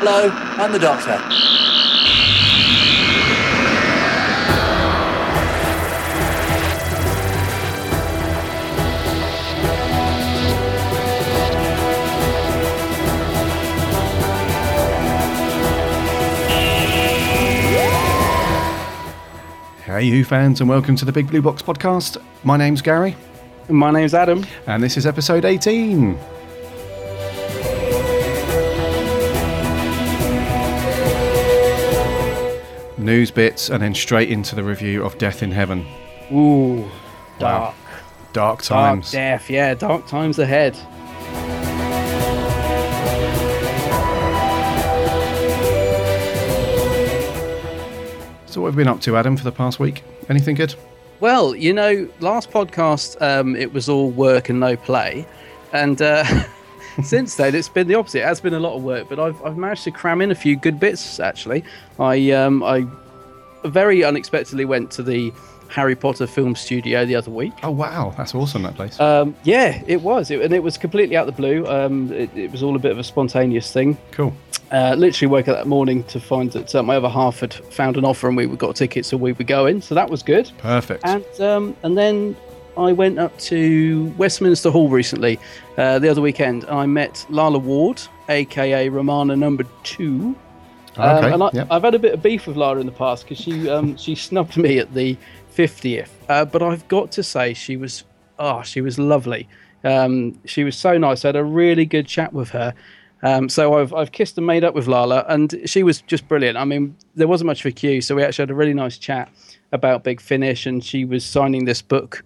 Hello, 0.00 0.30
I'm 0.32 0.72
the 0.72 0.78
Doctor. 0.78 1.18
Hey, 19.84 20.08
Who 20.08 20.24
fans, 20.24 20.60
and 20.60 20.68
welcome 20.70 20.94
to 20.96 21.04
the 21.04 21.12
Big 21.12 21.26
Blue 21.28 21.42
Box 21.42 21.62
podcast. 21.62 22.16
My 22.44 22.56
name's 22.56 22.80
Gary, 22.80 23.16
My 23.68 23.90
name's 23.90 24.14
Adam. 24.14 24.46
and 24.66 24.82
this 24.82 24.96
is 24.96 25.04
episode 25.04 25.44
18. 25.44 26.16
News 33.00 33.30
bits, 33.30 33.70
and 33.70 33.82
then 33.82 33.94
straight 33.94 34.30
into 34.30 34.54
the 34.54 34.62
review 34.62 35.02
of 35.04 35.16
Death 35.18 35.42
in 35.42 35.50
Heaven. 35.50 35.86
Ooh, 36.32 36.82
Wow. 36.82 36.88
dark. 37.38 37.74
Dark 38.32 38.62
Dark 38.62 38.62
times. 38.62 39.10
death, 39.10 39.50
yeah, 39.50 39.74
dark 39.74 40.06
times 40.06 40.38
ahead. 40.38 40.76
so, 48.46 48.60
what 48.60 48.68
have 48.68 48.74
you 48.74 48.78
been 48.78 48.88
up 48.88 49.00
to, 49.02 49.16
Adam, 49.16 49.36
for 49.36 49.44
the 49.44 49.52
past 49.52 49.78
week? 49.78 50.02
Anything 50.28 50.56
good? 50.56 50.74
Well, 51.20 51.54
you 51.54 51.72
know, 51.72 52.08
last 52.18 52.50
podcast 52.50 53.20
um, 53.22 53.54
it 53.54 53.72
was 53.72 53.88
all 53.88 54.10
work 54.10 54.48
and 54.48 54.58
no 54.58 54.76
play, 54.76 55.24
and 55.72 56.00
uh, 56.02 56.24
since 57.04 57.36
then 57.36 57.54
it's 57.54 57.68
been 57.68 57.88
the 57.88 57.94
opposite. 57.94 58.20
It 58.20 58.26
has 58.26 58.40
been 58.40 58.54
a 58.54 58.60
lot 58.60 58.74
of 58.76 58.82
work, 58.82 59.08
but 59.08 59.18
I've, 59.18 59.42
I've 59.44 59.56
managed 59.56 59.84
to 59.84 59.90
cram 59.90 60.20
in 60.20 60.30
a 60.30 60.34
few 60.34 60.56
good 60.56 60.80
bits. 60.80 61.20
Actually, 61.20 61.64
I 61.98 62.30
um, 62.32 62.62
I 62.62 62.86
very 63.64 64.04
unexpectedly 64.04 64.64
went 64.64 64.90
to 64.92 65.02
the 65.02 65.32
Harry 65.70 65.94
Potter 65.94 66.26
film 66.26 66.54
studio 66.56 67.06
the 67.06 67.14
other 67.14 67.30
week. 67.30 67.52
Oh, 67.62 67.70
wow. 67.70 68.12
That's 68.16 68.34
awesome, 68.34 68.62
that 68.62 68.74
place. 68.74 68.98
Um, 68.98 69.36
yeah, 69.44 69.82
it 69.86 70.02
was, 70.02 70.30
it, 70.30 70.40
and 70.40 70.52
it 70.52 70.62
was 70.62 70.76
completely 70.76 71.16
out 71.16 71.28
of 71.28 71.34
the 71.34 71.40
blue. 71.40 71.66
Um, 71.66 72.12
it, 72.12 72.36
it 72.36 72.50
was 72.50 72.62
all 72.62 72.74
a 72.74 72.78
bit 72.78 72.90
of 72.90 72.98
a 72.98 73.04
spontaneous 73.04 73.72
thing. 73.72 73.96
cool. 74.10 74.34
Uh, 74.72 74.94
literally 74.96 75.28
woke 75.28 75.48
up 75.48 75.56
that 75.56 75.66
morning 75.66 76.04
to 76.04 76.20
find 76.20 76.52
that 76.52 76.72
uh, 76.74 76.82
my 76.82 76.96
other 76.96 77.08
half 77.08 77.40
had 77.40 77.52
found 77.52 77.96
an 77.96 78.04
offer 78.04 78.28
and 78.28 78.36
we 78.36 78.46
got 78.46 78.76
tickets, 78.76 79.08
so 79.08 79.16
we 79.16 79.32
were 79.32 79.44
going. 79.44 79.80
So 79.80 79.96
that 79.96 80.08
was 80.08 80.22
good. 80.22 80.50
Perfect. 80.58 81.04
And 81.04 81.40
um, 81.40 81.76
and 81.82 81.98
then 81.98 82.36
I 82.76 82.92
went 82.92 83.18
up 83.18 83.36
to 83.40 84.12
Westminster 84.16 84.70
Hall 84.70 84.88
recently, 84.88 85.38
uh, 85.76 85.98
the 85.98 86.08
other 86.08 86.20
weekend. 86.20 86.64
And 86.64 86.72
I 86.72 86.86
met 86.86 87.26
Lalla 87.28 87.58
Ward, 87.58 88.00
aka 88.28 88.88
Romana 88.88 89.36
Number 89.36 89.64
Two. 89.82 90.36
Um, 90.96 91.16
okay. 91.16 91.32
and 91.32 91.42
I, 91.42 91.50
yep. 91.52 91.66
I've 91.70 91.82
had 91.82 91.94
a 91.94 91.98
bit 91.98 92.14
of 92.14 92.22
beef 92.22 92.46
with 92.46 92.56
Lalla 92.56 92.80
in 92.80 92.86
the 92.86 92.92
past 92.92 93.24
because 93.24 93.42
she 93.42 93.68
um, 93.68 93.96
she 93.98 94.14
snubbed 94.14 94.56
me 94.56 94.78
at 94.78 94.94
the 94.94 95.16
50th. 95.54 96.08
Uh, 96.28 96.44
but 96.44 96.62
I've 96.62 96.86
got 96.88 97.12
to 97.12 97.22
say 97.22 97.54
she 97.54 97.76
was 97.76 98.04
oh 98.38 98.62
she 98.62 98.80
was 98.80 98.98
lovely. 98.98 99.48
Um, 99.82 100.38
she 100.44 100.64
was 100.64 100.76
so 100.76 100.98
nice. 100.98 101.24
I 101.24 101.28
had 101.28 101.36
a 101.36 101.44
really 101.44 101.86
good 101.86 102.06
chat 102.06 102.32
with 102.32 102.50
her. 102.50 102.74
Um, 103.22 103.48
so 103.48 103.74
I've 103.74 103.92
I've 103.92 104.12
kissed 104.12 104.38
and 104.38 104.46
made 104.46 104.64
up 104.64 104.74
with 104.74 104.86
Lalla, 104.86 105.24
and 105.28 105.60
she 105.66 105.82
was 105.82 106.00
just 106.02 106.26
brilliant. 106.28 106.56
I 106.56 106.64
mean, 106.64 106.96
there 107.14 107.28
wasn't 107.28 107.46
much 107.46 107.60
of 107.60 107.66
a 107.66 107.72
queue, 107.72 108.00
so 108.00 108.14
we 108.14 108.22
actually 108.22 108.44
had 108.44 108.50
a 108.50 108.54
really 108.54 108.74
nice 108.74 108.96
chat 108.96 109.28
about 109.72 110.04
Big 110.04 110.20
Finish, 110.20 110.66
and 110.66 110.82
she 110.82 111.04
was 111.04 111.24
signing 111.24 111.64
this 111.64 111.82
book 111.82 112.24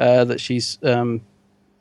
uh, 0.00 0.24
that 0.24 0.40
she's 0.40 0.78
um, 0.82 1.20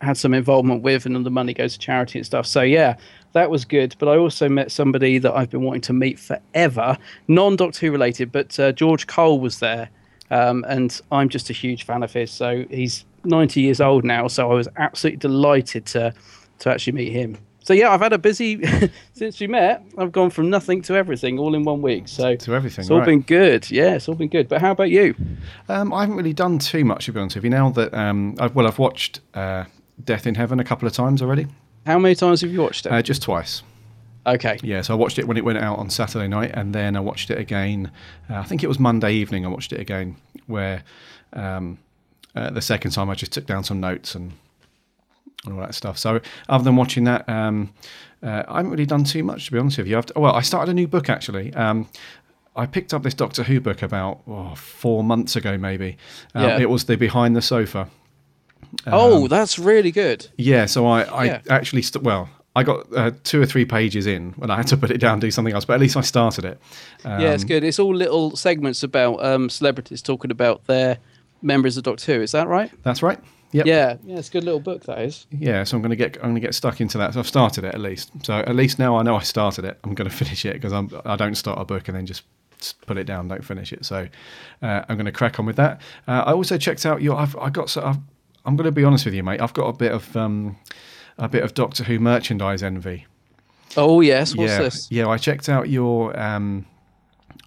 had 0.01 0.17
some 0.17 0.33
involvement 0.33 0.83
with, 0.83 1.05
and 1.05 1.15
all 1.15 1.23
the 1.23 1.31
money 1.31 1.53
goes 1.53 1.73
to 1.73 1.79
charity 1.79 2.19
and 2.19 2.25
stuff. 2.25 2.45
So 2.45 2.61
yeah, 2.61 2.97
that 3.33 3.49
was 3.49 3.65
good. 3.65 3.95
But 3.97 4.09
I 4.09 4.17
also 4.17 4.47
met 4.47 4.71
somebody 4.71 5.17
that 5.17 5.33
I've 5.33 5.49
been 5.49 5.63
wanting 5.63 5.81
to 5.81 5.93
meet 5.93 6.19
forever, 6.19 6.97
non 7.27 7.55
Doctor 7.55 7.85
Who 7.85 7.91
related, 7.91 8.31
but 8.31 8.59
uh, 8.59 8.71
George 8.73 9.07
Cole 9.07 9.39
was 9.39 9.59
there, 9.59 9.89
um, 10.29 10.65
and 10.67 10.99
I'm 11.11 11.29
just 11.29 11.49
a 11.49 11.53
huge 11.53 11.85
fan 11.85 12.03
of 12.03 12.13
his. 12.13 12.29
So 12.29 12.65
he's 12.69 13.05
90 13.23 13.61
years 13.61 13.81
old 13.81 14.03
now, 14.03 14.27
so 14.27 14.51
I 14.51 14.53
was 14.53 14.67
absolutely 14.77 15.17
delighted 15.17 15.85
to 15.87 16.13
to 16.59 16.69
actually 16.69 16.93
meet 16.93 17.11
him. 17.11 17.37
So 17.63 17.73
yeah, 17.73 17.91
I've 17.91 17.99
had 17.99 18.13
a 18.13 18.17
busy 18.17 18.63
since 19.13 19.39
we 19.39 19.47
met. 19.47 19.83
I've 19.97 20.11
gone 20.11 20.29
from 20.29 20.49
nothing 20.49 20.81
to 20.83 20.95
everything 20.95 21.37
all 21.37 21.53
in 21.55 21.63
one 21.63 21.81
week. 21.81 22.07
So 22.07 22.35
to 22.35 22.55
everything. 22.55 22.83
it's 22.83 22.91
all 22.91 22.99
right. 22.99 23.05
been 23.05 23.21
good. 23.21 23.69
Yeah, 23.69 23.95
it's 23.95 24.07
all 24.09 24.15
been 24.15 24.29
good. 24.29 24.47
But 24.47 24.61
how 24.61 24.71
about 24.71 24.89
you? 24.89 25.13
Um, 25.67 25.93
I 25.93 26.01
haven't 26.01 26.15
really 26.15 26.33
done 26.33 26.57
too 26.59 26.83
much, 26.85 27.05
to 27.05 27.13
be 27.13 27.19
honest 27.19 27.35
with 27.35 27.43
you. 27.43 27.49
Now 27.51 27.69
that, 27.71 27.93
um, 27.93 28.35
I've, 28.39 28.55
well, 28.55 28.65
I've 28.65 28.79
watched 28.79 29.19
uh, 29.33 29.65
Death 30.03 30.25
in 30.25 30.35
Heaven 30.35 30.59
a 30.59 30.63
couple 30.63 30.87
of 30.87 30.93
times 30.93 31.21
already, 31.21 31.47
How 31.85 31.99
many 31.99 32.15
times 32.15 32.41
have 32.41 32.51
you 32.51 32.61
watched 32.61 32.85
it? 32.85 32.91
uh, 32.91 33.01
just 33.01 33.21
twice. 33.21 33.61
okay. 34.25 34.57
Yeah, 34.63 34.81
so 34.81 34.93
I 34.93 34.97
watched 34.97 35.19
it 35.19 35.27
when 35.27 35.37
it 35.37 35.43
went 35.45 35.57
out 35.59 35.77
on 35.77 35.89
Saturday 35.89 36.27
night, 36.27 36.51
and 36.53 36.73
then 36.73 36.95
I 36.95 37.01
watched 37.01 37.29
it 37.29 37.37
again. 37.37 37.91
Uh, 38.29 38.35
I 38.37 38.43
think 38.43 38.63
it 38.63 38.67
was 38.67 38.79
Monday 38.79 39.13
evening. 39.13 39.45
I 39.45 39.49
watched 39.49 39.73
it 39.73 39.79
again, 39.79 40.15
where 40.47 40.83
um, 41.33 41.77
uh, 42.35 42.49
the 42.49 42.61
second 42.61 42.91
time 42.91 43.09
I 43.09 43.15
just 43.15 43.31
took 43.33 43.45
down 43.45 43.63
some 43.63 43.79
notes 43.79 44.15
and, 44.15 44.31
and 44.31 44.31
all 45.47 45.57
that 45.57 45.75
stuff. 45.75 45.97
So 45.97 46.19
other 46.47 46.63
than 46.63 46.75
watching 46.75 47.05
that, 47.05 47.27
um, 47.29 47.73
uh, 48.21 48.43
I 48.47 48.57
haven't 48.57 48.71
really 48.71 48.85
done 48.85 49.03
too 49.03 49.23
much 49.23 49.45
to 49.45 49.51
be 49.51 49.57
honest 49.57 49.77
with 49.77 49.87
you. 49.87 49.97
I've, 49.97 50.11
well, 50.15 50.33
I 50.33 50.41
started 50.41 50.71
a 50.71 50.73
new 50.73 50.87
book 50.87 51.09
actually. 51.09 51.53
Um, 51.53 51.87
I 52.55 52.65
picked 52.65 52.93
up 52.93 53.03
this 53.03 53.13
Doctor 53.13 53.43
Who 53.43 53.61
book 53.61 53.81
about 53.81 54.21
oh, 54.27 54.53
four 54.55 55.03
months 55.03 55.35
ago, 55.37 55.57
maybe. 55.57 55.97
Um, 56.35 56.43
Yeah. 56.43 56.59
It 56.59 56.69
was 56.69 56.85
the 56.85 56.97
Behind 56.97 57.35
the 57.35 57.41
Sofa. 57.41 57.87
oh, 58.87 59.27
that's 59.27 59.57
really 59.57 59.91
good. 59.91 60.27
Yeah, 60.37 60.65
so 60.65 60.85
I, 60.85 61.03
I 61.03 61.23
Yeah. 61.25 61.41
actually, 61.49 61.81
st- 61.83 62.03
well, 62.03 62.29
I 62.55 62.63
got 62.63 62.87
uh, 62.95 63.11
two 63.23 63.41
or 63.41 63.45
three 63.45 63.63
pages 63.63 64.05
in 64.07 64.31
when 64.33 64.49
I 64.51 64.57
had 64.57 64.67
to 64.67 64.77
put 64.77 64.91
it 64.91 64.97
down 64.97 65.13
and 65.13 65.21
do 65.21 65.31
something 65.31 65.53
else, 65.53 65.65
but 65.65 65.75
at 65.75 65.79
least 65.79 65.95
I 65.95 66.01
started 66.01 66.43
it. 66.45 66.59
Um, 67.05 67.21
yeah, 67.21 67.31
it's 67.31 67.43
good. 67.45 67.63
It's 67.63 67.79
all 67.79 67.95
little 67.95 68.35
segments 68.35 68.83
about 68.83 69.23
um, 69.23 69.49
celebrities 69.49 70.01
talking 70.01 70.31
about 70.31 70.65
their 70.65 70.97
members 71.41 71.77
of 71.77 71.83
Doctor 71.83 72.15
Who. 72.17 72.21
Is 72.21 72.31
that 72.33 72.47
right? 72.47 72.71
That's 72.83 73.01
right. 73.01 73.19
Yep. 73.51 73.65
Yeah, 73.65 73.97
yeah, 74.03 74.17
it's 74.17 74.29
a 74.29 74.31
good 74.31 74.43
little 74.43 74.59
book. 74.59 74.83
That 74.83 74.99
is. 74.99 75.25
Yeah, 75.31 75.63
so 75.63 75.75
I'm 75.75 75.81
going 75.81 75.89
to 75.89 75.95
get 75.95 76.17
I'm 76.17 76.23
going 76.23 76.35
to 76.35 76.41
get 76.41 76.53
stuck 76.53 76.81
into 76.81 76.97
that. 76.99 77.13
So 77.13 77.19
I've 77.19 77.27
started 77.27 77.63
it 77.63 77.73
at 77.73 77.81
least. 77.81 78.11
So 78.23 78.35
at 78.35 78.55
least 78.55 78.77
now 78.77 78.97
I 78.97 79.01
know 79.01 79.15
I 79.15 79.23
started 79.23 79.65
it. 79.65 79.79
I'm 79.83 79.95
going 79.95 80.09
to 80.09 80.15
finish 80.15 80.45
it 80.45 80.53
because 80.53 80.73
I'm 80.73 80.89
I 81.05 81.15
don't 81.15 81.35
start 81.35 81.59
a 81.59 81.65
book 81.65 81.87
and 81.87 81.97
then 81.97 82.05
just 82.05 82.23
put 82.85 82.97
it 82.97 83.05
down, 83.05 83.27
don't 83.27 83.43
finish 83.43 83.73
it. 83.73 83.85
So 83.85 84.07
uh, 84.61 84.83
I'm 84.87 84.95
going 84.97 85.05
to 85.05 85.11
crack 85.11 85.39
on 85.39 85.45
with 85.45 85.55
that. 85.55 85.81
Uh, 86.07 86.23
I 86.25 86.33
also 86.33 86.57
checked 86.57 86.85
out 86.85 87.01
your. 87.01 87.17
I've 87.17 87.35
I 87.37 87.49
got 87.49 87.69
so 87.69 87.81
I've, 87.81 87.97
I'm 88.45 88.55
going 88.55 88.65
to 88.65 88.71
be 88.71 88.83
honest 88.83 89.05
with 89.05 89.13
you, 89.13 89.23
mate. 89.23 89.41
I've 89.41 89.53
got 89.53 89.67
a 89.67 89.73
bit 89.73 89.91
of 89.91 90.15
um, 90.15 90.57
a 91.17 91.27
bit 91.27 91.43
of 91.43 91.53
Doctor 91.53 91.83
Who 91.83 91.99
merchandise 91.99 92.61
envy. 92.61 93.07
Oh 93.77 94.01
yes. 94.01 94.35
What's 94.35 94.51
yeah, 94.51 94.59
this? 94.59 94.91
yeah. 94.91 95.07
I 95.07 95.17
checked 95.17 95.49
out 95.49 95.69
your. 95.69 96.17
Um, 96.19 96.65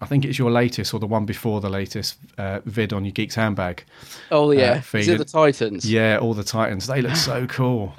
I 0.03 0.05
think 0.05 0.25
it's 0.25 0.37
your 0.37 0.51
latest 0.51 0.93
or 0.93 0.99
the 0.99 1.07
one 1.07 1.25
before 1.25 1.61
the 1.61 1.69
latest 1.69 2.17
uh, 2.37 2.59
vid 2.65 2.93
on 2.93 3.05
your 3.05 3.13
Geeks 3.13 3.35
handbag. 3.35 3.83
Oh 4.31 4.51
yeah. 4.51 4.81
Is 4.93 5.07
it 5.07 5.13
it- 5.13 5.17
the 5.17 5.25
Titans? 5.25 5.89
Yeah, 5.89 6.17
all 6.21 6.33
the 6.33 6.43
Titans. 6.43 6.85
They 6.87 7.01
look 7.01 7.15
so 7.15 7.47
cool. 7.59 7.95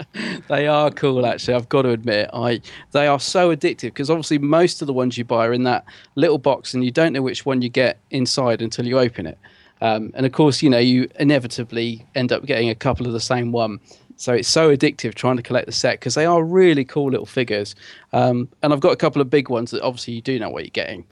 They 0.49 0.67
are 0.69 0.91
cool, 0.91 1.25
actually. 1.27 1.55
I've 1.55 1.69
got 1.69 1.83
to 1.83 1.91
admit, 1.91 2.31
I 2.33 2.61
they 2.93 3.07
are 3.07 3.19
so 3.19 3.55
addictive 3.57 3.85
because 3.95 4.11
obviously 4.11 4.39
most 4.39 4.83
of 4.83 4.87
the 4.87 4.93
ones 4.93 5.17
you 5.19 5.25
buy 5.25 5.47
are 5.47 5.53
in 5.53 5.65
that 5.65 5.85
little 6.15 6.39
box, 6.39 6.75
and 6.75 6.85
you 6.85 6.91
don't 6.91 7.13
know 7.13 7.23
which 7.23 7.45
one 7.47 7.63
you 7.63 7.69
get 7.71 7.99
inside 8.11 8.61
until 8.63 8.87
you 8.87 8.99
open 8.99 9.27
it. 9.27 9.39
Um, 9.81 10.13
and 10.15 10.25
of 10.25 10.33
course, 10.33 10.63
you 10.63 10.71
know 10.71 10.79
you 10.79 11.09
inevitably 11.19 12.07
end 12.15 12.33
up 12.33 12.45
getting 12.45 12.69
a 12.71 12.75
couple 12.75 13.07
of 13.07 13.13
the 13.13 13.21
same 13.21 13.51
one. 13.53 13.81
So 14.17 14.33
it's 14.33 14.49
so 14.49 14.75
addictive 14.75 15.15
trying 15.15 15.37
to 15.39 15.43
collect 15.43 15.67
the 15.67 15.73
set 15.73 15.99
because 15.99 16.15
they 16.15 16.25
are 16.25 16.45
really 16.45 16.85
cool 16.85 17.11
little 17.11 17.27
figures. 17.27 17.75
Um, 18.13 18.49
and 18.63 18.73
I've 18.73 18.79
got 18.81 18.93
a 18.93 18.97
couple 18.97 19.21
of 19.21 19.29
big 19.29 19.49
ones 19.51 19.73
that 19.73 19.83
obviously 19.83 20.15
you 20.15 20.23
do 20.23 20.39
know 20.39 20.49
what 20.51 20.63
you're 20.63 20.71
getting. 20.71 21.05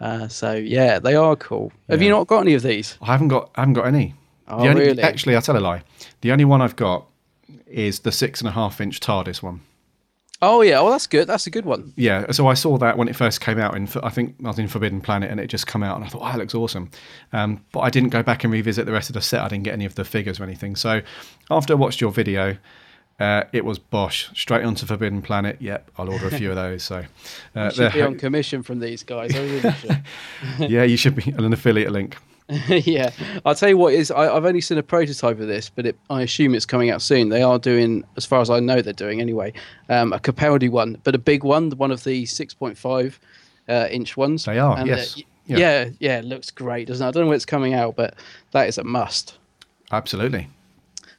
Uh, 0.00 0.28
so 0.28 0.52
yeah, 0.54 0.98
they 0.98 1.14
are 1.14 1.36
cool. 1.36 1.72
Have 1.88 2.02
you 2.02 2.10
not 2.10 2.26
got 2.26 2.40
any 2.40 2.54
of 2.54 2.62
these? 2.62 2.96
I 3.02 3.06
haven't 3.06 3.28
got 3.28 3.50
I 3.56 3.60
haven't 3.62 3.74
got 3.74 3.86
any. 3.86 4.14
Oh, 4.46 4.62
the 4.62 4.68
only, 4.68 4.86
really? 4.86 5.02
Actually, 5.02 5.36
I 5.36 5.40
tell 5.40 5.56
a 5.56 5.60
lie. 5.60 5.82
The 6.20 6.32
only 6.32 6.44
one 6.44 6.62
I've 6.62 6.76
got 6.76 7.06
is 7.66 8.00
the 8.00 8.12
six 8.12 8.40
and 8.40 8.48
a 8.48 8.52
half 8.52 8.80
inch 8.80 9.00
TARDIS 9.00 9.42
one. 9.42 9.60
Oh 10.40 10.62
yeah, 10.62 10.80
well 10.80 10.92
that's 10.92 11.08
good. 11.08 11.26
That's 11.26 11.48
a 11.48 11.50
good 11.50 11.64
one. 11.64 11.92
Yeah, 11.96 12.30
so 12.30 12.46
I 12.46 12.54
saw 12.54 12.78
that 12.78 12.96
when 12.96 13.08
it 13.08 13.16
first 13.16 13.40
came 13.40 13.58
out. 13.58 13.76
In 13.76 13.88
I 14.04 14.10
think 14.10 14.36
I 14.44 14.48
was 14.48 14.58
in 14.58 14.68
Forbidden 14.68 15.00
Planet, 15.00 15.30
and 15.30 15.40
it 15.40 15.48
just 15.48 15.66
come 15.66 15.82
out, 15.82 15.96
and 15.96 16.04
I 16.04 16.08
thought, 16.08 16.22
"Oh, 16.22 16.26
that 16.26 16.38
looks 16.38 16.54
awesome." 16.54 16.90
Um, 17.32 17.64
but 17.72 17.80
I 17.80 17.90
didn't 17.90 18.10
go 18.10 18.22
back 18.22 18.44
and 18.44 18.52
revisit 18.52 18.86
the 18.86 18.92
rest 18.92 19.10
of 19.10 19.14
the 19.14 19.20
set. 19.20 19.40
I 19.40 19.48
didn't 19.48 19.64
get 19.64 19.72
any 19.72 19.84
of 19.84 19.96
the 19.96 20.04
figures 20.04 20.38
or 20.38 20.44
anything. 20.44 20.76
So 20.76 21.02
after 21.50 21.72
I 21.72 21.76
watched 21.76 22.00
your 22.00 22.12
video, 22.12 22.56
uh, 23.18 23.44
it 23.52 23.64
was 23.64 23.78
Bosch 23.78 24.28
straight 24.34 24.64
onto 24.64 24.86
Forbidden 24.86 25.22
Planet. 25.22 25.56
Yep, 25.60 25.90
I'll 25.98 26.10
order 26.10 26.26
a 26.26 26.30
few 26.30 26.50
of 26.50 26.56
those. 26.64 26.82
So 26.82 27.04
uh, 27.54 27.70
Should 27.70 27.92
be 27.92 28.02
on 28.02 28.16
commission 28.16 28.62
from 28.62 28.80
these 28.80 29.02
guys. 29.02 29.34
I 29.34 29.40
really 29.40 29.72
should. 29.72 30.04
yeah, 30.70 30.84
you 30.84 30.96
should 30.96 31.16
be 31.16 31.30
an 31.32 31.52
affiliate 31.52 31.90
link. 31.92 32.16
yeah, 32.68 33.10
I'll 33.44 33.54
tell 33.54 33.68
you 33.68 33.76
what 33.76 33.92
is. 33.92 34.10
I, 34.10 34.34
I've 34.34 34.46
only 34.46 34.62
seen 34.62 34.78
a 34.78 34.82
prototype 34.82 35.38
of 35.38 35.48
this, 35.48 35.68
but 35.68 35.84
it, 35.84 35.98
I 36.08 36.22
assume 36.22 36.54
it's 36.54 36.64
coming 36.64 36.88
out 36.88 37.02
soon. 37.02 37.28
They 37.28 37.42
are 37.42 37.58
doing, 37.58 38.04
as 38.16 38.24
far 38.24 38.40
as 38.40 38.48
I 38.48 38.58
know, 38.58 38.80
they're 38.80 38.94
doing 38.94 39.20
anyway, 39.20 39.52
um, 39.90 40.14
a 40.14 40.18
Capaldi 40.18 40.70
one, 40.70 40.98
but 41.04 41.14
a 41.14 41.18
big 41.18 41.44
one, 41.44 41.70
one 41.72 41.90
of 41.90 42.04
the 42.04 42.22
6.5 42.24 43.18
uh, 43.68 43.88
inch 43.90 44.16
ones. 44.16 44.46
They 44.46 44.58
are, 44.58 44.78
And, 44.78 44.88
uh, 44.88 44.94
yes. 44.96 45.22
Yeah. 45.44 45.58
yeah, 45.58 45.90
yeah, 45.98 46.20
looks 46.24 46.50
great, 46.50 46.88
doesn't 46.88 47.04
it? 47.04 47.08
I 47.08 47.10
don't 47.10 47.24
know 47.24 47.28
when 47.28 47.36
it's 47.36 47.44
coming 47.44 47.74
out, 47.74 47.96
but 47.96 48.14
that 48.52 48.66
is 48.66 48.78
a 48.78 48.84
must. 48.84 49.36
Absolutely. 49.92 50.48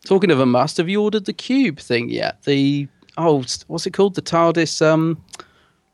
Talking 0.10 0.32
of 0.32 0.40
a 0.40 0.46
must, 0.48 0.78
have 0.78 0.90
you 0.90 1.04
ordered 1.04 1.26
the 1.26 1.34
cube 1.34 1.78
thing 1.78 2.10
yet? 2.10 2.42
The 2.42 2.88
oh, 3.16 3.44
what's 3.68 3.86
it 3.86 3.92
called? 3.92 4.16
The 4.16 4.24
TARDIS. 4.24 4.84
Um, 4.84 5.24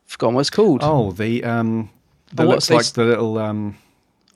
Forgotten 0.05 0.35
what 0.35 0.39
it's 0.41 0.49
called. 0.49 0.79
Oh, 0.83 1.11
the 1.11 1.43
um, 1.43 1.89
that 2.33 2.45
Oh, 2.45 2.49
looks 2.49 2.69
like 2.69 2.85
the 2.93 3.03
little 3.03 3.37
um, 3.37 3.75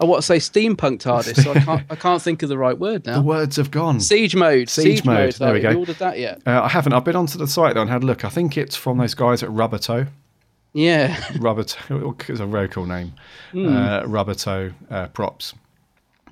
I 0.02 0.04
want 0.06 0.22
to 0.22 0.26
say 0.26 0.36
steampunk 0.36 1.00
TARDIS, 1.00 1.42
so 1.44 1.52
I 1.54 1.60
can't 1.62 1.84
I 1.90 1.96
can't 1.96 2.22
think 2.22 2.44
of 2.44 2.50
the 2.50 2.58
right 2.58 2.78
word 2.78 3.06
now. 3.06 3.16
the 3.16 3.22
words 3.22 3.56
have 3.56 3.72
gone. 3.72 4.02
Siege 4.02 4.36
mode. 4.36 4.70
Siege 4.70 5.06
mode, 5.06 5.32
there 5.36 5.54
we 5.54 5.62
go. 5.62 5.70
You 5.70 5.80
ordered 5.80 6.00
that 6.00 6.20
yet? 6.20 6.42
Uh, 6.46 6.62
I 6.62 6.68
haven't. 6.68 6.92
I've 6.92 7.06
been 7.06 7.16
onto 7.16 7.38
the 7.38 7.48
site 7.48 7.76
though 7.76 7.82
and 7.82 7.90
had 7.90 8.04
a 8.04 8.06
look. 8.06 8.26
I 8.26 8.30
think 8.30 8.58
it's 8.58 8.76
from 8.76 8.98
those 8.98 9.14
guys 9.14 9.44
at 9.44 9.50
Rubbertoe. 9.50 10.08
Yeah. 10.74 11.16
Rubbertoe 11.38 12.30
is 12.30 12.42
a 12.42 12.46
very 12.46 12.68
cool 12.68 12.86
name. 12.86 13.14
Hmm. 13.54 13.68
Uh, 13.74 14.02
Rubbertoe 14.02 14.74
uh, 14.92 15.08
props, 15.08 15.54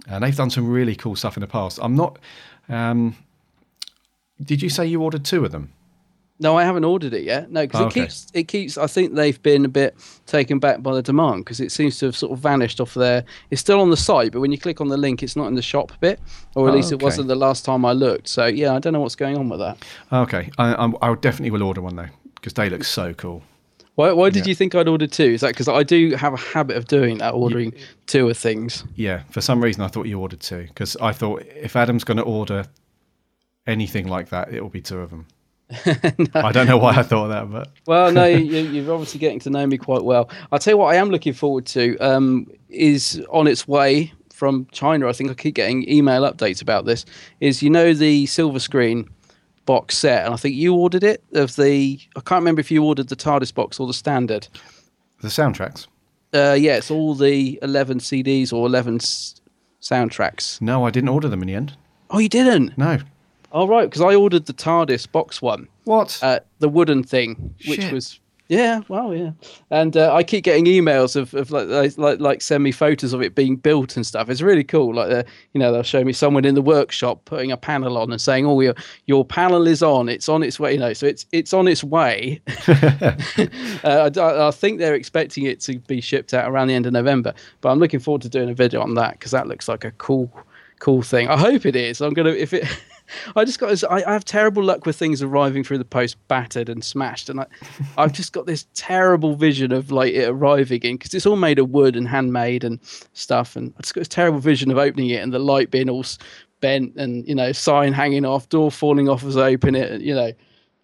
and 0.06 0.22
they've 0.22 0.36
done 0.36 0.50
some 0.50 0.70
really 0.70 0.96
cool 0.98 1.16
stuff 1.16 1.38
in 1.38 1.42
the 1.42 1.48
past. 1.48 1.80
I'm 1.82 1.96
not. 1.96 2.20
Um, 2.68 3.16
did 4.42 4.62
you 4.62 4.70
say 4.70 4.86
you 4.86 5.02
ordered 5.02 5.26
two 5.26 5.44
of 5.46 5.52
them? 5.52 5.74
No, 6.40 6.56
I 6.56 6.64
haven't 6.66 6.84
ordered 6.84 7.16
it 7.16 7.24
yet. 7.24 7.50
No, 7.50 7.62
because 7.66 7.82
Oh, 7.82 7.84
it 7.86 7.88
okay. 7.88 8.02
keeps 8.02 8.28
it 8.36 8.44
keeps. 8.48 8.78
I 8.78 8.86
think 8.86 9.16
they've 9.16 9.42
been 9.42 9.66
a 9.66 9.70
bit 9.70 9.96
taken 10.28 10.60
back 10.60 10.84
by 10.84 10.94
the 10.94 11.02
demand 11.02 11.44
because 11.46 11.60
it 11.60 11.72
seems 11.72 11.98
to 11.98 12.06
have 12.06 12.16
sort 12.16 12.32
of 12.32 12.38
vanished 12.38 12.80
off 12.80 12.94
there. 12.94 13.24
It's 13.50 13.60
still 13.60 13.82
on 13.82 13.90
the 13.90 13.98
site, 13.98 14.34
but 14.34 14.42
when 14.42 14.52
you 14.52 14.60
click 14.60 14.80
on 14.80 14.88
the 14.88 14.98
link, 14.98 15.24
it's 15.24 15.36
not 15.36 15.48
in 15.48 15.56
the 15.56 15.64
shop 15.64 15.92
bit, 16.00 16.20
or 16.54 16.68
at 16.68 16.74
Oh, 16.74 16.76
least 16.76 16.92
it 16.92 16.96
okay. 16.96 17.06
wasn't 17.06 17.28
the 17.28 17.36
last 17.36 17.66
time 17.66 17.84
I 17.86 17.94
looked. 17.94 18.28
So 18.28 18.46
yeah, 18.46 18.76
I 18.76 18.80
don't 18.80 18.94
know 18.94 19.00
what's 19.00 19.16
going 19.16 19.36
on 19.36 19.50
with 19.50 19.60
that. 19.62 19.84
Okay, 20.14 20.52
I, 20.60 20.76
I'm, 20.76 20.96
I 21.02 21.16
definitely 21.16 21.50
will 21.50 21.64
order 21.64 21.82
one 21.82 21.96
though 21.96 22.10
because 22.36 22.54
they 22.54 22.70
look 22.70 22.84
so 22.84 23.16
cool. 23.16 23.42
Why, 23.96 24.12
why 24.12 24.30
did 24.30 24.46
Yeah. 24.46 24.50
you 24.50 24.56
think 24.56 24.76
I'd 24.76 24.88
ordered 24.88 25.12
two? 25.12 25.24
Is 25.24 25.42
that 25.42 25.48
because 25.54 25.68
I 25.68 25.82
do 25.82 26.12
have 26.18 26.36
a 26.36 26.38
habit 26.38 26.78
of 26.78 26.86
doing 26.86 27.18
that, 27.18 27.34
ordering 27.34 27.74
two 28.06 28.30
of 28.30 28.38
things? 28.38 28.84
Yeah, 28.96 29.24
for 29.32 29.42
some 29.42 29.60
reason 29.60 29.82
I 29.82 29.88
thought 29.88 30.06
you 30.06 30.20
ordered 30.20 30.42
two 30.42 30.66
because 30.68 30.96
I 30.98 31.14
thought 31.14 31.42
if 31.56 31.76
Adam's 31.76 32.04
going 32.04 32.18
to 32.18 32.24
order 32.24 32.66
anything 33.68 34.08
like 34.08 34.30
that, 34.30 34.54
it 34.54 34.62
will 34.62 34.70
be 34.70 34.82
two 34.82 35.00
of 35.00 35.10
them. 35.10 35.28
I 36.34 36.52
don't 36.54 36.68
know 36.68 36.78
why 36.78 36.96
I 36.96 37.04
thought 37.04 37.28
that, 37.28 37.52
but 37.52 37.70
Well, 37.88 38.12
no, 38.12 38.26
you, 38.26 38.60
you're 38.62 38.94
obviously 38.94 39.20
getting 39.20 39.40
to 39.42 39.50
know 39.50 39.68
me 39.68 39.78
quite 39.78 40.04
well. 40.04 40.30
I'll 40.52 40.60
tell 40.60 40.74
you 40.74 40.78
what 40.78 40.94
I 40.94 40.98
am 40.98 41.10
looking 41.10 41.34
forward 41.34 41.66
to 41.68 41.98
um, 42.00 42.48
is 42.70 43.24
on 43.32 43.48
its 43.48 43.68
way 43.68 44.14
from 44.34 44.68
China. 44.72 45.08
I 45.10 45.14
think 45.14 45.30
I 45.30 45.34
keep 45.34 45.56
getting 45.56 45.90
email 45.90 46.22
updates 46.22 46.62
about 46.62 46.86
this. 46.86 47.06
Is 47.42 47.62
you 47.62 47.70
know 47.70 47.94
the 47.94 48.26
silver 48.28 48.60
screen 48.60 49.10
box 49.66 49.98
set, 49.98 50.24
and 50.26 50.34
I 50.34 50.38
think 50.38 50.56
you 50.56 50.74
ordered 50.74 51.04
it 51.04 51.22
of 51.34 51.56
the. 51.58 52.00
I 52.16 52.22
can't 52.22 52.40
remember 52.40 52.62
if 52.62 52.72
you 52.72 52.84
ordered 52.84 53.10
the 53.10 53.16
TARDIS 53.18 53.54
box 53.54 53.80
or 53.80 53.88
the 53.88 53.94
standard. 53.94 54.48
the 55.22 55.28
soundtracks. 55.28 55.88
Uh, 56.34 56.56
yeah, 56.60 56.76
it's 56.78 56.92
all 56.92 57.16
the 57.16 57.58
11 57.62 58.00
CDs 58.00 58.52
or 58.54 58.68
11 58.68 58.96
s- 58.96 59.42
soundtracks. 59.82 60.62
No, 60.62 60.86
I 60.86 60.92
didn't 60.92 61.10
order 61.10 61.28
them 61.30 61.42
in 61.42 61.48
the 61.48 61.54
end. 61.56 61.76
Oh, 62.10 62.20
you 62.20 62.30
didn't? 62.30 62.78
No. 62.78 63.00
Oh, 63.52 63.68
right, 63.68 63.90
because 63.90 64.02
I 64.02 64.16
ordered 64.16 64.46
the 64.46 64.54
TARDIS 64.54 65.12
box 65.12 65.42
one. 65.42 65.68
What? 65.86 66.20
uh, 66.22 66.40
the 66.60 66.70
wooden 66.70 67.04
thing, 67.04 67.56
which 67.66 67.82
Shit. 67.82 67.94
was 67.94 68.20
yeah, 68.50 68.82
well, 68.88 69.14
yeah. 69.14 69.32
And 69.72 69.98
uh, 69.98 70.14
I 70.14 70.24
keep 70.24 70.46
getting 70.46 70.66
emails 70.66 71.18
of, 71.18 71.34
of 71.34 71.52
like, 71.52 71.98
like 71.98 72.20
like 72.22 72.42
send 72.42 72.64
me 72.64 72.72
photos 72.72 73.12
of 73.12 73.22
it 73.22 73.36
being 73.36 73.58
built 73.58 73.98
and 73.98 74.06
stuff. 74.06 74.30
It's 74.30 74.42
really 74.42 74.64
cool. 74.64 74.96
Like 74.96 75.12
uh, 75.12 75.24
you 75.54 75.60
know, 75.60 75.74
they'll 75.74 75.84
show 75.84 76.04
me 76.04 76.14
someone 76.14 76.46
in 76.46 76.56
the 76.56 76.62
workshop 76.62 77.26
putting 77.26 77.52
a 77.52 77.58
panel 77.58 77.98
on 77.98 78.10
and 78.10 78.22
saying, 78.22 78.46
"Oh, 78.46 78.62
your 78.62 78.74
your 79.06 79.26
panel 79.26 79.68
is 79.68 79.84
on. 79.84 80.08
It's 80.08 80.30
on 80.30 80.44
its 80.44 80.62
way." 80.62 80.74
You 80.74 80.80
know, 80.80 80.94
so 80.94 81.08
it's 81.08 81.26
it's 81.34 81.54
on 81.54 81.68
its 81.68 81.84
way. 81.84 82.40
uh, 83.84 84.10
I, 84.16 84.48
I 84.48 84.52
think 84.52 84.80
they're 84.80 84.96
expecting 84.96 85.46
it 85.46 85.60
to 85.62 85.80
be 85.80 86.00
shipped 86.00 86.34
out 86.34 86.50
around 86.50 86.70
the 86.70 86.74
end 86.74 86.86
of 86.86 86.94
November. 86.94 87.34
But 87.60 87.72
I'm 87.72 87.80
looking 87.80 88.00
forward 88.00 88.22
to 88.22 88.30
doing 88.30 88.50
a 88.50 88.54
video 88.54 88.82
on 88.82 88.94
that 88.94 89.14
because 89.14 89.32
that 89.32 89.48
looks 89.48 89.68
like 89.68 89.84
a 89.84 89.92
cool 89.92 90.32
cool 90.80 91.02
thing. 91.02 91.28
I 91.28 91.38
hope 91.38 91.66
it 91.66 91.76
is. 91.76 92.02
I'm 92.02 92.14
gonna 92.14 92.30
if 92.30 92.54
it. 92.54 92.66
I 93.36 93.46
just 93.46 93.60
got. 93.60 93.70
this- 93.70 93.84
I, 93.84 94.04
I 94.08 94.14
have 94.14 94.26
terrible 94.26 94.64
luck 94.64 94.86
with 94.86 94.96
things 94.96 95.22
arriving 95.22 95.64
through 95.64 95.78
the 95.78 95.86
post 95.86 96.18
battered 96.28 96.70
and 96.70 96.84
smashed, 96.84 97.30
and 97.30 97.40
I, 97.40 97.46
I've 97.98 98.14
just 98.14 98.34
got 98.34 98.46
this 98.46 98.66
terrible 98.74 99.36
vision 99.36 99.72
of 99.72 99.92
like 99.92 100.14
it 100.14 100.28
arriving 100.30 100.82
in 100.84 100.96
because 100.98 101.14
it's 101.14 101.26
all 101.26 101.36
made 101.38 101.60
of 101.60 101.70
wood 101.70 101.96
and 101.96 102.08
handmade 102.08 102.64
and 102.64 102.80
stuff, 103.14 103.56
and 103.56 103.74
I 103.78 103.82
just 103.82 103.94
got 103.94 104.02
this 104.02 104.08
terrible 104.08 104.40
vision 104.40 104.72
of 104.72 104.78
opening 104.78 105.10
it 105.10 105.22
and 105.24 105.34
the 105.34 105.40
light 105.40 105.72
being 105.72 105.90
all 105.90 106.06
bent 106.60 106.96
and 106.96 107.28
you 107.28 107.36
know 107.36 107.52
sign 107.52 107.94
hanging 107.94 108.26
off, 108.26 108.50
door 108.50 108.72
falling 108.72 109.08
off 109.10 109.24
as 109.24 109.38
I 109.38 109.54
open 109.54 109.76
it. 109.76 110.02
You 110.02 110.16
know, 110.16 110.32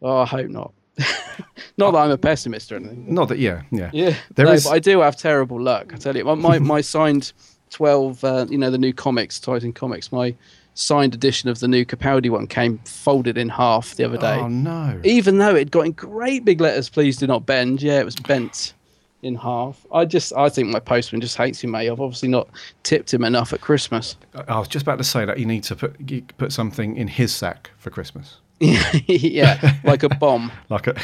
oh, 0.02 0.18
I 0.20 0.26
hope 0.26 0.50
not. 0.50 0.72
not 1.78 1.92
that 1.92 1.98
I'm 1.98 2.12
a 2.12 2.18
pessimist 2.18 2.72
or 2.72 2.76
anything. 2.78 3.14
Not 3.14 3.28
that. 3.30 3.40
Yeah, 3.40 3.64
yeah. 3.72 3.90
Yeah, 3.94 4.16
There 4.36 4.46
no, 4.46 4.52
is- 4.54 4.66
but 4.66 4.72
I 4.74 4.80
do 4.80 5.00
have 5.02 5.18
terrible 5.18 5.60
luck. 5.62 5.92
I 5.94 5.98
tell 5.98 6.16
you, 6.16 6.24
my 6.26 6.36
my, 6.36 6.60
my 6.60 6.82
signed 6.96 7.34
twelve, 7.70 8.24
uh, 8.24 8.46
you 8.50 8.58
know, 8.58 8.70
the 8.70 8.78
new 8.78 8.94
comics, 8.94 9.40
Titan 9.40 9.74
comics. 9.74 10.12
My 10.12 10.36
signed 10.76 11.14
edition 11.14 11.50
of 11.50 11.60
the 11.60 11.68
new 11.68 11.86
Capaldi 11.86 12.30
one 12.30 12.48
came 12.48 12.80
folded 12.80 13.38
in 13.38 13.50
half 13.50 13.96
the 13.96 14.04
other 14.04 14.18
day. 14.18 14.36
Oh 14.36 14.48
no. 14.48 15.00
Even 15.04 15.38
though 15.38 15.56
it 15.56 15.72
got 15.72 15.86
in 15.86 15.92
great 15.92 16.46
big 16.46 16.62
letters, 16.62 16.90
please 16.90 17.18
do 17.18 17.28
not 17.28 17.46
bend. 17.46 17.82
Yeah, 17.82 18.00
it 18.00 18.06
was 18.06 18.16
bent 18.16 18.74
in 19.22 19.36
half. 19.36 19.86
I 19.92 20.06
just, 20.06 20.34
I 20.34 20.50
think 20.50 20.70
my 20.70 20.80
postman 20.80 21.22
just 21.22 21.38
hates 21.38 21.64
me, 21.64 21.72
mate. 21.72 21.90
I've 21.90 22.02
obviously 22.02 22.30
not 22.30 22.50
tipped 22.84 23.14
him 23.14 23.24
enough 23.24 23.54
at 23.54 23.62
Christmas. 23.62 24.18
I 24.48 24.60
was 24.60 24.68
just 24.68 24.84
about 24.84 24.98
to 24.98 25.04
say 25.04 25.26
that 25.26 25.40
you 25.40 25.46
need 25.46 25.64
to 25.64 25.76
put 25.76 25.96
you 26.10 26.22
put 26.38 26.52
something 26.52 26.96
in 26.98 27.08
his 27.08 27.34
sack 27.34 27.72
for 27.78 27.90
Christmas, 27.90 28.38
yeah, 28.60 29.78
like 29.84 30.04
a 30.04 30.10
bomb. 30.10 30.52
like 30.70 30.88
a. 30.88 30.96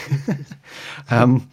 um, 1.10 1.50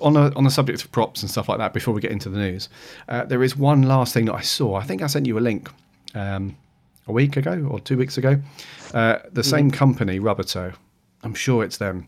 on 0.00 0.16
a, 0.16 0.34
on 0.34 0.44
the 0.44 0.50
subject 0.50 0.82
of 0.82 0.90
props 0.90 1.20
and 1.20 1.30
stuff 1.30 1.50
like 1.50 1.58
that, 1.58 1.74
before 1.74 1.92
we 1.92 2.00
get 2.00 2.10
into 2.10 2.30
the 2.30 2.38
news, 2.38 2.70
uh, 3.08 3.24
there 3.26 3.42
is 3.42 3.56
one 3.56 3.82
last 3.82 4.14
thing 4.14 4.24
that 4.24 4.34
I 4.34 4.40
saw. 4.40 4.76
I 4.76 4.84
think 4.84 5.02
I 5.02 5.06
sent 5.06 5.26
you 5.26 5.36
a 5.36 5.40
link 5.40 5.68
um, 6.14 6.56
a 7.06 7.12
week 7.12 7.36
ago 7.36 7.66
or 7.70 7.80
two 7.80 7.96
weeks 7.96 8.18
ago. 8.18 8.40
Uh, 8.94 9.18
the 9.32 9.42
same 9.42 9.70
company, 9.70 10.18
Rubbertoe, 10.20 10.74
I'm 11.22 11.34
sure 11.34 11.64
it's 11.64 11.78
them. 11.78 12.06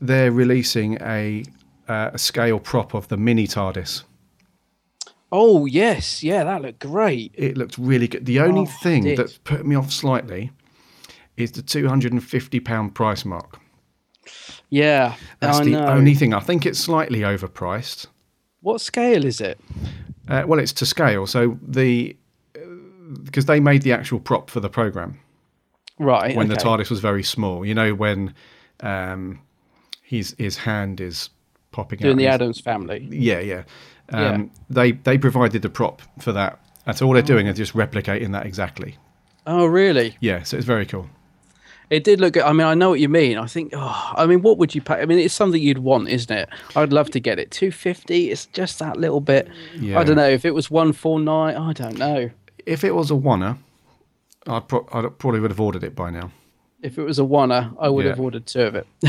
They're 0.00 0.32
releasing 0.32 0.96
a, 1.02 1.44
uh, 1.88 2.10
a 2.12 2.18
scale 2.18 2.58
prop 2.60 2.94
of 2.94 3.08
the 3.08 3.16
mini 3.16 3.46
TARDIS. 3.46 4.04
Oh 5.32 5.64
yes, 5.66 6.22
yeah, 6.24 6.42
that 6.44 6.62
looked 6.62 6.80
great. 6.80 7.32
It 7.34 7.56
looked 7.56 7.78
really 7.78 8.08
good. 8.08 8.26
The 8.26 8.40
only 8.40 8.62
Oh, 8.62 8.66
thing 8.82 9.04
did. 9.04 9.18
that's 9.18 9.38
put 9.38 9.64
me 9.64 9.76
off 9.76 9.92
slightly 9.92 10.50
is 11.36 11.52
the 11.52 11.62
two 11.62 11.88
hundred 11.88 12.12
and 12.12 12.22
fifty 12.22 12.58
pound 12.60 12.94
price 12.94 13.24
mark. 13.24 13.60
Yeah, 14.70 15.14
That's 15.40 15.58
I 15.60 15.64
the 15.64 15.70
know. 15.72 15.86
only 15.86 16.14
thing. 16.14 16.34
I 16.34 16.40
think 16.40 16.66
it's 16.66 16.78
slightly 16.78 17.20
overpriced. 17.20 18.06
What 18.60 18.80
scale 18.80 19.24
is 19.24 19.40
it? 19.40 19.58
Uh, 20.28 20.44
well, 20.46 20.58
it's 20.60 20.72
to 20.74 20.86
scale. 20.86 21.26
So 21.26 21.58
the 21.66 22.16
because 23.24 23.46
they 23.46 23.60
made 23.60 23.82
the 23.82 23.92
actual 23.92 24.20
prop 24.20 24.50
for 24.50 24.60
the 24.60 24.68
program 24.70 25.18
Right. 25.98 26.34
when 26.36 26.48
the. 26.48 26.54
TARDIS 26.56 26.90
was 26.90 27.00
very 27.00 27.22
small. 27.22 27.64
You 27.64 27.74
know 27.74 27.94
when 27.94 28.34
um, 28.80 29.40
his 30.02 30.34
his 30.38 30.56
hand 30.58 31.00
is 31.00 31.30
popping 31.72 31.98
doing 31.98 32.12
out. 32.14 32.18
the 32.18 32.26
Addams 32.26 32.60
family. 32.60 33.06
Yeah, 33.10 33.40
yeah. 33.40 33.62
Um, 34.12 34.22
Yeah. 34.22 34.44
They 34.70 34.92
they 34.92 35.18
provided 35.18 35.62
the 35.62 35.70
prop 35.70 36.02
for 36.20 36.32
that. 36.32 36.58
That's 36.86 37.02
all 37.02 37.12
they're 37.12 37.22
doing 37.22 37.46
is 37.46 37.56
just 37.58 37.74
replicating 37.74 38.32
that 38.32 38.46
exactly. 38.46 38.96
Oh, 39.46 39.66
really? 39.66 40.16
Yeah, 40.20 40.42
so 40.42 40.56
it's 40.56 40.66
very 40.66 40.86
cool. 40.86 41.08
It 41.90 42.04
did 42.04 42.20
look. 42.20 42.34
Good. 42.34 42.44
I 42.44 42.52
mean, 42.52 42.66
I 42.66 42.74
know 42.74 42.90
what 42.90 43.00
you 43.00 43.08
mean. 43.08 43.36
I 43.36 43.46
think. 43.46 43.72
Oh, 43.76 44.12
I 44.16 44.24
mean, 44.26 44.42
what 44.42 44.58
would 44.58 44.74
you 44.76 44.80
pay? 44.80 44.94
I 45.02 45.06
mean, 45.06 45.18
it's 45.18 45.34
something 45.34 45.60
you'd 45.60 45.78
want, 45.78 46.08
isn't 46.08 46.30
it? 46.30 46.48
I'd 46.76 46.92
love 46.92 47.10
to 47.10 47.20
get 47.20 47.38
it. 47.40 47.50
Two 47.50 47.72
fifty. 47.72 48.30
It's 48.30 48.46
just 48.46 48.78
that 48.78 48.96
little 48.96 49.20
bit. 49.20 49.48
Yeah. 49.76 49.98
I 49.98 50.04
don't 50.04 50.14
know 50.16 50.28
if 50.28 50.44
it 50.44 50.54
was 50.54 50.70
one 50.70 50.92
four 50.92 51.18
nine. 51.18 51.56
I 51.56 51.72
don't 51.72 51.98
know. 51.98 52.30
If 52.70 52.84
it 52.84 52.94
was 52.94 53.10
a 53.10 53.14
oneer, 53.14 53.58
I'd, 54.46 54.68
pro- 54.68 54.86
I 54.92 55.02
probably 55.08 55.40
would 55.40 55.50
have 55.50 55.60
ordered 55.60 55.84
it 55.84 55.94
by 55.96 56.10
now. 56.10 56.30
If 56.82 56.98
it 56.98 57.02
was 57.02 57.18
a 57.18 57.22
oneer, 57.22 57.74
I 57.80 57.88
would 57.88 58.04
Yeah. 58.04 58.10
have 58.12 58.20
ordered 58.20 58.46
two 58.46 58.62
of 58.62 58.74
it. 58.74 58.86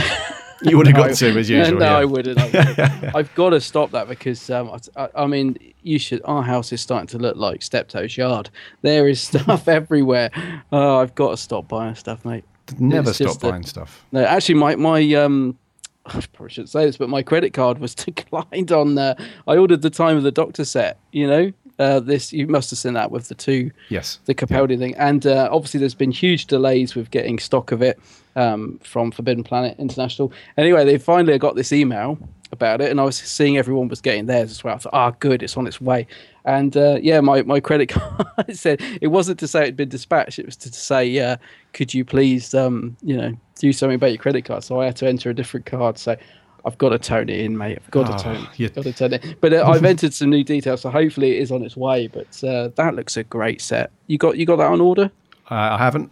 You 0.63 0.77
would 0.77 0.85
have 0.85 0.95
No, 0.95 1.07
got 1.07 1.15
two 1.15 1.35
as 1.39 1.49
usual. 1.49 1.79
no, 1.79 1.85
yeah. 1.85 1.97
I 1.97 2.05
wouldn't. 2.05 2.37
I. 2.39 3.11
I've 3.15 3.33
got 3.33 3.49
to 3.49 3.59
stop 3.59 3.89
that 3.91 4.07
because 4.07 4.47
um, 4.51 4.79
I, 4.95 5.09
I 5.15 5.25
mean, 5.25 5.57
you 5.81 5.97
should. 5.97 6.21
Our 6.23 6.43
house 6.43 6.71
is 6.71 6.79
starting 6.79 7.07
to 7.07 7.17
look 7.17 7.35
like 7.35 7.63
Steptoe's 7.63 8.15
yard. 8.15 8.51
There 8.83 9.07
is 9.07 9.19
stuff 9.29 9.67
everywhere. 9.67 10.29
Oh, 10.71 10.97
I've 10.97 11.15
got 11.15 11.31
to 11.31 11.37
stop 11.37 11.67
buying 11.67 11.95
stuff, 11.95 12.23
mate. 12.25 12.43
Never 12.77 13.09
it's 13.09 13.17
stop 13.17 13.39
that- 13.39 13.49
buying 13.49 13.63
stuff. 13.65 14.05
No, 14.11 14.23
actually, 14.23 14.53
my 14.53 14.75
my 14.75 15.01
um, 15.15 15.57
I 16.05 16.21
probably 16.31 16.51
shouldn't 16.53 16.69
say 16.69 16.85
this, 16.85 16.95
but 16.97 17.09
my 17.09 17.23
credit 17.23 17.53
card 17.55 17.79
was 17.79 17.95
declined 17.95 18.71
on. 18.71 18.95
Uh, 18.99 19.15
I 19.47 19.57
ordered 19.57 19.81
the 19.81 19.89
Time 19.89 20.15
of 20.15 20.21
the 20.21 20.31
Doctor 20.31 20.63
set. 20.63 20.99
You 21.11 21.25
know, 21.25 21.51
uh, 21.79 21.99
this 21.99 22.31
you 22.33 22.47
must 22.47 22.69
have 22.69 22.79
seen 22.79 22.93
that 22.93 23.11
with 23.11 23.27
the 23.27 23.35
two 23.35 23.71
Yes. 23.89 24.19
the 24.25 24.35
Capaldi 24.35 24.77
thing, 24.77 24.95
and 24.95 25.25
uh, 25.25 25.49
obviously 25.51 25.79
there's 25.79 25.95
been 25.95 26.11
huge 26.11 26.45
delays 26.47 26.95
with 26.95 27.11
getting 27.11 27.39
stock 27.39 27.71
of 27.71 27.81
it 27.81 27.99
um, 28.35 28.79
from 28.83 29.11
Forbidden 29.11 29.43
Planet 29.43 29.77
International. 29.79 30.31
Anyway, 30.57 30.85
they 30.85 30.97
finally 30.97 31.37
got 31.37 31.55
this 31.55 31.71
email 31.71 32.17
about 32.51 32.81
it, 32.81 32.91
and 32.91 32.99
I 32.99 33.03
was 33.05 33.17
seeing 33.17 33.57
everyone 33.57 33.87
was 33.87 34.01
getting 34.01 34.25
theirs 34.25 34.51
as 34.51 34.63
well. 34.63 34.75
I 34.75 34.77
thought, 34.77 34.93
ah, 34.93 35.11
good, 35.11 35.41
it's 35.41 35.55
on 35.57 35.67
its 35.67 35.79
way. 35.79 36.05
And 36.43 36.75
uh, 36.75 36.97
yeah, 37.01 37.21
my, 37.21 37.43
my 37.43 37.59
credit 37.59 37.87
card 37.89 38.55
said 38.55 38.81
it 39.01 39.07
wasn't 39.07 39.39
to 39.39 39.47
say 39.47 39.63
it'd 39.63 39.77
been 39.77 39.89
dispatched; 39.89 40.39
it 40.39 40.45
was 40.45 40.57
to 40.57 40.73
say, 40.73 41.17
uh, 41.19 41.37
could 41.73 41.93
you 41.93 42.03
please, 42.03 42.53
um, 42.53 42.97
you 43.01 43.15
know, 43.15 43.37
do 43.59 43.71
something 43.71 43.95
about 43.95 44.11
your 44.11 44.17
credit 44.21 44.43
card? 44.43 44.63
So 44.63 44.81
I 44.81 44.85
had 44.85 44.95
to 44.97 45.07
enter 45.07 45.29
a 45.29 45.33
different 45.33 45.65
card. 45.65 45.97
So. 45.97 46.15
I've 46.65 46.77
got 46.77 46.89
to 46.89 46.99
tone 46.99 47.29
it 47.29 47.39
in, 47.39 47.57
mate. 47.57 47.79
I've 47.83 47.91
got 47.91 48.09
Oh, 48.09 48.17
to 48.17 48.23
tone, 48.23 48.47
you- 48.57 48.69
got 48.69 48.83
to 48.83 48.93
tone 48.93 49.13
it. 49.13 49.35
But 49.41 49.53
uh, 49.53 49.65
I've 49.67 49.83
entered 49.93 50.13
some 50.13 50.29
new 50.29 50.43
details, 50.43 50.81
so 50.81 50.89
hopefully 50.89 51.37
it 51.37 51.41
is 51.41 51.51
on 51.51 51.63
its 51.63 51.75
way. 51.75 52.07
But 52.07 52.43
uh, 52.43 52.69
that 52.75 52.95
looks 52.95 53.17
a 53.17 53.23
great 53.23 53.61
set. 53.61 53.91
You 54.07 54.17
got 54.17 54.37
you 54.37 54.45
got 54.45 54.57
that 54.57 54.67
on 54.67 54.79
order? 54.81 55.11
Uh, 55.49 55.55
I 55.55 55.77
haven't. 55.77 56.11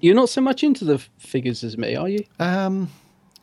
You're 0.00 0.14
not 0.16 0.28
so 0.28 0.40
much 0.40 0.64
into 0.64 0.84
the 0.84 0.98
figures 1.18 1.62
as 1.62 1.78
me, 1.78 1.94
are 1.94 2.08
you? 2.08 2.24
Um, 2.40 2.90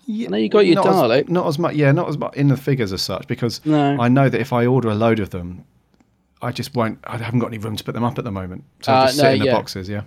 I 0.09 0.25
know 0.27 0.37
you 0.37 0.49
got 0.49 0.65
your 0.65 0.75
not 0.75 0.85
Dalek. 0.87 1.23
As, 1.25 1.29
not 1.29 1.47
as 1.47 1.59
much, 1.59 1.75
yeah, 1.75 1.91
not 1.91 2.09
as 2.09 2.17
much 2.17 2.35
in 2.35 2.47
the 2.47 2.57
figures 2.57 2.91
as 2.91 3.01
such, 3.01 3.27
because 3.27 3.63
No. 3.65 3.95
I 4.01 4.07
know 4.09 4.27
that 4.27 4.41
if 4.41 4.51
I 4.51 4.65
order 4.65 4.89
a 4.89 4.95
load 4.95 5.19
of 5.19 5.29
them, 5.29 5.63
I 6.41 6.51
just 6.51 6.73
won't. 6.75 6.99
I 7.05 7.17
haven't 7.17 7.39
got 7.39 7.47
any 7.47 7.59
room 7.59 7.75
to 7.75 7.83
put 7.83 7.93
them 7.93 8.03
up 8.03 8.17
at 8.17 8.23
the 8.25 8.31
moment, 8.31 8.63
so 8.81 8.91
Uh, 8.91 8.95
I 8.95 9.05
just 9.05 9.17
no, 9.19 9.23
sit 9.25 9.33
in 9.33 9.39
the 9.39 9.45
yeah. 9.45 9.51
boxes. 9.53 9.87
Yeah, 9.87 10.01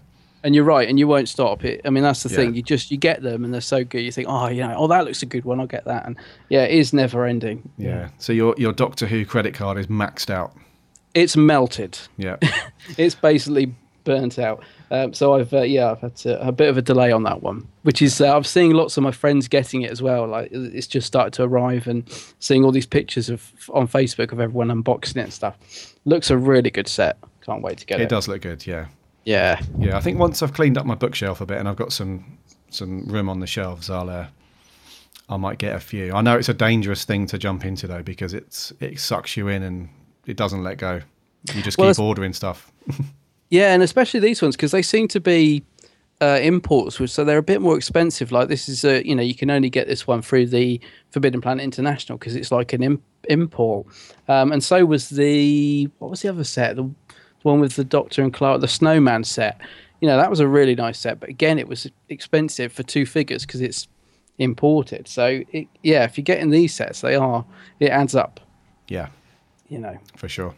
And 0.45 0.55
you're 0.55 0.65
right, 0.65 0.89
and 0.89 0.99
you 0.99 1.07
won't 1.07 1.29
stop 1.29 1.65
it. 1.65 1.81
I 1.85 1.91
mean, 1.91 2.03
that's 2.03 2.23
the 2.25 2.29
Yeah. 2.31 2.37
thing. 2.37 2.55
You 2.55 2.63
just 2.63 2.91
you 2.91 2.97
get 2.97 3.23
them, 3.23 3.45
and 3.45 3.55
they're 3.55 3.61
so 3.61 3.85
good. 3.85 4.01
You 4.01 4.11
think, 4.11 4.27
oh, 4.29 4.49
you 4.49 4.61
know, 4.63 4.75
oh, 4.77 4.89
that 4.89 5.05
looks 5.05 5.23
a 5.23 5.27
good 5.27 5.45
one. 5.45 5.61
I'll 5.61 5.67
get 5.69 5.85
that. 5.85 6.05
And 6.07 6.17
yeah, 6.49 6.65
it 6.65 6.77
is 6.79 6.93
never 6.93 7.25
ending. 7.27 7.71
yeah. 7.79 8.09
So 8.19 8.33
your 8.33 8.55
your 8.59 8.73
Doctor 8.73 9.07
Who 9.07 9.25
credit 9.25 9.55
card 9.55 9.79
is 9.79 9.87
maxed 9.87 10.31
out. 10.31 10.53
It's 11.15 11.37
melted. 11.37 11.99
Yeah, 12.17 12.37
It's 12.99 13.15
basically 13.15 13.75
burnt 14.05 14.39
out. 14.39 14.65
Um, 14.91 15.15
so 15.15 15.35
I've 15.35 15.53
uh, 15.55 15.61
yeah, 15.63 15.93
I've 15.93 16.01
had 16.01 16.17
to, 16.17 16.45
a 16.47 16.51
bit 16.51 16.69
of 16.69 16.77
a 16.77 16.83
delay 16.83 17.13
on 17.13 17.23
that 17.23 17.41
one, 17.43 17.69
which 17.83 18.03
is 18.03 18.21
uh, 18.21 18.35
I'm 18.37 18.43
seeing 18.45 18.73
lots 18.73 18.97
of 18.97 19.03
my 19.05 19.13
friends 19.13 19.47
getting 19.47 19.83
it 19.83 19.91
as 19.93 20.03
well. 20.03 20.27
Like 20.27 20.49
it's 20.53 20.87
just 20.89 21.07
started 21.07 21.33
to 21.35 21.45
arrive, 21.45 21.87
and 21.87 22.03
seeing 22.41 22.65
all 22.65 22.73
these 22.73 22.87
pictures 22.87 23.29
of 23.29 23.53
on 23.73 23.87
Facebook 23.87 24.33
of 24.33 24.41
everyone 24.41 24.69
unboxing 24.69 25.17
it 25.19 25.25
and 25.25 25.33
stuff. 25.33 25.95
Looks 26.05 26.31
a 26.31 26.37
really 26.37 26.71
good 26.71 26.89
set. 26.89 27.17
Can't 27.47 27.63
wait 27.63 27.79
to 27.79 27.87
get 27.87 28.01
it. 28.01 28.05
it 28.05 28.09
does 28.09 28.27
look 28.27 28.41
good. 28.43 28.67
Yeah, 28.67 28.87
Yeah. 29.25 29.61
yeah. 29.79 29.97
I 29.97 30.01
think 30.01 30.19
once 30.19 30.43
I've 30.43 30.53
cleaned 30.53 30.77
up 30.79 30.87
my 30.87 30.95
bookshelf 30.95 31.41
a 31.41 31.47
bit 31.47 31.59
and 31.59 31.69
I've 31.69 31.77
got 31.77 31.93
some 31.93 32.39
some 32.71 33.05
room 33.07 33.29
on 33.29 33.41
the 33.41 33.47
shelves, 33.47 33.91
I'll 33.91 34.11
uh, 34.11 34.27
I 35.29 35.37
might 35.37 35.59
get 35.59 35.75
a 35.75 35.81
few. 35.81 36.13
I 36.13 36.21
know 36.23 36.37
it's 36.37 36.49
a 36.49 36.55
dangerous 36.55 37.05
thing 37.05 37.27
to 37.27 37.39
jump 37.39 37.65
into 37.65 37.87
though 37.87 38.03
because 38.03 38.35
it's 38.35 38.73
it 38.81 38.99
sucks 38.99 39.37
you 39.37 39.49
in 39.49 39.63
and 39.63 39.89
it 40.27 40.37
doesn't 40.37 40.63
let 40.63 40.79
go. 40.79 41.01
You 41.55 41.63
just 41.63 41.79
Well, 41.79 41.93
keep 41.93 42.01
ordering 42.01 42.33
stuff. 42.33 42.73
Yeah, 43.51 43.75
and 43.75 43.83
especially 43.83 44.21
these 44.21 44.41
ones 44.41 44.57
because 44.57 44.71
they 44.71 44.81
seem 44.81 45.09
to 45.09 45.21
be 45.21 45.63
uh, 46.23 46.39
imports, 46.43 46.99
which 46.99 47.11
so 47.11 47.23
they're 47.23 47.37
a 47.37 47.43
bit 47.43 47.61
more 47.61 47.77
expensive. 47.77 48.33
Like 48.33 48.49
this 48.49 48.67
is 48.67 48.83
a 48.83 49.07
you 49.07 49.15
know 49.15 49.23
you 49.23 49.35
can 49.35 49.51
only 49.51 49.69
get 49.69 49.87
this 49.87 50.07
one 50.07 50.23
through 50.23 50.47
the 50.47 50.81
Forbidden 51.11 51.43
Planet 51.43 51.63
International 51.63 52.17
because 52.17 52.35
it's 52.35 52.51
like 52.51 52.73
an 52.73 52.83
Im- 52.83 53.03
import. 53.29 53.87
Um, 54.27 54.53
and 54.53 54.65
so 54.65 54.87
was 54.87 55.11
the 55.11 55.87
what 55.99 56.11
was 56.11 56.23
the 56.23 56.31
other 56.31 56.45
set? 56.45 56.77
The 56.77 56.91
one 57.45 57.61
with 57.61 57.77
the 57.77 57.85
Doctor 57.85 58.23
and 58.23 58.33
Clara, 58.33 58.59
the 58.59 58.69
Snowman 58.69 59.25
set. 59.25 59.61
You 60.01 60.09
know 60.09 60.17
that 60.17 60.31
was 60.31 60.41
a 60.41 60.49
really 60.49 60.75
nice 60.75 60.99
set, 60.99 61.21
but 61.21 61.29
again 61.29 61.59
it 61.59 61.69
was 61.69 61.89
expensive 62.09 62.73
for 62.73 62.83
two 62.83 63.07
figures 63.07 63.47
because 63.47 63.61
it's 63.61 63.87
imported. 64.39 65.07
So 65.09 65.43
it, 65.53 65.69
yeah, 65.83 66.05
if 66.05 66.17
you're 66.17 66.25
getting 66.25 66.51
these 66.51 66.75
sets, 66.75 67.01
they 67.01 67.15
are 67.15 67.45
it 67.79 67.91
adds 67.91 68.15
up. 68.15 68.41
Yeah, 68.89 69.09
You 69.69 69.79
know 69.79 69.97
for 70.17 70.29
sure. 70.29 70.55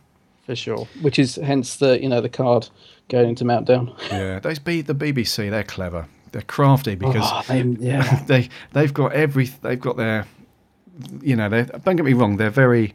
for 0.47 0.57
sure. 0.57 0.89
Which 1.03 1.19
is 1.19 1.37
hence 1.37 1.77
the 1.77 2.01
you 2.03 2.09
know 2.09 2.21
the 2.21 2.29
card 2.31 2.69
going 3.09 3.29
into 3.29 3.45
Meltdown. 3.45 3.95
Yeah, 4.11 4.39
those 4.41 4.59
B 4.59 4.81
the 4.81 4.95
BBC, 4.95 5.51
they're 5.51 5.63
clever. 5.63 6.07
They're 6.33 6.43
crafty 6.43 6.95
because 6.97 7.23
Oh, 7.27 7.43
they, 7.47 7.63
yeah. 7.79 8.25
they 8.27 8.49
they've 8.73 8.93
got 8.95 9.13
every 9.13 9.47
they've 9.63 9.81
got 9.81 9.97
their 9.97 10.27
you 11.21 11.37
know 11.37 11.49
they 11.49 11.65
don't 11.65 11.97
get 11.97 12.05
me 12.05 12.13
wrong 12.13 12.37
they're 12.37 12.51
very 12.51 12.95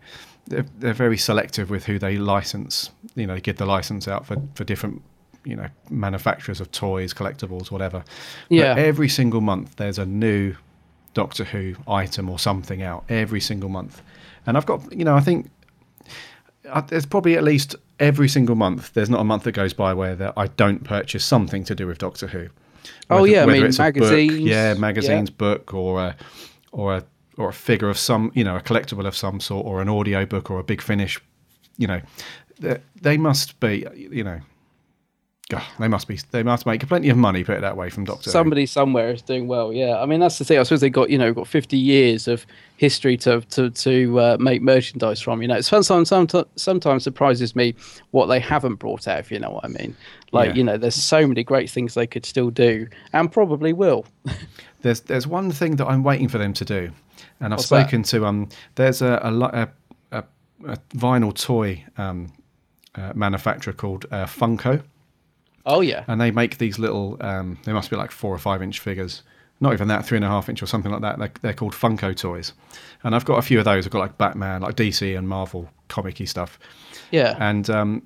they're, 0.50 0.66
they're 0.80 0.94
very 0.94 1.18
selective 1.18 1.70
with 1.70 1.86
who 1.86 1.98
they 2.00 2.18
license 2.18 2.92
you 3.16 3.26
know 3.26 3.36
they 3.36 3.42
give 3.42 3.58
the 3.58 3.66
license 3.66 4.08
out 4.08 4.26
for 4.26 4.36
for 4.56 4.64
different 4.64 5.02
you 5.46 5.56
know 5.56 5.68
manufacturers 5.90 6.60
of 6.60 6.70
toys 6.72 7.14
collectibles 7.14 7.72
whatever 7.72 8.04
Yeah. 8.50 8.74
but 8.74 8.84
every 8.84 9.08
single 9.10 9.42
month 9.42 9.78
there's 9.78 9.98
a 10.00 10.06
new 10.06 10.56
doctor 11.14 11.44
who 11.46 11.76
item 11.88 12.30
or 12.30 12.38
something 12.38 12.82
out 12.84 13.04
every 13.10 13.40
single 13.42 13.70
month 13.70 14.02
and 14.46 14.58
i've 14.58 14.66
got 14.66 14.92
you 14.92 15.06
know 15.06 15.16
i 15.16 15.22
think 15.22 15.50
uh, 16.70 16.82
there's 16.82 17.06
probably 17.06 17.36
at 17.36 17.44
least 17.44 17.76
every 18.00 18.28
single 18.28 18.56
month 18.56 18.94
there's 18.94 19.10
not 19.10 19.20
a 19.20 19.24
month 19.24 19.44
that 19.44 19.54
goes 19.54 19.74
by 19.74 19.94
where 19.94 20.16
that 20.16 20.34
i 20.38 20.48
don't 20.48 20.84
purchase 20.84 21.26
something 21.26 21.64
to 21.64 21.74
do 21.76 21.88
with 21.88 21.98
doctor 21.98 22.28
who 22.28 22.48
Oh, 23.12 23.24
yeah, 23.26 23.44
I 23.44 23.46
mean, 23.48 23.64
a 23.64 23.68
book- 23.68 23.78
magazines, 23.80 24.40
yeah, 24.40 24.74
yeah. 24.74 24.80
magazines, 24.80 25.30
book, 25.30 25.74
or 25.74 26.00
a, 26.00 26.16
or 26.72 26.96
a 26.96 27.04
or 27.40 27.50
a 27.50 27.54
figure 27.54 27.90
of 27.90 27.98
some, 27.98 28.32
you 28.36 28.44
know, 28.44 28.56
a 28.56 28.62
collectible 28.62 29.08
of 29.08 29.16
some 29.16 29.40
sort, 29.40 29.66
or 29.66 29.82
an 29.82 29.90
audio 29.90 30.26
book, 30.26 30.52
or 30.52 30.60
a 30.60 30.64
big 30.64 30.82
finish. 30.82 31.20
You 31.78 31.88
know, 31.88 32.02
they, 33.02 33.18
must 33.18 33.60
be, 33.62 33.88
you 33.96 34.24
know, 34.24 34.42
God, 35.50 35.64
they 35.80 35.88
must 35.88 36.08
be, 36.08 36.20
they 36.32 36.44
must 36.44 36.68
make 36.68 36.86
plenty 36.88 37.10
of 37.10 37.18
money. 37.18 37.44
Put 37.44 37.58
it 37.58 37.62
that 37.62 37.76
way 37.76 37.90
from 37.90 38.04
Doctor. 38.04 38.26
Who. 38.26 38.32
Somebody 38.32 38.68
somewhere 38.68 39.10
is 39.10 39.24
doing 39.24 39.48
well. 39.48 39.74
Yeah, 39.74 40.00
I 40.00 40.06
mean 40.06 40.20
that's 40.20 40.38
the 40.38 40.46
thing. 40.46 40.60
I 40.60 40.64
suppose 40.64 40.82
they 40.82 40.92
got 40.92 41.10
you 41.10 41.18
know 41.18 41.34
got 41.34 41.48
fifty 41.48 41.78
years 41.78 42.28
of 42.28 42.46
history 42.78 43.18
to 43.18 43.42
to 43.42 43.72
to 43.72 44.20
uh, 44.20 44.38
make 44.40 44.62
merchandise 44.62 45.20
from. 45.20 45.42
You 45.42 45.48
know, 45.48 45.56
it's 45.56 45.68
sometimes 45.68 46.10
sometimes 46.10 46.46
sometimes 46.56 47.04
surprises 47.04 47.56
me 47.56 47.74
what 48.12 48.28
they 48.28 48.40
haven't 48.40 48.76
brought 48.76 49.08
out. 49.08 49.20
If 49.20 49.32
you 49.32 49.40
know 49.40 49.50
what 49.50 49.66
I 49.66 49.70
mean. 49.70 49.96
Like 50.32 50.50
Yeah. 50.50 50.56
you 50.56 50.64
know, 50.66 50.78
there's 50.78 50.94
so 50.94 51.26
many 51.26 51.44
great 51.44 51.68
things 51.72 51.96
they 51.96 52.06
could 52.06 52.26
still 52.26 52.52
do 52.52 52.88
and 53.14 53.32
probably 53.32 53.74
will. 53.74 54.06
There's 54.82 55.02
there's 55.02 55.28
one 55.28 55.52
thing 55.52 55.76
that 55.78 55.88
I'm 55.88 56.04
waiting 56.04 56.30
for 56.30 56.38
them 56.38 56.54
to 56.54 56.64
do, 56.64 56.92
and 57.40 57.54
I've 57.54 57.58
What's 57.60 57.70
that? 57.70 57.82
spoken 57.82 58.04
to 58.04 58.26
um. 58.26 58.50
There's 58.76 59.02
a 59.02 59.20
a, 59.24 59.32
a, 59.34 59.70
a, 60.20 60.24
a 60.74 60.78
vinyl 60.96 61.34
toy 61.34 61.86
um, 61.98 62.32
uh, 62.96 63.14
manufacturer 63.16 63.74
called 63.74 64.06
uh, 64.12 64.26
Funko. 64.26 64.84
Oh 65.66 65.82
yeah. 65.82 66.04
and 66.08 66.20
they 66.20 66.32
make 66.32 66.58
these 66.58 66.80
little 66.80 67.18
um, 67.22 67.60
they 67.66 67.74
must 67.74 67.90
be 67.90 67.96
like 67.96 68.12
four 68.12 68.34
or 68.34 68.38
five 68.40 68.62
inch 68.64 68.80
figures 68.80 69.22
not 69.62 69.74
even 69.74 69.90
that 69.90 70.06
three 70.06 70.16
and 70.16 70.24
a 70.24 70.28
half 70.28 70.48
inch 70.48 70.64
or 70.64 70.66
something 70.66 70.90
like 70.92 71.02
that 71.02 71.20
they're, 71.20 71.32
they're 71.42 71.54
called 71.54 71.74
funko 71.74 72.16
toys 72.16 72.54
and 73.04 73.14
i've 73.14 73.26
got 73.26 73.38
a 73.38 73.42
few 73.42 73.60
of 73.60 73.66
those 73.66 73.86
i've 73.86 73.92
got 73.92 74.00
like 74.00 74.18
batman 74.18 74.62
like 74.62 74.76
dc 74.76 75.18
and 75.18 75.28
marvel 75.28 75.70
comic-y 75.90 76.26
stuff 76.26 76.58
Yeah. 77.12 77.36
and 77.40 77.70
um, 77.70 78.04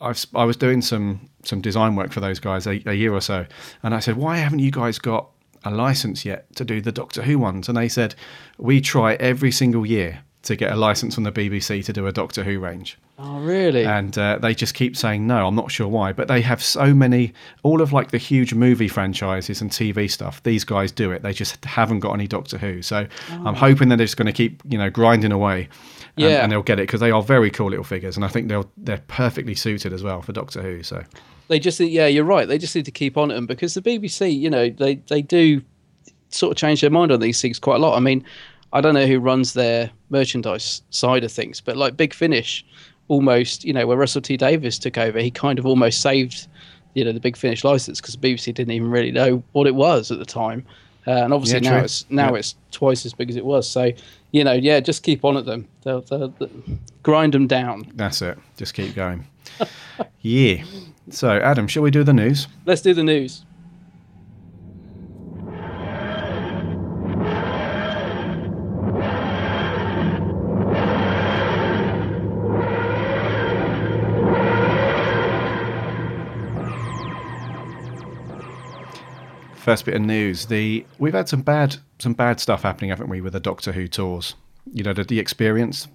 I've, 0.00 0.24
i 0.34 0.42
was 0.44 0.56
doing 0.56 0.80
some 0.80 1.28
some 1.44 1.60
design 1.60 1.96
work 1.96 2.12
for 2.12 2.20
those 2.20 2.40
guys 2.40 2.66
a, 2.66 2.80
a 2.86 2.94
year 2.94 3.12
or 3.12 3.20
so 3.20 3.44
and 3.82 3.94
i 3.94 4.00
said 4.00 4.16
why 4.16 4.38
haven't 4.38 4.60
you 4.60 4.70
guys 4.70 4.98
got 4.98 5.28
a 5.64 5.70
license 5.70 6.24
yet 6.24 6.54
to 6.56 6.64
do 6.64 6.80
the 6.80 6.92
doctor 6.92 7.22
who 7.22 7.38
ones 7.38 7.68
and 7.68 7.76
they 7.76 7.88
said 7.88 8.14
we 8.58 8.80
try 8.80 9.14
every 9.14 9.50
single 9.50 9.84
year 9.84 10.20
to 10.42 10.56
get 10.56 10.72
a 10.72 10.76
license 10.76 11.14
from 11.14 11.24
the 11.24 11.32
bbc 11.32 11.84
to 11.84 11.92
do 11.92 12.06
a 12.06 12.12
doctor 12.12 12.44
who 12.44 12.58
range 12.58 12.96
oh 13.20 13.40
really? 13.40 13.84
and 13.84 14.16
uh, 14.18 14.38
they 14.38 14.54
just 14.54 14.74
keep 14.74 14.96
saying 14.96 15.26
no. 15.26 15.46
I'm 15.46 15.54
not 15.54 15.70
sure 15.70 15.88
why, 15.88 16.12
but 16.12 16.28
they 16.28 16.40
have 16.40 16.62
so 16.62 16.94
many, 16.94 17.32
all 17.62 17.80
of 17.80 17.92
like 17.92 18.10
the 18.10 18.18
huge 18.18 18.54
movie 18.54 18.88
franchises 18.88 19.60
and 19.60 19.70
TV 19.70 20.10
stuff. 20.10 20.42
These 20.42 20.64
guys 20.64 20.92
do 20.92 21.12
it. 21.12 21.22
They 21.22 21.32
just 21.32 21.64
haven't 21.64 22.00
got 22.00 22.14
any 22.14 22.26
Doctor 22.26 22.58
Who. 22.58 22.82
So 22.82 23.06
I'm 23.30 23.54
hoping 23.54 23.88
that 23.90 23.96
they're 23.96 24.06
just 24.06 24.16
going 24.16 24.26
to 24.26 24.32
keep, 24.32 24.62
you 24.68 24.78
know, 24.78 24.90
grinding 24.90 25.32
away, 25.32 25.68
Um, 26.18 26.24
yeah. 26.24 26.42
and 26.42 26.52
they'll 26.52 26.62
get 26.62 26.78
it 26.78 26.84
because 26.84 27.00
they 27.00 27.10
are 27.10 27.22
very 27.22 27.50
cool 27.50 27.70
little 27.70 27.84
figures, 27.84 28.16
and 28.16 28.24
I 28.24 28.28
think 28.28 28.48
they'll 28.48 28.70
they're 28.76 29.02
perfectly 29.08 29.54
suited 29.54 29.92
as 29.92 30.02
well 30.02 30.22
for 30.22 30.32
Doctor 30.32 30.60
Who. 30.60 30.82
So 30.82 31.04
they 31.50 31.58
just 31.58 31.80
yeah 31.80 32.06
you're 32.06 32.24
right 32.24 32.46
they 32.46 32.56
just 32.56 32.76
need 32.76 32.84
to 32.84 32.92
keep 32.92 33.16
on 33.18 33.30
at 33.30 33.34
them 33.34 33.44
because 33.44 33.74
the 33.74 33.82
bbc 33.82 34.38
you 34.40 34.48
know 34.48 34.70
they 34.70 34.94
they 35.08 35.20
do 35.20 35.60
sort 36.28 36.52
of 36.52 36.56
change 36.56 36.80
their 36.80 36.90
mind 36.90 37.10
on 37.10 37.18
these 37.18 37.42
things 37.42 37.58
quite 37.58 37.74
a 37.74 37.78
lot 37.78 37.96
i 37.96 38.00
mean 38.00 38.24
i 38.72 38.80
don't 38.80 38.94
know 38.94 39.04
who 39.04 39.18
runs 39.18 39.52
their 39.52 39.90
merchandise 40.10 40.80
side 40.90 41.24
of 41.24 41.32
things 41.32 41.60
but 41.60 41.76
like 41.76 41.96
big 41.96 42.14
finish 42.14 42.64
almost 43.08 43.64
you 43.64 43.72
know 43.72 43.84
where 43.84 43.96
russell 43.96 44.22
t 44.22 44.36
davies 44.36 44.78
took 44.78 44.96
over 44.96 45.18
he 45.18 45.30
kind 45.30 45.58
of 45.58 45.66
almost 45.66 46.00
saved 46.00 46.46
you 46.94 47.04
know 47.04 47.10
the 47.10 47.18
big 47.18 47.36
finish 47.36 47.64
license 47.64 48.00
because 48.00 48.14
the 48.14 48.32
bbc 48.32 48.54
didn't 48.54 48.72
even 48.72 48.88
really 48.88 49.10
know 49.10 49.42
what 49.50 49.66
it 49.66 49.74
was 49.74 50.12
at 50.12 50.20
the 50.20 50.24
time 50.24 50.64
uh, 51.06 51.10
and 51.24 51.32
obviously 51.32 51.60
Yeah, 51.60 51.70
now 51.70 51.84
it's 51.84 52.04
now 52.10 52.32
Yeah. 52.32 52.38
it's 52.38 52.54
twice 52.70 53.04
as 53.06 53.12
big 53.14 53.30
as 53.30 53.36
it 53.36 53.44
was 53.44 53.68
so 53.68 53.90
you 54.32 54.44
know 54.44 54.52
yeah 54.52 54.80
just 54.80 55.02
keep 55.02 55.24
on 55.24 55.36
at 55.36 55.44
them 55.46 55.66
they'll, 55.82 56.02
they'll, 56.02 56.28
they'll 56.28 56.50
grind 57.02 57.34
them 57.34 57.46
down 57.46 57.90
that's 57.94 58.22
it. 58.22 58.38
Just 58.56 58.74
keep 58.74 58.94
going. 58.94 59.26
yeah. 60.20 60.62
So 61.10 61.30
Adam, 61.30 61.66
shall 61.66 61.82
we 61.82 61.90
do 61.90 62.04
the 62.04 62.12
news? 62.12 62.46
let's 62.66 62.82
do 62.82 62.94
the 62.94 63.02
news 63.02 63.44
First 79.70 79.84
bit 79.84 79.94
of 79.94 80.02
news: 80.02 80.46
the 80.46 80.84
we've 80.98 81.14
had 81.14 81.28
some 81.28 81.42
bad 81.42 81.76
some 82.00 82.12
bad 82.12 82.40
stuff 82.40 82.62
happening, 82.62 82.90
haven't 82.90 83.08
we, 83.08 83.20
with 83.20 83.34
the 83.34 83.38
Doctor 83.40 83.70
Who 83.70 83.86
tours? 83.86 84.34
You 84.72 84.82
know, 84.82 84.92
the, 84.92 85.04
the 85.04 85.20
experience. 85.20 85.86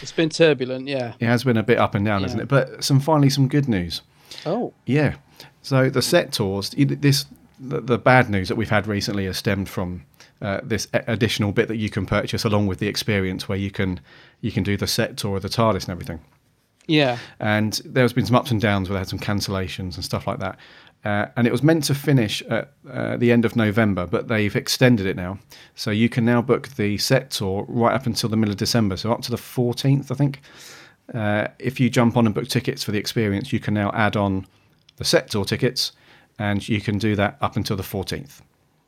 it's 0.00 0.12
been 0.12 0.28
turbulent 0.28 0.86
yeah 0.86 1.14
It 1.18 1.26
has 1.26 1.42
been 1.42 1.56
a 1.56 1.62
bit 1.64 1.78
up 1.78 1.96
and 1.96 2.04
down, 2.06 2.20
Yeah. 2.20 2.26
isn't 2.26 2.40
it? 2.40 2.46
But 2.48 2.84
some 2.84 3.00
finally 3.00 3.30
some 3.30 3.48
good 3.48 3.68
news. 3.68 4.02
oh 4.46 4.72
Yeah. 4.86 5.16
So 5.62 5.90
the 5.90 6.00
set 6.00 6.30
tours, 6.30 6.70
this 6.78 7.26
the, 7.58 7.80
the 7.80 7.98
bad 7.98 8.30
news 8.30 8.46
that 8.48 8.54
we've 8.56 8.70
had 8.70 8.86
recently 8.86 9.24
has 9.26 9.36
stemmed 9.36 9.68
from 9.68 10.04
uh, 10.40 10.60
this 10.62 10.86
additional 10.92 11.50
bit 11.50 11.66
that 11.66 11.76
you 11.78 11.90
can 11.90 12.06
purchase 12.06 12.44
along 12.44 12.68
with 12.68 12.78
the 12.78 12.86
experience, 12.86 13.48
where 13.48 13.58
you 13.58 13.72
can 13.72 13.98
you 14.42 14.52
can 14.52 14.62
do 14.62 14.76
the 14.76 14.86
set 14.86 15.16
tour 15.16 15.36
of 15.38 15.42
the 15.42 15.48
TARDIS 15.48 15.84
and 15.86 15.90
everything. 15.90 16.20
yeah 16.86 17.18
And 17.40 17.80
there's 17.84 18.12
been 18.12 18.26
some 18.26 18.36
ups 18.36 18.52
and 18.52 18.60
downs 18.60 18.88
where 18.88 18.94
they 18.94 19.00
had 19.00 19.08
some 19.08 19.18
cancellations 19.18 19.96
and 19.96 20.04
stuff 20.04 20.28
like 20.28 20.38
that. 20.38 20.56
Uh, 21.04 21.26
and 21.36 21.46
it 21.46 21.52
was 21.52 21.62
meant 21.62 21.84
to 21.84 21.94
finish 21.94 22.40
at 22.42 22.72
uh, 22.90 23.16
the 23.18 23.30
end 23.30 23.44
of 23.44 23.56
November, 23.56 24.06
but 24.06 24.28
they've 24.28 24.56
extended 24.56 25.06
it 25.06 25.16
now. 25.16 25.38
So 25.74 25.90
you 25.90 26.08
can 26.08 26.24
now 26.24 26.40
book 26.40 26.68
the 26.68 26.96
set 26.96 27.30
tour 27.30 27.66
right 27.68 27.94
up 27.94 28.06
until 28.06 28.30
the 28.30 28.36
middle 28.36 28.52
of 28.52 28.58
December, 28.58 28.96
so 28.96 29.12
up 29.12 29.20
to 29.22 29.30
the 29.30 29.36
14th, 29.36 30.10
I 30.10 30.14
think. 30.14 30.40
Uh, 31.12 31.48
if 31.58 31.78
you 31.78 31.90
jump 31.90 32.16
on 32.16 32.24
and 32.24 32.34
book 32.34 32.48
tickets 32.48 32.82
for 32.82 32.90
the 32.92 32.98
experience, 32.98 33.52
you 33.52 33.60
can 33.60 33.74
now 33.74 33.90
add 33.92 34.16
on 34.16 34.46
the 34.96 35.04
set 35.04 35.28
tour 35.30 35.44
tickets, 35.44 35.92
and 36.38 36.66
you 36.66 36.80
can 36.80 36.96
do 36.96 37.14
that 37.16 37.36
up 37.42 37.56
until 37.56 37.76
the 37.76 37.82
14th. 37.82 38.40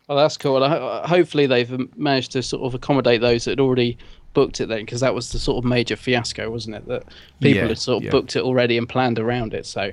Oh, 0.08 0.16
that's 0.16 0.36
cool. 0.38 0.66
Hopefully 1.06 1.46
they've 1.46 1.96
managed 1.98 2.32
to 2.32 2.42
sort 2.42 2.62
of 2.62 2.74
accommodate 2.74 3.20
those 3.20 3.44
that 3.44 3.50
had 3.52 3.60
already 3.60 3.98
booked 4.34 4.60
it 4.60 4.68
then, 4.68 4.86
because 4.86 5.00
that 5.00 5.14
was 5.14 5.32
the 5.32 5.38
sort 5.38 5.58
of 5.58 5.68
major 5.68 5.96
fiasco, 5.96 6.48
wasn't 6.50 6.76
it? 6.76 6.86
That 6.88 7.04
people 7.40 7.62
Yeah, 7.62 7.68
had 7.68 7.78
sort 7.78 7.98
of 7.98 8.04
yeah. 8.04 8.10
booked 8.10 8.36
it 8.36 8.42
already 8.42 8.78
and 8.78 8.88
planned 8.88 9.18
around 9.18 9.52
it. 9.52 9.66
So, 9.66 9.90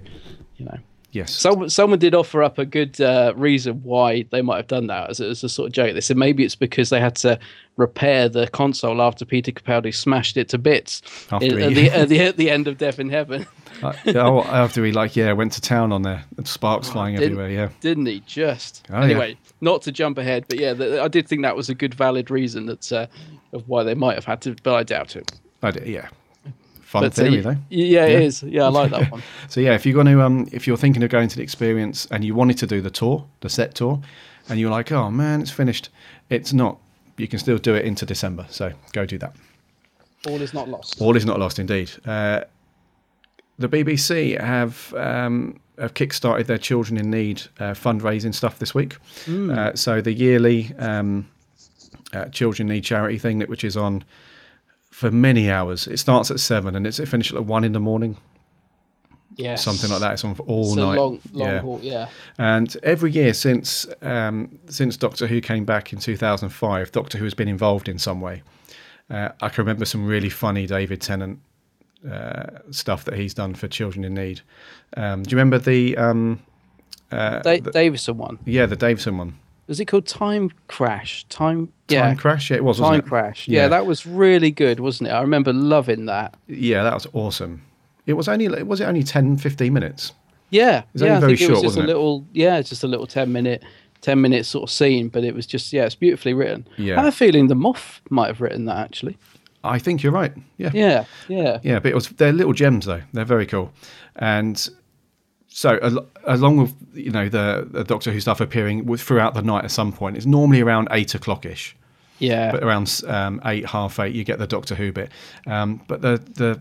you 0.55 0.65
know, 0.65 0.77
Yes. 1.13 1.31
someone 1.33 1.69
someone 1.69 1.99
did 1.99 2.13
offer 2.15 2.43
up 2.43 2.57
a 2.57 2.65
good 2.65 2.99
uh, 2.99 3.33
reason 3.35 3.81
why 3.83 4.25
they 4.31 4.41
might 4.41 4.57
have 4.57 4.67
done 4.67 4.87
that 4.87 5.09
as 5.11 5.19
a, 5.21 5.29
as 5.29 5.43
a 5.43 5.49
sort 5.49 5.67
of 5.67 5.73
joke. 5.73 5.93
They 5.93 6.01
said 6.01 6.17
maybe 6.17 6.43
it's 6.43 6.55
because 6.55 6.89
they 6.89 6.99
had 6.99 7.15
to 7.17 7.39
repair 7.77 8.27
the 8.29 8.47
console 8.47 9.01
after 9.01 9.23
Peter 9.25 9.51
Capaldi 9.51 9.93
smashed 9.93 10.37
it 10.37 10.49
to 10.49 10.57
bits 10.57 11.01
in- 11.41 11.57
he- 11.57 11.63
at, 11.63 11.73
the, 11.73 11.89
at 12.01 12.09
the 12.09 12.19
at 12.19 12.37
the 12.37 12.49
end 12.49 12.67
of 12.67 12.77
Death 12.77 12.99
in 12.99 13.09
Heaven, 13.09 13.45
Uh, 13.81 13.93
oh, 14.15 14.41
after 14.43 14.83
he 14.85 14.91
like 14.91 15.15
yeah 15.15 15.31
went 15.33 15.51
to 15.53 15.61
town 15.61 15.91
on 15.91 16.01
there, 16.01 16.23
sparks 16.43 16.89
flying 16.89 17.15
didn't- 17.15 17.33
everywhere. 17.39 17.49
Yeah. 17.51 17.69
didn't 17.81 18.07
he? 18.07 18.19
Just 18.25 18.85
Oh, 18.89 18.97
yeah. 18.97 19.03
anyway, 19.05 19.37
not 19.61 19.81
to 19.83 19.91
jump 19.91 20.17
ahead, 20.17 20.45
but 20.49 20.57
yeah, 20.59 20.73
th 20.73 20.99
I 20.99 21.07
did 21.07 21.27
think 21.27 21.41
that 21.43 21.55
was 21.55 21.69
a 21.69 21.75
good 21.75 21.93
valid 21.93 22.29
reason 22.31 22.65
that 22.67 22.91
uh, 22.91 23.05
of 23.53 23.67
why 23.67 23.83
they 23.83 23.93
might 23.95 24.15
have 24.15 24.25
had 24.25 24.41
to, 24.41 24.55
but 24.63 24.73
I 24.73 24.83
doubt 24.83 25.15
it. 25.15 25.31
I 25.61 25.71
d- 25.71 25.91
yeah. 25.91 26.07
Fun 26.93 27.01
But 27.01 27.15
theory 27.15 27.41
though. 27.41 27.57
yeah, 27.71 28.05
it 28.05 28.11
Yeah. 28.11 28.19
is. 28.19 28.43
Yeah, 28.43 28.65
I 28.65 28.67
like 28.67 28.91
that 28.91 29.11
one. 29.15 29.23
So 29.49 29.59
yeah, 29.61 29.73
if 29.73 29.83
you're 29.83 29.95
going 29.95 30.05
to 30.15 30.21
um, 30.21 30.47
if 30.51 30.67
you're 30.67 30.77
thinking 30.77 31.01
of 31.01 31.09
going 31.09 31.27
to 31.27 31.35
the 31.35 31.41
experience 31.41 32.07
and 32.11 32.23
you 32.23 32.35
wanted 32.35 32.59
to 32.59 32.67
do 32.67 32.81
the 32.81 32.91
tour, 32.91 33.25
the 33.41 33.49
set 33.49 33.73
tour, 33.73 33.99
and 34.47 34.59
you're 34.59 34.69
like, 34.69 34.91
oh 34.91 35.09
man, 35.09 35.41
it's 35.41 35.49
finished. 35.49 35.89
It's 36.29 36.53
not. 36.53 36.77
You 37.17 37.27
can 37.27 37.39
still 37.39 37.57
do 37.57 37.73
it 37.73 37.83
into 37.85 38.05
December. 38.05 38.45
So 38.51 38.73
go 38.91 39.07
do 39.07 39.17
that. 39.17 39.35
All 40.27 40.39
is 40.39 40.53
not 40.53 40.69
lost. 40.69 41.01
All 41.01 41.15
is 41.15 41.25
not 41.25 41.39
lost 41.39 41.57
indeed. 41.57 41.89
Uh, 42.05 42.41
the 43.57 43.67
BBC 43.67 44.39
have 44.39 44.93
um, 44.95 45.59
have 45.79 45.95
kickstarted 45.95 46.45
their 46.45 46.59
Children 46.59 46.99
in 46.99 47.09
Need 47.09 47.41
uh, 47.59 47.73
fundraising 47.73 48.35
stuff 48.35 48.59
this 48.59 48.75
week. 48.75 48.97
Uh, 49.27 49.73
so 49.73 49.99
the 49.99 50.13
yearly 50.13 50.71
um, 50.77 51.27
uh, 52.13 52.25
Children 52.25 52.69
in 52.69 52.75
Need 52.75 52.83
charity 52.83 53.17
thing, 53.17 53.39
that 53.39 53.49
which 53.49 53.63
is 53.63 53.75
on 53.75 54.03
for 54.93 55.09
many 55.11 55.49
hours. 55.49 55.87
It 55.87 55.97
starts 55.97 56.29
at 56.31 56.39
seven 56.39 56.75
and 56.75 56.85
it's 56.87 56.99
it 56.99 57.07
finishes 57.07 57.35
at 57.35 57.45
one 57.45 57.63
in 57.63 57.71
the 57.73 57.79
morning, 57.79 58.15
Yeah, 59.35 59.55
something 59.55 59.89
like 59.89 60.01
that. 60.01 60.13
It's 60.13 60.23
on 60.23 60.35
for 60.35 60.43
all 60.43 60.67
It's 60.67 60.77
a 60.77 60.85
night. 60.85 60.97
long, 60.97 61.19
long 61.33 61.49
yeah. 61.49 61.59
haul. 61.61 61.79
Yeah. 61.81 62.09
And 62.37 62.77
every 62.83 63.11
year 63.11 63.33
since 63.33 63.87
um, 64.01 64.59
since 64.69 64.95
Doctor 64.97 65.27
Who 65.27 65.41
came 65.41 65.65
back 65.65 65.93
in 65.93 65.99
2005, 65.99 66.91
Doctor 66.91 67.17
Who 67.17 67.23
has 67.23 67.33
been 67.33 67.47
involved 67.47 67.89
in 67.89 67.97
some 67.99 68.21
way. 68.21 68.43
Uh, 69.09 69.29
I 69.41 69.49
can 69.49 69.63
remember 69.65 69.85
some 69.85 70.05
really 70.05 70.29
funny 70.29 70.65
David 70.67 71.01
Tennant 71.01 71.39
uh, 72.09 72.59
stuff 72.71 73.03
that 73.05 73.15
he's 73.15 73.33
done 73.33 73.53
for 73.55 73.67
children 73.67 74.03
in 74.05 74.13
need. 74.13 74.41
Um, 74.95 75.23
do 75.23 75.31
you 75.31 75.37
remember 75.37 75.57
the 75.59 75.97
um, 75.97 76.39
uh, 77.11 77.39
Da- 77.39 77.59
the- 77.59 77.71
Davison 77.71 78.17
one. 78.17 78.37
yeah 78.45 78.65
the 78.67 78.75
Davison 78.75 79.17
one? 79.17 79.33
Was 79.67 79.79
it 79.79 79.85
called 79.85 80.05
Time 80.05 80.51
Crash? 80.67 81.25
Time. 81.29 81.71
Yeah. 81.89 82.01
Time 82.01 82.17
Crash. 82.17 82.51
Yeah, 82.51 82.57
it 82.57 82.63
was. 82.63 82.77
Time 82.77 82.83
wasn't 82.83 83.05
it? 83.05 83.09
Crash. 83.09 83.47
Yeah. 83.47 83.61
Yeah. 83.61 83.67
that 83.69 83.85
was 83.85 84.05
really 84.05 84.51
good, 84.51 84.79
wasn't 84.79 85.09
it? 85.09 85.13
I 85.13 85.21
remember 85.21 85.53
loving 85.53 86.05
that. 86.07 86.35
Yeah, 86.47 86.83
that 86.83 86.93
was 86.93 87.07
awesome. 87.13 87.61
It 88.05 88.13
was 88.13 88.27
only 88.27 88.47
was 88.63 88.81
it 88.81 88.85
only 88.85 89.03
10, 89.03 89.37
15 89.37 89.71
minutes? 89.71 90.11
Yeah, 90.49 90.83
was 90.93 91.01
yeah. 91.01 91.07
only 91.07 91.17
I 91.17 91.19
very 91.21 91.37
think 91.37 91.49
it 91.49 91.51
was 91.51 91.59
short, 91.61 91.65
just 91.65 91.77
a 91.77 91.81
it? 91.81 91.87
little. 91.87 92.27
Yeah, 92.31 92.61
just 92.61 92.83
a 92.83 92.87
little 92.87 93.07
ten 93.07 93.31
minute, 93.31 93.63
ten 94.01 94.21
minute 94.21 94.45
sort 94.45 94.63
of 94.63 94.69
scene, 94.69 95.09
but 95.09 95.23
it 95.23 95.33
was 95.33 95.47
just 95.47 95.73
yeah, 95.73 95.85
it's 95.85 95.95
beautifully 95.95 96.35
written. 96.35 96.67
Yeah. 96.77 96.93
I 96.93 96.97
have 96.97 97.13
a 97.13 97.15
feeling 97.15 97.47
the 97.47 97.55
Moff 97.55 98.01
might 98.11 98.27
have 98.27 98.39
written 98.39 98.65
that 98.65 98.77
actually. 98.77 99.17
I 99.63 99.79
think 99.79 100.03
you're 100.03 100.11
right. 100.11 100.33
Yeah. 100.57 100.69
Yeah, 100.73 101.05
yeah. 101.27 101.59
Yeah, 101.63 101.79
but 101.79 101.91
it 101.91 101.95
was 101.95 102.09
they're 102.09 102.31
little 102.33 102.53
gems 102.53 102.85
though. 102.85 103.01
They're 103.13 103.25
very 103.25 103.47
cool, 103.47 103.73
and 104.17 104.69
so 105.53 105.77
al- 105.83 106.07
along 106.25 106.57
with 106.57 106.73
you 106.93 107.11
know 107.11 107.29
the, 107.29 107.67
the 107.69 107.83
Doctor 107.83 108.11
Who 108.11 108.19
stuff 108.19 108.41
appearing 108.41 108.97
throughout 108.97 109.35
the 109.35 109.43
night 109.43 109.63
at 109.63 109.71
some 109.71 109.93
point, 109.93 110.17
it's 110.17 110.25
normally 110.25 110.61
around 110.61 110.87
eight 110.91 111.13
o'clock 111.13 111.45
ish. 111.45 111.75
Yeah. 112.17 112.51
But 112.51 112.63
around 112.63 113.01
um, 113.07 113.39
eight, 113.45 113.67
half 113.67 113.99
eight, 113.99 114.15
you 114.15 114.23
get 114.23 114.39
the 114.39 114.47
Doctor 114.47 114.73
Who 114.75 114.91
bit. 114.91 115.11
Um, 115.45 115.81
but 115.87 116.01
the 116.01 116.17
the 116.33 116.59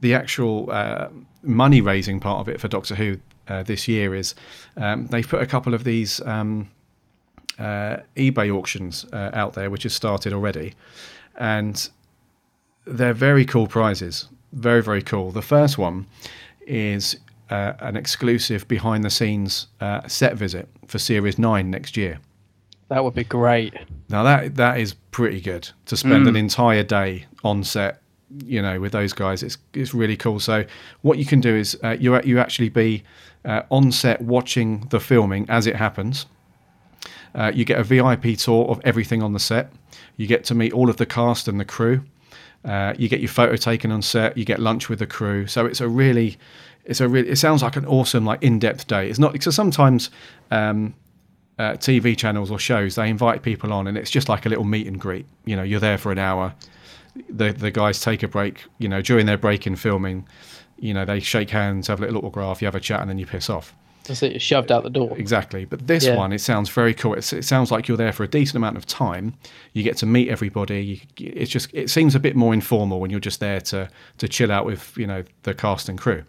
the 0.00 0.14
actual 0.14 0.70
uh, 0.70 1.08
money 1.42 1.80
raising 1.80 2.20
part 2.20 2.40
of 2.40 2.48
it 2.48 2.60
for 2.60 2.68
Doctor 2.68 2.94
Who 2.94 3.18
uh, 3.48 3.64
this 3.64 3.88
year 3.88 4.14
is 4.14 4.36
um, 4.76 5.08
they've 5.08 5.28
put 5.28 5.42
a 5.42 5.46
couple 5.46 5.74
of 5.74 5.82
these 5.82 6.20
um, 6.20 6.70
uh, 7.58 7.96
eBay 8.16 8.54
auctions 8.56 9.06
uh, 9.12 9.30
out 9.32 9.54
there, 9.54 9.70
which 9.70 9.82
has 9.82 9.92
started 9.92 10.32
already, 10.32 10.74
and 11.36 11.90
they're 12.86 13.12
very 13.12 13.44
cool 13.44 13.66
prizes. 13.66 14.28
Very 14.52 14.82
very 14.82 15.02
cool. 15.02 15.32
The 15.32 15.42
first 15.42 15.78
one 15.78 16.06
is 16.64 17.16
uh, 17.50 17.72
an 17.80 17.96
exclusive 17.96 18.66
behind 18.68 19.04
the 19.04 19.10
scenes 19.10 19.66
uh, 19.80 20.06
set 20.08 20.34
visit 20.36 20.68
for 20.86 20.98
Series 20.98 21.38
Nine 21.38 21.70
next 21.70 21.96
year. 21.96 22.18
that 22.88 23.04
would 23.04 23.14
be 23.14 23.24
great. 23.24 23.74
Now 24.08 24.22
that 24.22 24.56
that 24.56 24.78
is 24.78 24.94
pretty 25.10 25.40
good 25.40 25.68
to 25.86 25.96
spend 25.96 26.26
an 26.26 26.36
entire 26.36 26.82
day 26.82 27.26
on 27.44 27.62
set, 27.64 28.00
you 28.44 28.62
know, 28.62 28.80
with 28.80 28.92
those 28.92 29.12
guys. 29.12 29.42
It's 29.42 29.58
it's 29.74 29.92
really 29.94 30.16
cool. 30.16 30.40
So 30.40 30.64
what 31.02 31.18
you 31.18 31.24
can 31.24 31.40
do 31.40 31.54
is 31.54 31.78
uh, 31.84 31.96
you 32.00 32.20
you 32.22 32.38
actually 32.38 32.68
be 32.68 33.02
uh, 33.44 33.62
on 33.70 33.92
set 33.92 34.20
watching 34.22 34.86
the 34.90 35.00
filming 35.00 35.46
as 35.48 35.66
it 35.66 35.76
happens. 35.76 36.26
Uh, 37.34 37.52
you 37.54 37.64
get 37.64 37.78
a 37.78 37.84
VIP 37.84 38.36
tour 38.36 38.66
of 38.68 38.80
everything 38.84 39.22
on 39.22 39.32
the 39.32 39.38
set. 39.38 39.72
You 40.16 40.26
get 40.26 40.44
to 40.46 40.54
meet 40.54 40.72
all 40.72 40.90
of 40.90 40.96
the 40.96 41.06
cast 41.06 41.46
and 41.48 41.58
the 41.60 41.64
crew. 41.64 42.02
Uh, 42.64 42.92
you 42.98 43.08
get 43.08 43.20
your 43.20 43.28
photo 43.28 43.56
taken 43.56 43.90
on 43.92 44.02
set. 44.02 44.36
You 44.36 44.44
get 44.44 44.58
lunch 44.58 44.88
with 44.88 44.98
the 44.98 45.06
crew. 45.06 45.46
So 45.46 45.64
it's 45.64 45.80
a 45.80 45.88
really, 45.88 46.36
it's 46.84 47.00
a 47.00 47.08
really. 47.08 47.28
It 47.30 47.36
sounds 47.36 47.62
like 47.62 47.76
an 47.76 47.86
awesome, 47.86 48.24
like 48.24 48.42
in-depth 48.42 48.86
day. 48.86 49.08
It's 49.08 49.18
not 49.18 49.32
because 49.32 49.54
sometimes 49.54 50.10
um, 50.50 50.94
uh, 51.58 51.72
TV 51.72 52.16
channels 52.16 52.50
or 52.50 52.58
shows 52.58 52.94
they 52.94 53.08
invite 53.08 53.42
people 53.42 53.72
on, 53.72 53.86
and 53.86 53.96
it's 53.98 54.10
just 54.10 54.28
like 54.28 54.46
a 54.46 54.48
little 54.48 54.64
meet 54.64 54.86
and 54.86 54.98
greet. 55.00 55.26
You 55.44 55.56
know, 55.56 55.62
you're 55.62 55.80
there 55.80 55.98
for 55.98 56.10
an 56.12 56.18
hour. 56.18 56.54
The 57.28 57.52
the 57.52 57.70
guys 57.70 58.00
take 58.00 58.22
a 58.22 58.28
break. 58.28 58.64
You 58.78 58.88
know, 58.88 59.02
during 59.02 59.26
their 59.26 59.38
break 59.38 59.66
in 59.66 59.76
filming, 59.76 60.26
you 60.78 60.94
know, 60.94 61.04
they 61.04 61.20
shake 61.20 61.50
hands, 61.50 61.88
have 61.88 62.00
a 62.00 62.06
little 62.06 62.18
autograph, 62.24 62.62
you 62.62 62.66
have 62.66 62.74
a 62.74 62.80
chat, 62.80 63.00
and 63.00 63.10
then 63.10 63.18
you 63.18 63.26
piss 63.26 63.50
off. 63.50 63.74
That's 64.04 64.22
it. 64.22 64.40
Shoved 64.40 64.72
out 64.72 64.82
the 64.82 64.90
door. 64.90 65.16
Exactly. 65.18 65.66
But 65.66 65.86
this 65.86 66.04
Yeah. 66.06 66.16
one, 66.16 66.32
it 66.32 66.40
sounds 66.40 66.70
very 66.70 66.94
cool. 66.94 67.14
It's, 67.14 67.32
it 67.34 67.44
sounds 67.44 67.70
like 67.70 67.86
you're 67.86 67.98
there 67.98 68.12
for 68.12 68.24
a 68.24 68.28
decent 68.28 68.56
amount 68.56 68.76
of 68.78 68.86
time. 68.86 69.34
You 69.74 69.82
get 69.82 69.98
to 69.98 70.06
meet 70.06 70.28
everybody. 70.30 70.82
You, 71.18 71.32
it's 71.34 71.50
just 71.50 71.68
it 71.74 71.90
seems 71.90 72.14
a 72.14 72.18
bit 72.18 72.34
more 72.34 72.54
informal 72.54 72.98
when 72.98 73.10
you're 73.10 73.20
just 73.20 73.40
there 73.40 73.60
to 73.60 73.88
to 74.18 74.26
chill 74.28 74.50
out 74.50 74.64
with 74.64 74.96
you 74.96 75.06
know 75.06 75.22
the 75.42 75.52
cast 75.54 75.88
and 75.90 75.98
crew. 75.98 76.24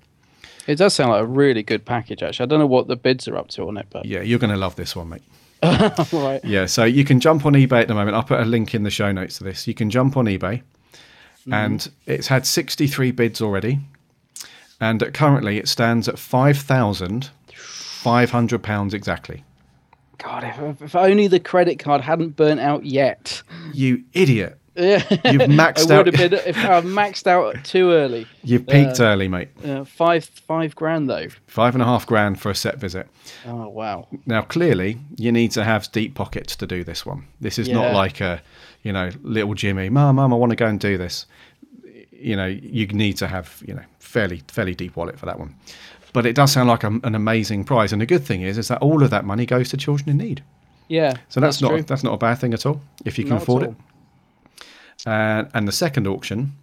It 0.67 0.75
does 0.75 0.93
sound 0.93 1.11
like 1.11 1.23
a 1.23 1.27
really 1.27 1.63
good 1.63 1.85
package. 1.85 2.23
Actually, 2.23 2.43
I 2.43 2.47
don't 2.47 2.59
know 2.59 2.67
what 2.67 2.87
the 2.87 2.95
bids 2.95 3.27
are 3.27 3.37
up 3.37 3.49
to 3.49 3.67
on 3.67 3.77
it, 3.77 3.87
but 3.89 4.05
Yeah, 4.05 4.21
you're 4.21 4.39
going 4.39 4.51
to 4.51 4.57
love 4.57 4.75
this 4.75 4.95
one, 4.95 5.09
mate. 5.09 5.23
right. 5.63 6.39
Yeah, 6.43 6.65
so 6.65 6.83
you 6.83 7.03
can 7.03 7.19
jump 7.19 7.45
on 7.45 7.53
eBay 7.53 7.81
at 7.81 7.87
the 7.87 7.93
moment. 7.93 8.15
I'll 8.15 8.23
put 8.23 8.39
a 8.39 8.45
link 8.45 8.73
in 8.73 8.83
the 8.83 8.89
show 8.89 9.11
notes 9.11 9.37
to 9.37 9.43
this. 9.43 9.67
You 9.67 9.73
can 9.73 9.89
jump 9.89 10.17
on 10.17 10.25
eBay, 10.25 10.39
mm-hmm. 10.61 11.53
and 11.53 11.91
it's 12.07 12.27
had 12.27 12.47
63 12.47 13.11
bids 13.11 13.41
already, 13.41 13.79
and 14.79 15.13
currently 15.13 15.57
it 15.57 15.67
stands 15.67 16.07
at 16.07 16.17
five 16.17 16.57
thousand 16.57 17.29
five 18.01 18.31
hundred 18.31 18.63
pounds 18.63 18.95
exactly. 18.95 19.43
God, 20.17 20.43
if, 20.43 20.81
if 20.81 20.95
only 20.95 21.27
the 21.27 21.39
credit 21.39 21.79
card 21.79 22.01
hadn't 22.01 22.35
burnt 22.35 22.59
out 22.59 22.85
yet. 22.85 23.43
You 23.73 24.03
idiot! 24.13 24.57
Yeah, 24.75 25.03
You've 25.09 25.41
maxed 25.49 25.79
it 25.83 25.89
would 25.89 25.91
out. 25.91 26.05
have 26.07 26.31
been 26.31 26.33
if 26.45 26.57
I 26.57 26.81
maxed 26.81 27.27
out 27.27 27.63
too 27.65 27.91
early. 27.91 28.25
You've 28.43 28.65
peaked 28.67 28.99
early, 29.01 29.27
mate. 29.27 29.49
Uh, 29.65 29.83
five 29.83 30.23
five 30.25 30.75
grand 30.75 31.09
though. 31.09 31.27
Five 31.47 31.75
and 31.75 31.81
a 31.81 31.85
half 31.85 32.07
grand 32.07 32.39
for 32.39 32.49
a 32.49 32.55
set 32.55 32.77
visit. 32.77 33.07
Oh 33.45 33.67
wow. 33.67 34.07
Now, 34.25 34.43
clearly, 34.43 34.97
you 35.17 35.31
need 35.31 35.51
to 35.51 35.63
have 35.63 35.91
deep 35.91 36.15
pockets 36.15 36.55
to 36.57 36.67
do 36.67 36.83
this 36.83 37.05
one. 37.05 37.27
This 37.41 37.59
is 37.59 37.67
not 37.67 37.93
like 37.93 38.21
a, 38.21 38.41
you 38.83 38.93
know, 38.93 39.09
little 39.23 39.53
Jimmy, 39.55 39.89
Mum, 39.89 40.15
Mum, 40.15 40.33
I 40.33 40.37
want 40.37 40.51
to 40.51 40.55
go 40.55 40.67
and 40.67 40.79
do 40.79 40.97
this. 40.97 41.25
You 42.11 42.35
know, 42.35 42.45
you 42.45 42.87
need 42.87 43.17
to 43.17 43.27
have, 43.27 43.61
you 43.67 43.73
know, 43.73 43.83
fairly 43.99 44.41
fairly 44.47 44.75
deep 44.75 44.95
wallet 44.95 45.19
for 45.19 45.25
that 45.25 45.37
one. 45.39 45.53
But 46.13 46.25
it 46.25 46.33
does 46.35 46.51
sound 46.51 46.69
like 46.69 46.83
a, 46.83 46.87
an 47.03 47.15
amazing 47.15 47.63
prize, 47.65 47.91
and 47.91 48.01
the 48.01 48.05
good 48.05 48.23
thing 48.23 48.41
is, 48.41 48.57
is 48.57 48.67
that 48.69 48.81
all 48.81 49.03
of 49.03 49.09
that 49.09 49.25
money 49.25 49.45
goes 49.45 49.69
to 49.69 49.77
children 49.77 50.09
in 50.09 50.17
need. 50.17 50.43
Yeah. 50.87 51.15
So 51.29 51.39
that's, 51.39 51.61
not 51.61 51.69
true. 51.69 51.81
that's 51.83 52.03
not 52.03 52.13
a 52.13 52.17
bad 52.17 52.35
thing 52.35 52.53
at 52.53 52.65
all 52.65 52.81
if 53.05 53.17
you 53.17 53.23
can 53.23 53.35
Not 53.35 53.43
afford 53.43 53.63
it. 53.63 53.73
Uh, 55.05 55.45
and 55.53 55.67
the 55.67 55.71
second 55.71 56.07
auction 56.07 56.53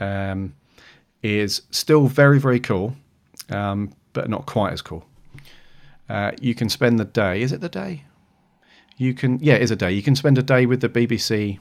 um, 0.00 0.54
is 1.22 1.62
still 1.70 2.06
very 2.06 2.38
very 2.38 2.60
cool, 2.60 2.94
um, 3.50 3.92
but 4.12 4.28
not 4.28 4.46
quite 4.46 4.72
as 4.72 4.82
cool. 4.82 5.04
Uh, 6.08 6.32
you 6.40 6.54
can 6.54 6.68
spend 6.68 6.98
the 6.98 7.04
day. 7.04 7.40
Is 7.40 7.52
it 7.52 7.60
the 7.60 7.68
day? 7.68 8.04
You 8.96 9.14
can. 9.14 9.38
Yeah, 9.40 9.54
it 9.54 9.62
is 9.62 9.70
a 9.70 9.76
day. 9.76 9.92
You 9.92 10.02
can 10.02 10.16
spend 10.16 10.38
a 10.38 10.42
day 10.42 10.66
with 10.66 10.80
the 10.80 10.88
BBC 10.88 11.58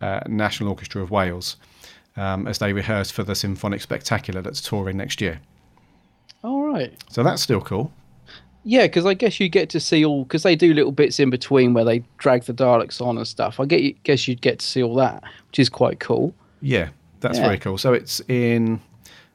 uh, 0.00 0.20
National 0.26 0.70
Orchestra 0.70 1.02
of 1.02 1.10
Wales 1.10 1.56
um, 2.16 2.46
as 2.46 2.58
they 2.58 2.72
rehearse 2.72 3.10
for 3.10 3.22
the 3.22 3.34
Symphonic 3.34 3.80
Spectacular 3.80 4.42
that's 4.42 4.60
touring 4.60 4.96
next 4.96 5.20
year. 5.20 5.40
All 6.42 6.62
right. 6.62 6.92
So 7.10 7.22
that's 7.22 7.42
still 7.42 7.60
cool. 7.60 7.92
Yeah, 8.70 8.82
because 8.82 9.06
I 9.06 9.14
guess 9.14 9.40
you 9.40 9.48
get 9.48 9.70
to 9.70 9.80
see 9.80 10.04
all 10.04 10.24
because 10.24 10.42
they 10.42 10.54
do 10.54 10.74
little 10.74 10.92
bits 10.92 11.18
in 11.18 11.30
between 11.30 11.72
where 11.72 11.84
they 11.86 12.02
drag 12.18 12.42
the 12.42 12.52
Daleks 12.52 13.00
on 13.00 13.16
and 13.16 13.26
stuff. 13.26 13.58
I 13.58 13.64
get, 13.64 14.02
guess 14.02 14.28
you'd 14.28 14.42
get 14.42 14.58
to 14.58 14.66
see 14.66 14.82
all 14.82 14.94
that, 14.96 15.22
which 15.46 15.58
is 15.58 15.70
quite 15.70 16.00
cool. 16.00 16.34
Yeah, 16.60 16.90
that's 17.20 17.38
Yeah. 17.38 17.44
very 17.46 17.58
cool. 17.58 17.78
So 17.78 17.94
it's 17.94 18.20
in 18.28 18.80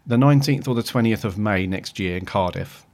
the 0.05 0.17
19th 0.17 0.67
or 0.67 0.75
the 0.75 0.83
20th 0.83 1.23
of 1.23 1.39
May 1.39 1.65
next 1.65 1.97
year 1.99 2.15
in 2.15 2.25
Cardiff. 2.25 2.85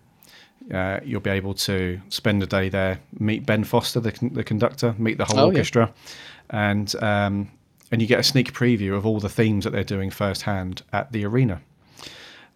uh, 0.74 1.00
you'll 1.04 1.20
be 1.20 1.32
able 1.32 1.56
to 1.56 2.00
spend 2.10 2.42
a 2.44 2.46
day 2.46 2.70
there, 2.70 3.00
meet 3.20 3.44
Ben 3.46 3.64
Foster, 3.64 4.00
the, 4.00 4.12
con- 4.12 4.30
the 4.34 4.44
conductor, 4.44 4.94
meet 5.00 5.18
the 5.18 5.26
whole 5.26 5.40
Oh, 5.40 5.42
yeah. 5.46 5.48
orchestra, 5.58 5.92
and 6.52 6.94
um, 7.04 7.50
and 7.92 8.02
you 8.02 8.08
get 8.08 8.20
a 8.20 8.24
sneak 8.24 8.54
preview 8.54 8.96
of 8.96 9.04
all 9.06 9.20
the 9.20 9.30
themes 9.30 9.64
that 9.66 9.72
they're 9.72 9.84
doing 9.84 10.10
firsthand 10.12 10.84
at 10.94 11.12
the 11.12 11.26
arena. 11.26 11.60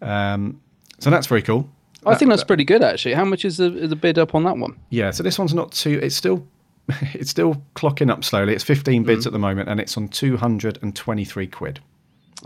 Um, 0.00 0.60
so 1.00 1.10
that's 1.10 1.26
very 1.26 1.42
cool. 1.42 1.68
I 2.06 2.14
think 2.14 2.30
that's 2.30 2.44
pretty 2.44 2.64
good 2.64 2.82
actually. 2.82 3.14
How 3.14 3.24
much 3.24 3.44
is 3.44 3.56
the, 3.56 3.70
the 3.70 3.96
bid 3.96 4.18
up 4.18 4.34
on 4.34 4.44
that 4.44 4.56
one? 4.58 4.78
Yeah, 4.90 5.10
so 5.10 5.22
this 5.22 5.38
one's 5.38 5.54
not 5.54 5.72
too. 5.72 5.98
It's 6.02 6.14
still, 6.16 6.46
it's 7.14 7.30
still 7.30 7.62
clocking 7.74 8.10
up 8.10 8.24
slowly. 8.24 8.54
It's 8.54 8.64
15 8.64 9.02
Mm. 9.02 9.06
bids 9.06 9.26
at 9.26 9.32
the 9.32 9.38
moment, 9.38 9.68
and 9.68 9.80
it's 9.80 9.96
on 9.96 10.08
223 10.08 11.46
quid. 11.48 11.80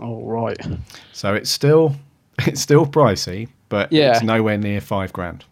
All 0.01 0.23
right. 0.25 0.57
So 1.13 1.33
it's 1.33 1.49
still, 1.49 1.95
it's 2.39 2.61
still 2.61 2.85
pricey, 2.85 3.49
but 3.69 3.91
Yeah. 3.91 4.11
it's 4.11 4.23
nowhere 4.23 4.57
near 4.57 4.81
five 4.81 5.11
grand. 5.13 5.43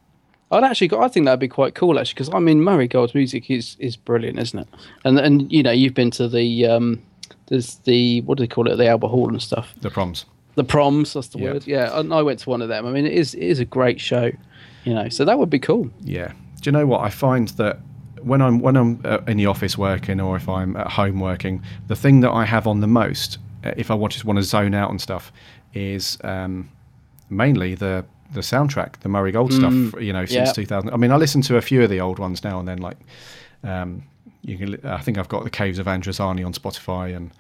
I'd 0.50 0.64
actually, 0.64 0.90
I 0.98 1.10
think 1.10 1.26
that'd 1.26 1.42
be 1.42 1.50
quite 1.50 1.76
cool 1.76 2.00
actually, 2.00 2.14
because 2.14 2.34
I 2.34 2.40
mean 2.40 2.62
Murray 2.62 2.88
Gold's 2.88 3.14
music 3.14 3.52
is 3.52 3.76
is 3.80 3.98
brilliant, 3.98 4.40
isn't 4.40 4.60
it? 4.60 4.68
And 5.04 5.20
and 5.20 5.52
you 5.52 5.62
know 5.62 5.72
you've 5.72 5.94
been 5.94 6.12
to 6.12 6.30
the 6.30 6.66
um, 6.68 7.02
there's 7.48 7.76
the 7.84 8.22
what 8.22 8.38
do 8.38 8.44
they 8.44 8.48
call 8.48 8.66
it, 8.72 8.78
the 8.78 8.88
Albert 8.88 9.10
Hall 9.10 9.28
and 9.28 9.42
stuff, 9.42 9.74
The 9.82 9.90
proms. 9.90 10.24
The 10.58 10.64
proms. 10.64 11.14
That's 11.14 11.28
the 11.28 11.38
word. 11.38 11.66
Yeah, 11.68 11.98
and 11.98 12.12
I 12.14 12.24
went 12.24 12.40
to 12.40 12.50
one 12.50 12.62
of 12.62 12.68
them. 12.68 12.86
I 12.86 12.92
mean, 12.92 13.06
it 13.06 13.14
is 13.14 13.34
it 13.36 13.44
is 13.44 13.60
a 13.60 13.66
great 13.66 14.02
show, 14.02 14.32
you 14.84 14.94
know. 14.94 15.08
So 15.08 15.24
that 15.24 15.40
would 15.40 15.52
be 15.52 15.60
cool. 15.60 15.90
Yeah. 16.02 16.34
Do 16.62 16.68
you 16.68 16.72
know 16.72 16.88
what 16.88 17.02
I 17.02 17.10
find 17.12 17.48
that 17.50 17.80
when 18.22 18.42
I'm 18.42 18.60
when 18.60 18.76
I'm 18.76 19.00
uh, 19.06 19.20
in 19.28 19.38
the 19.38 19.46
office 19.46 19.78
working 19.78 20.20
or 20.20 20.36
if 20.36 20.50
I'm 20.50 20.76
at 20.76 20.88
home 20.88 21.20
working, 21.20 21.64
the 21.88 21.96
thing 21.96 22.22
that 22.22 22.32
I 22.32 22.44
have 22.44 22.66
on 22.66 22.82
the 22.82 22.88
most, 22.88 23.38
uh, 23.64 23.72
if 23.78 23.92
I 23.92 23.94
want 23.94 24.14
just 24.14 24.26
want 24.26 24.38
to 24.38 24.44
zone 24.44 24.74
out 24.74 24.90
and 24.90 25.00
stuff, 25.00 25.32
is 25.76 26.18
um, 26.24 26.70
mainly 27.30 27.76
the 27.76 28.04
the 28.34 28.42
soundtrack, 28.42 29.00
the 29.02 29.10
Murray 29.10 29.32
Gold 29.32 29.54
stuff. 29.54 29.74
You 30.02 30.12
know, 30.12 30.26
since 30.26 30.50
yeah. 30.50 30.54
2000. 30.54 30.90
I 30.90 30.98
mean, 30.98 31.12
I 31.12 31.18
listen 31.18 31.42
to 31.44 31.58
a 31.58 31.62
few 31.62 31.84
of 31.84 31.92
the 31.92 32.02
old 32.02 32.18
ones 32.18 32.44
now 32.44 32.60
and 32.60 32.68
then. 32.68 32.80
Like, 32.80 32.98
um, 33.64 34.04
you 34.42 34.58
can. 34.58 34.84
I 34.86 35.02
think 35.02 35.20
I've 35.20 35.30
got 35.30 35.44
the 35.44 35.52
Caves 35.52 35.78
of 35.78 35.86
Androzani 35.86 36.44
on 36.44 36.54
Spotify 36.54 37.16
and 37.16 37.32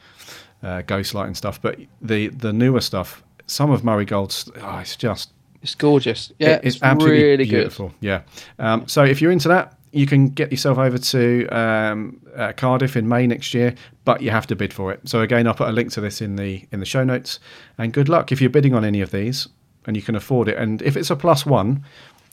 uh, 0.63 0.81
Ghostlight 0.83 1.27
and 1.27 1.37
stuff. 1.37 1.61
But 1.61 1.79
the 2.01 2.27
the 2.29 2.53
newer 2.53 2.81
stuff, 2.81 3.23
some 3.45 3.71
of 3.71 3.83
Murray 3.83 4.05
Gold's, 4.05 4.49
oh, 4.61 4.77
it's 4.79 4.95
just 4.95 5.31
It's 5.61 5.75
gorgeous. 5.75 6.31
Yeah, 6.39 6.49
it- 6.49 6.61
it's, 6.65 6.75
it's 6.77 6.83
absolutely 6.83 7.23
really 7.23 7.45
beautiful. 7.45 7.93
Yeah. 7.99 8.21
Um, 8.59 8.87
so 8.87 9.03
if 9.03 9.21
you're 9.21 9.31
into 9.31 9.47
that, 9.49 9.73
you 9.91 10.05
can 10.05 10.27
get 10.29 10.51
yourself 10.51 10.77
over 10.77 10.97
to 10.97 11.47
um, 11.47 12.19
uh, 12.35 12.51
Cardiff 12.53 12.95
in 12.97 13.07
May 13.07 13.25
next 13.25 13.53
year, 13.53 13.73
but 14.05 14.21
you 14.21 14.29
have 14.31 14.45
to 14.47 14.55
bid 14.55 14.73
for 14.73 14.91
it. 14.91 14.99
So 15.07 15.21
again, 15.21 15.47
I'll 15.47 15.53
put 15.55 15.69
a 15.69 15.71
link 15.71 15.91
to 15.93 16.01
this 16.01 16.21
in 16.21 16.35
the 16.35 16.65
in 16.71 16.79
the 16.79 16.85
show 16.85 17.03
notes. 17.03 17.39
And 17.77 17.93
good 17.93 18.09
luck 18.09 18.31
if 18.31 18.41
you're 18.41 18.49
bidding 18.49 18.73
on 18.75 18.83
any 18.85 19.01
of 19.01 19.11
these 19.11 19.47
and 19.85 19.95
you 19.95 20.01
can 20.03 20.15
afford 20.15 20.49
it. 20.49 20.57
And 20.57 20.81
if 20.81 20.97
it's 20.97 21.09
a 21.09 21.15
plus 21.15 21.45
one, 21.45 21.83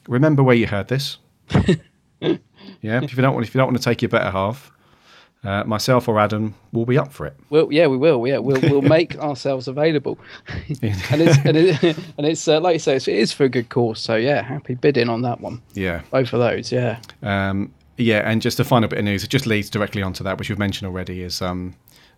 remember 0.08 0.42
where 0.42 0.56
you 0.56 0.66
heard 0.66 0.88
this. 0.88 1.18
yeah. 2.20 3.00
If 3.02 3.16
you 3.16 3.22
don't 3.22 3.34
want 3.34 3.46
if 3.46 3.54
you 3.54 3.58
don't 3.58 3.68
want 3.68 3.76
to 3.78 3.82
take 3.82 4.02
your 4.02 4.08
better 4.08 4.30
half, 4.30 4.72
uh, 5.44 5.64
myself 5.64 6.08
or 6.08 6.18
Adam 6.18 6.54
will 6.72 6.86
be 6.86 6.96
up 6.96 7.12
for 7.12 7.26
it. 7.26 7.36
Well, 7.50 7.68
yeah, 7.70 7.86
we 7.86 7.96
will. 7.96 8.26
Yeah, 8.26 8.38
we'll 8.38 8.60
we'll 8.62 8.82
make 8.82 9.16
ourselves 9.18 9.68
available, 9.68 10.18
and 10.48 10.78
it's 10.80 11.38
and, 11.44 11.56
it, 11.56 11.82
and 12.18 12.26
it's 12.26 12.46
uh, 12.48 12.60
like 12.60 12.74
you 12.74 12.78
say, 12.78 12.96
it's, 12.96 13.08
it 13.08 13.16
is 13.16 13.32
for 13.32 13.44
a 13.44 13.48
good 13.48 13.68
cause. 13.68 14.00
So 14.00 14.16
yeah, 14.16 14.42
happy 14.42 14.74
bidding 14.74 15.08
on 15.08 15.22
that 15.22 15.40
one. 15.40 15.60
Yeah. 15.74 16.02
Both 16.10 16.32
of 16.32 16.40
those, 16.40 16.72
yeah. 16.72 17.00
Um, 17.22 17.72
yeah, 17.96 18.28
and 18.28 18.42
just 18.42 18.58
a 18.58 18.64
final 18.64 18.88
bit 18.88 18.98
of 18.98 19.04
news, 19.04 19.22
it 19.22 19.30
just 19.30 19.46
leads 19.46 19.70
directly 19.70 20.02
onto 20.02 20.24
that, 20.24 20.38
which 20.38 20.48
you've 20.48 20.58
mentioned 20.58 20.88
already, 20.88 21.22
is 21.22 21.40
um, 21.40 21.74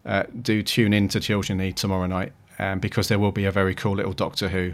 uh, 0.07 0.23
do 0.41 0.63
tune 0.63 0.93
in 0.95 1.09
to 1.09 1.21
Children 1.21 1.59
Need 1.59 1.77
tomorrow 1.77 2.07
night, 2.07 2.33
um, 2.59 2.79
because 2.79 3.09
there 3.09 3.19
will 3.19 3.33
be 3.33 3.45
a 3.45 3.53
very 3.53 3.75
cool 3.75 3.95
little 3.95 4.13
Doctor 4.13 4.49
Who 4.49 4.73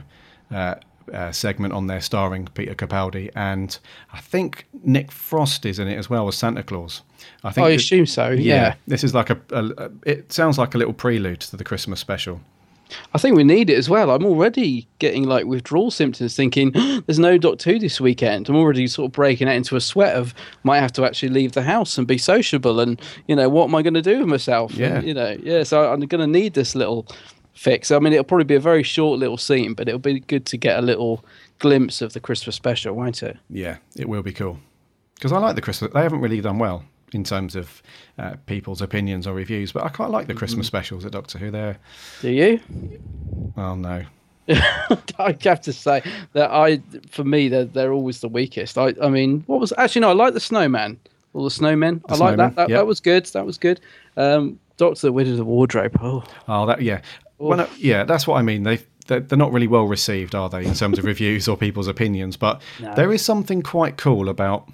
uh, 1.13 1.33
segment 1.33 1.73
on 1.73 1.87
there 1.87 2.01
starring 2.01 2.47
Peter 2.55 2.75
Capaldi, 2.75 3.31
and 3.35 3.79
I 4.13 4.21
think 4.21 4.67
Nick 4.83 5.11
Frost 5.11 5.67
is 5.67 5.79
in 5.79 5.89
it 5.89 5.97
as 5.97 6.11
well 6.11 6.29
as 6.29 6.37
Santa 6.37 6.63
Claus. 6.63 7.03
I 7.45 7.53
think. 7.53 7.67
I 7.67 7.71
assume 7.71 8.07
so. 8.07 8.31
Yeah. 8.31 8.75
this 8.87 9.05
is 9.05 9.15
like 9.15 9.31
a, 9.31 9.41
a, 9.51 9.65
a. 9.65 9.91
It 10.05 10.33
sounds 10.33 10.59
like 10.59 10.75
a 10.75 10.79
little 10.79 10.95
prelude 10.95 11.41
to 11.41 11.57
the 11.57 11.65
Christmas 11.65 12.01
special. 12.01 12.41
I 13.15 13.19
think 13.19 13.37
we 13.37 13.45
need 13.45 13.71
it 13.71 13.79
as 13.79 13.89
well. 13.89 14.11
I'm 14.11 14.25
already 14.25 14.87
getting 14.99 15.25
like 15.25 15.47
withdrawal 15.47 15.91
symptoms, 15.91 16.37
thinking 16.37 16.73
there's 17.07 17.19
no 17.19 17.39
Doctor 17.39 17.73
Who 17.73 17.79
this 17.79 18.01
weekend. 18.01 18.49
I'm 18.49 18.57
already 18.57 18.87
sort 18.87 19.07
of 19.07 19.13
breaking 19.13 19.49
out 19.49 19.55
into 19.55 19.77
a 19.77 19.81
sweat 19.81 20.15
of 20.17 20.35
might 20.63 20.81
have 20.81 20.93
to 20.95 21.05
actually 21.05 21.31
leave 21.31 21.53
the 21.53 21.63
house 21.63 21.99
and 21.99 22.07
be 22.07 22.19
sociable, 22.19 22.81
and 22.81 23.01
you 23.27 23.37
know 23.37 23.49
what 23.49 23.65
am 23.65 23.75
I 23.75 23.83
going 23.83 23.95
to 23.95 24.03
do 24.03 24.19
with 24.21 24.29
myself? 24.29 24.75
Yeah. 24.75 24.97
And, 24.97 25.07
you 25.07 25.15
know, 25.15 25.37
yeah. 25.43 25.63
So 25.63 25.93
I'm 25.93 26.01
going 26.01 26.21
to 26.21 26.27
need 26.27 26.55
this 26.55 26.75
little 26.75 27.07
fix. 27.55 27.91
I 27.91 27.99
mean, 27.99 28.13
it'll 28.13 28.25
probably 28.25 28.45
be 28.45 28.55
a 28.55 28.61
very 28.61 28.83
short 28.83 29.19
little 29.19 29.37
scene, 29.37 29.75
but 29.75 29.89
it'll 29.89 30.01
be 30.01 30.21
good 30.21 30.47
to 30.47 30.57
get 30.57 30.79
a 30.79 30.83
little 30.83 31.25
glimpse 31.59 32.03
of 32.03 32.13
the 32.13 32.21
Christmas 32.21 32.57
special, 32.57 32.95
won't 32.95 33.23
it? 33.23 33.37
Yeah, 33.51 33.79
it 33.97 34.09
will 34.09 34.23
be 34.23 34.33
cool 34.33 34.59
because 35.15 35.33
I 35.33 35.39
like 35.39 35.55
the 35.55 35.63
Christmas. 35.63 35.93
They 35.93 36.03
haven't 36.03 36.21
really 36.21 36.41
done 36.41 36.59
well 36.59 36.85
in 37.13 37.25
terms 37.25 37.55
of 37.55 37.83
uh, 38.19 38.37
people's 38.47 38.81
opinions 38.81 39.27
or 39.27 39.35
reviews, 39.35 39.73
but 39.73 39.85
I 39.85 39.89
quite 39.89 40.11
like 40.11 40.27
the 40.27 40.35
Christmas 40.35 40.67
specials 40.67 41.05
at 41.05 41.13
Doctor 41.13 41.39
Who. 41.39 41.51
They're 41.51 41.79
Do 42.23 42.31
you? 42.31 42.61
well, 43.55 43.77
no, 43.77 44.05
I 44.49 45.37
have 45.43 45.61
to 45.63 45.73
say 45.73 46.03
that 46.33 46.51
I, 46.51 46.81
for 47.11 47.25
me, 47.25 47.49
they're 47.49 47.67
they're 47.67 47.93
always 47.93 48.21
the 48.21 48.29
weakest. 48.29 48.79
I, 48.79 48.95
I 49.03 49.09
mean, 49.09 49.45
what 49.47 49.61
was 49.61 49.73
actually 49.77 50.01
no, 50.01 50.11
I 50.11 50.15
like 50.15 50.35
the 50.35 50.41
Snowman 50.41 50.99
all 51.35 51.45
the 51.45 51.51
Snowmen. 51.51 52.03
I 52.09 52.17
like 52.17 52.37
that. 52.37 52.57
That, 52.57 52.69
yep. 52.69 52.79
that 52.79 52.87
was 52.87 53.01
good. 53.01 53.27
That 53.27 53.47
was 53.47 53.59
good. 53.59 53.81
Um, 54.17 54.59
Doctor 54.77 55.07
the 55.07 55.13
Widow 55.13 55.31
and 55.31 55.39
the 55.39 55.45
Wardrobe. 55.45 55.97
Oh, 56.01 56.25
Oh, 56.49 56.67
that 56.67 56.83
yeah. 56.83 57.01
Well, 57.49 57.59
no, 57.59 57.69
yeah, 57.79 58.05
that's 58.05 58.27
what 58.27 58.37
I 58.39 58.43
mean. 58.43 58.63
They 58.63 58.81
they're, 59.09 59.21
they're 59.21 59.39
not 59.39 59.53
really 59.53 59.67
well 59.67 59.87
received, 59.87 60.35
are 60.35 60.49
they, 60.49 60.65
in 60.65 60.75
terms 60.75 60.99
of 60.99 61.05
reviews 61.05 61.49
or 61.49 61.57
people's 61.57 61.89
opinions? 61.89 62.37
But 62.37 62.63
No. 62.81 62.95
there 62.95 63.13
is 63.13 63.25
something 63.25 63.61
quite 63.63 63.97
cool 63.97 64.29
about 64.29 64.69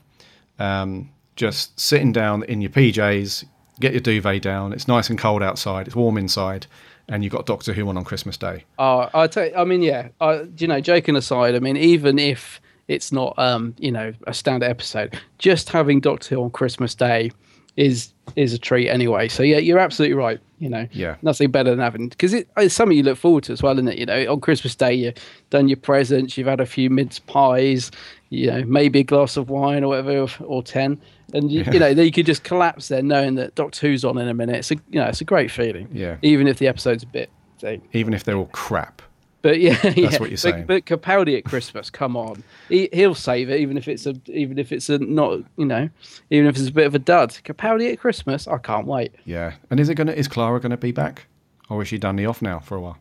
um, 0.58 1.08
just 1.36 1.78
sitting 1.80 2.12
down 2.12 2.42
in 2.44 2.60
your 2.60 2.70
PJs, 2.70 3.44
get 3.80 3.92
your 3.92 4.00
duvet 4.00 4.42
down. 4.42 4.72
It's 4.72 4.86
nice 4.88 5.08
and 5.08 5.18
cold 5.18 5.42
outside. 5.42 5.86
It's 5.86 5.96
warm 5.96 6.18
inside, 6.18 6.66
and 7.08 7.24
you've 7.24 7.32
got 7.32 7.46
Doctor 7.46 7.72
Who 7.72 7.88
on 7.88 7.96
on 7.96 8.04
Christmas 8.04 8.36
Day. 8.36 8.64
oh 8.78 9.08
I 9.14 9.26
tell 9.28 9.46
you, 9.46 9.54
I 9.56 9.64
mean, 9.64 9.82
yeah. 9.82 10.08
I, 10.20 10.46
you 10.58 10.66
know, 10.66 10.80
joking 10.80 11.16
aside, 11.16 11.54
I 11.54 11.60
mean, 11.60 11.76
even 11.76 12.18
if 12.18 12.60
it's 12.88 13.12
not, 13.12 13.38
um, 13.38 13.74
you 13.78 13.92
know, 13.92 14.12
a 14.26 14.34
standard 14.34 14.68
episode, 14.68 15.18
just 15.38 15.70
having 15.70 16.00
Doctor 16.00 16.34
Who 16.34 16.42
on 16.42 16.50
Christmas 16.50 16.94
Day 16.94 17.30
is 17.76 18.12
is 18.36 18.52
a 18.52 18.58
treat 18.58 18.88
anyway. 18.90 19.28
So 19.28 19.42
yeah, 19.42 19.58
you're 19.58 19.78
absolutely 19.78 20.14
right. 20.16 20.40
You 20.58 20.68
know, 20.68 20.88
Yeah. 20.92 21.16
nothing 21.22 21.50
better 21.50 21.70
than 21.70 21.78
having 21.78 22.08
because 22.08 22.34
it, 22.34 22.48
it's 22.56 22.74
something 22.74 22.96
you 22.96 23.04
look 23.04 23.18
forward 23.18 23.44
to 23.44 23.52
as 23.52 23.62
well, 23.62 23.74
isn't 23.74 23.88
it? 23.88 23.98
You 23.98 24.06
know, 24.06 24.32
on 24.32 24.40
Christmas 24.40 24.74
Day 24.74 24.92
you've 24.92 25.14
done 25.50 25.68
your 25.68 25.76
presents, 25.76 26.36
you've 26.36 26.48
had 26.48 26.60
a 26.60 26.66
few 26.66 26.90
mince 26.90 27.18
pies, 27.20 27.90
you 28.30 28.48
know, 28.48 28.64
maybe 28.64 29.00
a 29.00 29.04
glass 29.04 29.36
of 29.36 29.50
wine 29.50 29.84
or 29.84 29.88
whatever, 29.88 30.26
or, 30.44 30.62
ten, 30.62 31.00
and 31.32 31.50
you, 31.52 31.62
you 31.72 31.78
know, 31.78 31.94
then 31.94 32.04
you 32.04 32.10
could 32.12 32.26
just 32.26 32.42
collapse 32.42 32.88
there, 32.88 33.02
knowing 33.02 33.36
that 33.36 33.54
Doctor 33.54 33.86
Who's 33.86 34.04
on 34.04 34.18
in 34.18 34.26
a 34.28 34.34
minute. 34.34 34.56
It's 34.56 34.70
a 34.70 34.74
you 34.90 34.98
know, 35.00 35.06
it's 35.06 35.20
a 35.20 35.24
great 35.24 35.50
feeling. 35.50 35.88
Yeah. 35.92 36.16
even 36.22 36.46
if 36.48 36.58
the 36.58 36.66
episode's 36.68 37.02
a 37.04 37.06
bit. 37.06 37.30
Say, 37.58 37.80
Even 37.92 38.14
if 38.14 38.24
they're 38.24 38.36
all 38.36 38.46
crap. 38.52 39.02
But 39.42 39.60
yeah, 39.60 39.78
yeah. 39.96 40.18
what 40.18 40.30
you're 40.30 40.36
saying. 40.36 40.66
But 40.66 40.84
Capaldi 40.86 41.36
at 41.38 41.44
Christmas, 41.44 41.90
come 41.90 42.16
on, 42.16 42.42
he, 42.68 42.88
he'll 42.92 43.14
save 43.14 43.50
it, 43.50 43.60
even 43.60 43.76
if 43.76 43.86
it's 43.88 44.06
a, 44.06 44.14
even 44.26 44.58
if 44.58 44.72
it's 44.72 44.88
a 44.88 44.98
not, 44.98 45.40
you 45.56 45.64
know, 45.64 45.88
even 46.30 46.46
if 46.48 46.56
it's 46.56 46.68
a 46.68 46.72
bit 46.72 46.86
of 46.86 46.94
a 46.94 46.98
dud. 46.98 47.30
Capaldi 47.44 47.92
at 47.92 47.98
Christmas, 48.00 48.46
I 48.48 48.58
can't 48.58 48.86
wait. 48.86 49.12
Yeah. 49.24 49.54
And 49.70 49.78
is 49.80 49.88
it 49.88 49.94
gonna? 49.94 50.12
Is 50.12 50.28
Clara 50.28 50.60
gonna 50.60 50.76
be 50.76 50.92
back, 50.92 51.26
or 51.68 51.82
is 51.82 51.88
she 51.88 51.98
done 51.98 52.16
the 52.16 52.26
off 52.26 52.42
now 52.42 52.58
for 52.58 52.76
a 52.76 52.80
while? 52.80 52.98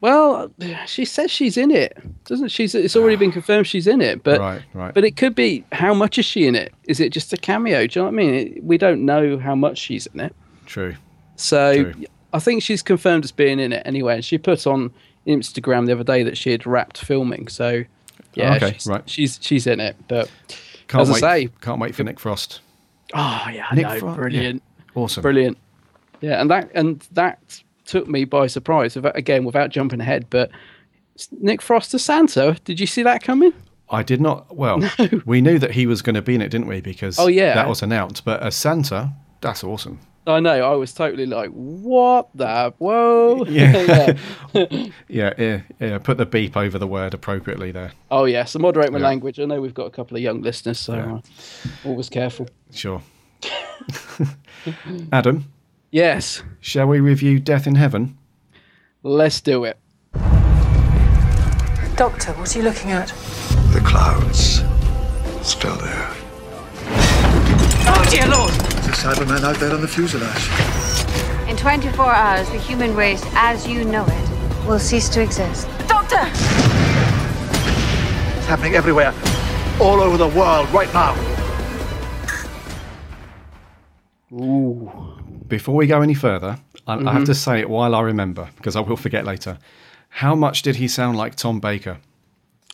Well, 0.00 0.50
she 0.86 1.04
says 1.04 1.30
she's 1.30 1.56
in 1.56 1.70
it, 1.70 1.96
doesn't 2.24 2.48
she? 2.48 2.64
It's 2.64 2.96
already 2.96 3.14
been 3.14 3.30
confirmed 3.40 3.68
she's 3.68 3.86
in 3.86 4.00
it, 4.00 4.24
but 4.24 4.40
Right, 4.40 4.62
right. 4.74 4.92
but 4.92 5.04
it 5.04 5.16
could 5.16 5.36
be 5.36 5.64
how 5.70 5.94
much 5.94 6.18
is 6.18 6.24
she 6.24 6.46
in 6.48 6.56
it? 6.56 6.74
Is 6.88 6.98
it 6.98 7.12
just 7.12 7.32
a 7.32 7.36
cameo? 7.36 7.86
Do 7.86 8.00
you 8.00 8.04
know 8.04 8.10
what 8.10 8.14
I 8.14 8.16
mean? 8.16 8.34
It, 8.34 8.64
we 8.64 8.78
don't 8.78 9.04
know 9.04 9.38
how 9.38 9.54
much 9.54 9.78
she's 9.78 10.08
in 10.08 10.18
it, 10.18 10.34
True. 10.66 10.96
so 11.36 11.84
True. 11.92 12.04
I 12.32 12.40
think 12.40 12.64
she's 12.64 12.82
confirmed 12.82 13.24
as 13.24 13.30
being 13.30 13.60
in 13.60 13.72
it 13.72 13.82
anyway. 13.86 14.16
And 14.16 14.24
she 14.24 14.38
put 14.38 14.66
on 14.66 14.92
Instagram 15.26 15.86
the 15.86 15.92
other 15.92 16.04
day 16.04 16.22
that 16.22 16.36
she 16.36 16.50
had 16.50 16.66
wrapped 16.66 16.98
filming, 16.98 17.48
so 17.48 17.84
yeah, 18.34 18.54
Okay, 18.56 18.72
she's, 18.74 18.86
right. 18.86 19.08
she's 19.08 19.38
she's 19.42 19.66
in 19.66 19.80
it. 19.80 19.96
But 20.08 20.30
Can't 20.88 21.02
As 21.02 21.10
I 21.10 21.20
say- 21.20 21.48
can't 21.60 21.80
wait 21.80 21.94
for 21.94 22.04
Nick 22.04 22.18
Frost. 22.20 22.60
oh 23.14 23.46
yeah, 23.52 23.66
I 23.70 23.74
Nick 23.74 23.86
know, 23.86 23.98
Fro- 23.98 24.08
yeah. 24.10 24.14
brilliant. 24.16 24.62
Awesome. 24.94 25.22
Brilliant. 25.22 25.58
Yeah, 26.20 26.40
and 26.40 26.50
that 26.50 26.70
and 26.74 27.00
that 27.12 27.62
took 27.84 28.06
me 28.08 28.24
by 28.24 28.46
surprise. 28.46 28.96
Again, 28.96 29.44
without 29.44 29.70
jumping 29.70 30.00
ahead, 30.00 30.26
but 30.30 30.50
Nick 31.40 31.60
Frost 31.62 31.94
as 31.94 32.02
Santa. 32.04 32.56
Did 32.64 32.78
you 32.80 32.86
see 32.86 33.02
that 33.02 33.22
coming? 33.22 33.52
I 33.90 34.02
did 34.02 34.20
not. 34.20 34.54
Well, 34.56 34.80
we 35.26 35.40
knew 35.42 35.58
that 35.58 35.72
he 35.72 35.86
was 35.86 36.00
going 36.00 36.14
to 36.14 36.22
be 36.22 36.34
in 36.34 36.40
it, 36.40 36.50
didn't 36.50 36.66
we? 36.66 36.80
Because 36.80 37.18
Oh, 37.18 37.26
yeah. 37.26 37.54
that 37.54 37.68
was 37.68 37.82
announced. 37.82 38.24
But 38.24 38.42
as 38.42 38.54
Santa, 38.56 39.12
that's 39.42 39.62
awesome. 39.62 39.98
I 40.26 40.38
know. 40.38 40.72
I 40.72 40.76
was 40.76 40.92
totally 40.92 41.26
like, 41.26 41.50
"What 41.50 42.28
the? 42.34 42.72
Whoa!" 42.78 43.44
Yeah. 43.48 44.14
yeah. 44.54 44.86
Yeah, 45.08 45.32
yeah, 45.36 45.60
yeah. 45.80 45.98
Put 45.98 46.16
the 46.18 46.26
beep 46.26 46.56
over 46.56 46.78
the 46.78 46.86
word 46.86 47.12
appropriately 47.14 47.72
there. 47.72 47.92
Oh 48.10 48.24
yeah. 48.24 48.44
So 48.44 48.58
moderate 48.60 48.92
my 48.92 48.98
Yeah. 48.98 49.04
language. 49.06 49.40
I 49.40 49.44
know 49.46 49.60
we've 49.60 49.74
got 49.74 49.86
a 49.86 49.90
couple 49.90 50.16
of 50.16 50.22
young 50.22 50.40
listeners, 50.42 50.78
so 50.78 50.94
Yeah. 50.94 51.14
uh, 51.14 51.20
always 51.88 52.08
careful. 52.08 52.46
Sure. 52.72 53.02
Adam, 55.12 55.46
Yes. 55.90 56.42
shall 56.60 56.86
we 56.86 57.00
review 57.00 57.40
Death 57.40 57.66
in 57.66 57.74
Heaven? 57.74 58.16
Let's 59.02 59.40
do 59.40 59.64
it. 59.64 59.76
Doctor, 61.96 62.32
what 62.34 62.54
are 62.54 62.58
you 62.58 62.64
looking 62.64 62.92
at? 62.92 63.08
The 63.72 63.80
clouds. 63.84 64.62
Still 65.46 65.74
there. 65.76 66.08
Oh, 67.84 68.06
dear 68.10 68.28
Lord! 68.28 68.52
There's 69.02 69.18
a 69.18 69.24
Cyberman 69.24 69.42
out 69.42 69.56
there 69.56 69.72
on 69.72 69.80
the 69.80 69.88
fuselage. 69.88 70.48
In 71.48 71.56
24 71.56 72.04
hours, 72.12 72.48
the 72.50 72.58
human 72.58 72.94
race, 72.94 73.22
as 73.34 73.66
you 73.66 73.84
know 73.84 74.06
it, 74.06 74.66
will 74.66 74.78
cease 74.78 75.08
to 75.10 75.20
exist. 75.20 75.66
Doctor! 75.88 76.20
It's 78.36 78.46
happening 78.46 78.74
everywhere. 78.74 79.12
All 79.80 80.00
over 80.00 80.16
the 80.16 80.28
world 80.28 80.68
right 80.70 80.92
now. 80.94 81.14
Ooh. 84.32 84.90
Before 85.48 85.74
we 85.74 85.86
go 85.86 86.00
any 86.00 86.14
further, 86.14 86.58
I, 86.86 86.94
I 86.94 86.96
have 86.96 87.04
mm-hmm. 87.04 87.24
to 87.24 87.34
say 87.34 87.60
it 87.60 87.68
while 87.68 87.94
I 87.94 88.02
remember 88.02 88.50
because 88.56 88.76
I 88.76 88.80
will 88.80 88.96
forget 88.96 89.24
later. 89.24 89.58
How 90.10 90.34
much 90.34 90.62
did 90.62 90.76
he 90.76 90.86
sound 90.86 91.16
like 91.16 91.34
Tom 91.34 91.58
Baker? 91.60 91.98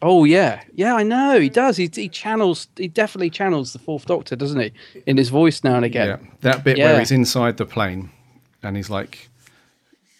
Oh 0.00 0.24
yeah, 0.24 0.62
yeah, 0.74 0.94
I 0.94 1.02
know 1.02 1.40
he 1.40 1.48
does. 1.48 1.76
He, 1.76 1.90
he 1.92 2.08
channels, 2.08 2.68
he 2.76 2.86
definitely 2.86 3.30
channels 3.30 3.72
the 3.72 3.80
Fourth 3.80 4.06
Doctor, 4.06 4.36
doesn't 4.36 4.60
he? 4.60 4.72
In 5.06 5.16
his 5.16 5.28
voice 5.28 5.64
now 5.64 5.74
and 5.74 5.84
again. 5.84 6.08
Yeah, 6.08 6.30
that 6.42 6.62
bit 6.64 6.78
where 6.78 6.98
he's 6.98 7.10
inside 7.10 7.56
the 7.56 7.66
plane 7.66 8.10
and 8.62 8.76
he's 8.76 8.90
like, 8.90 9.28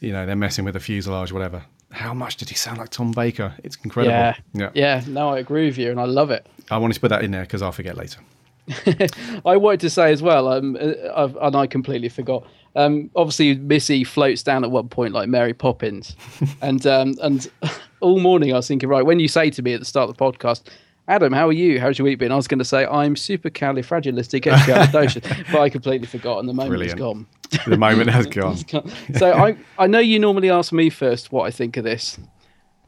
you 0.00 0.12
know, 0.12 0.26
they're 0.26 0.36
messing 0.36 0.64
with 0.64 0.74
the 0.74 0.80
fuselage, 0.80 1.32
whatever. 1.32 1.62
How 1.90 2.12
much 2.12 2.36
did 2.36 2.48
he 2.48 2.54
sound 2.54 2.78
like 2.78 2.90
Tom 2.90 3.12
Baker? 3.12 3.54
It's 3.64 3.76
incredible. 3.82 4.14
Yeah, 4.14 4.36
yeah. 4.52 4.70
yeah. 4.74 5.04
No, 5.06 5.30
I 5.30 5.38
agree 5.38 5.66
with 5.66 5.78
you, 5.78 5.90
and 5.90 5.98
I 5.98 6.04
love 6.04 6.30
it. 6.30 6.46
I 6.70 6.76
wanted 6.76 6.94
to 6.94 7.00
put 7.00 7.08
that 7.08 7.24
in 7.24 7.30
there 7.30 7.42
because 7.42 7.62
I'll 7.62 7.72
forget 7.72 7.96
later. 7.96 8.20
I 9.46 9.56
wanted 9.56 9.80
to 9.80 9.90
say 9.90 10.12
as 10.12 10.22
well, 10.22 10.48
um, 10.48 10.76
uh, 10.76 11.28
and 11.40 11.56
I 11.56 11.66
completely 11.66 12.08
forgot. 12.10 12.46
Um, 12.78 13.10
obviously, 13.16 13.56
Missy 13.56 14.04
floats 14.04 14.44
down 14.44 14.62
at 14.62 14.70
one 14.70 14.88
point 14.88 15.12
like 15.12 15.28
Mary 15.28 15.52
Poppins, 15.52 16.14
and 16.62 16.86
um, 16.86 17.14
and 17.20 17.50
all 18.00 18.20
morning 18.20 18.52
I 18.52 18.56
was 18.56 18.68
thinking, 18.68 18.88
right, 18.88 19.04
when 19.04 19.18
you 19.18 19.26
say 19.26 19.50
to 19.50 19.62
me 19.62 19.74
at 19.74 19.80
the 19.80 19.84
start 19.84 20.08
of 20.08 20.16
the 20.16 20.24
podcast, 20.24 20.62
Adam, 21.08 21.32
how 21.32 21.48
are 21.48 21.52
you? 21.52 21.80
How's 21.80 21.98
your 21.98 22.04
week 22.04 22.20
been? 22.20 22.30
I 22.30 22.36
was 22.36 22.46
going 22.46 22.60
to 22.60 22.64
say 22.64 22.86
I'm 22.86 23.16
super 23.16 23.50
supercalifragilisticexpialidocious, 23.50 25.46
but 25.52 25.60
I 25.60 25.68
completely 25.68 26.06
forgot, 26.06 26.38
and 26.38 26.48
the 26.48 26.54
moment 26.54 26.70
Brilliant. 26.70 27.00
is 27.00 27.02
gone. 27.02 27.26
The 27.66 27.76
moment 27.76 28.10
has 28.10 28.26
gone. 28.26 28.56
so 29.16 29.32
I 29.32 29.56
I 29.76 29.88
know 29.88 29.98
you 29.98 30.20
normally 30.20 30.50
ask 30.50 30.72
me 30.72 30.88
first 30.88 31.32
what 31.32 31.46
I 31.46 31.50
think 31.50 31.76
of 31.76 31.84
this, 31.84 32.16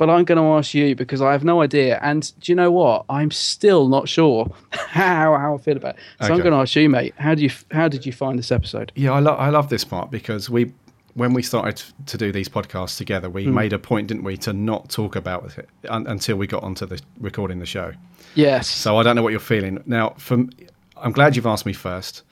but 0.00 0.08
I'm 0.08 0.24
going 0.24 0.38
to 0.38 0.56
ask 0.56 0.72
you 0.72 0.96
because 0.96 1.20
I 1.20 1.32
have 1.32 1.44
no 1.44 1.60
idea. 1.60 1.98
And 2.00 2.32
do 2.40 2.50
you 2.50 2.56
know 2.56 2.70
what? 2.70 3.04
I'm 3.10 3.30
still 3.30 3.86
not 3.86 4.08
sure 4.08 4.50
how 4.70 5.36
how 5.36 5.54
I 5.54 5.58
feel 5.58 5.76
about 5.76 5.96
it. 5.96 6.00
So 6.22 6.32
I'm 6.32 6.38
going 6.38 6.52
to 6.52 6.56
ask 6.56 6.74
you, 6.74 6.88
mate. 6.88 7.12
How 7.18 7.34
do 7.34 7.42
you 7.42 7.50
how 7.70 7.86
did 7.86 8.06
you 8.06 8.12
find 8.12 8.38
this 8.38 8.50
episode? 8.50 8.92
Yeah, 8.94 9.12
I, 9.12 9.18
lo- 9.18 9.34
I 9.34 9.50
love 9.50 9.68
this 9.68 9.84
part 9.84 10.10
because 10.10 10.48
we, 10.48 10.72
when 11.12 11.34
we 11.34 11.42
started 11.42 11.82
to 12.06 12.16
do 12.16 12.32
these 12.32 12.48
podcasts 12.48 12.96
together, 12.96 13.28
we 13.28 13.44
hmm. 13.44 13.52
made 13.52 13.74
a 13.74 13.78
point, 13.78 14.08
didn't 14.08 14.24
we, 14.24 14.38
to 14.38 14.54
not 14.54 14.88
talk 14.88 15.16
about 15.16 15.58
it 15.58 15.68
un- 15.90 16.06
until 16.06 16.36
we 16.36 16.46
got 16.46 16.62
onto 16.62 16.86
the 16.86 16.98
recording 17.20 17.58
the 17.58 17.66
show. 17.66 17.92
Yes. 18.34 18.68
So 18.68 18.96
I 18.96 19.02
don't 19.02 19.16
know 19.16 19.22
what 19.22 19.32
you're 19.32 19.38
feeling 19.38 19.82
now. 19.84 20.14
From 20.16 20.48
I'm 20.96 21.12
glad 21.12 21.36
you've 21.36 21.44
asked 21.44 21.66
me 21.66 21.74
first 21.74 22.22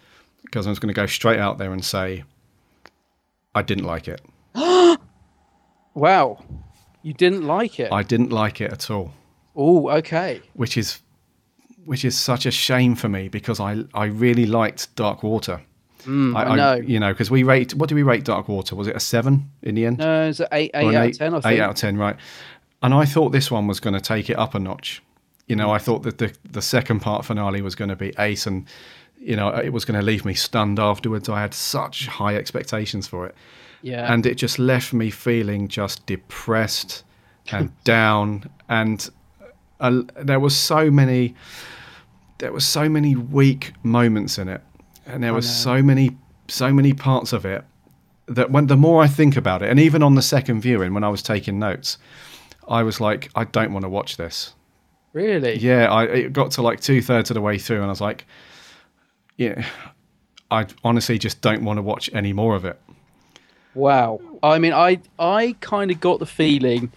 because 0.43 0.67
I'm 0.67 0.71
just 0.71 0.81
going 0.81 0.95
to 0.95 0.99
go 0.99 1.05
straight 1.05 1.39
out 1.39 1.59
there 1.59 1.75
and 1.75 1.85
say 1.85 2.25
I 3.55 3.61
didn't 3.61 3.85
like 3.85 4.09
it. 4.09 4.23
wow. 5.95 6.43
You 7.09 7.15
didn't 7.15 7.47
like 7.47 7.81
it. 7.81 7.91
I 7.91 8.03
didn't 8.03 8.33
like 8.33 8.61
it 8.61 8.71
at 8.71 8.91
all, 8.91 9.15
oh, 9.57 9.89
okay. 9.89 10.43
which 10.53 10.77
is 10.77 11.01
which 11.87 12.05
is 12.05 12.15
such 12.19 12.45
a 12.45 12.51
shame 12.51 12.95
for 12.97 13.09
me 13.09 13.29
because 13.29 13.61
I 13.61 13.85
I 13.95 14.05
really 14.05 14.45
liked 14.45 14.95
Dark 14.95 15.23
Water. 15.23 15.63
Mm, 16.03 16.37
I, 16.37 16.55
know. 16.55 16.75
you 16.75 17.01
know, 17.01 17.11
because 17.11 17.31
we 17.31 17.45
rate 17.45 17.75
what 17.75 17.89
do 17.89 17.95
we 17.95 18.03
rate 18.03 18.27
Dark 18.27 18.47
Water? 18.47 18.77
Was 18.77 18.89
it 18.89 18.95
a 18.95 19.01
seven 19.01 19.51
in 19.63 19.75
the 19.75 19.87
end? 19.87 19.97
no, 19.97 20.29
it's 20.29 20.41
an 20.41 20.49
eight, 20.53 20.71
eight 20.75 20.89
an 20.89 20.97
out 20.97 21.07
of 21.09 21.17
ten. 21.17 21.35
I 21.35 21.41
think. 21.41 21.55
Eight 21.55 21.61
out 21.63 21.71
of 21.71 21.77
ten, 21.77 21.97
right? 21.97 22.17
And 22.83 22.93
I 22.93 23.07
thought 23.07 23.31
this 23.31 23.51
one 23.51 23.67
was 23.67 23.81
going 23.81 23.95
to 23.95 24.03
take 24.03 24.29
it 24.29 24.39
up 24.39 24.55
a 24.55 24.59
notch. 24.59 25.03
You 25.47 25.57
know, 25.57 25.71
I 25.71 25.79
thought 25.79 26.03
that 26.03 26.19
the 26.19 26.37
the 26.45 26.61
second 26.61 27.01
part 27.01 27.25
finale 27.25 27.63
was 27.63 27.75
going 27.75 27.89
to 27.89 27.97
be 27.97 28.13
ace, 28.19 28.47
and 28.47 28.67
you 29.19 29.35
know, 29.35 29.49
it 29.49 29.71
was 29.71 29.87
going 29.87 29.99
to 29.99 30.05
leave 30.05 30.27
me 30.27 30.35
stunned 30.35 30.79
afterwards. 30.79 31.27
I 31.31 31.41
had 31.41 31.55
such 31.55 32.07
high 32.07 32.37
expectations 32.37 33.09
for 33.09 33.25
it, 33.25 33.35
yeah. 33.83 34.13
and 34.13 34.27
it 34.27 34.35
just 34.37 34.59
left 34.59 34.93
me 34.93 35.11
feeling 35.11 35.69
just 35.69 36.05
depressed 36.07 37.05
and 37.51 37.73
down. 37.85 38.49
And 38.69 39.09
uh, 39.81 40.03
there 40.17 40.41
was 40.41 40.57
so 40.57 40.91
many, 40.91 41.35
there 42.39 42.53
were 42.53 42.61
so 42.61 42.89
many 42.89 43.17
weak 43.17 43.73
moments 43.83 44.39
in 44.39 44.49
it, 44.49 44.63
and 45.07 45.23
there 45.23 45.33
were 45.33 45.43
so 45.43 45.83
many, 45.83 46.17
so 46.49 46.73
many 46.73 46.93
parts 46.93 47.33
of 47.33 47.45
it 47.45 47.65
that 48.27 48.51
when 48.51 48.67
the 48.67 48.77
more 48.77 49.03
I 49.03 49.07
think 49.07 49.37
about 49.37 49.63
it, 49.63 49.71
and 49.71 49.81
even 49.81 50.03
on 50.03 50.15
the 50.15 50.23
second 50.23 50.61
viewing 50.61 50.93
when 50.95 51.05
I 51.05 51.09
was 51.09 51.23
taking 51.23 51.59
notes, 51.59 51.99
I 52.69 52.83
was 52.83 53.01
like, 53.01 53.31
I 53.35 53.45
don't 53.45 53.73
want 53.73 53.85
to 53.85 53.89
watch 53.89 54.17
this. 54.17 54.55
really. 55.13 55.57
Yeah, 55.57 55.91
I 55.91 56.05
it 56.05 56.33
got 56.33 56.51
to 56.53 56.63
like 56.63 56.81
two 56.81 57.01
thirds 57.01 57.31
of 57.31 57.35
the 57.35 57.41
way 57.41 57.59
through, 57.59 57.79
and 57.79 57.87
I 57.87 57.89
was 57.89 58.01
like, 58.01 58.27
yeah, 59.37 59.65
I 60.51 60.67
honestly 60.85 61.19
just 61.19 61.41
don't 61.41 61.65
want 61.65 61.79
to 61.79 61.83
watch 61.83 62.11
any 62.13 62.33
more 62.33 62.55
of 62.55 62.65
it. 62.65 62.79
Wow. 63.79 64.21
I 64.43 64.59
mean, 64.59 64.73
I 64.73 65.01
I 65.19 65.57
kind 65.61 65.91
of 65.91 66.01
got 66.01 66.19
the 66.19 66.27
feeling 66.27 66.91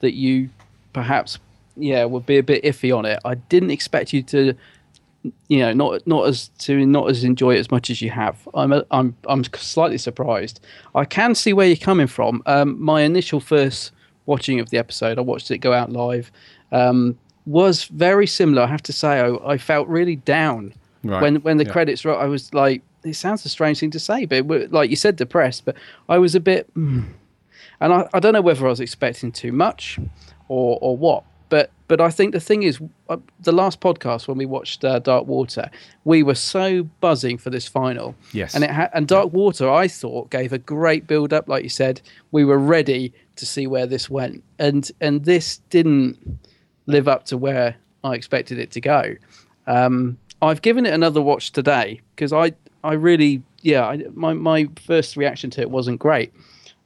that 0.00 0.14
you 0.14 0.50
perhaps 0.92 1.38
yeah 1.76 2.04
would 2.04 2.26
be 2.26 2.38
a 2.38 2.42
bit 2.42 2.62
iffy 2.64 2.96
on 2.96 3.04
it. 3.04 3.18
I 3.24 3.34
didn't 3.34 3.70
expect 3.70 4.12
you 4.12 4.22
to 4.24 4.54
you 5.48 5.58
know 5.58 5.72
not 5.72 6.06
not 6.06 6.28
as 6.28 6.48
to 6.58 6.86
not 6.86 7.10
as 7.10 7.24
enjoy 7.24 7.56
it 7.56 7.58
as 7.58 7.70
much 7.70 7.90
as 7.90 8.00
you 8.00 8.10
have. 8.10 8.48
I'm 8.54 8.72
a, 8.72 8.84
I'm 8.90 9.16
I'm 9.28 9.42
slightly 9.44 9.98
surprised. 9.98 10.60
I 10.94 11.04
can 11.04 11.34
see 11.34 11.52
where 11.52 11.66
you're 11.66 11.76
coming 11.76 12.06
from. 12.06 12.42
Um, 12.46 12.80
my 12.80 13.02
initial 13.02 13.40
first 13.40 13.92
watching 14.26 14.60
of 14.60 14.70
the 14.70 14.78
episode, 14.78 15.18
I 15.18 15.22
watched 15.22 15.50
it 15.50 15.58
go 15.58 15.72
out 15.72 15.90
live, 15.90 16.30
um, 16.70 17.18
was 17.46 17.84
very 17.84 18.26
similar. 18.26 18.62
I 18.62 18.66
have 18.66 18.82
to 18.82 18.92
say, 18.92 19.20
I, 19.20 19.54
I 19.54 19.58
felt 19.58 19.88
really 19.88 20.16
down 20.16 20.74
Right, 21.04 21.22
when 21.22 21.36
when 21.36 21.56
the 21.58 21.64
yeah. 21.64 21.72
credits 21.72 22.04
were. 22.04 22.16
I 22.16 22.26
was 22.26 22.52
like, 22.52 22.82
it 23.08 23.14
sounds 23.14 23.44
a 23.44 23.48
strange 23.48 23.80
thing 23.80 23.90
to 23.92 24.00
say, 24.00 24.24
but 24.24 24.46
like 24.72 24.90
you 24.90 24.96
said, 24.96 25.16
depressed. 25.16 25.64
But 25.64 25.76
I 26.08 26.18
was 26.18 26.34
a 26.34 26.40
bit, 26.40 26.72
mm. 26.74 27.06
and 27.80 27.92
I, 27.92 28.08
I 28.12 28.20
don't 28.20 28.32
know 28.32 28.40
whether 28.40 28.66
I 28.66 28.70
was 28.70 28.80
expecting 28.80 29.32
too 29.32 29.52
much, 29.52 29.98
or 30.48 30.78
or 30.80 30.96
what. 30.96 31.24
But 31.48 31.70
but 31.86 32.00
I 32.00 32.10
think 32.10 32.32
the 32.32 32.40
thing 32.40 32.62
is, 32.62 32.80
uh, 33.08 33.16
the 33.40 33.52
last 33.52 33.80
podcast 33.80 34.28
when 34.28 34.36
we 34.36 34.46
watched 34.46 34.84
uh, 34.84 34.98
Dark 34.98 35.26
Water, 35.26 35.70
we 36.04 36.22
were 36.22 36.34
so 36.34 36.82
buzzing 37.00 37.38
for 37.38 37.50
this 37.50 37.66
final. 37.66 38.14
Yes. 38.32 38.54
And 38.54 38.64
it 38.64 38.70
ha- 38.70 38.90
and 38.92 39.08
Dark 39.08 39.32
Water, 39.32 39.70
I 39.70 39.88
thought, 39.88 40.30
gave 40.30 40.52
a 40.52 40.58
great 40.58 41.06
build 41.06 41.32
up. 41.32 41.48
Like 41.48 41.62
you 41.62 41.70
said, 41.70 42.02
we 42.30 42.44
were 42.44 42.58
ready 42.58 43.12
to 43.36 43.46
see 43.46 43.66
where 43.66 43.86
this 43.86 44.10
went, 44.10 44.44
and 44.58 44.90
and 45.00 45.24
this 45.24 45.58
didn't 45.70 46.18
live 46.86 47.08
up 47.08 47.24
to 47.26 47.38
where 47.38 47.76
I 48.04 48.14
expected 48.14 48.58
it 48.58 48.70
to 48.72 48.80
go. 48.80 49.16
Um, 49.66 50.18
I've 50.40 50.62
given 50.62 50.86
it 50.86 50.92
another 50.92 51.20
watch 51.20 51.52
today 51.52 52.00
because 52.14 52.32
I 52.32 52.52
I 52.84 52.94
really 52.94 53.42
yeah 53.62 53.86
I, 53.86 54.04
my 54.14 54.32
my 54.34 54.68
first 54.84 55.16
reaction 55.16 55.50
to 55.50 55.60
it 55.60 55.70
wasn't 55.70 55.98
great. 55.98 56.32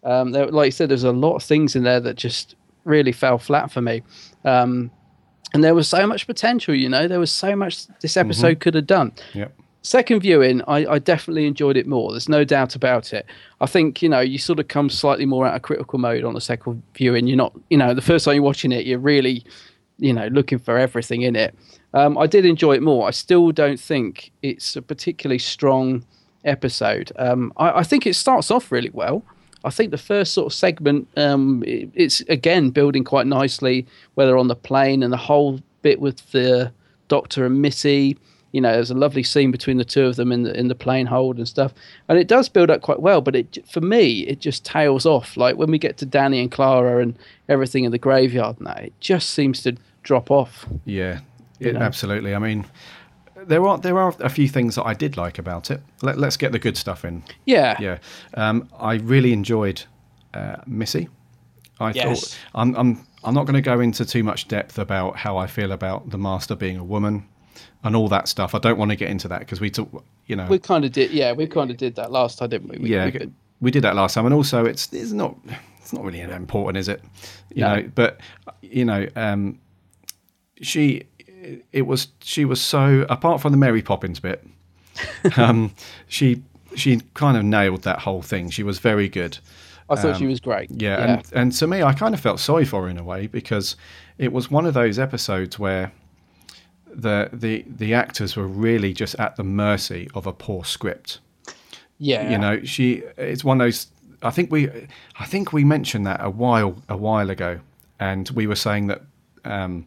Um, 0.05 0.33
there, 0.33 0.47
like 0.49 0.67
you 0.67 0.73
said, 0.73 0.89
there's 0.89 1.05
a 1.05 1.13
lot 1.13 1.37
of 1.37 1.43
things 1.43 1.77
in 1.77 1.85
there 1.85 2.01
that 2.01 2.17
just 2.17 2.57
really 2.85 3.13
fell 3.13 3.39
flat 3.39 3.71
for 3.71 3.81
me. 3.81 4.03
Um, 4.45 4.91
and 5.55 5.63
there 5.63 5.75
was 5.75 5.87
so 5.89 6.07
much 6.07 6.27
potential, 6.27 6.75
you 6.75 6.89
know. 6.89 7.07
There 7.07 7.21
was 7.21 7.31
so 7.31 7.55
much 7.55 7.87
this 8.01 8.17
episode 8.17 8.59
could 8.61 8.75
have 8.75 8.87
done 8.87 9.13
Yep. 9.35 9.53
second 9.83 10.21
viewing, 10.21 10.63
I, 10.67 10.87
I 10.95 10.99
definitely 10.99 11.47
enjoyed 11.47 11.77
it 11.77 11.87
more. 11.87 12.11
There's 12.11 12.29
no 12.29 12.43
doubt 12.43 12.75
about 12.75 13.13
it. 13.13 13.27
I 13.61 13.67
think 13.67 14.01
you 14.03 14.09
know 14.09 14.21
you 14.21 14.39
sort 14.39 14.59
of 14.61 14.69
come 14.69 14.89
slightly 14.91 15.27
more 15.27 15.47
out 15.47 15.55
of 15.55 15.63
critical 15.63 15.99
mode 15.99 16.25
on 16.25 16.35
the 16.35 16.41
second 16.41 16.83
viewing. 16.97 17.27
You're 17.27 17.37
not, 17.37 17.53
you 17.71 17.77
know, 17.77 17.93
the 17.95 18.01
first 18.03 18.25
time 18.25 18.35
you're 18.35 18.43
watching 18.43 18.73
it, 18.73 18.87
you're 18.87 18.99
really, 18.99 19.45
you 19.99 20.13
know, 20.13 20.27
looking 20.29 20.59
for 20.59 20.79
everything 20.79 21.23
in 21.23 21.37
it. 21.37 21.55
Um, 21.95 22.17
I 22.17 22.27
did 22.27 22.45
enjoy 22.45 22.75
it 22.75 22.83
more. 22.83 23.07
I 23.07 23.11
still 23.11 23.53
don't 23.53 23.81
think 23.81 24.33
it's 24.43 24.77
a 24.77 24.83
particularly 24.83 25.39
strong 25.39 26.05
episode. 26.45 27.13
Um, 27.17 27.53
I, 27.57 27.81
I 27.81 27.83
think 27.83 28.07
it 28.07 28.15
starts 28.15 28.51
off 28.51 28.73
really 28.73 28.91
well. 28.91 29.23
I 29.65 29.71
think 29.71 29.91
the 29.91 29.99
first 29.99 30.35
sort 30.35 30.47
of 30.47 30.55
segment, 30.55 31.09
um, 31.17 31.63
it, 31.67 31.91
it's 31.95 32.21
again 32.23 32.71
building 32.71 33.05
quite 33.05 33.27
nicely, 33.27 33.87
whether 34.15 34.37
on 34.37 34.49
the 34.49 34.57
plane 34.57 35.03
and 35.03 35.13
the 35.13 35.17
whole 35.19 35.61
bit 35.83 36.01
with 36.01 36.31
the 36.33 36.73
Doctor 37.09 37.45
and 37.47 37.61
Missy. 37.63 38.17
You 38.53 38.61
know, 38.61 38.73
there's 38.73 38.91
a 38.91 38.95
lovely 38.95 39.23
scene 39.23 39.51
between 39.51 39.79
the 39.79 39.85
two 39.85 40.05
of 40.05 40.17
them 40.17 40.31
in 40.31 40.43
the 40.43 40.59
in 40.59 40.69
the 40.69 40.75
plane 40.75 41.07
hold 41.07 41.39
and 41.39 41.49
stuff, 41.49 41.73
and 42.09 42.19
it 42.19 42.29
does 42.29 42.49
build 42.49 42.71
up 42.71 42.83
quite 42.83 43.01
well. 43.01 43.21
But 43.21 43.37
it, 43.37 43.59
for 43.71 43.81
me, 43.81 44.21
it 44.27 44.41
just 44.41 44.65
tails 44.65 45.07
off. 45.07 45.37
Like 45.37 45.57
when 45.57 45.71
we 45.71 45.79
get 45.79 45.97
to 45.99 46.07
Danny 46.07 46.41
and 46.41 46.51
Clara 46.51 47.01
and 47.01 47.17
everything 47.49 47.85
in 47.85 47.93
the 47.93 47.99
graveyard, 47.99 48.61
now 48.61 48.75
it 48.75 48.93
just 49.01 49.31
seems 49.31 49.63
to 49.63 49.77
drop 50.03 50.31
off. 50.31 50.67
Yeah, 50.85 51.21
it, 51.67 51.77
absolutely. 51.77 52.35
I 52.35 52.39
mean, 52.39 52.67
there 53.47 53.67
are 53.67 53.79
there 53.79 53.99
are 53.99 54.15
a 54.21 54.29
few 54.29 54.49
things 54.49 54.75
that 54.77 54.85
I 54.85 54.95
did 54.95 55.17
like 55.17 55.39
about 55.39 55.71
it. 55.71 55.81
Let, 56.03 56.19
let's 56.19 56.37
get 56.37 56.53
the 56.53 56.59
good 56.59 56.77
stuff 56.77 57.05
in. 57.05 57.23
Yeah, 57.47 57.77
Yeah, 57.81 57.99
um, 58.35 58.69
I 58.79 58.95
really 58.95 59.33
enjoyed 59.33 59.83
uh, 60.35 60.57
Missy. 60.67 61.09
I 61.81 61.91
Yes. 61.93 62.05
thought 62.05 62.39
I'm 62.55 62.75
I'm 62.77 63.07
I'm 63.25 63.35
not 63.35 63.45
going 63.47 63.55
to 63.55 63.71
go 63.71 63.81
into 63.81 64.05
too 64.05 64.23
much 64.23 64.49
depth 64.49 64.79
about 64.79 65.17
how 65.17 65.37
I 65.37 65.47
feel 65.47 65.73
about 65.73 66.11
the 66.11 66.19
master 66.19 66.55
being 66.57 66.77
a 66.77 66.85
woman 66.85 67.25
and 67.85 67.97
all 67.97 68.09
that 68.09 68.29
stuff. 68.29 68.55
I 68.55 68.59
don't 68.59 68.79
want 68.79 68.91
to 68.91 68.97
get 68.97 69.11
into 69.11 69.29
that 69.29 69.41
because 69.41 69.61
we 69.61 69.71
talk, 69.71 70.05
you 70.27 70.37
know, 70.37 70.47
we 70.49 70.59
kind 70.59 70.85
of 70.85 70.93
did. 70.93 71.11
Yeah, 71.11 71.33
we 71.33 71.47
kind 71.47 71.71
of 71.71 71.77
did 71.77 71.95
that 71.97 72.11
last 72.13 72.39
time, 72.39 72.51
didn't 72.51 72.69
we? 72.69 72.79
we 72.79 72.91
yeah, 72.91 73.07
we- 73.11 73.31
we 73.61 73.71
did 73.71 73.83
that 73.85 73.95
last 73.95 74.15
time, 74.15 74.27
and 74.27 74.35
also 74.35 74.65
it's 74.65 74.93
it's 74.93 75.13
not 75.13 75.37
it's 75.79 75.93
not 75.93 76.05
really 76.05 76.21
important, 76.21 76.77
is 76.79 76.89
it? 76.89 77.01
You 77.55 77.63
No. 77.63 77.77
know, 77.77 77.91
but 77.95 78.21
you 78.61 78.85
know, 78.85 79.07
um, 79.17 79.59
she 80.61 81.05
it, 81.43 81.65
it 81.73 81.83
was 81.83 82.09
she 82.21 82.45
was 82.45 82.61
so 82.61 83.05
apart 83.11 83.41
from 83.41 83.53
the 83.53 83.59
Mary 83.59 83.83
Poppins 83.83 84.21
bit, 84.21 84.47
um, 85.37 85.75
she 86.09 86.43
she 86.75 87.01
kind 87.15 87.37
of 87.37 87.45
nailed 87.45 87.83
that 87.83 88.01
whole 88.01 88.23
thing. 88.23 88.51
She 88.51 88.63
was 88.63 88.79
very 88.79 89.09
good. 89.09 89.39
I 89.91 89.97
thought 89.97 90.17
she 90.17 90.27
was 90.27 90.41
great. 90.41 90.71
Um, 90.71 90.77
Yeah, 90.79 91.05
and 91.05 91.33
and 91.33 91.53
to 91.53 91.67
me, 91.67 91.83
I 91.83 91.93
kind 91.93 92.15
of 92.15 92.21
felt 92.21 92.41
sorry 92.41 92.65
for 92.65 92.83
her 92.83 92.89
in 92.89 92.99
a 92.99 93.05
way 93.05 93.27
because 93.27 93.77
it 94.17 94.33
was 94.33 94.51
one 94.51 94.65
of 94.65 94.75
those 94.75 94.99
episodes 94.99 95.59
where 95.59 95.93
the 96.87 97.29
the 97.33 97.65
the 97.67 97.95
actors 97.95 98.37
were 98.37 98.47
really 98.47 98.93
just 98.93 99.15
at 99.17 99.37
the 99.37 99.45
mercy 99.45 100.09
of 100.15 100.27
a 100.27 100.33
poor 100.33 100.65
script. 100.65 101.21
yeah. 101.99 102.31
You 102.31 102.39
know, 102.39 102.65
she 102.65 103.03
it's 103.17 103.45
one 103.45 103.61
of 103.61 103.67
those. 103.67 103.89
I 104.23 104.31
think 104.31 104.51
we 104.51 104.71
I 105.19 105.27
think 105.27 105.53
we 105.53 105.65
mentioned 105.65 106.07
that 106.07 106.25
a 106.25 106.31
while 106.31 106.83
a 106.89 106.97
while 106.97 107.29
ago, 107.29 107.61
and 107.99 108.29
we 108.31 108.47
were 108.47 108.57
saying 108.57 108.87
that. 108.87 109.03
Um, 109.45 109.87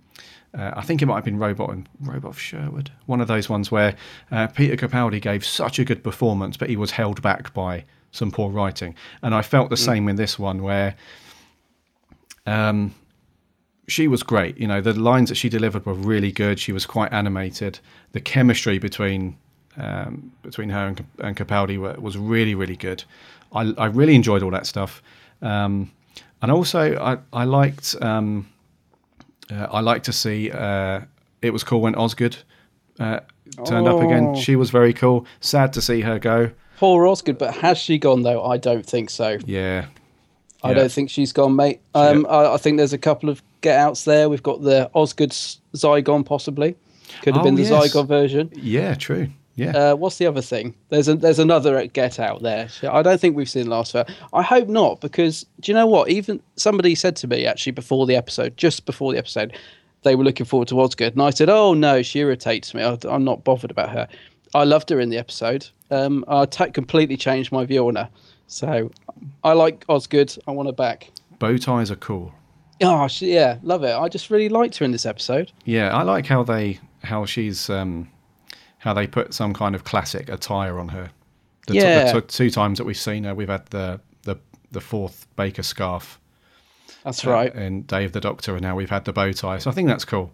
uh, 0.58 0.72
I 0.76 0.82
think 0.82 1.02
it 1.02 1.06
might 1.06 1.16
have 1.16 1.26
been 1.26 1.38
Robot 1.38 1.70
and 1.72 1.90
Robot 2.00 2.32
of 2.32 2.40
Sherwood, 2.40 2.92
one 3.06 3.22
of 3.22 3.28
those 3.28 3.50
ones 3.50 3.72
where 3.72 3.96
uh, 4.32 4.48
Peter 4.48 4.76
Capaldi 4.76 5.22
gave 5.22 5.44
such 5.44 5.80
a 5.80 5.86
good 5.86 6.04
performance, 6.04 6.58
but 6.58 6.70
he 6.70 6.78
was 6.78 6.92
held 6.92 7.22
back 7.22 7.54
by 7.54 7.84
some 8.12 8.32
poor 8.32 8.50
writing. 8.50 8.96
And 9.22 9.36
I 9.36 9.42
felt 9.42 9.70
the 9.70 9.78
same 9.78 10.08
in 10.08 10.16
this 10.16 10.40
one, 10.40 10.64
where 10.64 10.96
um, 12.46 12.96
she 13.88 14.08
was 14.08 14.24
great. 14.24 14.58
You 14.58 14.68
know, 14.68 14.82
the 14.82 14.94
lines 14.94 15.30
that 15.30 15.36
she 15.36 15.50
delivered 15.50 15.86
were 15.86 15.94
really 15.94 16.32
good. 16.32 16.60
She 16.60 16.72
was 16.72 16.86
quite 16.86 17.12
animated. 17.12 17.80
The 18.14 18.22
chemistry 18.22 18.80
between 18.80 19.38
um, 19.78 20.32
between 20.42 20.70
her 20.70 20.88
and, 20.88 21.06
and 21.20 21.36
Capaldi 21.36 21.78
were, 21.78 22.00
was 22.00 22.18
really, 22.18 22.56
really 22.56 22.78
good. 22.78 23.04
I, 23.52 23.74
I 23.78 23.88
really 23.88 24.16
enjoyed 24.16 24.42
all 24.42 24.52
that 24.52 24.66
stuff. 24.66 25.04
Um, 25.42 25.92
and 26.42 26.50
also, 26.50 26.96
I, 26.98 27.18
I 27.34 27.44
liked 27.44 27.96
um, 28.02 28.48
uh, 29.52 29.68
I 29.72 29.80
like 29.82 30.04
to 30.04 30.12
see. 30.14 30.52
Uh, 30.52 31.02
it 31.42 31.52
was 31.52 31.64
cool 31.64 31.82
when 31.82 31.96
Osgood 31.96 32.38
uh, 33.00 33.20
turned 33.66 33.88
up 33.88 34.02
again. 34.02 34.34
Oh. 34.36 34.40
She 34.40 34.56
was 34.56 34.70
very 34.72 34.94
cool. 34.94 35.26
Sad 35.40 35.74
to 35.74 35.82
see 35.82 36.02
her 36.02 36.18
go. 36.20 36.52
Poor 36.78 37.08
Osgood, 37.08 37.38
but 37.38 37.54
has 37.56 37.78
she 37.78 37.98
gone 37.98 38.24
though? 38.24 38.44
I 38.44 38.58
don't 38.58 38.86
think 38.86 39.10
so. 39.10 39.38
Yeah, 39.46 39.86
I 40.64 40.70
Yeah. 40.70 40.74
don't 40.76 40.92
think 40.92 41.10
she's 41.10 41.32
gone, 41.32 41.56
mate. 41.56 41.80
Um, 41.94 42.26
I, 42.30 42.54
I 42.54 42.58
think 42.58 42.78
there's 42.78 42.94
a 42.94 42.98
couple 42.98 43.30
of 43.30 43.42
get 43.62 43.80
outs 43.80 44.04
there. 44.04 44.28
We've 44.30 44.44
got 44.44 44.62
the 44.62 44.90
Osgood 44.94 45.32
Zygon, 45.32 46.26
possibly. 46.26 46.76
Could 47.22 47.36
have 47.36 47.42
Oh, 47.42 47.46
been 47.46 47.56
the 47.56 47.64
yes. 47.64 47.94
Zygon 47.94 48.08
version. 48.08 48.52
yeah, 48.54 48.94
true. 48.96 49.30
Yeah, 49.56 49.72
Uh, 49.72 49.96
what's 49.96 50.18
the 50.18 50.26
other 50.28 50.42
thing? 50.42 50.76
There's 50.90 51.08
a, 51.08 51.16
there's 51.16 51.40
another 51.40 51.88
get 51.88 52.20
out 52.20 52.42
there. 52.42 52.68
I 52.90 53.02
don't 53.02 53.20
think 53.22 53.36
we've 53.38 53.50
seen 53.50 53.68
last 53.68 53.94
fair. 53.94 54.06
I 54.34 54.42
hope 54.42 54.68
not, 54.68 55.00
because 55.00 55.46
do 55.62 55.72
you 55.72 55.74
know 55.74 55.88
what? 55.88 56.10
Even 56.10 56.42
somebody 56.58 56.94
said 56.96 57.16
to 57.18 57.28
me 57.28 57.46
actually 57.46 57.72
before 57.72 58.06
the 58.06 58.16
episode, 58.18 58.58
just 58.58 58.86
before 58.86 59.14
the 59.14 59.18
episode, 59.18 59.56
they 60.04 60.16
were 60.16 60.24
looking 60.26 60.46
forward 60.46 60.68
to 60.68 60.80
Osgood, 60.82 61.14
and 61.14 61.22
I 61.22 61.30
said, 61.30 61.50
"Oh 61.50 61.74
no, 61.74 62.02
she 62.02 62.20
irritates 62.20 62.74
me. 62.74 62.84
I, 62.84 62.98
I'm 63.10 63.24
not 63.24 63.44
bothered 63.44 63.72
about 63.72 63.90
her. 63.90 64.08
I 64.54 64.64
loved 64.64 64.90
her 64.90 65.00
in 65.00 65.10
the 65.10 65.18
episode. 65.18 65.68
Um, 65.90 66.24
I 66.28 66.46
completely 66.46 67.18
changed 67.18 67.52
my 67.52 67.66
view 67.66 67.88
on 67.88 67.96
her. 67.96 68.10
So 68.48 68.92
I 69.44 69.54
like 69.54 69.84
Osgood. 69.90 70.36
I 70.48 70.52
want 70.52 70.68
her 70.68 70.74
back. 70.74 71.12
bow 71.40 71.58
ties 71.58 71.92
are 71.92 71.96
cool. 71.96 72.34
Oh, 72.82 73.08
she, 73.08 73.34
yeah, 73.34 73.58
love 73.64 73.84
it. 73.84 73.96
I 73.96 74.10
just 74.10 74.30
really 74.30 74.50
liked 74.50 74.78
her 74.78 74.86
in 74.86 74.92
this 74.92 75.06
episode. 75.06 75.52
Yeah, 75.64 75.96
I 75.96 76.04
like 76.04 76.26
how 76.28 76.44
they 76.44 76.80
how 77.04 77.26
she's 77.26 77.70
um, 77.70 78.10
how 78.86 78.94
they 78.94 79.08
put 79.08 79.34
some 79.34 79.54
kind 79.54 79.76
of 79.76 79.84
classic 79.84 80.30
attire 80.30 80.80
on 80.80 80.88
her. 80.90 81.10
The, 81.68 81.74
t- 81.74 81.80
Yeah. 81.80 82.14
the 82.14 82.22
t- 82.22 82.28
two 82.28 82.50
times 82.52 82.78
that 82.78 82.86
we've 82.86 82.96
seen 82.96 83.24
her, 83.26 83.36
we've 83.36 83.50
had 83.50 83.66
the 83.68 84.00
the 84.24 84.38
the 84.72 84.80
fourth 84.80 85.28
Baker 85.36 85.64
scarf 85.64 86.20
That's 87.04 87.26
uh, 87.28 87.32
right. 87.32 87.54
and 87.54 87.86
Dave 87.88 88.12
the 88.14 88.22
Doctor, 88.22 88.54
and 88.54 88.62
now 88.62 88.76
we've 88.76 88.90
had 88.92 89.04
the 89.06 89.12
bow 89.14 89.32
tie. 89.34 89.58
So 89.58 89.70
I 89.70 89.74
think 89.74 89.88
that's 89.90 90.06
cool. 90.06 90.32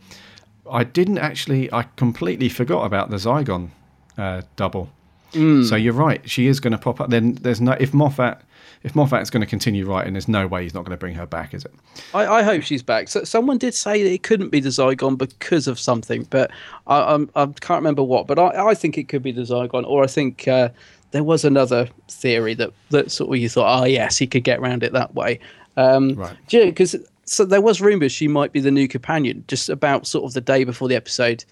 I 0.69 0.83
didn't 0.83 1.17
actually. 1.17 1.71
I 1.73 1.83
completely 1.95 2.49
forgot 2.49 2.85
about 2.85 3.09
the 3.09 3.17
Zygon 3.17 3.69
uh, 4.17 4.41
double. 4.57 4.89
Hmm. 5.33 5.63
So 5.63 5.75
you're 5.77 5.93
right. 5.93 6.29
She 6.29 6.47
is 6.47 6.59
going 6.59 6.73
to 6.73 6.77
pop 6.77 6.99
up. 6.99 7.09
Then 7.09 7.35
there's 7.35 7.61
no 7.61 7.71
if 7.79 7.93
Moffat 7.93 8.41
if 8.83 8.93
Moffat's 8.93 9.29
going 9.29 9.41
to 9.41 9.47
continue 9.47 9.85
writing, 9.85 10.13
there's 10.13 10.27
no 10.27 10.47
way 10.47 10.63
he's 10.63 10.73
not 10.73 10.85
going 10.85 10.91
to 10.91 10.99
bring 10.99 11.15
her 11.15 11.25
back, 11.25 11.53
is 11.53 11.65
it? 11.65 11.73
I, 12.13 12.25
I 12.25 12.43
hope 12.43 12.63
she's 12.63 12.81
back. 12.83 13.09
So, 13.09 13.23
someone 13.23 13.57
did 13.57 13.73
say 13.73 14.03
that 14.03 14.11
it 14.11 14.23
couldn't 14.23 14.49
be 14.49 14.59
the 14.59 14.69
Zygon 14.69 15.17
because 15.17 15.67
of 15.67 15.79
something, 15.79 16.27
but 16.29 16.51
I, 16.87 17.13
I'm, 17.13 17.29
I 17.35 17.45
can't 17.45 17.79
remember 17.79 18.03
what. 18.03 18.27
But 18.27 18.39
I, 18.39 18.69
I 18.69 18.73
think 18.73 18.97
it 18.97 19.07
could 19.07 19.23
be 19.23 19.31
the 19.31 19.41
Zygon, 19.41 19.85
or 19.85 20.03
I 20.03 20.07
think 20.07 20.47
uh, 20.47 20.69
there 21.11 21.23
was 21.23 21.45
another 21.45 21.89
theory 22.07 22.53
that, 22.55 22.71
that 22.89 23.11
sort 23.11 23.29
of 23.29 23.37
you 23.37 23.49
thought, 23.49 23.81
oh 23.81 23.85
yes, 23.85 24.17
he 24.17 24.27
could 24.27 24.43
get 24.43 24.59
around 24.59 24.83
it 24.83 24.93
that 24.93 25.13
way. 25.13 25.39
Um, 25.77 26.15
Right. 26.15 26.35
Because 26.49 26.95
so 27.25 27.45
there 27.45 27.61
was 27.61 27.79
rumours 27.81 28.11
she 28.11 28.27
might 28.27 28.51
be 28.51 28.59
the 28.59 28.71
new 28.71 28.87
companion. 28.87 29.43
Just 29.47 29.69
about 29.69 30.07
sort 30.07 30.25
of 30.25 30.33
the 30.33 30.41
day 30.41 30.63
before 30.63 30.87
the 30.87 30.95
episode, 30.95 31.45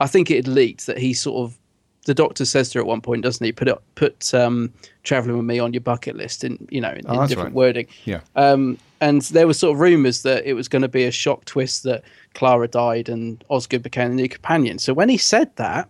I 0.00 0.06
think 0.06 0.30
it 0.30 0.36
had 0.36 0.48
leaked 0.48 0.86
that 0.86 0.98
he 0.98 1.12
sort 1.12 1.44
of 1.44 1.58
the 2.06 2.14
doctor 2.14 2.44
says 2.44 2.70
to 2.70 2.78
her 2.78 2.82
at 2.82 2.86
one 2.86 3.00
point, 3.00 3.22
doesn't 3.22 3.44
he? 3.44 3.52
Put 3.52 3.68
it, 3.68 3.78
put 3.94 4.34
um, 4.34 4.72
traveling 5.04 5.36
with 5.36 5.46
me 5.46 5.58
on 5.58 5.72
your 5.72 5.80
bucket 5.80 6.16
list, 6.16 6.42
in 6.44 6.66
you 6.70 6.80
know, 6.80 6.90
in, 6.90 7.02
Oh, 7.06 7.22
in 7.22 7.28
different 7.28 7.48
right. 7.48 7.54
wording. 7.54 7.86
Yeah. 8.04 8.20
Um, 8.34 8.78
and 9.00 9.22
there 9.22 9.46
were 9.46 9.54
sort 9.54 9.74
of 9.74 9.80
rumours 9.80 10.22
that 10.22 10.44
it 10.44 10.54
was 10.54 10.68
going 10.68 10.82
to 10.82 10.88
be 10.88 11.04
a 11.04 11.10
shock 11.10 11.44
twist 11.44 11.82
that 11.84 12.02
Clara 12.34 12.68
died 12.68 13.08
and 13.08 13.42
Osgood 13.50 13.82
became 13.82 14.10
the 14.10 14.16
new 14.22 14.28
companion. 14.28 14.78
So 14.78 14.94
when 14.94 15.08
he 15.08 15.16
said 15.18 15.54
that, 15.56 15.88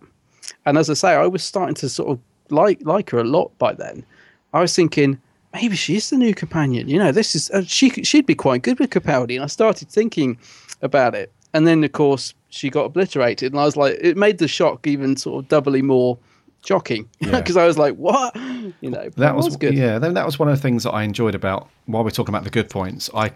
and 0.65 0.77
as 0.77 0.89
I 0.89 0.93
say, 0.93 1.13
I 1.13 1.27
was 1.27 1.43
starting 1.43 1.75
to 1.75 1.89
sort 1.89 2.09
of 2.09 2.19
like 2.49 2.79
like 2.83 3.09
her 3.11 3.19
a 3.19 3.23
lot 3.23 3.57
by 3.57 3.73
then. 3.73 4.05
I 4.53 4.61
was 4.61 4.75
thinking 4.75 5.19
maybe 5.53 5.75
she's 5.75 6.09
the 6.09 6.17
new 6.17 6.33
companion. 6.33 6.89
You 6.89 6.99
know, 6.99 7.11
this 7.11 7.35
is 7.35 7.49
uh, 7.51 7.63
she 7.65 7.89
she'd 8.03 8.25
be 8.25 8.35
quite 8.35 8.61
good 8.61 8.79
with 8.79 8.89
Capaldi. 8.91 9.35
And 9.35 9.43
I 9.43 9.47
started 9.47 9.89
thinking 9.89 10.37
about 10.81 11.15
it, 11.15 11.31
and 11.53 11.65
then 11.67 11.83
of 11.83 11.91
course 11.91 12.33
she 12.53 12.69
got 12.69 12.85
obliterated, 12.85 13.51
and 13.53 13.59
I 13.59 13.65
was 13.65 13.75
like, 13.75 13.97
it 13.99 14.15
made 14.17 14.37
the 14.37 14.47
shock 14.47 14.85
even 14.87 15.15
sort 15.17 15.43
of 15.43 15.49
doubly 15.49 15.81
more 15.81 16.17
shocking 16.65 17.09
Yeah. 17.19 17.39
because 17.39 17.57
I 17.57 17.65
was 17.65 17.77
like, 17.77 17.95
what? 17.95 18.35
You 18.81 18.89
know, 18.91 19.09
That 19.17 19.35
was, 19.35 19.57
good. 19.57 19.73
yeah. 19.73 19.99
Then 19.99 20.13
that 20.13 20.25
was 20.25 20.39
one 20.39 20.47
of 20.49 20.55
the 20.55 20.61
things 20.61 20.83
that 20.83 20.91
I 20.91 21.03
enjoyed 21.03 21.35
about 21.35 21.67
while 21.87 22.03
we're 22.03 22.11
talking 22.11 22.33
about 22.33 22.43
the 22.45 22.49
good 22.49 22.69
points. 22.69 23.09
I, 23.13 23.31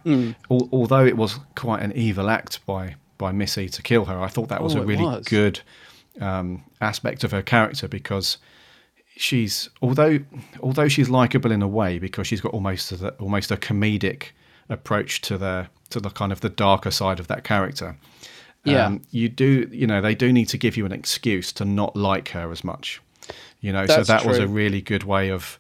al- 0.49 0.69
although 0.71 1.05
it 1.05 1.17
was 1.17 1.39
quite 1.55 1.81
an 1.83 1.91
evil 1.93 2.29
act 2.29 2.65
by 2.65 2.95
by 3.17 3.31
Missy 3.31 3.67
to 3.67 3.81
kill 3.81 4.05
her, 4.05 4.19
I 4.21 4.27
thought 4.27 4.47
that 4.49 4.61
was 4.63 4.75
Oh, 4.75 4.81
a 4.81 4.85
really 4.85 5.03
was. 5.03 5.25
good 5.25 5.59
um, 6.21 6.63
aspect 6.79 7.23
of 7.23 7.31
her 7.31 7.41
character 7.41 7.87
because 7.87 8.37
she's 9.15 9.69
although 9.81 10.19
although 10.61 10.87
she's 10.87 11.09
likable 11.09 11.51
in 11.51 11.61
a 11.61 11.67
way 11.67 11.97
because 11.99 12.27
she's 12.27 12.41
got 12.41 12.53
almost 12.53 12.91
a, 12.91 13.09
almost 13.15 13.49
a 13.51 13.57
comedic 13.57 14.27
approach 14.69 15.21
to 15.21 15.37
the 15.37 15.67
to 15.89 15.99
the 15.99 16.09
kind 16.09 16.31
of 16.31 16.41
the 16.41 16.49
darker 16.49 16.91
side 16.91 17.19
of 17.19 17.27
that 17.27 17.43
character. 17.43 17.97
Yeah. 18.63 18.85
Um, 18.87 19.01
you 19.11 19.29
do 19.29 19.69
you 19.71 19.87
know 19.87 20.01
they 20.01 20.15
do 20.15 20.33
need 20.33 20.49
to 20.49 20.57
give 20.57 20.75
you 20.77 20.85
an 20.85 20.91
excuse 20.91 21.51
to 21.53 21.65
not 21.65 21.95
like 21.95 22.29
her 22.29 22.51
as 22.51 22.63
much. 22.63 23.01
You 23.61 23.71
know, 23.73 23.85
That's 23.85 24.07
so 24.07 24.13
that 24.13 24.25
was 24.25 24.37
a 24.39 24.47
really 24.47 24.81
good 24.81 25.03
way 25.03 25.31
of 25.31 25.57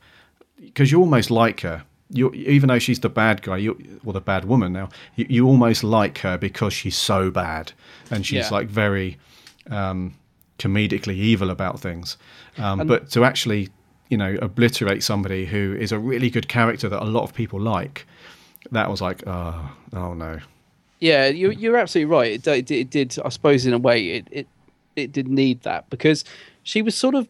because 0.61 0.91
you 0.91 0.99
almost 0.99 1.31
like 1.31 1.61
her. 1.61 1.83
You 2.09 2.31
even 2.33 2.69
though 2.69 2.79
she's 2.79 2.99
the 2.99 3.09
bad 3.09 3.41
guy, 3.41 3.57
you 3.57 3.99
or 4.05 4.13
the 4.13 4.21
bad 4.21 4.45
woman 4.45 4.71
now, 4.73 4.89
you, 5.15 5.25
you 5.29 5.47
almost 5.47 5.83
like 5.83 6.19
her 6.19 6.37
because 6.37 6.73
she's 6.73 6.95
so 6.95 7.29
bad 7.31 7.73
and 8.11 8.25
she's 8.25 8.45
Yeah. 8.45 8.49
like 8.51 8.67
very 8.67 9.17
um, 9.69 10.13
comedically 10.59 11.15
evil 11.15 11.49
about 11.49 11.79
things. 11.79 12.17
Um, 12.57 12.87
but 12.87 13.09
to 13.11 13.25
actually, 13.25 13.69
you 14.09 14.17
know, 14.17 14.37
obliterate 14.41 15.03
somebody 15.03 15.45
who 15.45 15.75
is 15.77 15.91
a 15.91 15.99
really 15.99 16.29
good 16.29 16.47
character 16.47 16.87
that 16.89 17.01
a 17.01 17.05
lot 17.05 17.23
of 17.23 17.33
people 17.33 17.59
like, 17.59 18.05
that 18.71 18.89
was 18.89 19.01
like, 19.01 19.23
oh, 19.27 19.69
oh 19.93 20.13
no. 20.13 20.39
Yeah, 20.99 21.27
you, 21.27 21.51
you're 21.51 21.77
absolutely 21.77 22.11
right. 22.11 22.31
It, 22.33 22.47
it, 22.47 22.71
it 22.71 22.89
did, 22.89 23.17
I 23.23 23.29
suppose, 23.29 23.65
in 23.65 23.73
a 23.73 23.77
way, 23.77 24.09
it, 24.09 24.27
it 24.31 24.47
it 24.95 25.11
did 25.11 25.27
need 25.27 25.61
that 25.61 25.89
because 25.89 26.23
she 26.63 26.81
was 26.81 26.95
sort 26.95 27.15
of. 27.15 27.27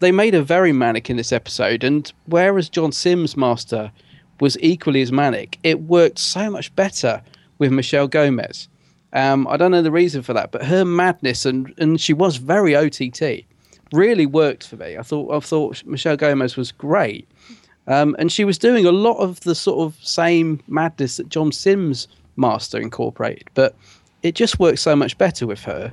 They 0.00 0.12
made 0.12 0.34
her 0.34 0.42
very 0.42 0.72
manic 0.72 1.10
in 1.10 1.16
this 1.16 1.32
episode, 1.32 1.82
and 1.82 2.12
whereas 2.26 2.68
John 2.68 2.92
Simm's 2.92 3.36
master 3.36 3.90
was 4.38 4.56
equally 4.60 5.02
as 5.02 5.10
manic, 5.10 5.58
it 5.64 5.80
worked 5.80 6.20
so 6.20 6.48
much 6.48 6.74
better 6.76 7.20
with 7.58 7.72
Michelle 7.72 8.06
Gomez. 8.06 8.68
Um, 9.12 9.48
I 9.48 9.56
don't 9.56 9.72
know 9.72 9.82
the 9.82 9.90
reason 9.90 10.22
for 10.22 10.32
that, 10.34 10.52
but 10.52 10.64
her 10.64 10.84
madness 10.84 11.44
and 11.44 11.74
and 11.78 12.00
she 12.00 12.12
was 12.12 12.36
very 12.36 12.76
OTT, 12.76 13.44
really 13.92 14.26
worked 14.26 14.66
for 14.66 14.76
me. 14.76 14.96
I 14.96 15.02
thought 15.02 15.34
I 15.34 15.40
thought 15.40 15.82
Michelle 15.84 16.16
Gomez 16.16 16.56
was 16.56 16.70
great. 16.70 17.28
Um, 17.88 18.14
and 18.18 18.30
she 18.30 18.44
was 18.44 18.58
doing 18.58 18.84
a 18.84 18.92
lot 18.92 19.16
of 19.16 19.40
the 19.40 19.54
sort 19.54 19.78
of 19.80 19.98
same 20.06 20.60
madness 20.68 21.16
that 21.16 21.30
John 21.30 21.50
Simm's 21.50 22.06
master 22.38 22.78
incorporated, 22.78 23.48
but 23.54 23.74
it 24.22 24.34
just 24.34 24.58
works 24.58 24.80
so 24.80 24.96
much 24.96 25.18
better 25.18 25.46
with 25.46 25.60
her 25.64 25.92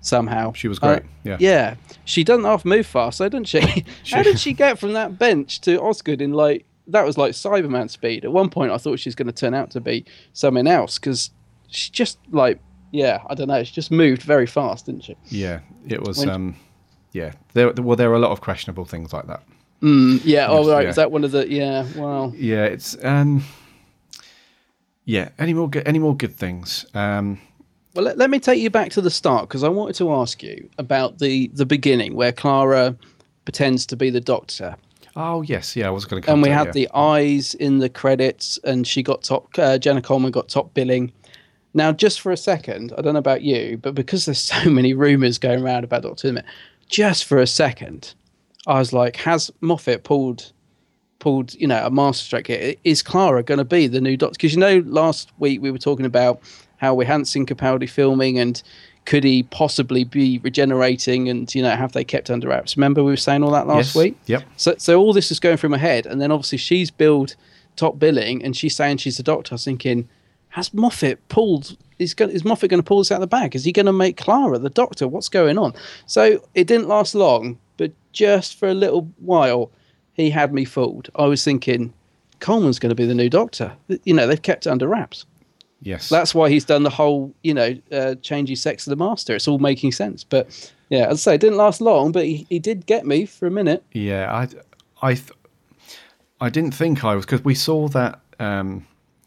somehow. 0.00 0.52
She 0.54 0.66
was 0.68 0.78
Uh, 0.82 0.86
great, 0.94 1.02
yeah. 1.24 1.36
yeah. 1.40 1.74
She 2.04 2.24
doesn't 2.24 2.44
half 2.44 2.64
move 2.64 2.86
fast, 2.86 3.18
though, 3.18 3.28
doesn't 3.28 3.44
she? 3.44 3.60
How 4.10 4.22
did 4.22 4.38
she 4.38 4.52
get 4.52 4.78
from 4.78 4.92
that 4.94 5.18
bench 5.18 5.60
to 5.62 5.80
Osgood 5.80 6.22
in 6.22 6.32
like 6.32 6.64
that 6.88 7.04
was 7.04 7.16
like 7.18 7.32
Cyberman 7.32 7.90
speed? 7.90 8.24
At 8.24 8.32
one 8.32 8.48
point, 8.50 8.72
I 8.72 8.78
thought 8.78 8.98
she 8.98 9.08
was 9.08 9.14
going 9.14 9.26
to 9.26 9.32
turn 9.32 9.54
out 9.54 9.70
to 9.72 9.80
be 9.80 10.04
something 10.32 10.66
else 10.66 10.98
because 10.98 11.30
she 11.68 11.90
just 11.92 12.18
like 12.30 12.58
yeah, 12.92 13.20
I 13.28 13.34
don't 13.36 13.46
know. 13.46 13.62
She 13.62 13.72
just 13.72 13.92
moved 13.92 14.22
very 14.22 14.46
fast, 14.46 14.86
didn't 14.86 15.04
she? 15.04 15.16
Yeah, 15.28 15.60
it 15.86 16.02
was. 16.02 16.18
When- 16.18 16.30
um, 16.30 16.56
yeah, 17.12 17.32
there. 17.52 17.72
Well, 17.72 17.96
there 17.96 18.08
were 18.10 18.16
a 18.16 18.20
lot 18.20 18.32
of 18.32 18.40
questionable 18.40 18.84
things 18.84 19.12
like 19.12 19.26
that. 19.28 19.42
Yeah. 19.82 20.48
Oh, 20.48 20.68
right. 20.70 20.82
yeah. 20.82 20.86
Was 20.88 20.96
that 20.96 21.10
one 21.12 21.22
of 21.24 21.30
the 21.30 21.48
yeah? 21.48 21.86
Wow. 21.96 22.32
Yeah, 22.36 22.64
it's 22.64 22.96
um, 23.04 23.44
yeah. 25.10 25.28
Any 25.38 25.54
more 25.54 25.68
good? 25.68 25.86
Any 25.86 25.98
more 25.98 26.16
good 26.16 26.34
things? 26.36 26.86
Um, 26.94 27.40
Well, 27.94 28.04
let, 28.04 28.18
let 28.18 28.30
me 28.30 28.38
take 28.38 28.60
you 28.60 28.70
back 28.70 28.90
to 28.92 29.00
the 29.00 29.10
start 29.10 29.48
because 29.48 29.64
I 29.64 29.68
wanted 29.68 29.96
to 29.96 30.12
ask 30.12 30.42
you 30.42 30.68
about 30.78 31.18
the 31.18 31.48
the 31.54 31.66
beginning 31.66 32.14
where 32.14 32.32
Clara 32.32 32.96
pretends 33.44 33.86
to 33.86 33.96
be 33.96 34.10
the 34.10 34.20
Doctor, 34.20 34.76
Oh 35.16 35.42
yes, 35.42 35.74
yeah, 35.74 35.88
I 35.88 35.90
was 35.90 36.04
going 36.04 36.22
to 36.22 36.26
come. 36.26 36.34
and 36.34 36.42
we 36.42 36.50
had 36.50 36.68
yeah. 36.68 36.72
the 36.72 36.88
eyes 36.94 37.54
in 37.54 37.78
the 37.78 37.88
credits, 37.88 38.58
and 38.64 38.86
she 38.86 39.02
got 39.02 39.22
top. 39.22 39.48
Uh, 39.58 39.78
Jenna 39.78 40.02
Coleman 40.02 40.30
got 40.30 40.48
top 40.48 40.72
billing. 40.74 41.12
Now, 41.74 41.92
just 41.92 42.20
for 42.20 42.32
a 42.32 42.36
second, 42.36 42.92
I 42.96 43.02
don't 43.02 43.14
know 43.14 43.20
about 43.20 43.42
you, 43.42 43.76
but 43.76 43.94
because 43.94 44.24
there's 44.24 44.40
so 44.64 44.70
many 44.70 44.94
rumors 44.94 45.38
going 45.38 45.62
around 45.62 45.84
about 45.84 46.02
Doctor 46.02 46.30
Who, 46.30 46.38
just 46.88 47.24
for 47.24 47.38
a 47.38 47.46
second, 47.46 48.14
I 48.66 48.78
was 48.78 48.92
like, 48.92 49.16
has 49.16 49.50
Moffat 49.60 50.04
pulled 50.04 50.52
pulled, 51.20 51.54
you 51.54 51.68
know, 51.68 51.86
a 51.86 51.90
masterstroke 51.90 52.48
here? 52.48 52.74
Is 52.82 53.02
Clara 53.02 53.44
going 53.44 53.58
to 53.58 53.64
be 53.64 53.86
the 53.86 54.00
new 54.00 54.16
Doctor? 54.16 54.34
Because 54.34 54.52
you 54.54 54.58
know, 54.58 54.82
last 54.86 55.30
week 55.38 55.62
we 55.62 55.70
were 55.70 55.78
talking 55.78 56.06
about 56.06 56.40
how 56.78 56.94
we 56.94 57.06
hadn't 57.06 57.26
seen 57.26 57.46
Capaldi 57.46 57.88
filming 57.88 58.38
and 58.38 58.60
could 59.06 59.24
he 59.24 59.44
possibly 59.44 60.04
be 60.04 60.38
regenerating 60.38 61.28
and 61.28 61.52
you 61.54 61.62
know 61.62 61.70
have 61.70 61.92
they 61.92 62.04
kept 62.04 62.30
under 62.30 62.48
wraps? 62.48 62.76
Remember 62.76 63.02
we 63.02 63.12
were 63.12 63.16
saying 63.16 63.42
all 63.42 63.50
that 63.52 63.66
last 63.66 63.94
Yes, 63.94 63.96
week. 63.96 64.16
Yep. 64.26 64.42
So, 64.56 64.74
so 64.78 65.00
all 65.00 65.12
this 65.12 65.30
is 65.30 65.40
going 65.40 65.56
through 65.56 65.70
my 65.70 65.78
head, 65.78 66.06
and 66.06 66.20
then 66.20 66.30
obviously 66.30 66.58
she's 66.58 66.90
billed 66.90 67.34
top 67.76 67.98
billing, 67.98 68.44
and 68.44 68.56
she's 68.56 68.74
saying 68.74 68.98
she's 68.98 69.16
the 69.16 69.22
doctor. 69.22 69.52
I 69.52 69.54
was 69.54 69.64
thinking, 69.64 70.08
has 70.50 70.74
Moffat 70.74 71.26
pulled? 71.28 71.76
Is, 71.98 72.14
going, 72.14 72.30
is 72.30 72.44
Moffat 72.44 72.70
going 72.70 72.82
to 72.82 72.86
pull 72.86 72.98
this 72.98 73.10
out 73.10 73.16
of 73.16 73.20
the 73.22 73.26
bag? 73.26 73.54
Is 73.54 73.64
he 73.64 73.72
going 73.72 73.86
to 73.86 73.92
make 73.92 74.16
Clara 74.16 74.58
the 74.58 74.70
doctor? 74.70 75.06
What's 75.08 75.28
going 75.28 75.58
on? 75.58 75.74
So 76.06 76.42
it 76.54 76.66
didn't 76.66 76.88
last 76.88 77.14
long, 77.14 77.58
but 77.76 77.92
just 78.12 78.58
for 78.58 78.68
a 78.68 78.74
little 78.74 79.08
while, 79.18 79.70
he 80.20 80.30
had 80.30 80.52
me 80.52 80.64
fooled. 80.64 81.08
I 81.16 81.26
was 81.26 81.42
thinking, 81.44 81.92
Coleman's 82.40 82.78
going 82.78 82.90
to 82.90 82.94
be 82.94 83.06
the 83.06 83.14
new 83.14 83.28
doctor. 83.28 83.72
You 84.04 84.14
know, 84.14 84.26
they've 84.26 84.40
kept 84.40 84.66
it 84.66 84.70
under 84.70 84.88
wraps. 84.88 85.26
Yes. 85.82 86.08
That's 86.08 86.34
why 86.34 86.50
he's 86.50 86.64
done 86.64 86.82
the 86.82 86.90
whole, 86.90 87.34
you 87.42 87.54
know, 87.54 87.76
uh, 87.90 88.14
change 88.16 88.48
his 88.48 88.60
sex 88.60 88.84
to 88.84 88.90
the 88.90 88.96
master. 88.96 89.34
It's 89.34 89.48
all 89.48 89.58
making 89.58 89.92
sense. 89.92 90.24
But 90.24 90.72
yeah, 90.90 91.06
as 91.06 91.26
I 91.26 91.32
say, 91.32 91.34
it 91.36 91.40
didn't 91.40 91.56
last 91.56 91.80
long, 91.80 92.12
but 92.12 92.26
he, 92.26 92.46
he 92.50 92.58
did 92.58 92.86
get 92.86 93.06
me 93.06 93.24
for 93.24 93.46
a 93.46 93.50
minute. 93.50 93.82
Yeah, 93.92 94.30
I, 94.32 94.48
I, 95.06 95.14
th- 95.14 95.32
I 96.40 96.50
didn't 96.50 96.72
think 96.72 97.04
I 97.04 97.14
was 97.14 97.24
because 97.24 97.44
we 97.44 97.54
saw 97.54 97.88
that. 97.88 98.20
Um, 98.38 98.86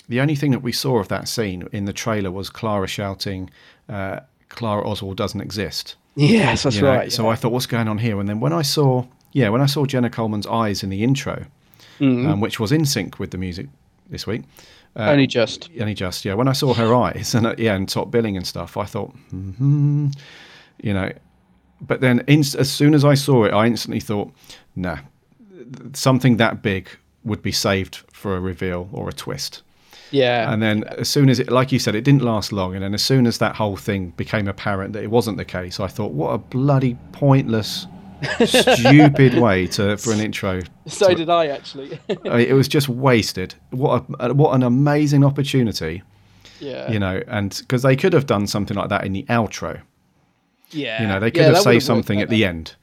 the 0.10 0.20
only 0.20 0.36
thing 0.36 0.52
that 0.52 0.60
we 0.60 0.72
saw 0.72 1.00
of 1.00 1.08
that 1.08 1.28
scene 1.28 1.68
in 1.72 1.86
the 1.86 1.94
trailer 1.94 2.30
was 2.30 2.50
Clara 2.50 2.88
shouting, 2.88 3.50
uh, 3.88 4.20
"Clara 4.50 4.88
Oswald 4.88 5.18
doesn't 5.18 5.40
exist." 5.40 5.96
Yes, 6.16 6.64
that's 6.64 6.76
you 6.76 6.82
know? 6.82 6.90
right. 6.90 7.12
So 7.12 7.30
I 7.30 7.36
thought, 7.36 7.52
what's 7.52 7.66
going 7.66 7.88
on 7.88 7.98
here? 7.98 8.20
And 8.20 8.28
then 8.28 8.40
when 8.40 8.54
I 8.54 8.62
saw, 8.62 9.06
yeah, 9.34 9.50
when 9.50 9.62
I 9.62 9.66
saw 9.68 9.86
Jenna 9.86 10.10
Coleman's 10.10 10.48
eyes 10.48 10.82
in 10.84 10.90
the 10.90 11.04
intro, 11.04 11.46
Mm-hmm. 12.00 12.28
um, 12.28 12.42
which 12.42 12.60
was 12.60 12.72
in 12.72 12.86
sync 12.86 13.20
with 13.20 13.30
the 13.32 13.38
music 13.38 13.68
this 14.10 14.26
week, 14.26 14.42
uh, 14.96 15.02
Only 15.12 15.28
just. 15.28 15.70
only 15.80 15.94
just 15.94 16.26
yeah. 16.26 16.34
When 16.34 16.48
I 16.48 16.54
saw 16.54 16.74
her 16.74 16.94
eyes 16.96 17.36
and 17.36 17.46
uh, 17.46 17.56
yeah, 17.58 17.76
and 17.76 17.88
top 17.88 18.10
billing 18.10 18.36
and 18.36 18.48
stuff, 18.48 18.78
I 18.78 18.86
thought, 18.86 19.12
hmm, 19.30 20.08
you 20.82 20.94
know. 20.94 21.12
But 21.82 22.02
then, 22.02 22.24
inst- 22.28 22.56
as 22.56 22.72
soon 22.72 22.94
as 22.96 23.06
I 23.06 23.14
saw 23.14 23.44
it, 23.46 23.54
I 23.54 23.68
instantly 23.68 24.00
thought, 24.00 24.32
nah, 24.76 24.98
something 25.94 26.38
that 26.38 26.62
big 26.62 26.90
would 27.24 27.42
be 27.42 27.52
saved 27.52 27.98
for 28.12 28.36
a 28.36 28.40
reveal 28.40 28.90
or 28.92 29.10
a 29.10 29.14
twist. 29.14 29.62
Yeah. 30.12 30.52
And 30.52 30.62
then, 30.62 30.84
as 30.86 31.10
soon 31.10 31.30
as 31.30 31.40
it, 31.40 31.52
like 31.52 31.72
you 31.72 31.80
said, 31.80 31.96
it 31.96 32.04
didn't 32.04 32.22
last 32.24 32.52
long. 32.52 32.74
And 32.76 32.84
then, 32.84 32.94
as 32.94 33.04
soon 33.04 33.26
as 33.28 33.38
that 33.40 33.56
whole 33.56 33.76
thing 33.78 34.10
became 34.18 34.48
apparent 34.48 34.94
that 34.94 35.04
it 35.04 35.12
wasn't 35.12 35.38
the 35.38 35.46
case, 35.46 35.80
I 35.80 35.88
thought, 35.88 36.12
what 36.12 36.30
a 36.32 36.38
bloody 36.38 36.98
pointless, 37.12 37.88
stupid 38.46 39.36
way 39.36 39.68
to 39.68 39.98
for 39.98 40.14
an 40.14 40.20
intro. 40.20 40.62
so 40.88 41.10
to- 41.10 41.16
did 41.16 41.30
I 41.30 41.48
actually. 41.48 42.00
I 42.10 42.38
mean, 42.38 42.48
it 42.48 42.54
was 42.54 42.68
just 42.68 42.90
wasted. 42.90 43.56
What 43.72 44.06
a, 44.20 44.34
what 44.34 44.54
an 44.56 44.64
amazing 44.64 45.24
opportunity, 45.24 46.04
yeah. 46.60 46.92
you 46.92 47.00
know. 47.00 47.22
And 47.28 47.56
because 47.60 47.82
they 47.84 47.96
could 47.96 48.14
have 48.14 48.26
done 48.26 48.48
something 48.48 48.78
like 48.78 48.90
that 48.90 49.06
in 49.06 49.14
the 49.14 49.24
outro, 49.24 49.82
yeah. 50.72 51.02
you 51.02 51.08
know, 51.08 51.20
they 51.20 51.32
could 51.32 51.42
Yeah, 51.42 51.54
have 51.54 51.60
saved 51.60 51.84
something 51.84 52.22
at 52.22 52.30
the 52.30 52.46
end, 52.46 52.76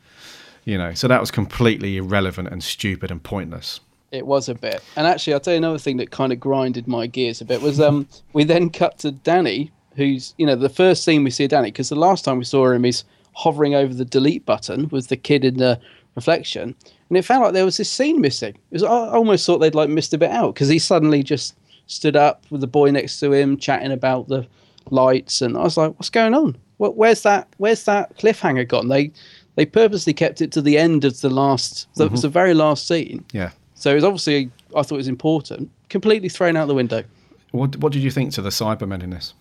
you 0.64 0.78
know. 0.78 0.95
So 0.95 1.09
that 1.09 1.20
was 1.20 1.30
completely 1.30 1.97
irrelevant 1.97 2.49
and 2.49 2.62
stupid 2.62 3.11
and 3.11 3.22
pointless. 3.22 3.80
It 4.11 4.26
was 4.26 4.49
a 4.49 4.55
bit. 4.55 4.82
And 4.97 5.07
actually, 5.07 5.34
I'll 5.34 5.41
tell 5.41 5.55
you 5.55 5.59
another 5.59 5.78
thing 5.78 5.97
that 5.99 6.11
kind 6.11 6.32
of 6.32 6.41
grinded 6.41 6.88
my 6.88 7.07
gears 7.07 7.41
a 7.41 7.45
bit 7.45 7.62
was 7.62 7.80
um 7.80 8.09
we 8.32 8.45
then 8.45 8.70
cut 8.70 8.99
to 9.01 9.12
Danny, 9.12 9.70
who's, 9.97 10.34
you 10.36 10.47
know, 10.47 10.57
the 10.57 10.68
first 10.68 11.05
scene 11.05 11.24
we 11.24 11.30
see 11.30 11.45
of 11.45 11.51
Danny, 11.51 11.70
because 11.70 11.88
the 11.88 11.97
last 11.97 12.24
time 12.24 12.38
we 12.38 12.45
saw 12.45 12.70
him, 12.70 12.84
he's 12.84 13.05
hovering 13.35 13.74
over 13.74 13.95
the 13.95 14.05
delete 14.05 14.45
button 14.47 14.89
with 14.91 15.09
the 15.09 15.16
kid 15.16 15.45
in 15.45 15.57
the 15.59 15.81
reflection. 16.16 16.74
And 17.09 17.16
it 17.18 17.24
felt 17.24 17.43
like 17.43 17.53
there 17.55 17.64
was 17.64 17.76
this 17.76 17.91
scene 17.91 18.20
missing. 18.20 18.55
It 18.55 18.74
was, 18.74 18.83
I 18.83 18.89
almost 18.89 19.47
thought 19.47 19.59
they'd 19.59 19.74
like 19.74 19.89
missed 19.89 20.14
a 20.14 20.18
bit 20.18 20.31
out 20.31 20.55
because 20.55 20.68
he 20.68 20.78
suddenly 20.78 21.22
just 21.22 21.57
stood 21.87 22.16
up 22.16 22.45
with 22.51 22.61
the 22.61 22.66
boy 22.66 22.91
next 22.91 23.18
to 23.20 23.33
him 23.33 23.57
chatting 23.57 23.91
about 23.93 24.28
the 24.28 24.47
lights. 24.91 25.43
And 25.43 25.57
I 25.57 25.62
was 25.62 25.76
like, 25.76 25.93
what's 25.95 26.11
going 26.11 26.35
on? 26.35 26.57
Where's 26.78 27.22
that? 27.22 27.49
Where's 27.59 27.85
that 27.85 28.16
cliffhanger 28.18 28.66
gone? 28.66 28.89
They 28.89 29.11
they 29.57 29.66
purposely 29.66 30.14
kept 30.14 30.41
it 30.41 30.53
to 30.53 30.62
the 30.62 30.78
end 30.78 31.05
of 31.05 31.20
the 31.20 31.28
last. 31.28 31.87
That 31.97 32.05
Mm-hmm. 32.05 32.12
was 32.12 32.22
the 32.22 32.28
very 32.28 32.55
last 32.55 32.87
scene. 32.89 33.24
Yeah. 33.33 33.51
So 33.74 33.91
it 33.91 33.95
was 33.97 34.05
obviously 34.05 34.51
I 34.74 34.83
thought 34.83 34.93
it 34.95 34.97
was 34.97 35.09
important. 35.09 35.68
Completely 35.91 36.28
thrown 36.28 36.57
out 36.57 36.68
the 36.68 36.74
window. 36.74 37.03
What 37.51 37.76
What 37.76 37.93
did 37.93 38.03
you 38.03 38.11
think 38.11 38.33
to 38.35 38.43
the 38.43 38.51
Cybermen 38.51 39.03
in 39.03 39.11
this? 39.11 39.35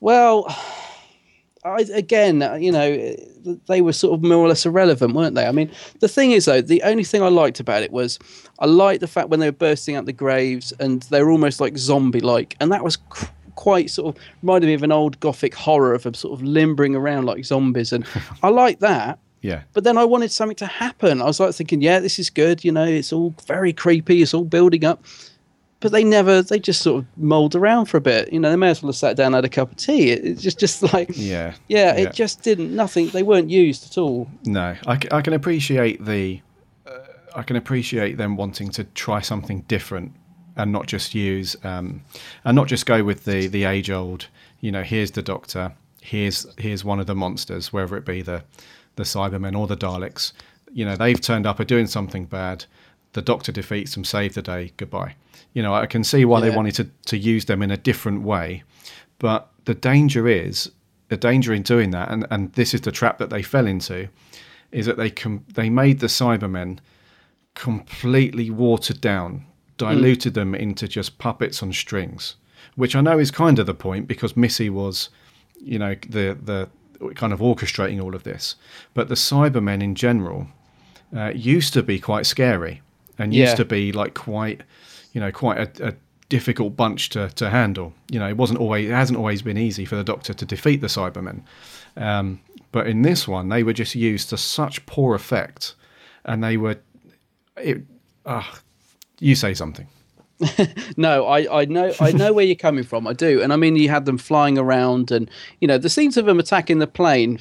Well, 0.00 0.46
I, 1.64 1.82
again, 1.92 2.42
uh, 2.42 2.54
you 2.54 2.72
know, 2.72 3.14
they 3.66 3.80
were 3.80 3.92
sort 3.92 4.14
of 4.14 4.24
more 4.24 4.38
or 4.38 4.48
less 4.48 4.66
irrelevant, 4.66 5.14
weren't 5.14 5.36
they? 5.36 5.46
I 5.46 5.52
mean, 5.52 5.70
the 6.00 6.08
thing 6.08 6.32
is, 6.32 6.46
though, 6.46 6.60
the 6.60 6.82
only 6.82 7.04
thing 7.04 7.22
I 7.22 7.28
liked 7.28 7.60
about 7.60 7.82
it 7.82 7.92
was 7.92 8.18
I 8.58 8.66
liked 8.66 9.00
the 9.00 9.06
fact 9.06 9.28
when 9.28 9.40
they 9.40 9.46
were 9.48 9.52
bursting 9.52 9.94
out 9.94 10.06
the 10.06 10.12
graves 10.12 10.72
and 10.80 11.02
they 11.04 11.22
were 11.22 11.30
almost 11.30 11.60
like 11.60 11.78
zombie-like, 11.78 12.56
and 12.60 12.72
that 12.72 12.82
was 12.82 12.98
quite 13.54 13.90
sort 13.90 14.16
of 14.16 14.22
reminded 14.42 14.66
me 14.66 14.74
of 14.74 14.82
an 14.82 14.90
old 14.90 15.20
gothic 15.20 15.54
horror 15.54 15.94
of 15.94 16.02
them 16.02 16.14
sort 16.14 16.38
of 16.38 16.42
limbering 16.44 16.96
around 16.96 17.26
like 17.26 17.44
zombies, 17.44 17.92
and 17.92 18.04
I 18.42 18.48
like 18.48 18.80
that. 18.80 19.18
Yeah. 19.42 19.62
But 19.72 19.82
then 19.82 19.98
I 19.98 20.04
wanted 20.04 20.30
something 20.30 20.54
to 20.58 20.66
happen. 20.66 21.20
I 21.20 21.24
was 21.24 21.40
like 21.40 21.52
thinking, 21.52 21.82
yeah, 21.82 21.98
this 21.98 22.20
is 22.20 22.30
good. 22.30 22.62
You 22.62 22.70
know, 22.70 22.84
it's 22.84 23.12
all 23.12 23.34
very 23.48 23.72
creepy. 23.72 24.22
It's 24.22 24.34
all 24.34 24.44
building 24.44 24.84
up. 24.84 25.04
But 25.82 25.92
they 25.92 26.04
never, 26.04 26.40
they 26.42 26.58
just 26.58 26.80
sort 26.80 27.00
of 27.02 27.18
mulled 27.18 27.54
around 27.54 27.86
for 27.86 27.98
a 27.98 28.00
bit. 28.00 28.32
You 28.32 28.40
know, 28.40 28.48
they 28.50 28.56
may 28.56 28.70
as 28.70 28.82
well 28.82 28.88
have 28.88 28.96
sat 28.96 29.16
down 29.16 29.26
and 29.26 29.34
had 29.34 29.44
a 29.44 29.48
cup 29.48 29.70
of 29.72 29.76
tea. 29.76 30.10
It, 30.12 30.24
it's 30.24 30.40
just, 30.42 30.58
just 30.58 30.82
like, 30.94 31.10
Yeah. 31.12 31.54
yeah, 31.68 31.94
it 31.94 32.14
just 32.14 32.42
didn't, 32.42 32.74
nothing, 32.74 33.08
they 33.08 33.22
weren't 33.22 33.50
used 33.50 33.90
at 33.90 33.98
all. 33.98 34.28
No, 34.44 34.76
I 34.86 34.96
can 34.96 35.32
appreciate 35.34 36.04
the, 36.04 36.40
uh, 36.86 36.98
I 37.34 37.42
can 37.42 37.56
appreciate 37.56 38.16
them 38.16 38.36
wanting 38.36 38.70
to 38.70 38.84
try 38.84 39.20
something 39.20 39.62
different 39.62 40.12
and 40.56 40.70
not 40.70 40.86
just 40.86 41.14
use, 41.14 41.56
um, 41.64 42.02
and 42.44 42.54
not 42.54 42.68
just 42.68 42.84
go 42.86 43.02
with 43.02 43.24
the 43.24 43.46
the 43.46 43.64
age 43.64 43.90
old. 43.90 44.28
You 44.60 44.70
know, 44.70 44.82
here's 44.82 45.12
the 45.12 45.22
Doctor, 45.22 45.72
here's 46.02 46.46
here's 46.58 46.84
one 46.84 47.00
of 47.00 47.06
the 47.06 47.14
monsters, 47.14 47.72
whether 47.72 47.96
it 47.96 48.04
be 48.04 48.20
the 48.20 48.44
the 48.96 49.04
Cybermen 49.04 49.58
or 49.58 49.66
the 49.66 49.76
Daleks. 49.76 50.32
You 50.72 50.84
know, 50.84 50.94
they've 50.96 51.18
turned 51.20 51.46
up, 51.46 51.58
are 51.58 51.64
doing 51.64 51.86
something 51.86 52.26
bad. 52.26 52.66
The 53.14 53.22
Doctor 53.22 53.50
defeats 53.52 53.94
them, 53.94 54.04
save 54.04 54.34
the 54.34 54.42
day, 54.42 54.72
goodbye. 54.76 55.14
You 55.54 55.62
know, 55.62 55.74
I 55.74 55.86
can 55.86 56.02
see 56.04 56.24
why 56.24 56.40
they 56.40 56.50
wanted 56.50 56.74
to 56.76 56.84
to 57.06 57.16
use 57.18 57.44
them 57.44 57.62
in 57.62 57.70
a 57.70 57.76
different 57.76 58.22
way, 58.22 58.62
but 59.18 59.50
the 59.64 59.74
danger 59.74 60.26
is 60.28 60.70
the 61.08 61.16
danger 61.16 61.52
in 61.52 61.62
doing 61.62 61.90
that, 61.92 62.10
and 62.10 62.26
and 62.30 62.52
this 62.54 62.74
is 62.74 62.80
the 62.80 62.92
trap 62.92 63.18
that 63.18 63.30
they 63.30 63.42
fell 63.42 63.66
into 63.66 64.08
is 64.70 64.86
that 64.86 64.96
they 64.96 65.10
com- 65.10 65.44
they 65.54 65.68
made 65.68 65.98
the 66.00 66.06
Cybermen 66.06 66.78
completely 67.54 68.50
watered 68.50 69.00
down, 69.00 69.44
diluted 69.76 70.34
them 70.34 70.54
into 70.54 70.88
just 70.88 71.18
puppets 71.18 71.62
on 71.62 71.72
strings, 71.72 72.36
which 72.76 72.96
I 72.96 73.00
know 73.00 73.18
is 73.18 73.30
kind 73.30 73.58
of 73.58 73.66
the 73.66 73.74
point 73.74 74.08
because 74.08 74.36
Missy 74.36 74.70
was, 74.70 75.10
you 75.60 75.78
know, 75.78 75.94
the 76.08 76.36
the 76.42 76.68
kind 77.14 77.32
of 77.32 77.40
orchestrating 77.40 78.02
all 78.02 78.14
of 78.14 78.22
this. 78.22 78.54
But 78.94 79.08
the 79.08 79.14
Cybermen 79.16 79.82
in 79.82 79.94
general 79.94 80.46
uh, 81.14 81.32
used 81.34 81.72
to 81.74 81.82
be 81.82 81.98
quite 81.98 82.26
scary 82.26 82.80
and 83.18 83.34
used 83.34 83.50
Yeah. 83.52 83.56
to 83.56 83.64
be 83.64 83.92
like 83.92 84.14
quite, 84.14 84.62
you 85.12 85.20
know, 85.20 85.32
quite 85.32 85.58
a, 85.58 85.88
a 85.88 85.94
difficult 86.28 86.76
bunch 86.76 87.10
to, 87.10 87.28
to 87.30 87.50
handle. 87.50 87.92
You 88.10 88.18
know, 88.18 88.28
it 88.28 88.36
wasn't 88.36 88.58
always, 88.58 88.88
it 88.88 88.92
hasn't 88.92 89.18
always 89.18 89.42
been 89.42 89.58
easy 89.58 89.84
for 89.84 89.96
the 89.96 90.04
Doctor 90.04 90.32
to 90.34 90.46
defeat 90.46 90.80
the 90.80 90.86
Cybermen. 90.86 91.42
Um, 91.96 92.40
but 92.72 92.86
in 92.86 93.02
this 93.02 93.28
one, 93.28 93.50
they 93.50 93.62
were 93.62 93.74
just 93.74 93.94
used 93.94 94.30
to 94.30 94.38
such 94.38 94.84
poor 94.86 95.14
effect, 95.14 95.74
and 96.24 96.42
they 96.42 96.56
were, 96.56 96.78
it. 97.56 97.82
ah, 98.24 98.60
you 99.20 99.34
say 99.34 99.54
something. 99.54 99.86
No, 100.96 101.26
I, 101.26 101.62
I 101.62 101.64
know 101.64 101.92
I 102.00 102.12
know 102.12 102.32
where 102.32 102.44
you're 102.44 102.56
coming 102.56 102.84
from. 102.84 103.06
I 103.06 103.12
do, 103.12 103.40
and 103.42 103.52
I 103.52 103.56
mean 103.56 103.76
you 103.76 103.88
had 103.88 104.04
them 104.04 104.18
flying 104.18 104.58
around, 104.58 105.10
and 105.10 105.30
you 105.60 105.68
know 105.68 105.78
the 105.78 105.88
scenes 105.88 106.16
of 106.16 106.26
them 106.26 106.38
attacking 106.38 106.78
the 106.78 106.86
plane, 106.86 107.38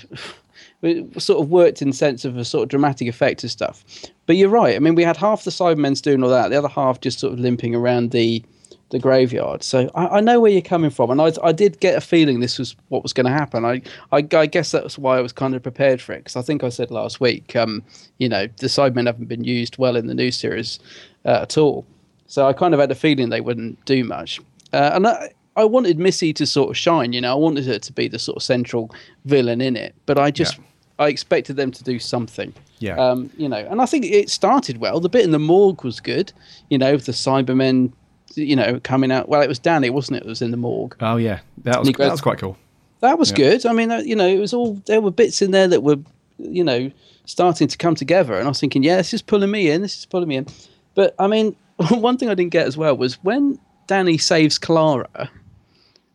sort 1.17 1.43
of 1.43 1.49
worked 1.49 1.81
in 1.81 1.93
sense 1.93 2.25
of 2.25 2.37
a 2.37 2.45
sort 2.45 2.63
of 2.63 2.69
dramatic 2.69 3.07
effect 3.07 3.43
and 3.43 3.51
stuff. 3.51 3.83
But 4.25 4.35
you're 4.35 4.49
right. 4.49 4.75
I 4.75 4.79
mean, 4.79 4.95
we 4.95 5.03
had 5.03 5.17
half 5.17 5.43
the 5.43 5.51
Cybermen 5.51 6.01
doing 6.01 6.23
all 6.23 6.29
that, 6.29 6.49
the 6.49 6.57
other 6.57 6.67
half 6.67 7.01
just 7.01 7.19
sort 7.19 7.33
of 7.33 7.39
limping 7.39 7.75
around 7.75 8.11
the 8.11 8.43
the 8.89 8.99
graveyard. 8.99 9.63
So 9.63 9.89
I, 9.95 10.17
I 10.17 10.19
know 10.21 10.39
where 10.39 10.51
you're 10.51 10.61
coming 10.61 10.89
from, 10.89 11.11
and 11.11 11.21
I 11.21 11.31
I 11.43 11.51
did 11.51 11.79
get 11.79 11.95
a 11.95 12.01
feeling 12.01 12.39
this 12.39 12.59
was 12.59 12.75
what 12.89 13.03
was 13.03 13.13
going 13.13 13.25
to 13.25 13.31
happen. 13.31 13.65
I, 13.65 13.81
I 14.11 14.27
I 14.33 14.45
guess 14.45 14.71
that's 14.71 14.97
why 14.97 15.17
I 15.17 15.21
was 15.21 15.31
kind 15.31 15.55
of 15.55 15.63
prepared 15.63 16.01
for 16.01 16.13
it 16.13 16.19
because 16.19 16.35
I 16.35 16.41
think 16.41 16.63
I 16.63 16.69
said 16.69 16.91
last 16.91 17.19
week, 17.19 17.55
um, 17.55 17.83
you 18.17 18.29
know, 18.29 18.47
the 18.57 18.67
Cybermen 18.67 19.07
haven't 19.07 19.27
been 19.27 19.43
used 19.43 19.77
well 19.77 19.95
in 19.95 20.07
the 20.07 20.13
new 20.13 20.31
series 20.31 20.79
uh, 21.25 21.39
at 21.43 21.57
all. 21.57 21.85
So 22.27 22.47
I 22.47 22.53
kind 22.53 22.73
of 22.73 22.79
had 22.79 22.91
a 22.91 22.95
feeling 22.95 23.29
they 23.29 23.41
wouldn't 23.41 23.83
do 23.85 24.03
much. 24.03 24.39
Uh, 24.73 24.91
and 24.93 25.05
I, 25.07 25.33
I 25.57 25.65
wanted 25.65 25.99
Missy 25.99 26.31
to 26.33 26.45
sort 26.45 26.69
of 26.69 26.77
shine. 26.77 27.11
You 27.13 27.21
know, 27.21 27.31
I 27.31 27.35
wanted 27.35 27.65
her 27.65 27.79
to 27.79 27.93
be 27.93 28.07
the 28.07 28.19
sort 28.19 28.37
of 28.37 28.43
central 28.43 28.89
villain 29.25 29.59
in 29.59 29.75
it, 29.75 29.95
but 30.05 30.17
I 30.17 30.31
just 30.31 30.57
Yeah. 30.57 30.63
I 31.01 31.07
expected 31.09 31.55
them 31.55 31.71
to 31.71 31.83
do 31.83 31.99
something. 31.99 32.53
Yeah. 32.79 32.95
Um, 32.95 33.29
you 33.37 33.49
know, 33.49 33.57
and 33.69 33.81
I 33.81 33.85
think 33.85 34.05
it 34.05 34.29
started 34.29 34.77
well. 34.77 34.99
The 34.99 35.09
bit 35.09 35.23
in 35.23 35.31
the 35.31 35.39
morgue 35.39 35.83
was 35.83 35.99
good. 35.99 36.31
You 36.69 36.77
know, 36.77 36.97
the 36.97 37.11
Cybermen. 37.11 37.91
You 38.35 38.55
know, 38.55 38.79
coming 38.81 39.11
out. 39.11 39.27
Well, 39.27 39.41
it 39.41 39.49
was 39.49 39.59
Danny, 39.59 39.89
wasn't 39.89 40.17
it? 40.17 40.23
It 40.23 40.29
was 40.29 40.41
in 40.41 40.51
the 40.51 40.57
morgue. 40.57 40.95
Oh 41.01 41.17
yeah, 41.17 41.39
that 41.63 41.79
was 41.79 41.87
Nick 41.87 41.97
that 41.97 42.11
was 42.11 42.21
quite 42.21 42.37
cool. 42.37 42.57
That 43.01 43.19
was 43.19 43.31
Yeah. 43.31 43.37
good. 43.37 43.65
I 43.65 43.73
mean, 43.73 43.89
you 44.07 44.15
know, 44.15 44.27
it 44.27 44.39
was 44.39 44.53
all 44.53 44.75
there 44.85 45.01
were 45.01 45.11
bits 45.11 45.41
in 45.41 45.51
there 45.51 45.67
that 45.67 45.81
were, 45.83 45.97
you 46.37 46.63
know, 46.63 46.91
starting 47.25 47.67
to 47.67 47.77
come 47.77 47.93
together, 47.95 48.35
and 48.35 48.45
I 48.45 48.47
was 48.47 48.59
thinking, 48.59 48.83
yeah, 48.83 48.97
this 48.97 49.13
is 49.13 49.21
pulling 49.21 49.51
me 49.51 49.69
in. 49.69 49.81
This 49.81 49.97
is 49.99 50.05
pulling 50.05 50.29
me 50.29 50.37
in. 50.37 50.47
But 50.95 51.13
I 51.19 51.27
mean, 51.27 51.55
one 51.89 52.17
thing 52.17 52.29
I 52.29 52.35
didn't 52.35 52.51
get 52.51 52.67
as 52.67 52.77
well 52.77 52.95
was 52.95 53.15
when 53.23 53.59
Danny 53.87 54.17
saves 54.17 54.57
Clara. 54.57 55.29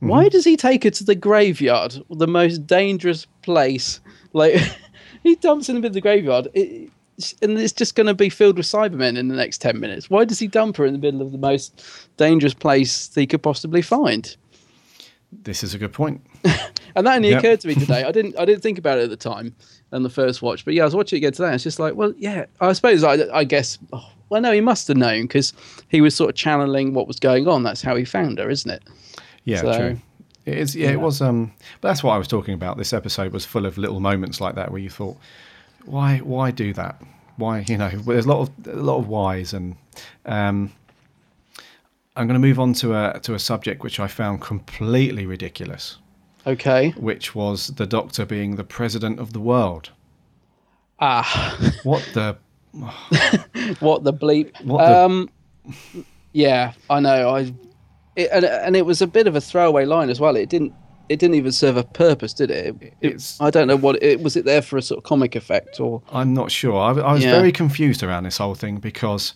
Why 0.00 0.28
does 0.28 0.44
he 0.44 0.56
take 0.56 0.84
her 0.84 0.90
to 0.90 1.04
the 1.04 1.14
graveyard, 1.14 1.96
the 2.10 2.28
most 2.28 2.66
dangerous 2.66 3.26
place? 3.42 4.00
Like, 4.36 4.60
he 5.22 5.34
dumps 5.36 5.68
in 5.68 5.74
the 5.74 5.80
middle 5.80 5.90
of 5.90 5.94
the 5.94 6.00
graveyard, 6.00 6.48
it, 6.54 6.90
and 7.42 7.58
it's 7.58 7.72
just 7.72 7.94
going 7.94 8.06
to 8.06 8.14
be 8.14 8.28
filled 8.28 8.58
with 8.58 8.66
Cybermen 8.66 9.16
in 9.16 9.28
the 9.28 9.34
next 9.36 9.58
ten 9.58 9.80
minutes. 9.80 10.10
Why 10.10 10.24
does 10.24 10.38
he 10.38 10.46
dump 10.46 10.76
her 10.76 10.84
in 10.84 10.92
the 10.92 10.98
middle 10.98 11.22
of 11.22 11.32
the 11.32 11.38
most 11.38 12.08
dangerous 12.18 12.54
place 12.54 13.12
he 13.14 13.26
could 13.26 13.42
possibly 13.42 13.80
find? 13.82 14.36
This 15.32 15.62
is 15.64 15.74
a 15.74 15.78
good 15.78 15.92
point. 15.92 16.20
And 16.94 17.06
that 17.06 17.16
only 17.16 17.28
Yep. 17.28 17.38
occurred 17.40 17.60
to 17.60 17.68
me 17.68 17.74
today. 17.84 18.04
I 18.04 18.10
didn't 18.10 18.38
I 18.38 18.46
didn't 18.46 18.62
think 18.62 18.78
about 18.78 18.96
it 18.98 19.02
at 19.04 19.10
the 19.10 19.18
time 19.18 19.54
on 19.92 20.02
the 20.02 20.08
first 20.08 20.40
watch, 20.40 20.64
but 20.64 20.72
yeah, 20.72 20.80
I 20.80 20.86
was 20.86 20.94
watching 20.94 21.18
it 21.18 21.20
again 21.20 21.32
today. 21.32 21.46
And 21.48 21.54
it's 21.56 21.64
just 21.64 21.78
like, 21.78 21.94
well, 21.94 22.14
yeah, 22.16 22.46
I 22.58 22.72
suppose 22.72 23.04
I, 23.04 23.18
I 23.34 23.44
guess. 23.44 23.76
Oh, 23.92 24.08
well, 24.30 24.40
no, 24.40 24.50
he 24.50 24.62
must 24.62 24.88
have 24.88 24.96
known 24.96 25.24
because 25.24 25.52
he 25.88 26.00
was 26.00 26.14
sort 26.14 26.30
of 26.30 26.36
channeling 26.36 26.94
what 26.94 27.06
was 27.06 27.20
going 27.20 27.48
on. 27.48 27.64
That's 27.64 27.82
how 27.82 27.96
he 27.96 28.06
found 28.06 28.38
her, 28.38 28.48
isn't 28.48 28.70
it? 28.70 28.82
Yeah, 29.44 29.60
So- 29.60 29.78
true. 29.78 30.00
It 30.46 30.56
is. 30.58 30.74
Yeah, 30.74 30.86
Yeah. 30.86 30.92
it 30.94 31.00
was. 31.00 31.20
Um, 31.20 31.52
but 31.80 31.88
that's 31.88 32.02
what 32.02 32.12
I 32.12 32.18
was 32.18 32.28
talking 32.28 32.54
about. 32.54 32.78
This 32.78 32.92
episode 32.92 33.32
was 33.32 33.44
full 33.44 33.66
of 33.66 33.76
little 33.76 34.00
moments 34.00 34.40
like 34.40 34.54
that 34.54 34.70
where 34.70 34.80
you 34.80 34.88
thought, 34.90 35.16
why, 35.84 36.18
why 36.18 36.50
do 36.52 36.72
that? 36.72 37.02
Why, 37.36 37.64
you 37.68 37.76
know, 37.76 37.90
there's 37.90 38.24
a 38.24 38.28
lot 38.28 38.48
of 38.48 38.66
a 38.68 38.80
lot 38.82 38.96
of 38.98 39.08
whys, 39.08 39.52
and 39.52 39.76
um, 40.24 40.72
I'm 42.16 42.26
going 42.26 42.40
to 42.40 42.46
move 42.48 42.58
on 42.58 42.72
to 42.74 42.94
a 42.94 43.20
to 43.20 43.34
a 43.34 43.38
subject 43.38 43.82
which 43.82 44.00
I 44.00 44.06
found 44.06 44.40
completely 44.40 45.26
ridiculous, 45.26 45.98
Okay. 46.46 46.90
which 46.96 47.34
was 47.34 47.66
the 47.68 47.84
Doctor 47.86 48.24
being 48.24 48.56
the 48.56 48.64
president 48.64 49.20
of 49.20 49.34
the 49.34 49.40
world. 49.40 49.90
Ah, 50.98 51.58
What 51.82 52.08
the? 52.14 52.38
what 53.80 54.04
the 54.04 54.12
bleep? 54.14 54.58
What 54.64 54.78
the- 54.86 54.96
um, 54.98 55.30
yeah, 56.32 56.72
I 56.88 57.00
know. 57.00 57.34
I 57.36 57.52
it, 58.16 58.28
and, 58.32 58.44
and 58.44 58.76
it 58.76 58.84
was 58.86 59.00
a 59.02 59.06
bit 59.06 59.26
of 59.26 59.36
a 59.36 59.40
throwaway 59.40 59.84
line 59.84 60.10
as 60.10 60.18
well. 60.18 60.36
It 60.36 60.48
didn't. 60.48 60.72
It 61.08 61.20
didn't 61.20 61.36
even 61.36 61.52
serve 61.52 61.76
a 61.76 61.84
purpose, 61.84 62.32
did 62.34 62.50
it? 62.50 62.74
It- 62.80 62.94
It's- 63.00 63.38
I 63.40 63.50
don't 63.50 63.68
know 63.68 63.76
what 63.76 64.02
it 64.02 64.20
was. 64.22 64.34
It 64.34 64.44
there 64.44 64.60
for 64.62 64.76
a 64.76 64.82
sort 64.82 64.98
of 64.98 65.04
comic 65.04 65.36
effect, 65.36 65.78
or 65.78 66.02
I'm 66.10 66.34
not 66.34 66.50
sure. 66.50 66.76
I, 66.76 66.90
I 67.00 67.12
was 67.12 67.22
Yeah. 67.22 67.30
very 67.38 67.52
confused 67.52 68.02
around 68.02 68.24
this 68.24 68.38
whole 68.38 68.56
thing 68.56 68.78
because, 68.78 69.34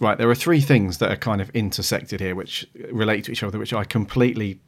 right, 0.00 0.16
there 0.16 0.30
are 0.30 0.34
three 0.34 0.60
things 0.62 0.96
that 0.98 1.10
are 1.10 1.16
kind 1.16 1.42
of 1.42 1.50
intersected 1.50 2.20
here, 2.20 2.34
which 2.34 2.66
relate 2.90 3.24
to 3.24 3.32
each 3.32 3.42
other, 3.42 3.58
which 3.58 3.74
I 3.74 3.84
completely 3.84 4.60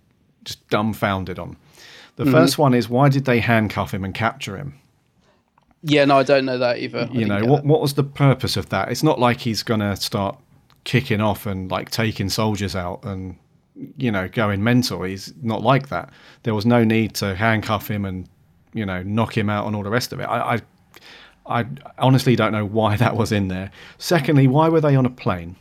just 0.45 0.69
dumbfounded 0.69 1.39
on. 1.39 1.57
The 2.17 2.25
mm-hmm. 2.25 2.33
first 2.33 2.59
one 2.59 2.75
is 2.75 2.89
why 2.91 3.09
did 3.09 3.25
they 3.25 3.41
handcuff 3.41 3.95
him 3.95 4.05
and 4.05 4.15
capture 4.15 4.57
him? 4.59 4.75
yeah, 5.87 6.05
no, 6.07 6.19
I 6.19 6.23
don't 6.23 6.45
know 6.47 6.59
that 6.59 6.79
either. 6.79 7.09
I 7.11 7.15
You 7.15 7.27
know, 7.27 7.45
what 7.45 7.65
what 7.65 7.81
was 7.81 7.95
the 7.95 8.05
purpose 8.05 8.57
of 8.57 8.69
that? 8.71 8.91
It's 8.91 9.03
not 9.03 9.19
like 9.19 9.41
he's 9.41 9.63
going 9.63 9.81
to 9.81 9.97
start 9.97 10.39
kicking 10.85 11.21
off 11.21 11.47
and 11.47 11.71
like 11.71 11.91
taking 11.91 12.29
soldiers 12.29 12.77
out 12.77 13.05
and 13.05 13.37
you 13.97 14.11
know 14.11 14.29
going 14.29 14.63
mental. 14.63 15.03
He's 15.03 15.33
not 15.43 15.63
like 15.63 15.89
that. 15.89 16.11
There 16.43 16.55
was 16.55 16.67
no 16.67 16.85
need 16.85 17.15
to 17.17 17.35
handcuff 17.35 17.89
him 17.89 18.05
and 18.05 18.29
you 18.73 18.87
know 18.87 19.03
knock 19.03 19.37
him 19.37 19.51
out 19.51 19.67
and 19.67 19.75
all 19.75 19.83
the 19.83 19.91
rest 19.91 20.13
of 20.13 20.21
it. 20.21 20.25
I 20.25 20.61
I, 21.47 21.61
I 21.61 21.67
honestly 21.99 22.37
don't 22.37 22.53
know 22.53 22.65
why 22.65 22.97
that 22.99 23.17
was 23.17 23.33
in 23.33 23.49
there. 23.49 23.71
Secondly, 23.99 24.47
why 24.47 24.69
were 24.69 24.81
they 24.81 24.97
on 24.97 25.07
a 25.07 25.11
plane? 25.11 25.57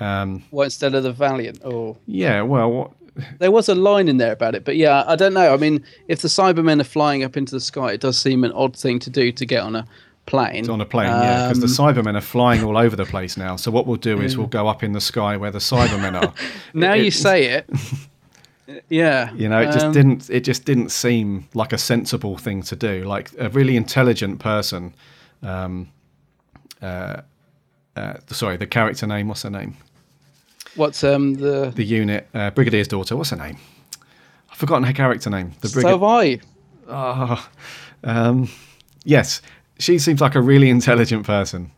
Um, 0.00 0.44
well, 0.52 0.64
instead 0.64 0.94
of 0.94 1.02
the 1.02 1.12
Valiant, 1.12 1.64
or 1.64 1.96
Yeah, 2.06 2.42
well, 2.42 2.70
what, 2.70 2.92
there 3.38 3.50
was 3.50 3.68
a 3.68 3.74
line 3.74 4.08
in 4.08 4.18
there 4.18 4.32
about 4.32 4.54
it, 4.54 4.64
but 4.64 4.76
yeah, 4.76 5.04
I 5.06 5.16
don't 5.16 5.34
know. 5.34 5.52
I 5.52 5.56
mean, 5.56 5.84
if 6.06 6.22
the 6.22 6.28
Cybermen 6.28 6.80
are 6.80 6.84
flying 6.84 7.24
up 7.24 7.36
into 7.36 7.54
the 7.54 7.60
sky, 7.60 7.92
it 7.92 8.00
does 8.00 8.16
seem 8.16 8.44
an 8.44 8.52
odd 8.52 8.76
thing 8.76 8.98
to 9.00 9.10
do 9.10 9.32
to 9.32 9.44
get 9.44 9.62
on 9.62 9.74
a 9.74 9.86
plane. 10.30 10.68
on 10.70 10.80
a 10.80 10.84
plane, 10.84 11.08
yeah, 11.08 11.48
because 11.48 11.60
the 11.60 11.82
Um, 11.82 11.94
Cybermen 11.94 12.16
are 12.16 12.20
flying 12.20 12.62
all 12.62 12.76
over 12.76 12.94
the 12.96 13.04
place 13.14 13.36
now. 13.36 13.56
So 13.56 13.70
what 13.70 13.86
we'll 13.86 13.96
do 13.96 14.20
is 14.20 14.36
we'll 14.36 14.46
go 14.46 14.68
up 14.68 14.82
in 14.82 14.92
the 14.92 15.00
sky 15.00 15.36
where 15.36 15.50
the 15.50 15.58
Cybermen 15.60 16.14
are. 16.22 16.32
now 16.74 16.94
It- 16.94 17.04
you 17.04 17.10
say 17.10 17.44
it, 17.46 17.70
yeah. 18.88 19.32
You 19.42 19.48
know, 19.48 19.60
it 19.60 19.72
just 19.72 19.86
um, 19.86 19.92
didn't. 19.92 20.30
It 20.30 20.44
just 20.44 20.64
didn't 20.64 20.90
seem 20.90 21.48
like 21.54 21.72
a 21.72 21.78
sensible 21.78 22.36
thing 22.36 22.62
to 22.64 22.76
do. 22.76 23.04
Like 23.04 23.30
a 23.38 23.48
really 23.48 23.76
intelligent 23.76 24.38
person. 24.40 24.94
Um, 25.42 25.88
uh, 26.82 27.22
uh, 27.96 28.14
sorry, 28.30 28.56
the 28.58 28.66
character 28.66 29.06
name. 29.06 29.28
What's 29.28 29.42
her 29.42 29.50
name? 29.50 29.76
What's 30.76 31.02
um 31.02 31.34
the 31.34 31.72
The 31.74 31.84
unit 31.84 32.28
uh, 32.34 32.50
Brigadier's 32.50 32.88
daughter. 32.88 33.16
What's 33.16 33.30
her 33.30 33.36
name? 33.36 33.56
I've 34.50 34.58
forgotten 34.58 34.84
her 34.84 34.92
character 34.92 35.30
name. 35.30 35.52
The 35.60 35.68
brigadier 35.70 35.98
so 35.98 35.98
have 35.98 36.02
I. 36.04 36.40
Um, 38.04 38.48
yes, 39.04 39.42
she 39.78 39.98
seems 39.98 40.20
like 40.20 40.34
a 40.34 40.40
really 40.40 40.70
intelligent 40.70 41.26
person. 41.26 41.70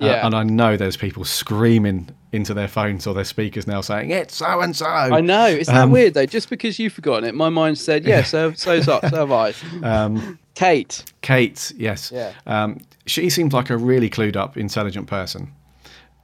Uh, 0.00 0.04
and 0.06 0.32
I 0.34 0.44
know 0.44 0.76
there's 0.76 0.96
people 0.96 1.24
screaming 1.24 2.10
into 2.30 2.54
their 2.54 2.68
phones 2.68 3.04
or 3.06 3.14
their 3.14 3.24
speakers 3.24 3.66
now 3.66 3.80
saying 3.80 4.10
it's 4.10 4.36
so 4.36 4.60
and 4.60 4.76
so. 4.76 4.86
I 4.86 5.20
know. 5.20 5.46
Isn't 5.48 5.74
Um, 5.74 5.88
that 5.88 5.92
weird 5.92 6.14
though? 6.14 6.26
Just 6.26 6.50
because 6.50 6.78
you've 6.78 6.92
forgotten 6.92 7.24
it, 7.28 7.34
my 7.34 7.48
mind 7.48 7.78
said, 7.78 8.04
yeah, 8.04 8.22
so 8.22 8.52
so 8.52 8.80
so, 8.80 9.00
so 9.02 9.08
have 9.16 9.32
I. 9.32 9.54
Um, 9.82 10.38
Kate. 10.54 11.04
Kate, 11.22 11.72
yes. 11.76 12.12
Yeah. 12.14 12.32
Um, 12.46 12.80
she 13.06 13.28
seems 13.30 13.52
like 13.52 13.70
a 13.70 13.76
really 13.76 14.08
clued 14.08 14.36
up, 14.36 14.56
intelligent 14.56 15.08
person. 15.08 15.52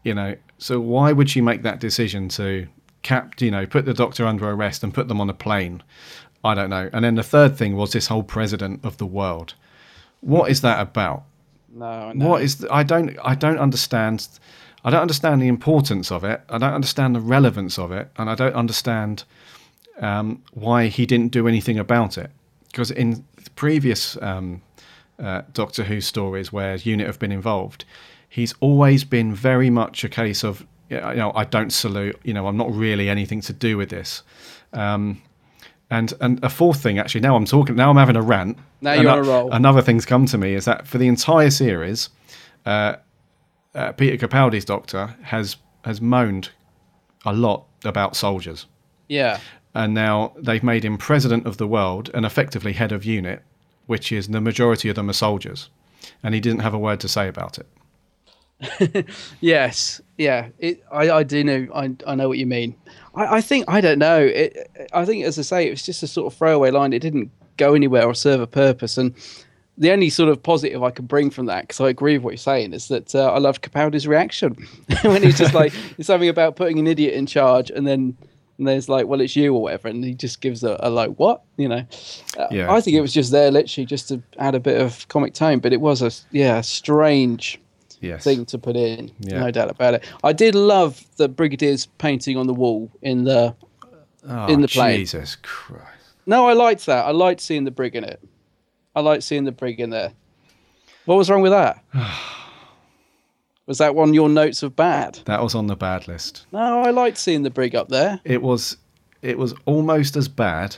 You 0.05 0.15
know, 0.15 0.37
so 0.59 0.79
why 0.79 1.11
would 1.13 1.29
she 1.31 1.41
make 1.41 1.63
that 1.63 1.81
decision 1.81 2.29
to 2.31 2.69
cap, 3.03 3.41
you 3.41 3.51
know, 3.51 3.67
put 3.67 3.87
the 3.87 3.95
doctor 3.95 4.25
under 4.27 4.49
arrest 4.51 4.85
and 4.85 4.93
put 4.95 5.09
them 5.09 5.21
on 5.21 5.29
a 5.31 5.35
plane? 5.35 5.83
I 6.45 6.55
don't 6.55 6.71
know. 6.71 6.91
And 6.93 7.05
then 7.05 7.15
the 7.17 7.23
third 7.23 7.57
thing 7.57 7.75
was 7.75 7.93
this 7.93 8.07
whole 8.07 8.23
president 8.23 8.85
of 8.85 8.99
the 8.99 9.07
world. 9.07 9.55
What 10.25 10.51
is 10.51 10.63
that 10.63 10.81
about? 10.81 11.25
No, 11.69 11.87
I. 11.87 12.13
What 12.15 12.43
is? 12.43 12.59
The, 12.59 12.73
I 12.73 12.83
don't. 12.83 13.17
I 13.23 13.35
don't 13.35 13.59
understand. 13.59 14.27
I 14.85 14.91
don't 14.91 15.03
understand 15.03 15.43
the 15.43 15.49
importance 15.49 16.11
of 16.11 16.25
it. 16.25 16.43
I 16.49 16.59
don't 16.59 16.73
understand 16.73 17.15
the 17.15 17.21
relevance 17.21 17.79
of 17.79 17.93
it, 17.93 18.11
and 18.17 18.31
I 18.31 18.35
don't 18.35 18.55
understand 18.55 19.25
um, 20.01 20.43
why 20.53 20.87
he 20.89 21.07
didn't 21.07 21.29
do 21.29 21.47
anything 21.47 21.79
about 21.79 22.17
it. 22.19 22.31
Because 22.69 22.91
in 22.91 23.25
previous 23.55 24.21
um, 24.23 24.63
uh, 25.19 25.43
Doctor 25.53 25.85
Who 25.85 26.01
stories 26.01 26.53
where 26.53 26.77
Unit 26.77 27.07
have 27.07 27.19
been 27.19 27.33
involved, 27.33 27.85
he's 28.29 28.55
always 28.61 29.05
been 29.05 29.35
very 29.35 29.71
much 29.71 30.05
a 30.05 30.09
case 30.09 30.43
of 30.43 30.67
you 30.89 31.01
know 31.01 31.33
I 31.35 31.45
don't 31.45 31.73
salute. 31.73 32.19
You 32.25 32.33
know 32.33 32.47
I'm 32.47 32.57
not 32.57 32.73
really 32.73 33.11
anything 33.11 33.43
to 33.43 33.53
do 33.53 33.77
with 33.77 33.91
this. 33.91 34.23
Um, 34.73 35.23
and 35.95 36.13
and 36.21 36.43
a 36.45 36.49
fourth 36.49 36.83
thing, 36.83 36.99
actually, 36.99 37.21
now 37.23 37.37
I'm 37.37 37.45
talking. 37.47 37.77
Now 37.77 37.91
I'm 37.91 37.97
having 37.97 38.17
a 38.17 38.23
rant. 38.23 38.59
Now 38.81 38.95
you're 38.95 39.11
on 39.11 39.19
a 39.19 39.23
roll. 39.23 39.53
Another 39.53 39.83
thing's 39.83 40.05
come 40.07 40.27
to 40.27 40.39
me 40.39 40.55
is 40.55 40.65
that 40.65 40.87
for 40.87 40.99
the 40.99 41.07
entire 41.09 41.51
series, 41.51 42.09
uh, 42.67 42.97
uh, 43.75 43.93
Peter 43.93 44.17
Capaldi's 44.27 44.65
Doctor 44.65 45.15
has 45.23 45.57
has 45.85 46.01
moaned 46.01 46.51
a 47.25 47.33
lot 47.33 47.65
about 47.85 48.17
soldiers, 48.17 48.67
Yeah. 49.09 49.39
and 49.75 49.95
now 49.95 50.33
they've 50.47 50.63
made 50.65 50.85
him 50.85 50.97
president 50.99 51.47
of 51.47 51.57
the 51.57 51.67
world 51.67 52.11
and 52.15 52.25
effectively 52.27 52.73
head 52.73 52.93
of 52.93 53.05
unit, 53.05 53.43
which 53.87 54.13
is 54.13 54.29
the 54.29 54.41
majority 54.41 54.89
of 54.91 54.95
them 54.97 55.09
are 55.11 55.15
soldiers, 55.15 55.71
and 56.23 56.35
he 56.35 56.41
didn't 56.41 56.61
have 56.63 56.75
a 56.75 56.79
word 56.79 57.01
to 57.01 57.09
say 57.09 57.29
about 57.29 57.59
it. 57.59 57.67
Yes, 59.41 60.01
yeah. 60.19 60.49
It, 60.59 60.83
I, 60.93 61.11
I 61.11 61.23
do 61.23 61.45
know. 61.45 61.67
I, 61.75 61.91
I 62.07 62.15
know 62.15 62.29
what 62.29 62.39
you 62.39 62.47
mean. 62.47 62.75
I, 63.15 63.37
I 63.37 63.41
think 63.41 63.65
I 63.69 63.81
don't 63.81 63.99
know. 63.99 64.19
It, 64.21 64.71
I 64.93 65.05
think, 65.05 65.25
as 65.25 65.39
I 65.39 65.43
say, 65.43 65.67
it 65.67 65.71
was 65.71 65.83
just 65.83 66.03
a 66.03 66.07
sort 66.07 66.33
of 66.33 66.37
throwaway 66.39 66.71
line. 66.71 66.93
It 66.93 67.01
didn't 67.01 67.31
go 67.57 67.75
anywhere 67.75 68.05
or 68.05 68.15
serve 68.15 68.41
a 68.41 68.47
purpose. 68.47 68.99
And 68.99 69.15
the 69.79 69.91
only 69.91 70.11
sort 70.11 70.29
of 70.29 70.43
positive 70.43 70.83
I 70.83 70.91
can 70.91 71.07
bring 71.07 71.31
from 71.31 71.47
that, 71.47 71.63
because 71.63 71.81
I 71.81 71.89
agree 71.89 72.17
with 72.17 72.25
what 72.25 72.31
you're 72.31 72.39
saying, 72.39 72.73
is 72.73 72.89
that 72.89 73.15
uh, 73.15 73.33
I 73.33 73.39
loved 73.39 73.63
Capaldi's 73.63 74.07
reaction 74.07 74.57
when 75.03 75.23
he's 75.23 75.39
just 75.39 75.55
like, 75.55 75.73
it's 75.99 76.07
something 76.07 76.29
about 76.29 76.57
putting 76.57 76.79
an 76.79 76.87
idiot 76.87 77.15
in 77.15 77.27
charge, 77.27 77.71
and 77.71 77.87
then 77.87 78.17
and 78.59 78.69
there's 78.69 78.89
like, 78.89 79.07
well, 79.07 79.21
it's 79.21 79.35
you 79.35 79.53
or 79.53 79.63
whatever, 79.63 79.89
and 79.89 80.05
he 80.05 80.15
just 80.15 80.41
gives 80.41 80.63
a, 80.63 80.77
a 80.81 80.89
like, 80.89 81.11
what, 81.17 81.43
you 81.57 81.69
know? 81.69 81.85
Uh, 82.39 82.47
Yeah. 82.53 82.73
I 82.73 82.81
think 82.81 82.97
it 82.97 83.01
was 83.01 83.13
just 83.13 83.33
there, 83.33 83.51
literally, 83.51 83.85
just 83.85 84.09
to 84.09 84.23
add 84.39 84.55
a 84.55 84.61
bit 84.61 84.81
of 84.81 85.09
comic 85.09 85.35
tone. 85.35 85.59
But 85.59 85.73
it 85.73 85.81
was 85.81 86.03
a 86.03 86.13
yeah, 86.31 86.61
strange 86.61 87.61
Yes. 88.05 88.25
thing 88.25 88.45
to 88.47 88.59
put 88.59 88.77
in. 88.77 89.11
Yeah. 89.21 89.41
No 89.41 89.51
doubt 89.51 89.71
about 89.71 89.95
it. 89.95 90.05
I 90.23 90.33
did 90.33 90.55
love 90.55 91.05
the 91.17 91.29
Brigadier's 91.29 91.87
painting 91.99 92.37
on 92.37 92.47
the 92.47 92.55
wall 92.55 92.91
in 93.03 93.25
the. 93.25 93.55
Oh, 94.27 94.47
in 94.47 94.63
the 94.63 94.69
plane. 94.69 94.99
Jesus 94.99 95.37
Christ. 95.37 95.85
No, 96.27 96.47
I 96.49 96.55
liked 96.55 96.87
that. 96.87 97.05
I 97.05 97.11
liked 97.11 97.41
seeing 97.41 97.65
the 97.65 97.71
brig 97.71 97.95
in 97.95 98.05
it. 98.05 98.21
I 98.97 99.01
liked 99.01 99.23
seeing 99.23 99.45
the 99.45 99.53
brig 99.53 99.81
in 99.81 99.91
there. 99.91 100.13
What 101.05 101.17
was 101.17 101.29
wrong 101.29 101.43
with 101.43 101.53
that? 101.53 101.83
Was 103.67 103.79
that 103.79 103.95
one 103.95 104.13
your 104.13 104.29
notes 104.29 104.63
of 104.63 104.77
bad? 104.77 105.21
That 105.25 105.43
was 105.43 105.55
on 105.55 105.69
the 105.69 105.77
bad 105.77 106.07
list. 106.07 106.45
No, 106.53 106.83
I 106.83 106.91
liked 106.91 107.17
seeing 107.17 107.45
the 107.45 107.51
brig 107.51 107.75
up 107.75 107.89
there. 107.89 108.21
It 108.23 108.43
was 108.43 108.77
it 109.23 109.39
was 109.39 109.55
almost 109.65 110.17
as 110.17 110.29
bad 110.29 110.77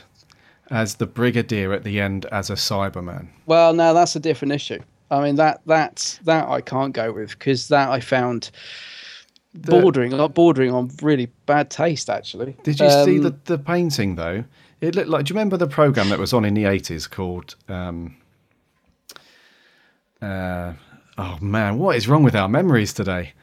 as 0.71 0.95
the 0.95 1.05
Brigadier 1.05 1.73
at 1.73 1.83
the 1.83 1.99
end 1.99 2.25
as 2.27 2.49
a 2.49 2.53
Cyberman. 2.53 3.27
Well, 3.45 3.73
now 3.73 3.91
that's 3.91 4.15
a 4.15 4.21
different 4.21 4.53
issue. 4.53 4.79
I 5.09 5.21
mean 5.23 5.35
that 5.35 5.61
that's 5.65 6.17
that 6.19 6.47
I 6.49 6.61
can't 6.61 6.93
go 6.93 7.11
with 7.11 7.31
because 7.31 7.67
that 7.69 7.89
I 7.89 7.99
found 7.99 8.51
bordering 9.53 10.11
like 10.11 10.33
bordering 10.33 10.71
on 10.71 10.91
really 11.01 11.27
bad 11.45 11.69
taste 11.69 12.09
actually. 12.09 12.57
Did 12.63 12.79
you 12.79 12.89
see 12.89 13.17
Um, 13.17 13.23
the, 13.23 13.35
the 13.45 13.57
painting 13.57 14.15
though? 14.15 14.43
It 14.81 14.95
looked 14.95 15.09
like. 15.09 15.25
Do 15.25 15.31
you 15.33 15.35
remember 15.35 15.57
the 15.57 15.67
program 15.67 16.09
that 16.09 16.19
was 16.19 16.33
on 16.33 16.45
in 16.45 16.53
the 16.53 16.65
eighties 16.65 17.07
called? 17.07 17.55
Um, 17.67 18.15
uh, 20.21 20.73
oh 21.17 21.37
man, 21.41 21.79
what 21.79 21.95
is 21.95 22.07
wrong 22.07 22.23
with 22.23 22.35
our 22.35 22.47
memories 22.47 22.93
today? 22.93 23.33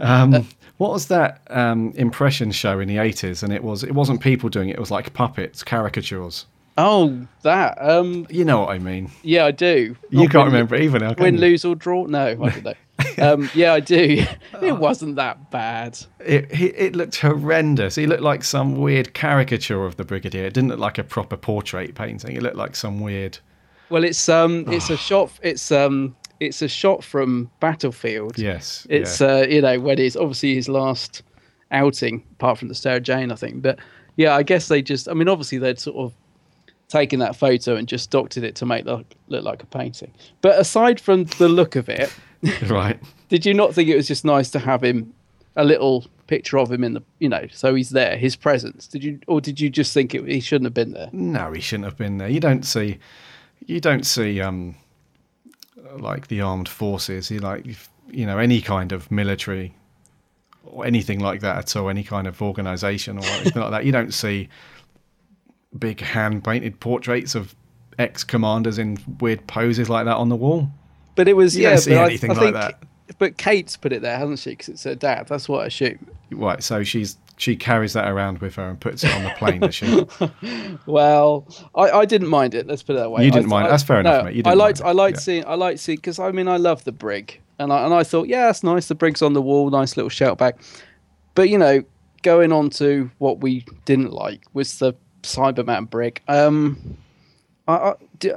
Um, 0.00 0.48
what 0.78 0.92
was 0.92 1.08
that 1.08 1.42
um, 1.50 1.92
impression 1.96 2.50
show 2.52 2.80
in 2.80 2.88
the 2.88 2.96
eighties? 2.96 3.42
And 3.42 3.52
it 3.52 3.62
was 3.62 3.84
it 3.84 3.92
wasn't 3.92 4.22
people 4.22 4.48
doing 4.48 4.70
it. 4.70 4.76
It 4.76 4.80
was 4.80 4.90
like 4.90 5.12
puppets, 5.12 5.62
caricatures. 5.62 6.46
Oh, 6.82 7.26
that. 7.42 7.76
Um, 7.80 8.26
You 8.30 8.44
know 8.44 8.60
what 8.60 8.70
I 8.70 8.78
mean? 8.78 9.10
yeah, 9.22 9.44
I 9.44 9.50
do. 9.50 9.96
You 10.10 10.22
Not 10.22 10.30
can't 10.30 10.44
win- 10.44 10.52
remember 10.52 10.76
even 10.76 11.02
now. 11.02 11.14
Can 11.14 11.24
Win, 11.24 11.34
you? 11.34 11.40
lose 11.40 11.64
or 11.64 11.74
draw? 11.74 12.06
No, 12.06 12.26
I 12.26 12.34
don't 12.34 12.64
know. 12.64 12.74
um, 13.18 13.50
yeah, 13.54 13.72
I 13.74 13.80
do. 13.80 14.24
it 14.62 14.78
wasn't 14.78 15.16
that 15.16 15.50
bad. 15.50 15.98
It, 16.20 16.52
he, 16.54 16.66
it 16.66 16.96
looked 16.96 17.16
horrendous. 17.16 17.94
He 17.96 18.06
looked 18.06 18.22
like 18.22 18.44
some 18.44 18.76
weird 18.76 19.14
caricature 19.14 19.84
of 19.84 19.96
the 19.96 20.04
Brigadier. 20.04 20.44
It 20.44 20.54
didn't 20.54 20.70
look 20.70 20.78
like 20.78 20.98
a 20.98 21.04
proper 21.04 21.36
portrait 21.36 21.94
painting. 21.94 22.36
It 22.36 22.42
looked 22.42 22.56
like 22.56 22.76
some 22.76 23.00
weird. 23.00 23.38
Well, 23.90 24.04
it's 24.04 24.28
um, 24.28 24.64
it's 24.72 24.90
a 24.90 24.96
shot. 25.08 25.32
It's 25.42 25.70
um, 25.72 26.16
it's 26.40 26.62
a 26.62 26.68
shot 26.68 27.04
from 27.04 27.50
Battlefield. 27.60 28.38
Yes. 28.38 28.86
It's 28.88 29.20
yeah. 29.20 29.26
uh, 29.28 29.46
you 29.46 29.60
know, 29.60 29.80
when 29.80 29.98
it's 29.98 30.16
obviously 30.16 30.54
his 30.54 30.68
last 30.68 31.22
outing, 31.72 32.22
apart 32.32 32.58
from 32.58 32.68
the 32.68 32.74
Sarah 32.74 33.00
Jane, 33.00 33.30
I 33.32 33.34
think. 33.36 33.62
But 33.62 33.78
yeah, 34.16 34.34
I 34.34 34.42
guess 34.42 34.68
they 34.68 34.82
just. 34.82 35.08
I 35.08 35.14
mean, 35.14 35.28
obviously 35.28 35.58
they'd 35.58 35.78
sort 35.78 35.96
of 35.96 36.14
taken 36.90 37.20
that 37.20 37.36
photo 37.36 37.76
and 37.76 37.88
just 37.88 38.10
doctored 38.10 38.44
it 38.44 38.54
to 38.56 38.66
make 38.66 38.84
look 38.84 39.06
look 39.28 39.44
like 39.44 39.62
a 39.62 39.66
painting. 39.66 40.12
But 40.42 40.58
aside 40.58 41.00
from 41.00 41.24
the 41.24 41.48
look 41.48 41.76
of 41.76 41.88
it, 41.88 42.12
right. 42.68 43.00
did 43.28 43.46
you 43.46 43.54
not 43.54 43.74
think 43.74 43.88
it 43.88 43.96
was 43.96 44.08
just 44.08 44.24
nice 44.24 44.50
to 44.50 44.58
have 44.58 44.84
him 44.84 45.14
a 45.56 45.64
little 45.64 46.04
picture 46.26 46.58
of 46.58 46.70
him 46.70 46.84
in 46.84 46.94
the 46.94 47.02
you 47.18 47.28
know 47.28 47.44
so 47.50 47.74
he's 47.74 47.90
there 47.90 48.16
his 48.16 48.36
presence 48.36 48.86
did 48.86 49.02
you 49.02 49.18
or 49.26 49.40
did 49.40 49.58
you 49.58 49.68
just 49.68 49.92
think 49.92 50.14
it, 50.14 50.24
he 50.28 50.38
shouldn't 50.38 50.64
have 50.64 50.74
been 50.74 50.92
there 50.92 51.08
No, 51.12 51.50
he 51.52 51.60
shouldn't 51.60 51.86
have 51.86 51.96
been 51.96 52.18
there. 52.18 52.28
You 52.28 52.38
don't 52.38 52.64
see, 52.64 52.98
you 53.66 53.80
don't 53.80 54.06
see, 54.06 54.40
um, 54.40 54.76
like 55.98 56.28
the 56.28 56.40
armed 56.40 56.68
forces. 56.68 57.30
You 57.30 57.40
like, 57.40 57.66
you 58.10 58.26
know, 58.26 58.38
any 58.38 58.60
kind 58.60 58.92
of 58.92 59.10
military 59.10 59.74
or 60.64 60.86
anything 60.86 61.20
like 61.20 61.40
that 61.40 61.56
at 61.58 61.76
all. 61.76 61.90
Any 61.90 62.04
kind 62.04 62.26
of 62.26 62.40
organisation 62.40 63.18
or 63.18 63.24
anything 63.24 63.60
like 63.60 63.70
that. 63.72 63.84
You 63.84 63.92
don't 63.92 64.14
see 64.14 64.48
big 65.78 66.00
hand 66.00 66.42
painted 66.44 66.78
portraits 66.80 67.34
of 67.34 67.54
ex 67.98 68.24
commanders 68.24 68.78
in 68.78 68.98
weird 69.20 69.46
poses 69.46 69.88
like 69.88 70.04
that 70.06 70.16
on 70.16 70.28
the 70.28 70.36
wall. 70.36 70.68
but 71.14 71.28
it 71.28 71.34
was 71.36 71.56
You 71.56 71.64
yeah 71.64 71.76
see 71.76 71.90
but 71.90 71.98
I- 71.98 72.06
anything 72.06 72.30
I, 72.30 72.34
like 72.34 72.42
think, 72.42 72.54
that. 72.54 73.18
but 73.18 73.36
kate's 73.36 73.76
put 73.76 73.92
it 73.92 74.02
there 74.02 74.16
hasn't 74.18 74.38
she 74.40 74.50
because 74.50 74.68
it's 74.68 74.84
her 74.84 74.94
dad 74.94 75.26
that's 75.28 75.48
what 75.48 75.62
i 75.62 75.66
assume 75.66 76.06
Right. 76.32 76.62
So 76.62 76.84
she's 76.84 77.16
she 77.38 77.56
carries 77.56 77.92
that 77.94 78.06
around 78.06 78.38
with 78.38 78.54
her 78.54 78.68
and 78.68 78.78
puts 78.80 79.02
it 79.02 79.12
on 79.12 79.24
the 79.24 79.30
plane. 79.30 79.60
does 79.62 79.74
she? 79.74 80.06
Well, 80.86 81.46
I, 81.74 81.90
I 81.90 82.04
didn't 82.04 82.28
mind 82.28 82.54
it. 82.54 82.66
Let's 82.68 82.82
put 82.84 82.94
it 82.94 83.00
that 83.00 83.10
way. 83.10 83.24
You 83.24 83.30
didn't 83.32 83.46
I- 83.46 83.48
mind. 83.48 83.66
I- 83.66 83.70
That's 83.70 83.82
fair 83.82 83.98
enough, 84.00 84.18
no, 84.18 84.24
mate. 84.26 84.34
You 84.36 84.40
I 84.44 84.50
didn't 84.50 84.58
liked. 84.58 84.80
mind 84.80 84.88
I 84.88 84.92
liked 84.92 85.16
Yeah. 85.16 85.20
seeing. 85.22 85.44
I 85.46 85.54
liked 85.54 85.80
seeing 85.80 85.96
because 85.96 86.18
I 86.20 86.30
mean 86.30 86.46
I 86.46 86.56
love 86.56 86.84
the 86.84 86.92
brig, 86.92 87.40
and 87.58 87.72
I 87.72 87.84
and 87.84 87.92
I 87.94 88.04
thought 88.04 88.28
yeah, 88.28 88.46
that's 88.46 88.62
nice. 88.62 88.86
The 88.86 88.94
brig's 88.94 89.22
on 89.22 89.32
the 89.32 89.42
wall, 89.42 89.68
nice 89.70 89.96
little 89.96 90.10
shout 90.10 90.38
back. 90.38 90.60
But 91.34 91.48
you 91.48 91.58
know, 91.58 91.82
going 92.22 92.52
on 92.52 92.70
to 92.70 93.10
what 93.18 93.40
we 93.40 93.64
didn't 93.86 94.12
like 94.12 94.42
was 94.52 94.78
the 94.78 94.92
Cyberman 95.22 95.88
brig. 95.90 96.20
Um, 96.28 96.96
I, 97.68 97.74
I, 97.74 97.94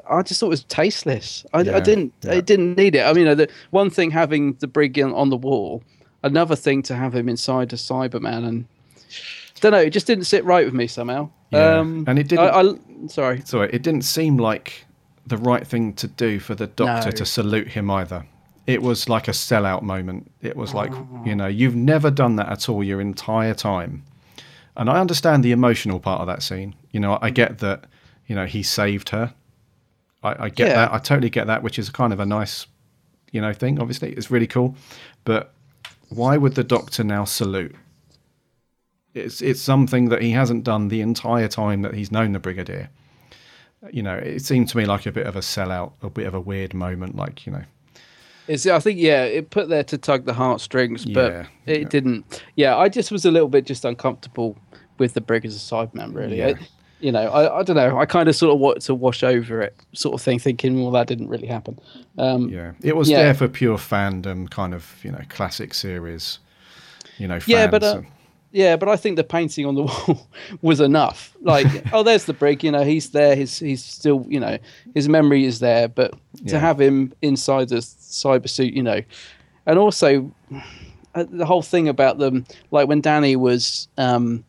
I 0.09 0.21
just 0.21 0.39
thought 0.39 0.47
it 0.47 0.49
was 0.49 0.63
tasteless. 0.65 1.45
I, 1.53 1.59
I 1.59 1.79
didn't. 1.79 2.13
yeah. 2.21 2.33
It 2.33 2.45
didn't 2.45 2.75
need 2.77 2.95
it. 2.95 3.01
I 3.01 3.13
mean, 3.13 3.25
the 3.37 3.49
one 3.71 3.89
thing 3.89 4.11
having 4.11 4.53
the 4.55 4.67
brig 4.67 4.97
in, 4.97 5.11
on 5.13 5.29
the 5.29 5.37
wall, 5.37 5.83
another 6.23 6.55
thing 6.55 6.83
to 6.83 6.95
have 6.95 7.15
him 7.15 7.27
inside 7.29 7.73
a 7.73 7.75
Cyberman, 7.77 8.45
and 8.47 8.65
don't 9.61 9.71
know. 9.71 9.79
It 9.79 9.91
just 9.91 10.07
didn't 10.07 10.25
sit 10.25 10.43
right 10.45 10.65
with 10.65 10.73
me 10.73 10.87
somehow. 10.87 11.29
Yeah, 11.51 11.77
Um, 11.79 12.03
and 12.07 12.19
it 12.19 12.27
didn't- 12.27 12.45
I, 12.49 12.61
I, 12.61 13.07
sorry. 13.07 13.41
So 13.45 13.61
it 13.61 13.81
didn't 13.81 14.01
seem 14.03 14.37
like 14.37 14.85
the 15.25 15.37
right 15.37 15.65
thing 15.65 15.93
to 15.93 16.07
do 16.07 16.39
for 16.39 16.53
the 16.53 16.67
doctor 16.67 17.09
No. 17.09 17.15
to 17.15 17.25
salute 17.25 17.69
him 17.69 17.89
either. 17.89 18.25
It 18.67 18.81
was 18.81 19.07
like 19.09 19.27
a 19.27 19.31
sellout 19.31 19.81
moment. 19.81 20.29
It 20.41 20.55
was 20.57 20.73
like, 20.73 20.91
Oh. 20.93 21.07
you 21.25 21.35
know, 21.35 21.47
you've 21.47 21.75
never 21.75 22.11
done 22.11 22.35
that 22.37 22.49
at 22.49 22.67
all 22.69 22.83
your 22.83 22.99
entire 23.01 23.53
time. 23.53 24.03
And 24.75 24.89
I 24.89 24.99
understand 24.99 25.43
the 25.43 25.51
emotional 25.51 25.99
part 25.99 26.21
of 26.21 26.27
that 26.27 26.41
scene. 26.41 26.75
You 26.91 26.99
know, 26.99 27.19
I 27.21 27.29
get 27.29 27.59
that, 27.59 27.85
you 28.27 28.35
know, 28.35 28.45
he 28.45 28.63
saved 28.63 29.09
her. 29.09 29.33
I, 30.23 30.45
I 30.45 30.49
get 30.49 30.69
Yeah. 30.69 30.73
that. 30.75 30.93
I 30.93 30.97
totally 30.97 31.29
get 31.29 31.47
that, 31.47 31.61
which 31.63 31.77
is 31.77 31.89
kind 31.89 32.11
of 32.13 32.19
a 32.19 32.25
nice, 32.25 32.65
you 33.31 33.41
know, 33.41 33.53
thing. 33.53 33.79
Obviously, 33.79 34.13
it's 34.13 34.31
really 34.31 34.47
cool. 34.47 34.75
But 35.25 35.53
why 36.09 36.37
would 36.37 36.55
the 36.55 36.63
doctor 36.63 37.03
now 37.03 37.25
salute? 37.25 37.75
It's 39.13 39.41
it's 39.41 39.61
something 39.61 40.09
that 40.09 40.21
he 40.23 40.31
hasn't 40.31 40.63
done 40.63 40.87
the 40.87 41.01
entire 41.01 41.47
time 41.47 41.83
that 41.83 41.93
he's 41.93 42.11
known 42.11 42.31
the 42.31 42.39
brigadier. 42.39 42.89
You 43.91 44.01
know, 44.01 44.15
it 44.15 44.39
seemed 44.43 44.69
to 44.69 44.77
me 44.77 44.85
like 44.85 45.05
a 45.05 45.11
bit 45.11 45.27
of 45.27 45.35
a 45.35 45.39
sellout, 45.41 45.91
a 46.01 46.09
bit 46.09 46.25
of 46.25 46.33
a 46.33 46.39
weird 46.41 46.73
moment. 46.73 47.15
Like 47.15 47.45
you 47.45 47.51
know, 47.51 47.63
It's, 48.47 48.65
I 48.67 48.79
think 48.79 48.99
yeah, 48.99 49.23
it 49.23 49.49
put 49.51 49.69
there 49.69 49.83
to 49.85 49.97
tug 49.97 50.25
the 50.25 50.33
heartstrings, 50.33 51.05
but 51.05 51.31
Yeah, 51.31 51.45
it 51.65 51.81
yeah. 51.81 51.87
didn't. 51.87 52.43
Yeah, 52.55 52.75
I 52.77 52.89
just 52.89 53.11
was 53.11 53.25
a 53.25 53.31
little 53.31 53.47
bit 53.47 53.65
just 53.65 53.85
uncomfortable 53.85 54.57
with 54.97 55.13
the 55.13 55.21
brig 55.21 55.45
as 55.45 55.55
a 55.55 55.59
Cyberman. 55.59 56.13
Really, 56.15 56.39
Yeah. 56.39 56.47
I- 56.59 56.67
you 56.99 57.11
know, 57.11 57.19
I, 57.29 57.59
I 57.59 57.63
don't 57.63 57.75
know. 57.75 57.99
I 57.99 58.05
kind 58.05 58.29
of 58.29 58.35
sort 58.35 58.53
of 58.53 58.61
wanted 58.61 58.79
to 58.83 58.95
wash 58.95 59.23
over 59.23 59.61
it, 59.61 59.75
sort 59.91 60.13
of 60.15 60.21
thing, 60.21 60.39
thinking, 60.39 60.81
well, 60.81 60.91
that 60.91 61.05
didn't 61.05 61.27
really 61.27 61.47
happen. 61.47 61.77
Um, 62.17 62.47
yeah, 62.47 62.71
it 62.81 62.95
was 62.95 63.09
Yeah. 63.09 63.23
there 63.23 63.33
for 63.33 63.49
pure 63.49 63.77
fandom, 63.77 64.49
kind 64.49 64.73
of 64.73 64.95
you 65.03 65.11
know, 65.11 65.19
classic 65.27 65.73
series. 65.73 66.39
You 67.17 67.27
know, 67.27 67.35
fans. 67.41 67.47
Yeah, 67.49 67.67
but, 67.67 67.83
uh, 67.83 67.95
and- 67.97 68.07
Yeah, 68.53 68.75
but 68.75 68.87
I 68.87 68.95
think 68.97 69.15
the 69.15 69.23
painting 69.23 69.65
on 69.65 69.73
the 69.73 69.81
wall 70.07 70.27
was 70.61 70.79
enough. 70.79 71.35
Like, 71.41 71.65
oh, 71.93 72.03
there's 72.03 72.25
the 72.25 72.33
brig. 72.33 72.63
You 72.63 72.71
know, 72.71 72.83
he's 72.83 73.09
there. 73.09 73.35
He's 73.35 73.59
he's 73.59 73.83
still. 73.83 74.25
You 74.29 74.39
know, 74.39 74.57
his 74.93 75.09
memory 75.09 75.43
is 75.43 75.59
there. 75.59 75.87
But 75.87 76.13
to 76.47 76.59
have 76.59 76.79
him 76.79 77.13
inside 77.23 77.69
the 77.69 77.77
cyber 77.77 78.47
suit, 78.47 78.73
you 78.73 78.83
know, 78.83 79.01
and 79.65 79.79
also 79.79 80.31
uh, 81.15 81.25
the 81.29 81.47
whole 81.47 81.63
thing 81.63 81.89
about 81.89 82.19
them, 82.19 82.45
like 82.69 82.87
when 82.87 83.01
Danny 83.01 83.35
was, 83.35 83.87
um, 83.97 84.45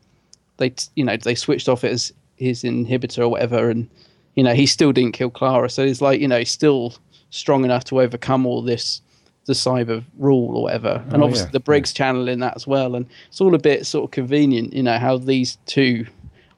they 0.59 0.75
you 0.97 1.05
know 1.05 1.17
they 1.17 1.35
switched 1.35 1.69
off 1.69 1.81
his 1.81 2.13
his 2.37 2.63
inhibitor 2.63 3.21
or 3.21 3.29
whatever, 3.31 3.71
and 3.71 3.89
you 4.35 4.45
know 4.45 4.53
he 4.53 4.67
still 4.67 4.93
didn't 4.93 5.13
kill 5.13 5.31
Clara. 5.31 5.71
So 5.71 5.87
he's 5.87 6.03
like, 6.03 6.21
you 6.21 6.29
know, 6.29 6.41
he's 6.41 6.53
still 6.53 6.95
strong 7.31 7.65
enough 7.65 7.85
to 7.85 8.03
overcome 8.03 8.45
all 8.45 8.61
this 8.61 9.01
the 9.47 9.53
cyber 9.53 10.05
rule 10.19 10.57
or 10.57 10.63
whatever. 10.65 11.03
Oh, 11.07 11.15
and 11.15 11.23
Oh, 11.23 11.25
obviously 11.27 11.47
yeah, 11.49 11.53
the 11.53 11.61
brig's 11.61 11.93
channel 11.93 12.29
in 12.29 12.41
that 12.41 12.55
as 12.57 12.67
well. 12.67 12.95
And 12.95 13.07
it's 13.29 13.41
all 13.41 13.55
a 13.55 13.59
bit 13.59 13.87
sort 13.87 14.05
of 14.05 14.11
convenient, 14.11 14.73
you 14.73 14.83
know, 14.83 14.99
how 14.99 15.19
these 15.19 15.59
two 15.67 16.07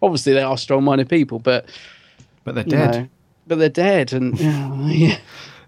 obviously 0.02 0.32
they 0.32 0.42
are 0.42 0.56
strong 0.58 0.84
minded 0.84 1.08
people, 1.08 1.38
but 1.38 1.68
but 2.44 2.54
they're 2.54 2.64
dead. 2.64 2.94
know, 2.94 3.08
but 3.46 3.58
they're 3.58 3.68
dead 3.68 4.12
and 4.12 4.38
yeah. 4.90 5.18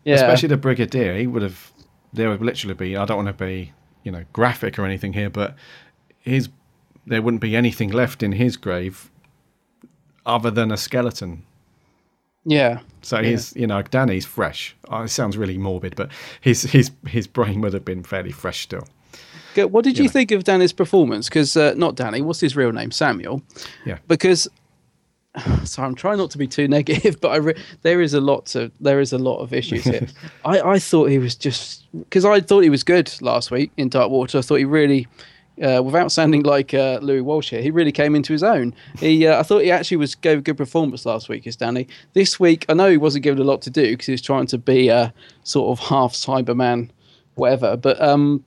yeah. 0.04 0.14
Especially 0.14 0.48
the 0.48 0.56
brigadier, 0.56 1.16
he 1.16 1.26
would 1.26 1.42
have. 1.42 1.72
There 2.12 2.30
would 2.30 2.40
literally 2.40 2.74
be. 2.74 2.96
I 2.96 3.04
don't 3.04 3.24
want 3.24 3.36
to 3.38 3.44
be, 3.44 3.72
you 4.02 4.10
know, 4.12 4.24
graphic 4.32 4.78
or 4.78 4.84
anything 4.86 5.12
here, 5.12 5.28
but 5.28 5.54
his 6.20 6.48
there 7.06 7.20
wouldn't 7.22 7.40
be 7.40 7.56
anything 7.56 7.90
left 7.90 8.22
in 8.22 8.32
his 8.32 8.56
grave 8.56 9.10
other 10.24 10.50
than 10.50 10.70
a 10.70 10.76
skeleton. 10.76 11.42
yeah. 12.44 12.80
So 13.02 13.22
he's, 13.22 13.54
you 13.56 13.66
know, 13.66 13.82
Danny's 13.82 14.26
fresh. 14.26 14.76
Oh, 14.88 15.02
it 15.02 15.08
sounds 15.08 15.36
really 15.36 15.58
morbid, 15.58 15.96
but 15.96 16.10
his 16.40 16.62
his 16.62 16.90
his 17.06 17.26
brain 17.26 17.60
would 17.60 17.72
have 17.72 17.84
been 17.84 18.02
fairly 18.02 18.32
fresh 18.32 18.62
still. 18.62 18.86
Good. 19.54 19.72
What 19.72 19.84
did 19.84 19.98
you 19.98 20.04
know. 20.04 20.10
think 20.10 20.30
of 20.30 20.44
Danny's 20.44 20.72
performance? 20.72 21.28
Because 21.28 21.56
uh, 21.56 21.74
not 21.76 21.96
Danny, 21.96 22.20
what's 22.20 22.40
his 22.40 22.56
real 22.56 22.72
name? 22.72 22.90
Samuel. 22.90 23.42
Yeah. 23.84 23.98
Because 24.06 24.48
so 25.64 25.82
I'm 25.82 25.94
trying 25.94 26.18
not 26.18 26.30
to 26.32 26.38
be 26.38 26.46
too 26.46 26.68
negative, 26.68 27.20
but 27.20 27.28
I 27.28 27.36
re- 27.36 27.62
there 27.82 28.00
is 28.00 28.14
a 28.14 28.20
lot 28.20 28.46
to 28.46 28.70
there 28.80 29.00
is 29.00 29.12
a 29.12 29.18
lot 29.18 29.38
of 29.38 29.52
issues 29.52 29.84
here. 29.84 30.06
I, 30.44 30.60
I 30.60 30.78
thought 30.78 31.10
he 31.10 31.18
was 31.18 31.34
just 31.34 31.84
because 31.92 32.24
I 32.24 32.40
thought 32.40 32.60
he 32.60 32.70
was 32.70 32.82
good 32.82 33.10
last 33.20 33.50
week 33.50 33.70
in 33.76 33.88
Dark 33.88 34.10
Water. 34.10 34.38
I 34.38 34.42
thought 34.42 34.56
he 34.56 34.64
really, 34.64 35.06
uh, 35.62 35.82
without 35.82 36.12
sounding 36.12 36.42
like 36.42 36.72
uh, 36.74 36.98
Louis 37.02 37.20
Walsh 37.20 37.50
here, 37.50 37.62
he 37.62 37.70
really 37.70 37.92
came 37.92 38.14
into 38.14 38.32
his 38.32 38.42
own. 38.42 38.74
He 38.98 39.26
uh, 39.26 39.38
I 39.40 39.42
thought 39.42 39.62
he 39.62 39.70
actually 39.70 39.96
was 39.98 40.14
gave 40.14 40.38
a 40.38 40.42
good 40.42 40.56
performance 40.56 41.04
last 41.06 41.28
week 41.28 41.46
as 41.46 41.56
Danny. 41.56 41.86
This 42.14 42.38
week 42.38 42.64
I 42.68 42.74
know 42.74 42.90
he 42.90 42.96
wasn't 42.96 43.24
given 43.24 43.40
a 43.40 43.44
lot 43.44 43.62
to 43.62 43.70
do 43.70 43.90
because 43.92 44.06
he 44.06 44.12
was 44.12 44.22
trying 44.22 44.46
to 44.48 44.58
be 44.58 44.88
a 44.88 45.12
sort 45.44 45.78
of 45.78 45.84
half 45.86 46.12
Cyberman, 46.12 46.90
whatever. 47.34 47.76
But 47.76 48.00
um, 48.00 48.44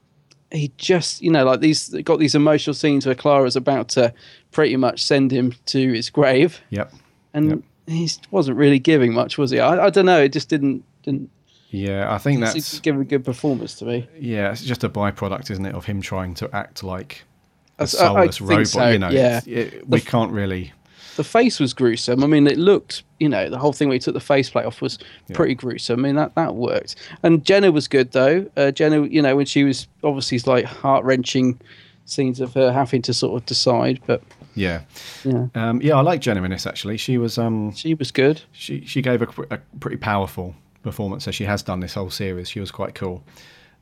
he 0.51 0.71
just 0.77 1.21
you 1.21 1.31
know 1.31 1.45
like 1.45 1.59
these 1.61 1.89
got 2.03 2.19
these 2.19 2.35
emotional 2.35 2.73
scenes 2.73 3.05
where 3.05 3.15
Clara's 3.15 3.55
about 3.55 3.89
to 3.89 4.13
pretty 4.51 4.75
much 4.75 5.01
send 5.03 5.31
him 5.31 5.53
to 5.67 5.93
his 5.93 6.09
grave 6.09 6.59
Yep. 6.71 6.93
and 7.33 7.49
Yep. 7.49 7.59
he 7.87 8.09
wasn't 8.31 8.57
really 8.57 8.79
giving 8.79 9.13
much 9.13 9.37
was 9.37 9.51
he 9.51 9.59
I, 9.61 9.85
I 9.85 9.89
don't 9.89 10.05
know 10.05 10.21
it 10.21 10.33
just 10.33 10.49
didn't 10.49 10.83
didn't 11.03 11.29
Yeah, 11.71 12.13
I 12.13 12.17
think 12.17 12.41
that's 12.41 12.79
give 12.79 12.99
a 12.99 13.03
good 13.05 13.23
performance 13.25 13.75
to 13.75 13.85
me. 13.85 14.07
yeah, 14.19 14.51
it's 14.51 14.63
just 14.63 14.83
a 14.83 14.89
byproduct, 14.89 15.49
isn't 15.51 15.65
it, 15.65 15.73
of 15.73 15.85
him 15.85 16.01
trying 16.01 16.33
to 16.35 16.53
act 16.53 16.83
like 16.83 17.23
a 17.79 17.87
soulless 17.87 18.37
think 18.37 18.49
robot. 18.49 18.67
so, 18.67 18.89
You 18.89 18.99
know, 18.99 19.09
yeah. 19.09 19.39
it- 19.45 19.87
we 19.87 20.01
can't 20.01 20.31
really. 20.31 20.73
The 21.17 21.23
face 21.25 21.59
was 21.59 21.73
gruesome. 21.73 22.23
I 22.23 22.27
mean, 22.27 22.47
it 22.47 22.57
looked, 22.57 23.03
you 23.19 23.27
know, 23.27 23.49
the 23.49 23.57
whole 23.57 23.73
thing 23.73 23.89
where 23.89 23.95
he 23.95 23.99
took 23.99 24.13
the 24.13 24.19
faceplate 24.21 24.65
off 24.65 24.81
was 24.81 24.97
pretty 25.33 25.55
gruesome. 25.55 25.99
I 25.99 26.03
mean, 26.07 26.15
that, 26.15 26.35
that 26.35 26.55
worked. 26.55 26.95
And 27.23 27.43
Jenna 27.45 27.69
was 27.71 27.87
good, 27.89 28.11
though. 28.13 28.49
Uh, 28.55 28.71
Jenna, 28.71 29.05
you 29.05 29.21
know, 29.21 29.35
when 29.35 29.45
she 29.45 29.63
was 29.65 29.87
obviously 30.03 30.39
like 30.39 30.63
heart 30.65 31.03
wrenching 31.03 31.59
scenes 32.05 32.39
of 32.39 32.53
her 32.53 32.71
having 32.71 33.01
to 33.03 33.13
sort 33.13 33.41
of 33.41 33.45
decide, 33.45 33.99
but 34.07 34.21
Yeah, 34.55 34.81
yeah, 35.25 35.47
um, 35.55 35.81
yeah, 35.81 35.95
I 35.97 36.01
like 36.01 36.21
Jenna 36.21 36.43
in 36.43 36.51
this 36.51 36.65
actually. 36.65 36.97
She 36.97 37.17
was 37.17 37.37
um, 37.37 37.73
she 37.73 37.93
was 37.93 38.11
good. 38.11 38.41
she 38.53 38.83
she 38.85 39.01
gave 39.01 39.21
a, 39.21 39.27
a 39.49 39.57
pretty 39.79 39.97
powerful 39.97 40.55
performance 40.83 41.27
as 41.27 41.35
she 41.35 41.45
has 41.45 41.63
done 41.63 41.79
this 41.79 41.93
whole 41.93 42.09
series. 42.09 42.49
She 42.49 42.59
was 42.59 42.71
quite 42.71 42.95
cool. 42.95 43.23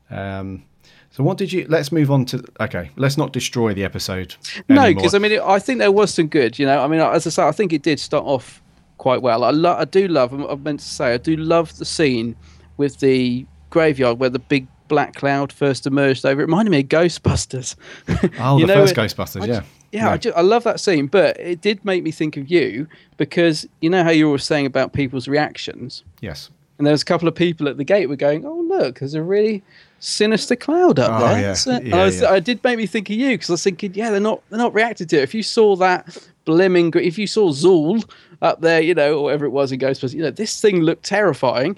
Um, 0.09 0.63
so 1.11 1.23
what 1.23 1.37
did 1.37 1.51
you? 1.51 1.65
Let's 1.67 1.91
move 1.91 2.11
on 2.11 2.25
to. 2.25 2.43
Okay, 2.59 2.91
let's 2.95 3.17
not 3.17 3.33
destroy 3.33 3.73
the 3.73 3.83
episode. 3.83 4.35
No, 4.67 4.93
because 4.93 5.15
I 5.15 5.19
mean, 5.19 5.31
it, 5.33 5.41
I 5.41 5.59
think 5.59 5.79
there 5.79 5.91
was 5.91 6.13
some 6.13 6.27
good. 6.27 6.59
You 6.59 6.65
know, 6.65 6.83
I 6.83 6.87
mean, 6.87 6.99
as 6.99 7.25
I 7.25 7.29
say, 7.31 7.43
I 7.43 7.51
think 7.51 7.73
it 7.73 7.81
did 7.81 7.99
start 7.99 8.25
off 8.25 8.61
quite 8.97 9.21
well. 9.21 9.43
I, 9.43 9.49
lo- 9.49 9.75
I 9.77 9.85
do 9.85 10.07
love. 10.07 10.33
I 10.33 10.55
meant 10.55 10.81
to 10.81 10.85
say, 10.85 11.13
I 11.13 11.17
do 11.17 11.35
love 11.35 11.75
the 11.77 11.85
scene 11.85 12.35
with 12.77 12.99
the 12.99 13.45
graveyard 13.71 14.19
where 14.19 14.29
the 14.29 14.39
big 14.39 14.67
black 14.87 15.15
cloud 15.15 15.51
first 15.51 15.87
emerged 15.87 16.25
over. 16.25 16.41
It 16.41 16.45
reminded 16.45 16.71
me 16.71 16.81
of 16.81 16.87
Ghostbusters. 16.87 17.75
oh, 18.39 18.59
the 18.59 18.67
know, 18.67 18.73
first 18.73 18.93
it- 18.93 18.97
Ghostbusters, 18.97 19.43
I 19.43 19.45
yeah, 19.45 19.61
Yeah, 19.91 20.09
I, 20.11 20.17
ju- 20.17 20.33
I 20.35 20.41
love 20.41 20.63
that 20.65 20.79
scene, 20.79 21.07
but 21.07 21.39
it 21.39 21.61
did 21.61 21.83
make 21.85 22.03
me 22.03 22.11
think 22.11 22.37
of 22.37 22.49
you 22.51 22.87
because 23.17 23.67
you 23.81 23.89
know 23.89 24.03
how 24.03 24.09
you 24.11 24.29
were 24.29 24.37
saying 24.37 24.65
about 24.65 24.93
people's 24.93 25.27
reactions, 25.27 26.03
yes, 26.21 26.49
and 26.79 26.87
there 26.87 26.91
was 26.93 27.03
a 27.03 27.05
couple 27.05 27.27
of 27.27 27.35
people 27.35 27.67
at 27.69 27.77
the 27.77 27.83
gate 27.83 28.07
were 28.07 28.15
going, 28.15 28.43
"Oh, 28.45 28.61
look, 28.67 28.99
there's 28.99 29.13
a 29.13 29.21
really 29.21 29.61
sinister 29.99 30.55
cloud 30.55 30.97
up 30.97 31.21
Oh, 31.21 31.27
there." 31.27 31.41
yeah. 31.41 31.53
So- 31.53 31.79
Yeah, 31.79 31.95
I, 31.97 32.05
was, 32.05 32.21
yeah. 32.21 32.31
I 32.31 32.39
did 32.39 32.63
make 32.63 32.77
me 32.79 32.87
think 32.87 33.09
of 33.09 33.15
you 33.17 33.31
because 33.31 33.49
I 33.49 33.53
was 33.53 33.63
thinking, 33.63 33.93
yeah, 33.93 34.09
they're 34.09 34.19
not 34.19 34.41
they're 34.49 34.57
not 34.57 34.73
reacting 34.73 35.05
to 35.07 35.17
it. 35.17 35.23
If 35.23 35.35
you 35.35 35.43
saw 35.43 35.75
that 35.75 36.17
blimming, 36.45 36.91
if 36.95 37.17
you 37.19 37.27
saw 37.27 37.51
Zuul 37.51 38.09
up 38.41 38.61
there, 38.61 38.81
you 38.81 38.95
know, 38.95 39.17
or 39.19 39.23
whatever 39.25 39.45
it 39.45 39.49
was 39.51 39.71
in 39.71 39.79
Ghostbusters, 39.79 40.13
you 40.15 40.21
know, 40.23 40.31
this 40.31 40.59
thing 40.59 40.79
looked 40.81 41.03
terrifying. 41.03 41.75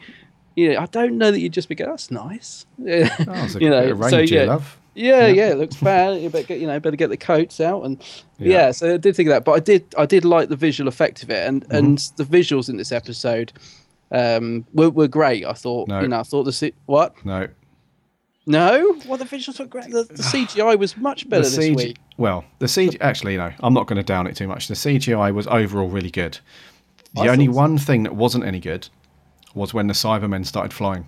You 0.55 0.73
know, 0.73 0.79
I 0.81 0.85
don't 0.85 1.17
know 1.17 1.31
that 1.31 1.39
you'd 1.39 1.53
just 1.53 1.69
be 1.69 1.75
going, 1.75 1.89
"That's 1.89 2.11
nice," 2.11 2.65
oh, 2.79 3.47
you 3.59 3.69
know. 3.69 3.91
range, 3.91 4.11
so 4.11 4.19
yeah, 4.19 4.43
love. 4.43 4.77
yeah, 4.95 5.27
yeah, 5.27 5.49
it 5.51 5.57
looks 5.57 5.77
bad. 5.77 6.21
You 6.21 6.29
better 6.29 6.45
get, 6.45 6.59
you 6.59 6.67
know, 6.67 6.77
better 6.79 6.97
get 6.97 7.07
the 7.09 7.15
coats 7.17 7.59
out, 7.61 7.83
and 7.85 7.97
Yeah. 8.37 8.65
yeah. 8.67 8.71
So 8.71 8.93
I 8.93 8.97
did 8.97 9.15
think 9.15 9.27
of 9.27 9.31
that, 9.31 9.45
but 9.45 9.53
I 9.53 9.59
did, 9.61 9.85
I 9.97 10.05
did 10.05 10.25
like 10.25 10.49
the 10.49 10.57
visual 10.57 10.87
effect 10.89 11.23
of 11.23 11.29
it, 11.31 11.47
and 11.47 11.63
Mm-hmm. 11.63 11.75
and 11.75 11.97
the 12.17 12.25
visuals 12.25 12.67
in 12.69 12.75
this 12.77 12.91
episode 12.91 13.53
um, 14.11 14.65
were, 14.73 14.89
were 14.89 15.07
great. 15.07 15.45
I 15.45 15.53
thought, 15.53 15.87
No. 15.87 16.01
you 16.01 16.07
know, 16.07 16.19
I 16.19 16.23
thought 16.23 16.43
the 16.43 16.51
C- 16.53 16.73
what? 16.85 17.13
No, 17.25 17.47
No, 18.47 18.99
well, 19.07 19.17
the 19.17 19.25
visuals 19.25 19.59
were 19.59 19.65
great. 19.65 19.85
The, 19.91 20.03
the 20.03 20.15
CGI 20.23 20.77
was 20.77 20.97
much 20.97 21.29
better 21.29 21.43
the 21.43 21.55
this 21.55 21.57
CG 21.69 21.75
week. 21.75 21.97
Well, 22.17 22.43
the 22.59 22.65
CG. 22.65 22.97
Actually, 23.01 23.37
no, 23.37 23.51
I'm 23.61 23.73
not 23.73 23.87
going 23.87 23.97
to 23.97 24.03
down 24.03 24.27
it 24.27 24.35
too 24.35 24.47
much. 24.47 24.67
The 24.67 24.73
CGI 24.73 25.33
was 25.33 25.47
overall 25.47 25.87
really 25.89 26.11
good. 26.11 26.39
The 27.13 27.21
I 27.21 27.27
only 27.29 27.45
thought 27.47 27.53
so. 27.53 27.59
one 27.59 27.77
thing 27.77 28.03
that 28.03 28.15
wasn't 28.15 28.45
any 28.45 28.59
good 28.59 28.87
was 29.53 29.73
when 29.73 29.87
the 29.87 29.93
Cybermen 29.93 30.45
started 30.45 30.73
flying. 30.73 31.07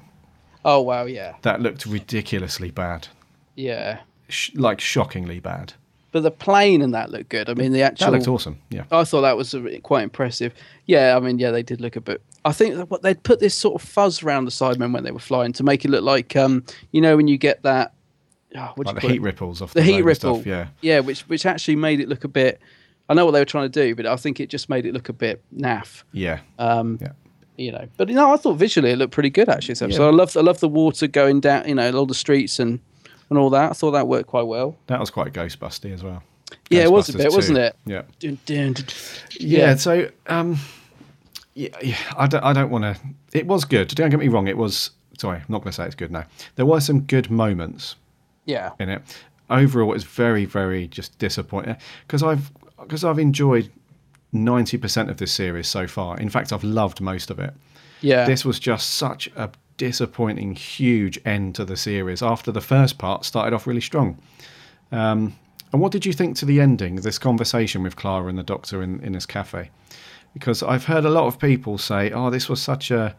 Oh 0.66 0.82
wow, 0.82 1.06
yeah, 1.06 1.34
That 1.42 1.62
looked 1.62 1.86
ridiculously 1.86 2.72
bad, 2.72 3.08
yeah. 3.56 4.00
Sh- 4.30 4.52
like 4.56 4.80
shockingly 4.80 5.40
bad. 5.42 5.74
But 6.14 6.24
the 6.24 6.32
plane 6.32 6.82
and 6.82 6.94
that 6.94 7.10
looked 7.10 7.30
good. 7.30 7.50
I 7.50 7.54
mean, 7.56 7.72
the 7.74 7.82
actual. 7.82 8.06
That 8.12 8.18
looked 8.18 8.28
awesome. 8.28 8.60
Yeah. 8.70 8.84
I 8.92 9.04
thought 9.04 9.22
that 9.22 9.36
was 9.36 9.56
quite 9.82 10.04
impressive. 10.04 10.54
Yeah, 10.86 11.18
I 11.18 11.20
mean, 11.20 11.40
yeah, 11.40 11.52
they 11.52 11.64
did 11.64 11.82
look 11.82 11.96
a 11.96 12.02
bit. 12.02 12.22
I 12.46 12.52
think 12.52 12.90
what 12.92 13.02
they'd 13.02 13.22
put 13.24 13.40
this 13.40 13.56
sort 13.56 13.82
of 13.82 13.88
fuzz 13.88 14.22
around 14.24 14.46
the 14.46 14.52
Cybermen 14.52 14.94
when 14.94 15.04
they 15.04 15.12
were 15.12 15.20
flying 15.20 15.54
to 15.54 15.64
make 15.64 15.86
it 15.86 15.90
look 15.90 16.04
like, 16.04 16.36
um, 16.36 16.64
you 16.92 17.02
know, 17.02 17.16
when 17.18 17.28
you 17.28 17.38
get 17.38 17.64
that. 17.64 17.94
Oh, 18.56 18.72
what 18.76 18.86
Like 18.86 18.96
you 18.98 19.02
the 19.02 19.08
heat 19.14 19.18
it? 19.18 19.22
ripples 19.24 19.62
off 19.62 19.74
the 19.74 19.80
the, 19.80 19.84
heat 19.84 19.92
road 19.94 19.98
and 19.98 20.06
ripple. 20.06 20.36
Stuff, 20.36 20.46
yeah. 20.46 20.68
yeah, 20.82 21.00
which 21.00 21.22
which 21.22 21.46
actually 21.46 21.76
made 21.76 22.00
it 22.00 22.08
look 22.10 22.24
a 22.24 22.28
bit. 22.28 22.62
I 23.10 23.14
know 23.16 23.26
what 23.26 23.32
they 23.32 23.40
were 23.40 23.46
trying 23.46 23.70
to 23.72 23.84
do, 23.84 23.96
but 23.96 24.06
I 24.06 24.16
think 24.16 24.40
it 24.40 24.50
just 24.50 24.70
made 24.70 24.86
it 24.86 24.94
look 24.94 25.10
a 25.10 25.14
bit 25.14 25.42
naff. 25.56 26.04
Yeah. 26.12 26.40
Um, 26.60 27.00
yeah. 27.02 27.14
you 27.58 27.72
know, 27.72 27.88
but 27.98 28.10
you 28.10 28.16
know, 28.16 28.32
I 28.32 28.38
thought 28.38 28.54
visually 28.56 28.92
it 28.92 28.98
looked 28.98 29.14
pretty 29.14 29.30
good 29.32 29.50
actually. 29.50 29.76
So 29.76 29.88
Yeah. 29.88 30.02
I 30.02 30.10
love 30.12 30.38
I 30.38 30.42
love 30.42 30.60
the 30.60 30.70
water 30.70 31.08
going 31.08 31.40
down, 31.40 31.68
you 31.68 31.76
know, 31.76 31.92
all 31.94 32.06
the 32.06 32.14
streets 32.14 32.60
and 32.60 32.80
and 33.30 33.40
all 33.40 33.50
that. 33.50 33.72
I 33.72 33.74
thought 33.74 33.92
that 33.92 34.08
worked 34.08 34.28
quite 34.28 34.46
well. 34.48 34.78
That 34.88 35.00
was 35.00 35.10
quite 35.10 35.34
Ghostbusty 35.34 35.92
as 35.94 36.04
well. 36.04 36.22
Yeah, 36.70 36.84
it 36.84 36.92
was 36.92 37.10
a 37.10 37.18
bit, 37.18 37.30
2. 37.32 37.36
wasn't 37.36 37.58
it? 37.58 37.76
Yeah. 37.86 38.04
Dun, 38.20 38.38
dun, 38.46 38.74
dun. 38.74 38.86
Yeah. 39.40 39.60
Yeah. 39.60 39.76
So, 39.76 40.10
um, 40.28 40.58
yeah, 41.56 41.96
I 42.18 42.28
don't, 42.28 42.44
I 42.44 42.54
don't 42.54 42.70
want 42.70 42.84
to. 42.84 42.98
It 43.34 43.48
was 43.48 43.66
good. 43.66 43.88
Don't 43.90 44.10
get 44.10 44.20
me 44.20 44.28
wrong. 44.28 44.48
It 44.48 44.58
was. 44.58 44.92
Sorry, 45.18 45.38
I'm 45.38 45.46
not 45.48 45.60
going 45.60 45.72
to 45.72 45.76
say 45.76 45.86
it's 45.86 45.96
good 45.96 46.12
now. 46.12 46.26
There 46.56 46.66
were 46.66 46.80
some 46.80 47.02
good 47.02 47.30
moments 47.30 47.96
Yeah, 48.46 48.72
in 48.80 48.90
it. 48.90 49.02
Overall, 49.50 49.94
it's 49.94 50.04
very, 50.04 50.46
very 50.46 50.88
just 50.88 51.18
disappointing 51.20 51.76
because 52.08 52.24
I've 52.24 52.52
because 52.80 53.04
I've 53.04 53.20
enjoyed 53.20 53.70
ninety 54.32 54.78
percent 54.78 55.10
of 55.12 55.18
this 55.18 55.32
series 55.32 55.68
so 55.68 55.86
far. 55.88 56.18
In 56.18 56.30
fact, 56.30 56.52
I've 56.52 56.64
loved 56.64 57.00
most 57.02 57.30
of 57.30 57.38
it. 57.40 57.54
yeah. 58.02 58.26
This 58.26 58.44
was 58.44 58.60
just 58.60 58.92
such 58.92 59.30
a 59.36 59.52
disappointing, 59.78 60.56
huge 60.56 61.20
end 61.26 61.56
to 61.56 61.66
the 61.66 61.78
series. 61.78 62.24
After 62.24 62.52
the 62.52 62.62
first 62.62 62.98
part 62.98 63.26
started 63.26 63.54
off 63.54 63.68
really 63.68 63.82
strong. 63.82 64.18
Um, 64.92 65.36
and 65.72 65.82
what 65.82 65.92
did 65.92 66.06
you 66.06 66.14
think 66.14 66.36
to 66.38 66.46
the 66.46 66.60
ending? 66.62 66.96
This 66.98 67.18
conversation 67.20 67.84
with 67.84 67.96
Clara 67.96 68.28
and 68.28 68.38
the 68.38 68.44
Doctor 68.44 68.82
in 68.82 69.00
in 69.02 69.14
this 69.14 69.26
cafe, 69.28 69.70
because 70.34 70.64
I've 70.64 70.86
heard 70.86 71.06
a 71.06 71.10
lot 71.10 71.28
of 71.28 71.40
people 71.40 71.78
say, 71.78 72.12
"Oh, 72.12 72.30
this 72.30 72.50
was 72.50 72.62
such 72.62 72.92
a 72.92 73.16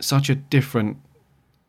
such 0.00 0.28
a 0.30 0.34
different." 0.34 0.98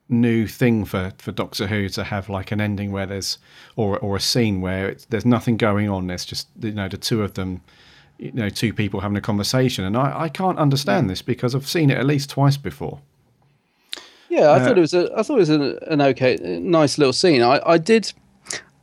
new 0.10 0.48
thing 0.48 0.86
for, 0.86 1.12
for 1.18 1.34
Doctor 1.34 1.68
Who 1.68 1.90
to 1.90 2.02
have 2.06 2.30
like 2.30 2.54
an 2.54 2.62
ending 2.62 2.94
where 2.94 3.06
there's 3.06 3.40
or 3.76 4.00
or 4.00 4.16
a 4.16 4.22
scene 4.22 4.62
where 4.62 4.88
it's, 4.88 5.04
there's 5.08 5.26
nothing 5.26 5.58
going 5.58 5.90
on. 5.90 6.08
There's 6.08 6.24
just 6.24 6.48
you 6.62 6.72
know 6.72 6.88
the 6.88 6.96
two 6.96 7.22
of 7.24 7.34
them, 7.34 7.60
you 8.18 8.32
know, 8.32 8.48
two 8.48 8.72
people 8.72 9.02
having 9.02 9.18
a 9.18 9.22
conversation, 9.22 9.84
and 9.84 9.98
I, 9.98 10.22
I 10.22 10.30
can't 10.30 10.58
understand 10.60 11.10
this 11.10 11.22
because 11.22 11.54
I've 11.54 11.68
seen 11.68 11.90
it 11.90 11.98
at 11.98 12.06
least 12.06 12.30
twice 12.30 12.56
before. 12.56 13.02
Yeah, 14.30 14.48
I 14.48 14.60
Uh, 14.60 14.66
thought 14.66 14.78
it 14.78 14.82
was 14.82 14.94
a, 14.94 15.12
I 15.14 15.24
thought 15.24 15.36
it 15.36 15.40
was 15.40 15.50
an, 15.50 15.78
an 15.88 16.02
okay, 16.02 16.38
nice 16.62 16.98
little 16.98 17.12
scene. 17.12 17.42
I, 17.42 17.60
I 17.66 17.78
did, 17.78 18.14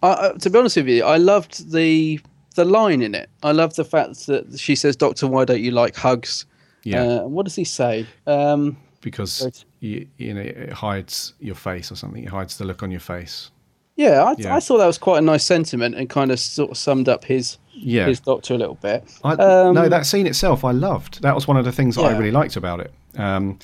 I, 0.03 0.32
to 0.39 0.51
be 0.51 0.59
honest 0.59 0.76
with 0.76 0.89
you, 0.89 1.05
I 1.05 1.16
loved 1.16 1.72
the 1.72 2.20
the 2.55 2.65
line 2.65 3.03
in 3.03 3.15
it. 3.15 3.29
I 3.43 3.53
love 3.53 3.75
the 3.75 3.85
fact 3.85 4.27
that 4.27 4.59
she 4.59 4.75
says, 4.75 4.97
"Doctor, 4.97 5.27
why 5.27 5.45
don't 5.45 5.61
you 5.61 5.71
like 5.71 5.97
hugs?" 5.97 6.47
Yeah. 6.85 7.03
Uh, 7.03 7.21
what 7.29 7.45
does 7.45 7.55
he 7.57 7.65
say? 7.65 8.07
Um, 8.27 8.77
because 9.01 9.65
you, 9.81 10.07
you 10.19 10.35
know 10.35 10.41
it 10.41 10.73
hides 10.73 11.35
your 11.41 11.55
face 11.55 11.91
or 11.93 11.97
something. 11.97 12.23
It 12.25 12.31
hides 12.31 12.57
the 12.59 12.65
look 12.65 12.83
on 12.83 12.91
your 12.91 13.01
face. 13.01 13.51
yeah, 13.97 14.23
I, 14.25 14.35
Yeah. 14.39 14.57
I 14.57 14.61
thought 14.61 14.79
that 14.79 14.87
was 14.87 14.99
quite 14.99 15.19
a 15.19 15.21
nice 15.23 15.45
sentiment 15.45 15.95
and 15.95 16.09
kind 16.11 16.31
of 16.33 16.41
sort 16.41 16.71
of 16.71 16.77
summed 16.77 17.09
up 17.09 17.25
his 17.25 17.59
Yeah. 17.73 18.07
his 18.07 18.21
Doctor 18.21 18.55
a 18.55 18.59
little 18.59 18.75
bit. 18.83 19.05
I, 19.23 19.33
Um, 19.35 19.75
no, 19.75 19.89
that 19.89 20.05
scene 20.07 20.27
itself 20.27 20.65
I 20.65 20.73
loved. 20.73 21.23
That 21.23 21.35
was 21.35 21.47
one 21.49 21.57
of 21.57 21.65
the 21.65 21.73
things 21.73 21.97
that 21.97 22.03
I 22.03 22.17
really 22.17 22.31
liked 22.33 22.57
about 22.57 22.81
it. 22.81 22.93
Um, 23.17 23.59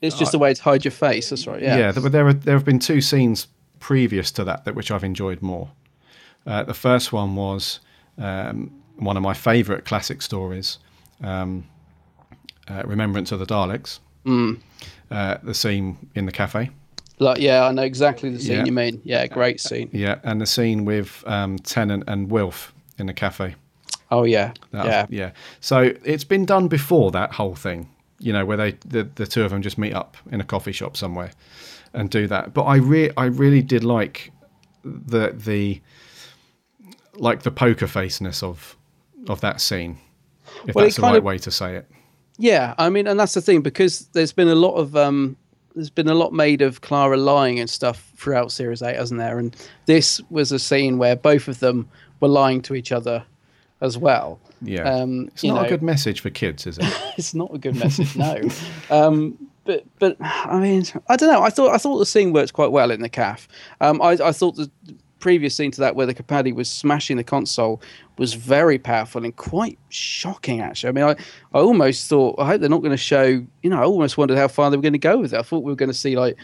It's 0.00 0.18
just 0.18 0.34
a 0.34 0.38
way 0.38 0.52
to 0.54 0.62
hide 0.62 0.84
your 0.84 0.92
face. 0.92 1.30
That's 1.30 1.46
right. 1.46 1.62
Yeah. 1.62 1.76
Yeah, 1.78 1.92
there, 1.92 2.02
but 2.02 2.12
there 2.12 2.26
are 2.28 2.34
there 2.34 2.54
have 2.54 2.64
been 2.64 2.78
two 2.78 3.00
scenes 3.00 3.48
previous 3.80 4.30
to 4.32 4.44
that 4.44 4.64
that 4.64 4.74
which 4.74 4.90
I've 4.90 5.04
enjoyed 5.04 5.40
more. 5.42 5.70
Uh, 6.46 6.62
the 6.62 6.74
first 6.74 7.12
one 7.12 7.34
was 7.36 7.80
um, 8.18 8.70
one 8.96 9.16
of 9.16 9.22
my 9.22 9.34
favourite 9.34 9.84
classic 9.84 10.22
stories, 10.22 10.78
um, 11.22 11.64
uh, 12.68 12.82
Remembrance 12.84 13.32
of 13.32 13.38
the 13.38 13.46
Daleks. 13.46 14.00
Mm. 14.24 14.58
Uh, 15.10 15.36
the 15.42 15.52
scene 15.54 15.96
in 16.14 16.24
the 16.26 16.32
cafe, 16.32 16.70
Like, 17.18 17.38
yeah, 17.38 17.66
I 17.66 17.72
know 17.72 17.82
exactly 17.82 18.30
the 18.30 18.38
scene 18.40 18.58
Yeah. 18.58 18.64
you 18.64 18.72
mean. 18.72 19.00
Yeah, 19.04 19.26
great 19.26 19.60
scene. 19.60 19.90
yeah, 19.92 20.18
and 20.24 20.40
the 20.40 20.46
scene 20.46 20.84
with 20.86 21.22
um, 21.26 21.58
Tennant 21.58 22.04
and 22.06 22.30
Wilf 22.30 22.72
in 22.98 23.06
the 23.06 23.12
cafe. 23.12 23.54
Oh 24.10 24.24
yeah, 24.24 24.52
That 24.72 24.86
yeah. 24.86 25.02
was- 25.02 25.10
yeah. 25.10 25.30
So 25.60 25.92
it's 26.04 26.24
been 26.24 26.46
done 26.46 26.68
before 26.68 27.10
that 27.12 27.32
whole 27.32 27.54
thing, 27.54 27.88
you 28.18 28.32
know, 28.32 28.44
where 28.46 28.56
they 28.56 28.72
the, 28.86 29.04
the 29.14 29.26
two 29.26 29.42
of 29.44 29.50
them 29.50 29.60
just 29.62 29.76
meet 29.78 29.92
up 29.92 30.16
in 30.32 30.40
a 30.40 30.44
coffee 30.44 30.72
shop 30.72 30.96
somewhere 30.96 31.32
and 31.92 32.08
do 32.10 32.26
that. 32.28 32.54
But 32.54 32.62
I 32.64 32.76
re- 32.76 33.10
I 33.16 33.26
really 33.26 33.62
did 33.62 33.84
like 33.84 34.32
the 34.84 35.32
the 35.36 35.80
like 37.16 37.42
the 37.42 37.50
poker 37.50 37.86
faceness 37.86 38.42
of 38.42 38.76
of 39.28 39.40
that 39.40 39.60
scene. 39.60 39.98
If 40.66 40.74
Well, 40.74 40.84
that's 40.84 40.96
the 40.96 41.02
right 41.02 41.16
of- 41.16 41.24
way 41.24 41.38
to 41.38 41.50
say 41.50 41.76
it. 41.76 41.86
Yeah, 42.36 42.74
I 42.78 42.90
mean, 42.90 43.06
and 43.06 43.18
that's 43.18 43.34
the 43.34 43.40
thing 43.40 43.60
because 43.62 44.06
there's 44.12 44.32
been 44.32 44.48
a 44.48 44.54
lot 44.56 44.74
of 44.74 44.96
um, 44.96 45.36
there's 45.74 45.90
been 45.90 46.08
a 46.08 46.14
lot 46.14 46.32
made 46.32 46.62
of 46.62 46.80
Clara 46.80 47.16
lying 47.16 47.60
and 47.60 47.70
stuff 47.70 48.12
throughout 48.16 48.50
Series 48.52 48.82
Eight, 48.82 48.96
hasn't 48.96 49.18
there? 49.18 49.38
And 49.38 49.54
this 49.86 50.20
was 50.30 50.50
a 50.52 50.58
scene 50.58 50.98
where 50.98 51.14
both 51.16 51.48
of 51.48 51.60
them 51.60 51.88
were 52.20 52.28
lying 52.28 52.60
to 52.62 52.74
each 52.74 52.90
other 52.92 53.24
as 53.80 53.96
well. 53.96 54.40
Yeah. 54.62 54.82
Um, 54.82 55.28
it's 55.28 55.44
not 55.44 55.54
know, 55.54 55.66
a 55.66 55.68
good 55.68 55.82
message 55.82 56.20
for 56.20 56.30
kids, 56.30 56.66
is 56.66 56.78
it? 56.78 56.84
it's 57.16 57.34
not 57.34 57.54
a 57.54 57.58
good 57.58 57.76
message, 57.76 58.16
no. 58.16 58.40
Um, 58.90 59.38
but 59.64 59.84
but 59.98 60.16
I 60.20 60.58
mean, 60.58 60.84
I 61.08 61.16
don't 61.16 61.32
know. 61.32 61.42
I 61.42 61.50
thought 61.50 61.72
I 61.72 61.78
thought 61.78 61.98
the 61.98 62.06
scene 62.06 62.32
worked 62.32 62.52
quite 62.52 62.72
well 62.72 62.90
in 62.90 63.00
the 63.00 63.08
calf. 63.08 63.46
Um, 63.80 64.02
I 64.02 64.10
I 64.12 64.32
thought 64.32 64.56
the 64.56 64.70
previous 65.24 65.54
scene 65.56 65.70
to 65.70 65.80
that 65.80 65.96
where 65.96 66.04
the 66.06 66.12
Capaldi 66.14 66.54
was 66.54 66.68
smashing 66.68 67.16
the 67.16 67.24
console 67.24 67.80
was 68.18 68.34
very 68.34 68.78
powerful 68.78 69.24
and 69.24 69.34
quite 69.34 69.78
shocking. 69.88 70.60
Actually, 70.60 70.90
I 70.90 70.92
mean, 70.92 71.04
I, 71.04 71.56
I 71.58 71.60
almost 71.62 72.08
thought 72.08 72.38
I 72.38 72.46
hope 72.46 72.60
they're 72.60 72.68
not 72.68 72.82
going 72.82 72.90
to 72.90 72.96
show. 72.98 73.24
You 73.62 73.70
know, 73.70 73.80
I 73.80 73.84
almost 73.84 74.18
wondered 74.18 74.36
how 74.36 74.48
far 74.48 74.70
they 74.70 74.76
were 74.76 74.82
going 74.82 74.92
to 74.92 74.98
go 74.98 75.16
with 75.18 75.32
it. 75.32 75.38
I 75.38 75.42
thought 75.42 75.64
we 75.64 75.72
were 75.72 75.76
going 75.76 75.88
to 75.90 75.94
see 75.94 76.14
like 76.16 76.36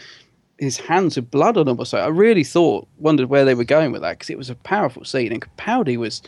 his 0.57 0.77
hands 0.77 1.15
with 1.15 1.29
blood 1.29 1.57
on 1.57 1.67
them 1.67 1.79
or 1.79 1.85
so. 1.85 1.99
I 1.99 2.07
really 2.07 2.43
thought 2.43 2.87
wondered 2.97 3.29
where 3.29 3.45
they 3.45 3.53
were 3.53 3.63
going 3.63 3.91
with 3.91 4.01
that 4.01 4.13
because 4.17 4.31
it 4.31 4.37
was 4.37 4.49
a 4.49 4.55
powerful 4.55 5.05
scene 5.05 5.31
and 5.31 5.41
Capaldi 5.41 5.95
was. 5.97 6.21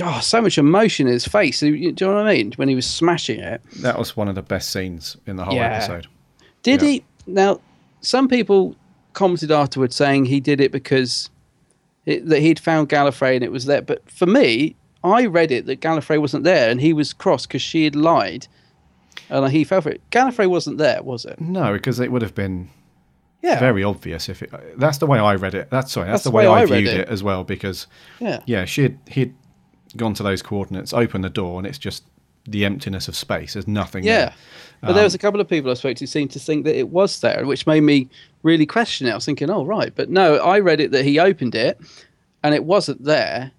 Oh, 0.00 0.20
so 0.20 0.40
much 0.40 0.56
emotion 0.56 1.08
in 1.08 1.12
his 1.14 1.26
face. 1.26 1.58
Do 1.60 1.66
you 1.74 1.92
know 2.00 2.14
what 2.14 2.26
I 2.26 2.34
mean? 2.34 2.52
When 2.56 2.68
he 2.68 2.76
was 2.76 2.86
smashing 2.86 3.40
it. 3.40 3.60
That 3.82 3.98
was 3.98 4.16
one 4.16 4.28
of 4.28 4.36
the 4.36 4.42
best 4.42 4.70
scenes 4.70 5.16
in 5.26 5.34
the 5.34 5.44
whole 5.44 5.56
Yeah. 5.56 5.72
episode. 5.74 6.06
Did 6.62 6.80
Yeah. 6.82 6.88
he? 6.88 7.04
Now, 7.26 7.60
some 8.00 8.28
people 8.28 8.76
commented 9.14 9.50
afterwards 9.50 9.96
saying 9.96 10.26
he 10.26 10.38
did 10.38 10.60
it 10.60 10.70
because 10.70 11.28
it, 12.06 12.26
that 12.28 12.40
he'd 12.40 12.58
found 12.58 12.88
Gallifrey 12.88 13.34
and 13.34 13.44
it 13.44 13.52
was 13.52 13.66
there. 13.66 13.82
But 13.82 14.08
for 14.10 14.26
me, 14.26 14.76
I 15.04 15.26
read 15.26 15.50
it 15.50 15.66
that 15.66 15.80
Gallifrey 15.80 16.20
wasn't 16.20 16.44
there 16.44 16.70
and 16.70 16.80
he 16.80 16.92
was 16.92 17.12
cross 17.12 17.46
because 17.46 17.62
she 17.62 17.84
had 17.84 17.96
lied, 17.96 18.46
and 19.28 19.50
he 19.52 19.64
fell 19.64 19.80
for 19.80 19.90
it. 19.90 20.00
Gallifrey 20.10 20.48
wasn't 20.48 20.78
there, 20.78 21.02
was 21.02 21.24
it? 21.24 21.40
No, 21.40 21.72
because 21.72 22.00
it 22.00 22.10
would 22.12 22.22
have 22.22 22.34
been 22.34 22.68
Yeah. 23.42 23.58
very 23.58 23.82
obvious 23.84 24.28
if 24.28 24.42
it. 24.42 24.50
That's 24.78 24.98
the 24.98 25.06
way 25.06 25.18
I 25.18 25.34
read 25.36 25.54
it. 25.54 25.70
That's 25.70 25.92
sorry. 25.92 26.06
That's, 26.06 26.24
That's 26.24 26.24
the 26.24 26.30
way, 26.32 26.46
I, 26.46 26.60
read 26.64 26.68
viewed 26.84 26.88
it. 26.88 27.00
it. 27.00 27.08
as 27.08 27.22
well. 27.22 27.44
Because 27.44 27.86
Yeah. 28.18 28.40
yeah, 28.46 28.64
she 28.64 28.82
had 28.82 28.98
he'd 29.08 29.34
gone 29.96 30.14
to 30.14 30.22
those 30.22 30.42
coordinates, 30.42 30.92
opened 30.92 31.24
the 31.24 31.30
door, 31.30 31.58
and 31.58 31.66
it's 31.66 31.78
just 31.78 32.04
the 32.46 32.64
emptiness 32.64 33.08
of 33.08 33.16
space. 33.16 33.54
There's 33.54 33.68
nothing. 33.68 34.04
Yeah. 34.04 34.26
there. 34.26 34.34
But 34.82 34.92
there 34.94 35.04
was 35.04 35.14
Um, 35.14 35.18
a 35.18 35.18
couple 35.18 35.40
of 35.40 35.48
people 35.48 35.70
I 35.70 35.74
spoke 35.74 35.96
to 35.98 36.06
seemed 36.06 36.30
to 36.32 36.38
think 36.38 36.64
that 36.64 36.76
it 36.76 36.88
was 36.88 37.20
there, 37.20 37.44
which 37.46 37.66
made 37.66 37.82
me 37.82 38.08
really 38.42 38.66
question 38.66 39.06
it. 39.06 39.10
I 39.10 39.14
was 39.14 39.26
thinking, 39.26 39.50
oh, 39.50 39.64
right. 39.64 39.92
But 39.94 40.08
no, 40.08 40.36
I 40.36 40.58
read 40.60 40.80
it 40.80 40.90
that 40.92 41.04
he 41.04 41.18
opened 41.18 41.54
it 41.54 41.78
and 42.42 42.54
it 42.54 42.64
wasn't 42.64 43.04
there. 43.04 43.52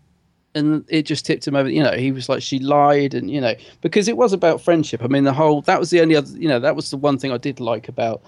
And 0.53 0.83
it 0.89 1.03
just 1.03 1.25
tipped 1.25 1.47
him 1.47 1.55
over. 1.55 1.69
You 1.69 1.83
know, 1.83 1.93
he 1.93 2.11
was 2.11 2.27
like, 2.27 2.41
she 2.41 2.59
lied. 2.59 3.13
And, 3.13 3.29
you 3.29 3.39
know, 3.39 3.53
because 3.81 4.07
it 4.07 4.17
was 4.17 4.33
about 4.33 4.61
friendship. 4.61 5.03
I 5.03 5.07
mean, 5.07 5.23
the 5.23 5.33
whole, 5.33 5.61
that 5.61 5.79
was 5.79 5.91
the 5.91 6.01
only 6.01 6.15
other, 6.15 6.35
you 6.37 6.49
know, 6.49 6.59
that 6.59 6.75
was 6.75 6.89
the 6.89 6.97
one 6.97 7.17
thing 7.17 7.31
I 7.31 7.37
did 7.37 7.59
like 7.59 7.87
about 7.87 8.21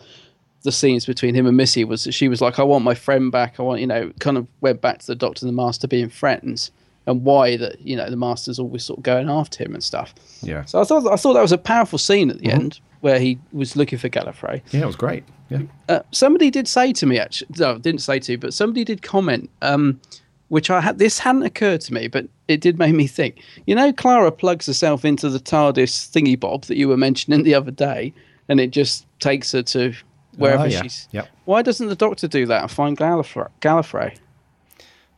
the 0.61 0.71
scenes 0.71 1.05
between 1.05 1.35
him 1.35 1.45
and 1.47 1.57
Missy 1.57 1.83
was 1.83 2.05
that 2.05 2.13
she 2.13 2.29
was 2.29 2.39
like, 2.39 2.59
I 2.59 2.63
want 2.63 2.85
my 2.85 2.95
friend 2.95 3.31
back. 3.31 3.59
I 3.59 3.63
want, 3.63 3.81
you 3.81 3.87
know, 3.87 4.13
kind 4.19 4.37
of 4.37 4.47
went 4.61 4.81
back 4.81 4.99
to 4.99 5.07
the 5.07 5.15
Doctor 5.15 5.45
and 5.45 5.51
the 5.51 5.61
Master 5.61 5.87
being 5.87 6.09
friends 6.09 6.71
and 7.05 7.23
why 7.23 7.57
that, 7.57 7.79
you 7.81 7.95
know, 7.95 8.09
the 8.09 8.15
Master's 8.15 8.59
always 8.59 8.83
sort 8.83 8.99
of 8.99 9.03
going 9.03 9.29
after 9.29 9.63
him 9.63 9.73
and 9.73 9.83
stuff. 9.83 10.13
Yeah. 10.41 10.65
So 10.65 10.79
I 10.81 10.83
thought 10.83 11.05
I 11.11 11.15
thought 11.15 11.33
that 11.33 11.41
was 11.41 11.51
a 11.51 11.57
powerful 11.57 11.99
scene 11.99 12.29
at 12.29 12.39
the 12.39 12.49
end 12.49 12.79
where 13.01 13.19
he 13.19 13.37
was 13.51 13.75
looking 13.75 13.99
for 13.99 14.07
Gallifrey. 14.09 14.61
Yeah, 14.71 14.81
it 14.83 14.85
was 14.85 14.95
great. 14.95 15.23
Yeah. 15.49 15.63
Uh, 15.89 15.99
somebody 16.11 16.49
did 16.49 16.67
say 16.67 16.93
to 16.93 17.05
me 17.05 17.19
actually, 17.19 17.49
no, 17.59 17.77
didn't 17.77 18.01
say 18.01 18.19
to, 18.19 18.37
but 18.37 18.53
somebody 18.53 18.83
did 18.85 19.01
comment, 19.01 19.49
um, 19.61 19.99
which 20.47 20.69
I 20.69 20.79
had 20.79 20.99
this 20.99 21.19
hadn't 21.19 21.43
occurred 21.43 21.81
to 21.81 21.93
me, 21.93 22.07
but 22.07 22.25
it 22.47 22.61
did 22.61 22.79
make 22.79 22.95
me 22.95 23.07
think. 23.07 23.41
You 23.67 23.75
know, 23.75 23.91
Clara 23.91 24.31
plugs 24.31 24.65
herself 24.67 25.03
into 25.03 25.29
the 25.29 25.39
TARDIS 25.39 26.09
thingy 26.11 26.39
bob 26.39 26.63
that 26.65 26.77
you 26.77 26.87
were 26.87 26.97
mentioning 26.97 27.43
the 27.43 27.55
other 27.55 27.71
day, 27.71 28.13
and 28.47 28.59
it 28.59 28.71
just 28.71 29.05
takes 29.19 29.51
her 29.51 29.63
to 29.63 29.93
wherever 30.37 30.63
Ah, 30.63 30.67
yeah. 30.67 30.81
she's. 30.83 31.07
Yep. 31.11 31.27
Why 31.45 31.61
doesn't 31.61 31.87
the 31.89 31.95
Doctor 31.95 32.27
do 32.27 32.45
that 32.47 32.61
and 32.61 32.71
find 32.71 32.97
Gallifrey? 32.97 33.49
Gallifrey? 33.61 34.17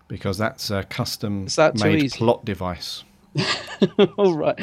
Because 0.08 0.38
that's 0.38 0.70
a 0.70 0.84
custom 0.84 1.47
that 1.56 1.80
made 1.80 2.12
plot 2.12 2.45
device. 2.45 3.03
All 4.18 4.36
right. 4.36 4.58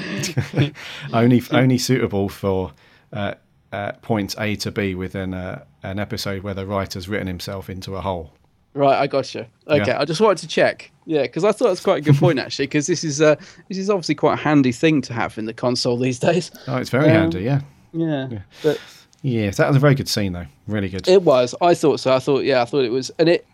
only 1.13 1.43
only 1.51 1.79
suitable 1.79 2.29
for 2.29 2.73
uh, 3.13 3.35
uh, 3.73 3.93
points 4.03 4.37
A 4.39 4.57
to 4.57 4.71
B 4.71 4.95
within 4.95 5.35
a, 5.35 5.67
an 5.83 5.99
episode 5.99 6.43
where 6.43 6.55
the 6.55 6.67
writer's 6.67 7.09
written 7.09 7.27
himself 7.27 7.69
into 7.69 7.97
a 7.97 8.01
hole. 8.01 8.33
Right, 8.75 8.99
I 8.99 9.07
got 9.07 9.35
you. 9.35 9.45
Okay, 9.69 9.85
Yeah. 9.87 10.01
I 10.01 10.05
just 10.07 10.21
wanted 10.21 10.39
to 10.39 10.49
check. 10.49 10.91
Yeah, 11.05 11.23
because 11.23 11.45
I 11.45 11.53
thought 11.53 11.69
that's 11.69 11.83
quite 11.83 11.99
a 11.99 12.01
good 12.01 12.17
point 12.17 12.39
actually. 12.45 12.67
Because 12.67 12.87
this 12.87 13.05
is 13.05 13.21
uh, 13.21 13.35
this 13.69 13.77
is 13.79 13.91
obviously 13.91 14.15
quite 14.15 14.35
a 14.35 14.43
handy 14.43 14.73
thing 14.73 15.03
to 15.03 15.13
have 15.13 15.37
in 15.37 15.45
the 15.47 15.53
console 15.55 15.99
these 15.99 16.19
days. 16.19 16.51
Oh, 16.69 16.77
it's 16.77 16.91
very 16.91 17.07
Um, 17.07 17.11
handy. 17.13 17.43
Yeah. 17.43 17.61
Yeah, 17.93 18.29
but 18.63 18.81
Yes, 19.25 19.59
that 19.59 19.69
was 19.69 19.77
a 19.77 19.81
very 19.81 19.95
good 19.95 20.09
scene 20.09 20.33
though. 20.33 20.47
Really 20.67 20.89
good. 20.89 21.07
it 21.07 21.23
was. 21.23 21.55
I 21.61 21.75
thought 21.75 22.01
so. 22.01 22.15
I 22.15 22.19
thought 22.19 22.45
yeah, 22.45 22.63
I 22.63 22.65
thought 22.65 22.85
it 22.85 22.91
was, 22.91 23.11
and 23.19 23.29
it, 23.29 23.47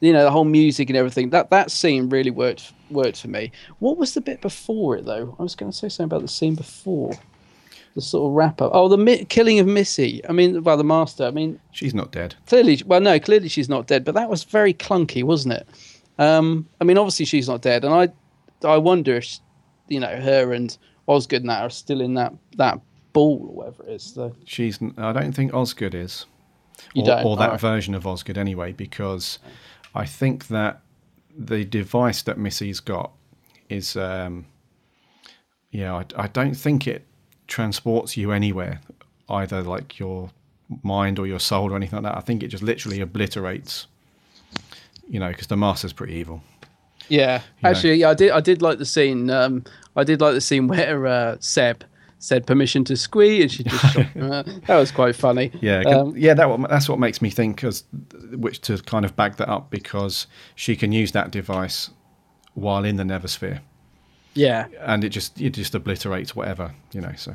you 0.00 0.12
know, 0.12 0.24
the 0.24 0.30
whole 0.30 0.44
music 0.44 0.90
and 0.90 0.96
everything. 0.96 1.30
That 1.30 1.50
that 1.50 1.70
scene 1.70 2.08
really 2.08 2.30
worked 2.30 2.72
worked 2.90 3.20
for 3.20 3.28
me. 3.28 3.50
What 3.78 3.96
was 3.96 4.14
the 4.14 4.20
bit 4.20 4.40
before 4.40 4.96
it 4.96 5.04
though? 5.04 5.34
I 5.38 5.42
was 5.42 5.54
going 5.54 5.70
to 5.72 5.76
say 5.76 5.88
something 5.88 6.04
about 6.16 6.22
the 6.22 6.28
scene 6.32 6.54
before. 6.54 7.12
The 7.94 8.02
sort 8.02 8.28
of 8.30 8.34
wrap 8.36 8.60
up. 8.60 8.72
Oh, 8.74 8.88
the 8.88 8.98
mi- 8.98 9.24
killing 9.24 9.58
of 9.58 9.66
Missy. 9.66 10.20
I 10.28 10.32
mean, 10.32 10.62
well, 10.62 10.76
the 10.76 10.84
master. 10.84 11.24
I 11.24 11.30
mean, 11.30 11.58
She's 11.72 11.94
not 11.94 12.12
dead. 12.12 12.34
clearly 12.46 12.82
well 12.84 13.00
no 13.00 13.18
clearly 13.18 13.48
she's 13.48 13.68
not 13.70 13.86
dead 13.86 14.04
but 14.04 14.14
that 14.14 14.28
was 14.28 14.44
very 14.44 14.74
clunky 14.74 15.22
wasn't 15.22 15.54
it 15.54 15.66
um 16.18 16.66
i 16.80 16.84
mean 16.84 16.96
obviously 16.96 17.24
she's 17.26 17.46
not 17.48 17.60
dead 17.60 17.84
and 17.84 17.92
i 17.92 18.08
i 18.66 18.76
wonder 18.78 19.16
if 19.16 19.38
you 19.88 20.00
know 20.00 20.16
her 20.20 20.52
and 20.54 20.78
osgood 21.06 21.42
and 21.42 21.50
that 21.50 21.60
are 21.62 21.68
still 21.70 22.00
in 22.00 22.14
that 22.14 22.32
that 22.56 22.80
ball 23.12 23.46
or 23.50 23.54
whatever 23.56 23.82
it 23.84 23.92
is 23.94 24.12
the, 24.14 24.30
She's. 24.46 24.78
I 24.98 25.12
don't 25.12 25.32
think 25.32 25.52
Osgood 25.54 25.94
is, 25.94 26.24
You 26.94 27.02
or, 27.02 27.06
don't? 27.06 27.24
or 27.26 27.36
that 27.36 27.44
Alright. 27.46 27.60
version 27.60 27.94
of 27.94 28.06
Osgood 28.06 28.36
anyway, 28.38 28.72
because 28.72 29.38
I 29.96 30.04
think 30.04 30.48
that 30.48 30.82
the 31.36 31.64
device 31.64 32.22
that 32.22 32.38
Missy's 32.38 32.80
got 32.80 33.12
is. 33.68 33.96
Um, 33.96 34.46
yeah, 35.70 35.94
I, 35.94 36.24
I 36.24 36.26
don't 36.28 36.54
think 36.54 36.86
it 36.86 37.04
transports 37.48 38.16
you 38.16 38.32
anywhere, 38.32 38.80
either 39.28 39.62
like 39.62 39.98
your 39.98 40.30
mind 40.82 41.18
or 41.18 41.26
your 41.26 41.40
soul 41.40 41.72
or 41.72 41.76
anything 41.76 42.02
like 42.02 42.12
that. 42.12 42.16
I 42.16 42.20
think 42.20 42.42
it 42.42 42.48
just 42.48 42.62
literally 42.62 43.00
obliterates. 43.00 43.86
You 45.08 45.20
know, 45.20 45.28
because 45.28 45.46
the 45.48 45.56
master's 45.56 45.92
pretty 45.92 46.14
evil. 46.14 46.42
yeah 47.08 47.42
know. 47.62 47.70
actually 47.70 47.94
yeah 47.94 48.10
i 48.10 48.14
did 48.14 48.30
i 48.32 48.40
did 48.40 48.60
like 48.62 48.78
the 48.78 48.86
scene 48.86 49.30
um 49.30 49.62
i 49.94 50.02
did 50.02 50.20
like 50.20 50.34
the 50.34 50.40
scene 50.40 50.66
where 50.72 51.06
uh 51.06 51.36
seb 51.38 51.84
said 52.18 52.46
permission 52.46 52.82
to 52.84 52.96
squee 52.96 53.42
and 53.42 53.50
she 53.52 53.62
just 53.64 53.92
shot 53.92 54.06
him. 54.14 54.32
Uh, 54.32 54.42
that 54.66 54.76
was 54.78 54.90
quite 54.90 55.14
funny 55.14 55.50
Yeah, 55.60 55.80
um, 55.82 56.14
yeah. 56.16 56.34
That 56.34 56.66
that's 56.68 56.88
what 56.88 56.98
makes 56.98 57.20
me 57.20 57.30
think, 57.30 57.62
as 57.64 57.84
which 58.32 58.60
to 58.62 58.78
kind 58.78 59.04
of 59.04 59.14
back 59.16 59.36
that 59.36 59.48
up 59.48 59.70
because 59.70 60.26
she 60.54 60.76
can 60.76 60.92
use 60.92 61.12
that 61.12 61.30
device 61.30 61.90
while 62.54 62.84
in 62.84 62.96
the 62.96 63.04
Nethersphere, 63.04 63.60
yeah 64.34 64.66
and 64.80 65.04
it 65.04 65.10
just 65.10 65.40
it 65.40 65.50
just 65.50 65.74
obliterates 65.74 66.34
whatever 66.34 66.74
you 66.92 67.00
know. 67.02 67.12
So 67.16 67.34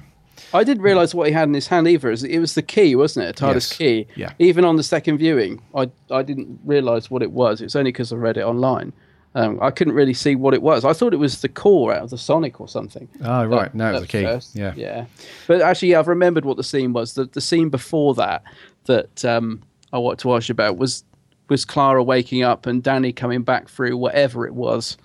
I 0.53 0.63
didn't 0.63 0.81
realise 0.83 1.13
what 1.13 1.27
he 1.27 1.33
had 1.33 1.47
in 1.47 1.53
his 1.53 1.67
hand 1.67 1.87
either. 1.87 2.09
It 2.09 2.39
was, 2.39 2.55
the 2.55 2.63
key, 2.63 2.95
wasn't 2.95 3.27
it? 3.27 3.39
A 3.39 3.43
TARDIS 3.45 3.53
Yes. 3.69 3.77
key. 3.77 4.07
Yeah. 4.15 4.33
Even 4.39 4.65
on 4.65 4.75
the 4.77 4.83
second 4.83 5.19
viewing, 5.19 5.61
I 5.75 5.91
I 6.09 6.23
didn't 6.23 6.59
realise 6.65 7.11
what 7.11 7.21
it 7.21 7.31
was. 7.31 7.61
It 7.61 7.65
was 7.65 7.75
only 7.75 7.91
because 7.91 8.11
I 8.11 8.15
read 8.15 8.37
it 8.37 8.43
online. 8.43 8.91
Um, 9.33 9.59
I 9.61 9.71
couldn't 9.71 9.93
really 9.93 10.13
see 10.13 10.35
what 10.35 10.53
it 10.53 10.61
was. 10.61 10.83
I 10.83 10.91
thought 10.91 11.13
it 11.13 11.17
was 11.17 11.39
the 11.41 11.47
core 11.47 11.93
out 11.93 12.03
of 12.03 12.09
the 12.09 12.17
Sonic 12.17 12.59
or 12.59 12.67
something. 12.67 13.07
oh 13.23 13.45
right, 13.45 13.67
at- 13.67 13.75
now 13.75 13.91
it's 13.91 13.97
at 13.99 14.03
a 14.03 14.07
key. 14.07 14.23
first. 14.23 14.55
Yeah, 14.55 14.73
Yeah. 14.75 15.05
But 15.47 15.61
actually, 15.61 15.89
yeah, 15.91 15.99
I've 15.99 16.07
remembered 16.09 16.43
what 16.43 16.57
the 16.57 16.63
scene 16.63 16.91
was. 16.93 17.13
The 17.13 17.25
the 17.25 17.41
scene 17.41 17.69
before 17.69 18.13
that 18.15 18.43
that 18.85 19.23
um, 19.23 19.61
I 19.93 19.99
wanted 19.99 20.19
to 20.19 20.35
ask 20.35 20.49
you 20.49 20.53
about 20.53 20.77
was 20.77 21.03
was 21.47 21.63
Clara 21.65 22.03
waking 22.03 22.43
up 22.43 22.65
and 22.65 22.81
Danny 22.83 23.13
coming 23.13 23.41
back 23.41 23.69
through 23.69 23.95
whatever 23.97 24.45
it 24.47 24.53
was, 24.53 24.97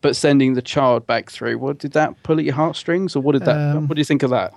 but 0.00 0.16
sending 0.16 0.54
the 0.54 0.62
child 0.62 1.06
back 1.06 1.30
through. 1.30 1.58
What 1.58 1.78
did 1.78 1.92
that 1.92 2.22
pull 2.22 2.38
at 2.38 2.44
your 2.44 2.54
heartstrings, 2.54 3.14
or 3.14 3.20
what 3.20 3.32
did 3.32 3.44
that? 3.44 3.56
Um, 3.76 3.88
what 3.88 3.96
do 3.96 4.00
you 4.00 4.04
think 4.06 4.22
of 4.22 4.30
that? 4.30 4.54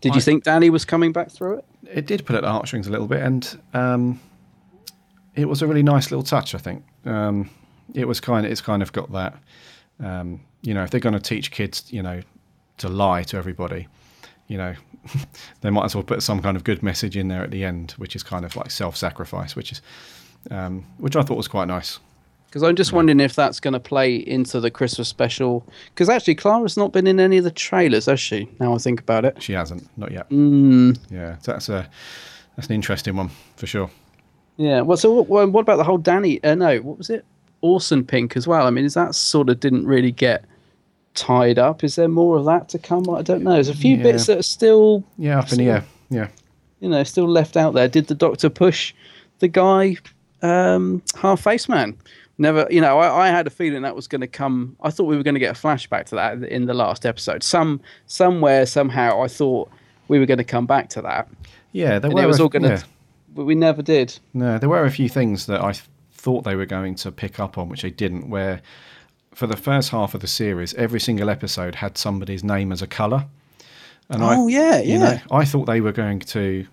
Did 0.00 0.14
you 0.14 0.20
think 0.20 0.44
Danny 0.44 0.70
was 0.70 0.84
coming 0.84 1.12
back 1.12 1.30
through 1.30 1.58
it? 1.58 1.64
it 1.90 2.06
did 2.06 2.24
pull 2.24 2.36
at 2.36 2.42
the 2.42 2.50
heartstrings 2.50 2.86
a 2.86 2.90
little 2.90 3.08
bit, 3.08 3.20
and 3.22 3.58
um, 3.74 4.20
it 5.34 5.46
was 5.48 5.62
a 5.62 5.66
really 5.66 5.82
nice 5.82 6.10
little 6.10 6.22
touch. 6.22 6.54
I 6.54 6.58
think 6.58 6.84
um, 7.04 7.50
it 7.94 8.06
was 8.06 8.20
kind 8.20 8.46
of 8.46 8.52
it's 8.52 8.60
kind 8.60 8.82
of 8.82 8.92
got 8.92 9.12
that. 9.12 9.36
Um, 10.00 10.40
you 10.62 10.74
know, 10.74 10.84
if 10.84 10.90
they're 10.90 11.00
going 11.00 11.14
to 11.14 11.20
teach 11.20 11.50
kids, 11.50 11.84
you 11.90 12.02
know, 12.02 12.20
to 12.78 12.88
lie 12.88 13.22
to 13.24 13.36
everybody, 13.36 13.88
you 14.46 14.58
know, 14.58 14.74
they 15.60 15.70
might 15.70 15.84
as 15.84 15.94
well 15.94 16.04
put 16.04 16.22
some 16.22 16.42
kind 16.42 16.56
of 16.56 16.64
good 16.64 16.82
message 16.82 17.16
in 17.16 17.28
there 17.28 17.42
at 17.42 17.50
the 17.50 17.64
end, 17.64 17.92
which 17.92 18.16
is 18.16 18.22
kind 18.22 18.44
of 18.44 18.56
like 18.56 18.70
self-sacrifice, 18.70 19.56
which 19.56 19.72
is 19.72 19.82
um, 20.50 20.84
which 20.98 21.16
I 21.16 21.22
thought 21.22 21.36
was 21.36 21.48
quite 21.48 21.68
nice. 21.68 21.98
Because 22.46 22.62
I'm 22.62 22.76
just 22.76 22.94
wondering 22.94 23.20
if 23.20 23.34
that's 23.34 23.60
going 23.60 23.74
to 23.74 23.80
play 23.80 24.16
into 24.16 24.58
the 24.58 24.70
Christmas 24.70 25.06
special. 25.06 25.66
Because 25.90 26.08
actually, 26.08 26.34
Clara's 26.34 26.78
not 26.78 26.92
been 26.92 27.06
in 27.06 27.20
any 27.20 27.36
of 27.36 27.44
the 27.44 27.50
trailers, 27.50 28.06
has 28.06 28.18
she? 28.18 28.48
Now 28.58 28.74
I 28.74 28.78
think 28.78 29.00
about 29.00 29.26
it. 29.26 29.42
She 29.42 29.52
hasn't, 29.52 29.86
not 29.98 30.12
yet. 30.12 30.30
Mm. 30.30 30.98
Yeah, 31.10 31.36
so 31.40 31.52
that's 31.52 31.68
a 31.68 31.88
that's 32.56 32.68
an 32.68 32.74
interesting 32.74 33.16
one 33.16 33.30
for 33.56 33.66
sure. 33.66 33.90
Yeah. 34.56 34.80
Well, 34.80 34.96
so 34.96 35.20
what, 35.22 35.50
what 35.50 35.60
about 35.60 35.76
the 35.76 35.84
whole 35.84 35.98
Danny? 35.98 36.42
Uh, 36.42 36.54
no, 36.54 36.78
what 36.78 36.96
was 36.96 37.10
it? 37.10 37.26
Orson 37.60 38.04
Pink 38.04 38.36
as 38.36 38.46
well. 38.46 38.66
I 38.66 38.70
mean, 38.70 38.84
is 38.84 38.94
that 38.94 39.14
sort 39.14 39.48
of 39.50 39.60
didn't 39.60 39.86
really 39.86 40.12
get 40.12 40.44
tied 41.14 41.58
up? 41.58 41.82
Is 41.82 41.96
there 41.96 42.08
more 42.08 42.36
of 42.36 42.44
that 42.44 42.68
to 42.70 42.78
come? 42.78 43.08
I 43.10 43.22
don't 43.22 43.42
know. 43.42 43.54
There's 43.54 43.68
a 43.68 43.74
few 43.74 43.96
Yeah. 43.96 44.02
bits 44.04 44.26
that 44.26 44.38
are 44.38 44.42
still, 44.42 45.04
Yeah, 45.16 45.38
up 45.40 45.50
in 45.52 45.58
the 45.58 45.68
air. 45.70 45.84
Yeah, 46.10 46.28
you 46.80 46.88
know, 46.88 47.02
still 47.04 47.28
left 47.28 47.56
out 47.56 47.74
there. 47.74 47.88
Did 47.88 48.06
the 48.06 48.14
Doctor 48.14 48.48
push 48.48 48.94
the 49.40 49.48
guy, 49.48 49.96
um, 50.42 51.02
half 51.20 51.40
face 51.42 51.68
man? 51.68 51.96
Never, 52.40 52.68
you 52.70 52.80
know, 52.80 52.98
I, 53.00 53.26
I 53.26 53.28
had 53.30 53.48
a 53.48 53.50
feeling 53.50 53.82
that 53.82 53.96
was 53.96 54.06
going 54.06 54.20
to 54.20 54.28
come. 54.28 54.76
I 54.80 54.90
thought 54.90 55.04
we 55.06 55.16
were 55.16 55.24
going 55.24 55.34
to 55.34 55.40
get 55.40 55.56
a 55.56 55.60
flashback 55.60 56.04
to 56.06 56.14
that 56.14 56.40
in 56.44 56.66
the 56.66 56.74
last 56.74 57.04
episode. 57.04 57.42
Some 57.42 57.80
somewhere 58.06 58.64
somehow, 58.64 59.20
I 59.22 59.26
thought 59.26 59.68
we 60.06 60.20
were 60.20 60.26
going 60.26 60.38
to 60.38 60.44
come 60.44 60.64
back 60.64 60.88
to 60.90 61.02
that, 61.02 61.28
yeah. 61.72 61.98
There 61.98 62.10
and 62.10 62.14
were 62.14 62.22
it 62.22 62.26
was 62.26 62.38
all 62.40 62.48
going 62.48 62.62
to, 62.62 62.68
yeah. 62.68 62.82
but 63.34 63.44
we 63.44 63.56
never 63.56 63.82
did. 63.82 64.16
No, 64.34 64.56
there 64.58 64.68
were 64.68 64.84
a 64.84 64.90
few 64.90 65.08
things 65.08 65.46
that 65.46 65.60
I 65.60 65.72
thought 66.18 66.42
they 66.44 66.56
were 66.56 66.66
going 66.66 66.94
to 66.96 67.12
pick 67.12 67.38
up 67.40 67.56
on, 67.56 67.68
which 67.68 67.82
they 67.82 67.90
didn't. 67.90 68.28
Where 68.28 68.60
for 69.34 69.46
the 69.46 69.56
first 69.56 69.90
half 69.90 70.14
of 70.14 70.20
the 70.20 70.26
series, 70.26 70.74
every 70.74 71.00
single 71.00 71.30
episode 71.30 71.76
had 71.76 71.96
somebody's 71.96 72.42
name 72.44 72.72
as 72.72 72.82
a 72.82 72.86
color. 72.86 73.26
And 74.10 74.22
Oh, 74.22 74.48
yeah, 74.48 74.80
you 74.80 74.94
yeah. 74.94 74.98
know, 74.98 75.18
I 75.30 75.44
thought 75.44 75.66
they 75.66 75.80
were 75.80 75.92
going 75.92 76.18
to 76.20 76.66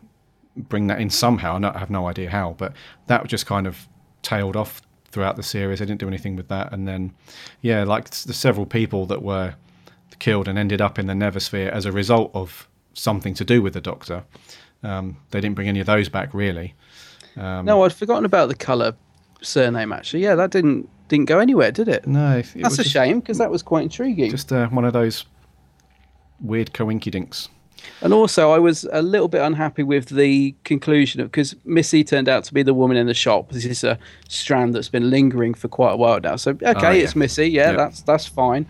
bring 0.56 0.88
that 0.88 1.00
in 1.00 1.10
somehow. 1.10 1.60
I 1.62 1.78
have 1.78 1.90
no 1.90 2.08
idea 2.08 2.30
how, 2.30 2.56
but 2.58 2.74
that 3.08 3.28
just 3.28 3.46
kind 3.46 3.68
of 3.68 3.88
tailed 4.22 4.56
off 4.56 4.82
throughout 5.12 5.36
the 5.36 5.44
series. 5.44 5.80
They 5.80 5.86
didn't 5.86 6.00
do 6.00 6.08
anything 6.08 6.36
with 6.36 6.48
that, 6.48 6.74
and 6.74 6.88
then 6.88 7.14
yeah, 7.62 7.84
like 7.84 8.10
the 8.10 8.34
several 8.34 8.66
people 8.66 9.06
that 9.08 9.22
were 9.22 9.56
killed 10.20 10.48
and 10.48 10.58
ended 10.58 10.82
up 10.82 10.98
in 10.98 11.08
the 11.08 11.14
Nethersphere 11.14 11.70
as 11.70 11.86
a 11.86 11.92
result 11.92 12.32
of 12.34 12.68
something 12.94 13.34
to 13.36 13.44
do 13.46 13.62
with 13.62 13.74
the 13.74 13.82
Doctor. 13.82 14.24
Um, 14.82 15.18
they 15.32 15.42
didn't 15.42 15.56
bring 15.56 15.68
any 15.68 15.80
of 15.82 15.88
those 15.88 16.10
back 16.10 16.34
really. 16.34 16.74
Um, 17.36 17.66
no, 17.66 17.84
I'd 17.84 17.94
forgotten 17.94 18.24
about 18.24 18.48
the 18.48 18.56
color 18.56 18.96
surname. 19.46 19.92
Actually, 19.92 20.24
yeah, 20.24 20.36
that 20.36 20.52
didn't 20.52 20.90
didn't 21.08 21.26
go 21.26 21.40
anywhere, 21.40 21.72
did 21.72 21.88
it? 21.88 22.08
No, 22.08 22.38
it 22.38 22.48
That's 22.56 22.76
a 22.80 22.84
just- 22.84 22.92
shame 22.94 23.20
because 23.20 23.38
that 23.38 23.52
was 23.52 23.62
quite 23.64 23.84
intriguing. 23.84 24.32
Just 24.32 24.52
uh, 24.52 24.68
one 24.68 24.86
of 24.86 24.94
those 24.94 25.26
weird 26.42 26.74
coinkydinks. 26.74 27.50
And 28.02 28.14
also, 28.14 28.52
I 28.52 28.58
was 28.58 28.86
a 28.92 29.02
little 29.04 29.28
bit 29.28 29.42
unhappy 29.42 29.84
with 29.84 30.08
the 30.10 30.56
conclusion 30.64 31.22
of 31.22 31.28
because 31.32 31.56
Missy 31.66 32.04
turned 32.04 32.28
out 32.28 32.44
to 32.46 32.54
be 32.54 32.64
the 32.64 32.74
woman 32.74 32.98
in 32.98 33.06
the 33.06 33.14
shop. 33.14 33.52
This 33.52 33.66
is 33.66 33.84
a 33.84 34.00
strand 34.28 34.74
that's 34.74 34.90
been 34.90 35.10
lingering 35.12 35.54
for 35.54 35.68
quite 35.68 35.92
a 35.94 35.98
while 35.98 36.20
now. 36.20 36.36
So 36.36 36.52
okay, 36.52 36.66
Oh, 36.76 36.92
yeah. 36.92 37.04
it's 37.04 37.16
Missy. 37.16 37.48
Yeah, 37.48 37.72
Yeah. 37.72 37.78
that's 37.78 38.02
that's 38.02 38.26
fine. 38.26 38.66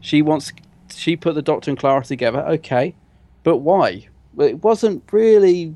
She 0.00 0.22
wants 0.22 0.52
she 0.94 1.16
put 1.16 1.34
the 1.34 1.42
Doctor 1.42 1.70
and 1.70 1.78
Clara 1.78 2.04
together. 2.04 2.40
Okay, 2.46 2.94
but 3.42 3.58
why? 3.58 4.06
It 4.38 4.62
wasn't 4.62 5.02
really 5.12 5.74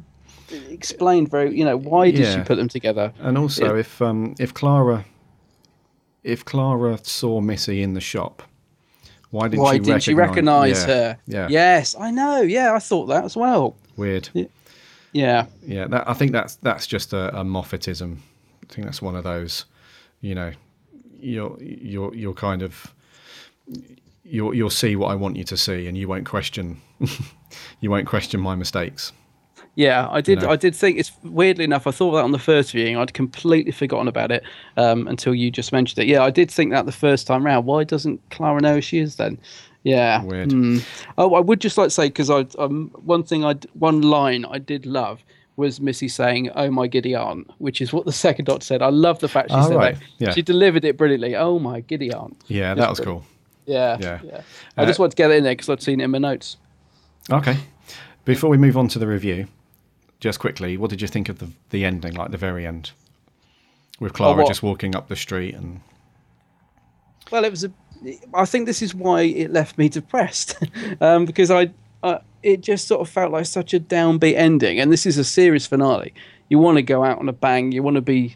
explained 0.70 1.30
very. 1.30 1.56
You 1.56 1.64
know, 1.64 1.76
why 1.76 2.10
did 2.10 2.26
she 2.32 2.40
put 2.44 2.56
them 2.56 2.68
together? 2.68 3.12
And 3.18 3.36
also, 3.38 3.74
Yeah. 3.74 3.80
if 3.80 4.00
um, 4.02 4.34
if 4.38 4.52
Clara, 4.54 5.04
if 6.22 6.44
Clara 6.44 6.98
saw 7.02 7.40
Missy 7.40 7.82
in 7.82 7.94
the 7.94 8.00
shop, 8.00 8.42
why 9.30 9.48
didn't 9.48 9.62
why 9.62 9.74
she 9.74 9.78
didn't 9.80 10.02
she 10.02 10.14
recognise 10.14 10.78
recognise 10.78 10.84
her? 10.84 11.18
Yeah, 11.26 11.48
Yes, 11.50 11.94
I 11.98 12.10
know. 12.10 12.40
Yeah, 12.42 12.74
I 12.74 12.78
thought 12.78 13.06
that 13.06 13.24
as 13.24 13.36
well. 13.36 13.76
weird. 13.96 14.28
Yeah. 15.12 15.46
Yeah, 15.66 15.86
that, 15.88 16.08
I 16.08 16.12
think 16.12 16.32
that's 16.32 16.56
that's 16.56 16.86
just 16.86 17.12
a, 17.12 17.28
a 17.38 17.44
Moffatism. 17.44 18.18
I 18.68 18.72
think 18.72 18.86
that's 18.86 19.00
one 19.00 19.16
of 19.16 19.24
those, 19.24 19.64
you 20.20 20.34
know, 20.34 20.52
you're 21.18 21.56
you're 21.62 22.14
you're 22.14 22.34
kind 22.34 22.62
of 22.62 22.92
you'll 24.24 24.52
you'll 24.54 24.70
see 24.70 24.96
what 24.96 25.08
I 25.10 25.14
want 25.14 25.36
you 25.36 25.44
to 25.44 25.56
see, 25.56 25.86
and 25.86 25.96
you 25.96 26.06
won't 26.08 26.26
question 26.26 26.80
you 27.80 27.90
won't 27.90 28.06
question 28.06 28.40
my 28.40 28.54
mistakes. 28.56 29.12
Yeah, 29.76 30.08
I 30.10 30.20
did. 30.22 30.40
know. 30.40 30.48
I 30.50 30.56
did 30.56 30.74
think 30.74 30.98
it's 30.98 31.12
weirdly 31.22 31.64
enough. 31.64 31.86
I 31.86 31.90
thought 31.90 32.12
that 32.12 32.24
on 32.24 32.32
the 32.32 32.38
first 32.38 32.72
viewing. 32.72 32.96
I'd 32.96 33.12
completely 33.14 33.72
forgotten 33.72 34.08
about 34.08 34.32
it 34.32 34.42
um, 34.78 35.06
until 35.06 35.34
you 35.34 35.50
just 35.50 35.70
mentioned 35.70 35.98
it. 36.02 36.08
Yeah, 36.08 36.22
I 36.24 36.30
did 36.30 36.50
think 36.50 36.72
that 36.72 36.86
the 36.86 36.92
first 36.92 37.26
time 37.26 37.44
round. 37.46 37.66
Why 37.66 37.84
doesn't 37.84 38.20
Clara 38.30 38.60
know 38.60 38.74
who 38.76 38.80
she 38.80 38.98
is 38.98 39.16
then? 39.16 39.38
Yeah. 39.84 40.24
Weird. 40.24 40.50
Hmm. 40.50 40.78
Oh, 41.18 41.34
I 41.34 41.40
would 41.40 41.60
just 41.60 41.76
like 41.78 41.86
to 41.88 41.90
say 41.90 42.08
because 42.08 42.30
I 42.30 42.46
um, 42.58 42.90
one 43.04 43.22
thing 43.22 43.44
I 43.44 43.54
one 43.74 44.00
line 44.02 44.44
I 44.46 44.58
did 44.58 44.86
love 44.86 45.22
was 45.56 45.78
Missy 45.80 46.08
saying 46.08 46.50
"Oh 46.56 46.70
my 46.70 46.86
giddy 46.86 47.14
aunt," 47.14 47.50
which 47.58 47.80
is 47.82 47.92
what 47.92 48.06
the 48.06 48.12
second 48.26 48.46
doctor 48.46 48.64
said. 48.64 48.80
I 48.82 48.88
love 48.88 49.18
the 49.20 49.28
fact 49.28 49.50
she 49.50 49.56
Oh, 49.56 49.68
said 49.68 49.76
right. 49.76 49.94
that. 49.94 50.02
Yeah. 50.18 50.30
She 50.32 50.40
delivered 50.42 50.84
it 50.86 50.96
brilliantly. 50.96 51.36
Oh 51.36 51.58
my 51.58 51.80
giddy 51.80 52.10
aunt. 52.12 52.36
Yeah, 52.46 52.74
that 52.74 52.88
was 52.88 52.98
cool. 53.00 53.24
Yeah. 53.66 53.98
Yeah. 54.00 54.20
Yeah. 54.24 54.40
I 54.78 54.82
Uh, 54.84 54.86
just 54.86 54.98
wanted 54.98 55.10
to 55.10 55.16
get 55.16 55.30
it 55.30 55.34
in 55.36 55.44
there 55.44 55.52
because 55.52 55.68
I'd 55.68 55.82
seen 55.82 56.00
it 56.00 56.04
in 56.04 56.10
my 56.12 56.18
notes. 56.18 56.56
Okay. 57.30 57.56
Before 58.24 58.50
we 58.50 58.56
move 58.56 58.76
on 58.76 58.88
to 58.88 58.98
the 58.98 59.06
review, 59.06 59.46
just 60.26 60.40
quickly, 60.40 60.76
what 60.76 60.90
did 60.90 61.00
you 61.00 61.06
think 61.06 61.28
of 61.28 61.38
the 61.38 61.48
the 61.70 61.84
ending, 61.84 62.14
like 62.14 62.32
the 62.32 62.36
very 62.36 62.66
end, 62.66 62.90
with 64.00 64.12
Clara 64.12 64.44
Oh, 64.44 64.48
just 64.48 64.60
walking 64.60 64.96
up 64.96 65.06
the 65.06 65.14
street 65.14 65.54
and 65.54 65.80
Well, 67.30 67.44
it 67.44 67.50
was 67.52 67.62
a. 67.62 67.70
I 68.34 68.44
think 68.44 68.66
this 68.66 68.82
is 68.82 68.92
why 68.92 69.22
it 69.22 69.52
left 69.52 69.78
me 69.78 69.88
depressed, 69.88 70.56
um, 71.00 71.26
because 71.26 71.52
I, 71.52 71.70
I, 72.02 72.18
it 72.42 72.60
just 72.60 72.88
sort 72.88 73.00
of 73.02 73.08
felt 73.08 73.30
like 73.30 73.46
such 73.46 73.72
a 73.72 73.78
downbeat 73.78 74.34
ending, 74.34 74.80
and 74.80 74.92
this 74.92 75.06
is 75.06 75.16
a 75.16 75.24
series 75.24 75.64
finale. 75.64 76.12
You 76.48 76.58
want 76.58 76.76
to 76.76 76.82
go 76.82 77.04
out 77.04 77.20
on 77.20 77.28
a 77.28 77.32
bang. 77.32 77.70
You 77.70 77.84
want 77.84 77.94
to 77.94 78.02
be, 78.02 78.34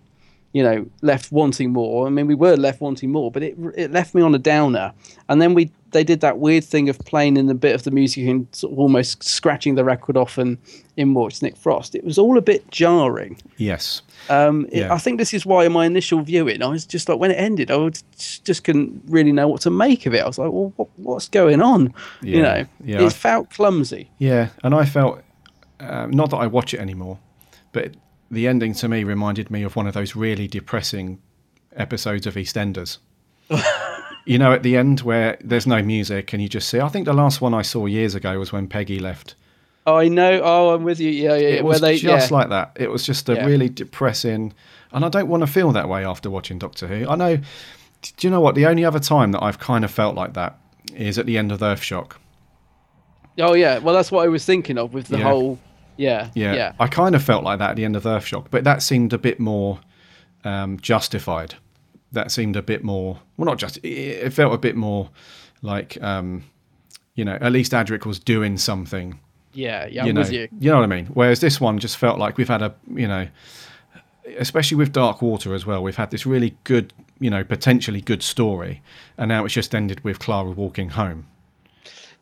you 0.53 0.63
know, 0.63 0.87
left 1.03 1.33
wanting 1.33 1.73
more. 1.73 2.07
I 2.07 2.11
mean, 2.11 2.29
we 2.29 2.37
were 2.37 2.57
left 2.57 2.81
wanting 2.81 3.11
more, 3.11 3.33
but 3.33 3.43
it 3.43 3.57
it 3.77 3.91
left 3.91 4.15
me 4.15 4.23
on 4.23 4.33
a 4.33 4.39
downer. 4.39 4.93
And 5.29 5.43
then 5.43 5.55
we 5.55 5.73
they 5.93 6.05
did 6.05 6.21
that 6.21 6.39
weird 6.39 6.65
thing 6.65 6.89
of 6.89 6.99
playing 7.01 7.37
in 7.37 7.47
the 7.47 7.55
bit 7.55 7.75
of 7.75 7.83
the 7.83 7.91
music 7.91 8.27
and 8.27 8.47
sort 8.53 8.73
of 8.73 8.79
almost 8.79 9.23
scratching 9.23 9.75
the 9.75 9.85
record 9.85 10.17
off 10.17 10.39
and 10.39 10.57
in 10.97 11.15
watch 11.15 11.43
Nick 11.43 11.57
Frost. 11.57 11.95
It 11.95 12.05
was 12.05 12.19
all 12.19 12.37
a 12.39 12.43
bit 12.43 12.71
jarring. 12.71 13.39
yes, 13.57 14.03
Um, 14.29 14.67
it- 14.71 14.81
Yeah. 14.81 14.95
I 14.95 14.99
think 14.99 15.19
this 15.19 15.33
is 15.35 15.45
why 15.47 15.65
in 15.65 15.73
my 15.73 15.87
initial 15.87 16.21
viewing, 16.23 16.63
I 16.63 16.69
was 16.69 16.85
just 16.87 17.09
like, 17.09 17.19
when 17.19 17.31
it 17.31 17.35
ended, 17.35 17.71
I 17.71 17.77
was 17.77 18.03
just, 18.45 18.65
couldn't 18.65 19.03
really 19.09 19.33
know 19.33 19.49
what 19.49 19.61
to 19.63 19.71
make 19.71 20.07
of 20.07 20.15
it. 20.15 20.21
I 20.23 20.27
was 20.27 20.39
like, 20.39 20.53
well, 20.53 20.73
what, 20.77 20.89
what's 20.97 21.29
going 21.29 21.61
on? 21.63 21.93
You 22.23 22.43
know, 22.43 22.67
yeah. 22.85 23.03
it 23.03 23.13
felt 23.13 23.51
clumsy. 23.51 24.11
yeah, 24.19 24.49
and 24.63 24.75
I 24.75 24.85
felt 24.85 25.23
uh, 25.81 26.07
not 26.11 26.31
that 26.31 26.37
I 26.37 26.47
watch 26.47 26.75
it 26.75 26.81
anymore, 26.81 27.19
but 27.73 27.95
the 28.31 28.47
ending 28.47 28.75
to 28.75 28.89
me 28.89 29.03
reminded 29.03 29.51
me 29.51 29.63
of 29.65 29.75
one 29.75 29.87
of 29.87 29.95
those 29.95 30.15
really 30.15 30.47
depressing 30.47 31.19
episodes 31.75 32.27
of 32.27 32.35
EastEnders. 32.35 32.99
you 34.27 34.39
know, 34.39 34.53
at 34.53 34.63
the 34.63 34.77
end 34.77 35.01
where 35.01 35.39
there's 35.43 35.67
no 35.67 35.83
music 35.83 36.33
and 36.33 36.43
you 36.43 36.49
just 36.49 36.69
see. 36.69 36.81
I 36.81 36.89
think 36.89 37.05
the 37.07 37.13
last 37.13 37.41
one 37.41 37.55
I 37.55 37.63
saw 37.63 37.87
years 37.87 38.15
ago 38.15 38.39
was 38.39 38.53
when 38.53 38.69
Peggy 38.69 38.99
left. 38.99 39.35
Oh, 39.87 39.97
I 39.97 40.09
know. 40.09 40.41
Oh, 40.45 40.75
I'm 40.75 40.85
with 40.85 41.01
you. 41.01 41.11
Yeah, 41.11 41.35
yeah. 41.37 41.49
It 41.49 41.65
was 41.65 41.81
they, 41.81 41.97
just 41.97 42.31
yeah. 42.31 42.37
like 42.37 42.51
that. 42.51 42.77
It 42.79 42.91
was 42.91 43.05
just 43.05 43.29
a 43.29 43.35
Yeah. 43.35 43.47
really 43.47 43.69
depressing, 43.69 44.53
and 44.93 45.05
I 45.05 45.09
don't 45.09 45.29
want 45.29 45.43
to 45.43 45.47
feel 45.47 45.73
that 45.73 45.89
way 45.89 46.05
after 46.05 46.29
watching 46.31 46.59
Doctor 46.59 46.87
Who. 46.87 47.09
I 47.09 47.17
know. 47.17 47.37
Do 47.37 48.13
you 48.21 48.31
know 48.31 48.41
what? 48.41 48.55
The 48.55 48.67
only 48.67 48.85
other 48.85 48.99
time 49.01 49.33
that 49.33 49.43
I've 49.43 49.59
kind 49.59 49.85
of 49.85 49.91
felt 49.91 50.15
like 50.15 50.35
that 50.35 50.59
is 50.95 51.19
at 51.19 51.27
the 51.27 51.37
end 51.39 51.51
of 51.53 51.61
Earthshock. 51.61 52.13
Oh, 53.39 53.55
yeah. 53.55 53.79
Well, 53.79 53.95
that's 53.95 54.11
what 54.11 54.25
I 54.25 54.29
was 54.29 54.45
thinking 54.45 54.79
of 54.79 54.93
with 54.95 55.09
the 55.09 55.19
Yeah. 55.19 55.25
whole. 55.25 55.59
Yeah, 55.97 56.31
Yeah, 56.35 56.55
yeah. 56.55 56.73
I 56.81 56.87
kind 56.87 57.15
of 57.15 57.23
felt 57.23 57.45
like 57.45 57.59
that 57.59 57.71
at 57.71 57.77
the 57.77 57.85
end 57.85 57.95
of 57.95 58.05
Earthshock, 58.05 58.47
but 58.51 58.65
that 58.65 58.83
seemed 58.83 59.13
a 59.13 59.19
bit 59.19 59.39
more 59.39 59.81
um, 60.45 60.79
justified. 60.81 61.57
That 62.13 62.31
seemed 62.31 62.57
a 62.57 62.63
bit 62.63 62.83
more 62.83 63.21
well, 63.37 63.47
not 63.47 63.59
just. 63.59 63.79
It, 63.85 64.33
felt 64.33 64.53
a 64.53 64.59
bit 64.59 64.77
more 64.77 65.11
like 65.63 66.01
um, 66.03 66.45
you 67.15 67.25
know, 67.25 67.39
at 67.41 67.53
least 67.53 67.73
Adric 67.73 68.07
was 68.07 68.19
doing 68.19 68.57
something. 68.57 69.19
Yeah, 69.53 69.87
yeah. 69.87 70.05
you 70.05 70.11
I'm 70.11 70.15
know, 70.15 70.21
with 70.23 70.33
you. 70.33 70.49
You 70.59 70.71
know 70.71 70.79
what 70.79 70.85
I 70.85 70.87
mean. 70.87 71.07
Whereas 71.07 71.41
this 71.41 71.61
one 71.61 71.79
just 71.79 71.97
felt 71.97 72.19
like 72.19 72.37
we've 72.37 72.49
had 72.49 72.63
a 72.63 72.75
you 72.95 73.09
know, 73.09 73.29
especially 74.39 74.77
with 74.77 74.93
Dark 74.93 75.23
Water 75.23 75.55
as 75.55 75.67
well. 75.67 75.83
We've 75.83 75.97
had 75.97 76.11
this 76.11 76.27
really 76.27 76.57
good, 76.65 76.93
you 77.19 77.31
know, 77.31 77.45
potentially 77.45 78.01
good 78.01 78.23
story, 78.23 78.83
and 79.19 79.29
now 79.29 79.45
it's 79.45 79.55
just 79.55 79.75
ended 79.75 80.03
with 80.05 80.19
Clara 80.19 80.51
walking 80.51 80.91
home. 80.91 81.27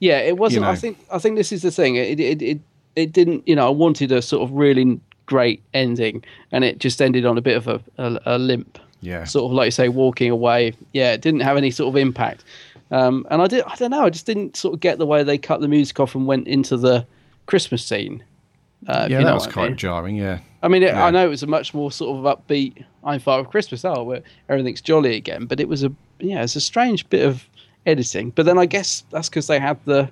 Yeah, 0.00 0.18
it 0.18 0.36
wasn't. 0.38 0.62
know. 0.62 0.70
I 0.70 0.76
think. 0.76 0.98
I 1.10 1.18
think 1.18 1.36
this 1.36 1.52
is 1.52 1.62
the 1.62 1.70
thing. 1.70 1.96
It, 1.96 2.20
it, 2.20 2.42
it, 2.42 2.60
it 2.96 3.12
didn't. 3.12 3.46
You 3.46 3.56
know, 3.56 3.66
I 3.66 3.70
wanted 3.70 4.12
a 4.12 4.22
sort 4.22 4.42
of 4.42 4.52
really 4.52 5.00
great 5.26 5.62
ending, 5.74 6.24
and 6.52 6.64
it 6.64 6.78
just 6.78 7.02
ended 7.02 7.26
on 7.26 7.36
a 7.36 7.40
bit 7.40 7.56
of 7.56 7.68
a, 7.68 7.80
a, 7.98 8.20
a 8.26 8.38
limp. 8.38 8.78
Yeah. 9.00 9.24
Sort 9.24 9.50
of 9.50 9.52
like 9.52 9.66
you 9.66 9.70
say, 9.70 9.88
walking 9.88 10.30
away. 10.30 10.72
Yeah, 10.92 11.12
it 11.12 11.20
didn't 11.20 11.40
have 11.40 11.56
any 11.56 11.70
sort 11.70 11.88
of 11.88 11.96
impact. 11.96 12.44
Um, 12.90 13.26
and 13.30 13.42
I 13.42 13.46
did. 13.46 13.64
I 13.64 13.74
don't 13.76 13.90
know. 13.90 14.04
I 14.04 14.10
just 14.10 14.26
didn't 14.26 14.56
sort 14.56 14.74
of 14.74 14.80
get 14.80 14.98
the 14.98 15.06
way 15.06 15.22
they 15.22 15.38
cut 15.38 15.60
the 15.60 15.68
music 15.68 16.00
off 16.00 16.14
and 16.14 16.26
went 16.26 16.48
into 16.48 16.76
the 16.76 17.06
Christmas 17.46 17.84
scene. 17.84 18.24
Uh, 18.86 19.06
yeah, 19.10 19.18
you 19.18 19.24
know 19.24 19.30
that 19.30 19.34
was 19.34 19.42
what 19.46 19.50
I 19.50 19.52
quite 19.54 19.68
mean. 19.70 19.76
jarring. 19.76 20.16
Yeah. 20.16 20.38
I 20.62 20.68
mean, 20.68 20.82
it, 20.82 20.88
Yeah. 20.94 21.04
I 21.04 21.10
know 21.10 21.24
it 21.26 21.28
was 21.30 21.42
a 21.42 21.46
much 21.46 21.74
more 21.74 21.92
sort 21.92 22.16
of 22.18 22.38
upbeat 22.38 22.84
I'm 23.04 23.20
Father 23.20 23.42
of 23.42 23.50
Christmas, 23.50 23.84
oh, 23.84 24.02
where 24.04 24.22
everything's 24.48 24.80
jolly 24.80 25.16
again. 25.16 25.46
But 25.46 25.60
it 25.60 25.68
was 25.68 25.84
a 25.84 25.92
yeah, 26.20 26.42
it's 26.42 26.56
a 26.56 26.60
strange 26.60 27.08
bit 27.10 27.24
of 27.24 27.44
editing. 27.86 28.30
But 28.30 28.46
then 28.46 28.58
I 28.58 28.66
guess 28.66 29.04
that's 29.10 29.28
because 29.28 29.46
they 29.46 29.58
had 29.58 29.78
the 29.84 30.08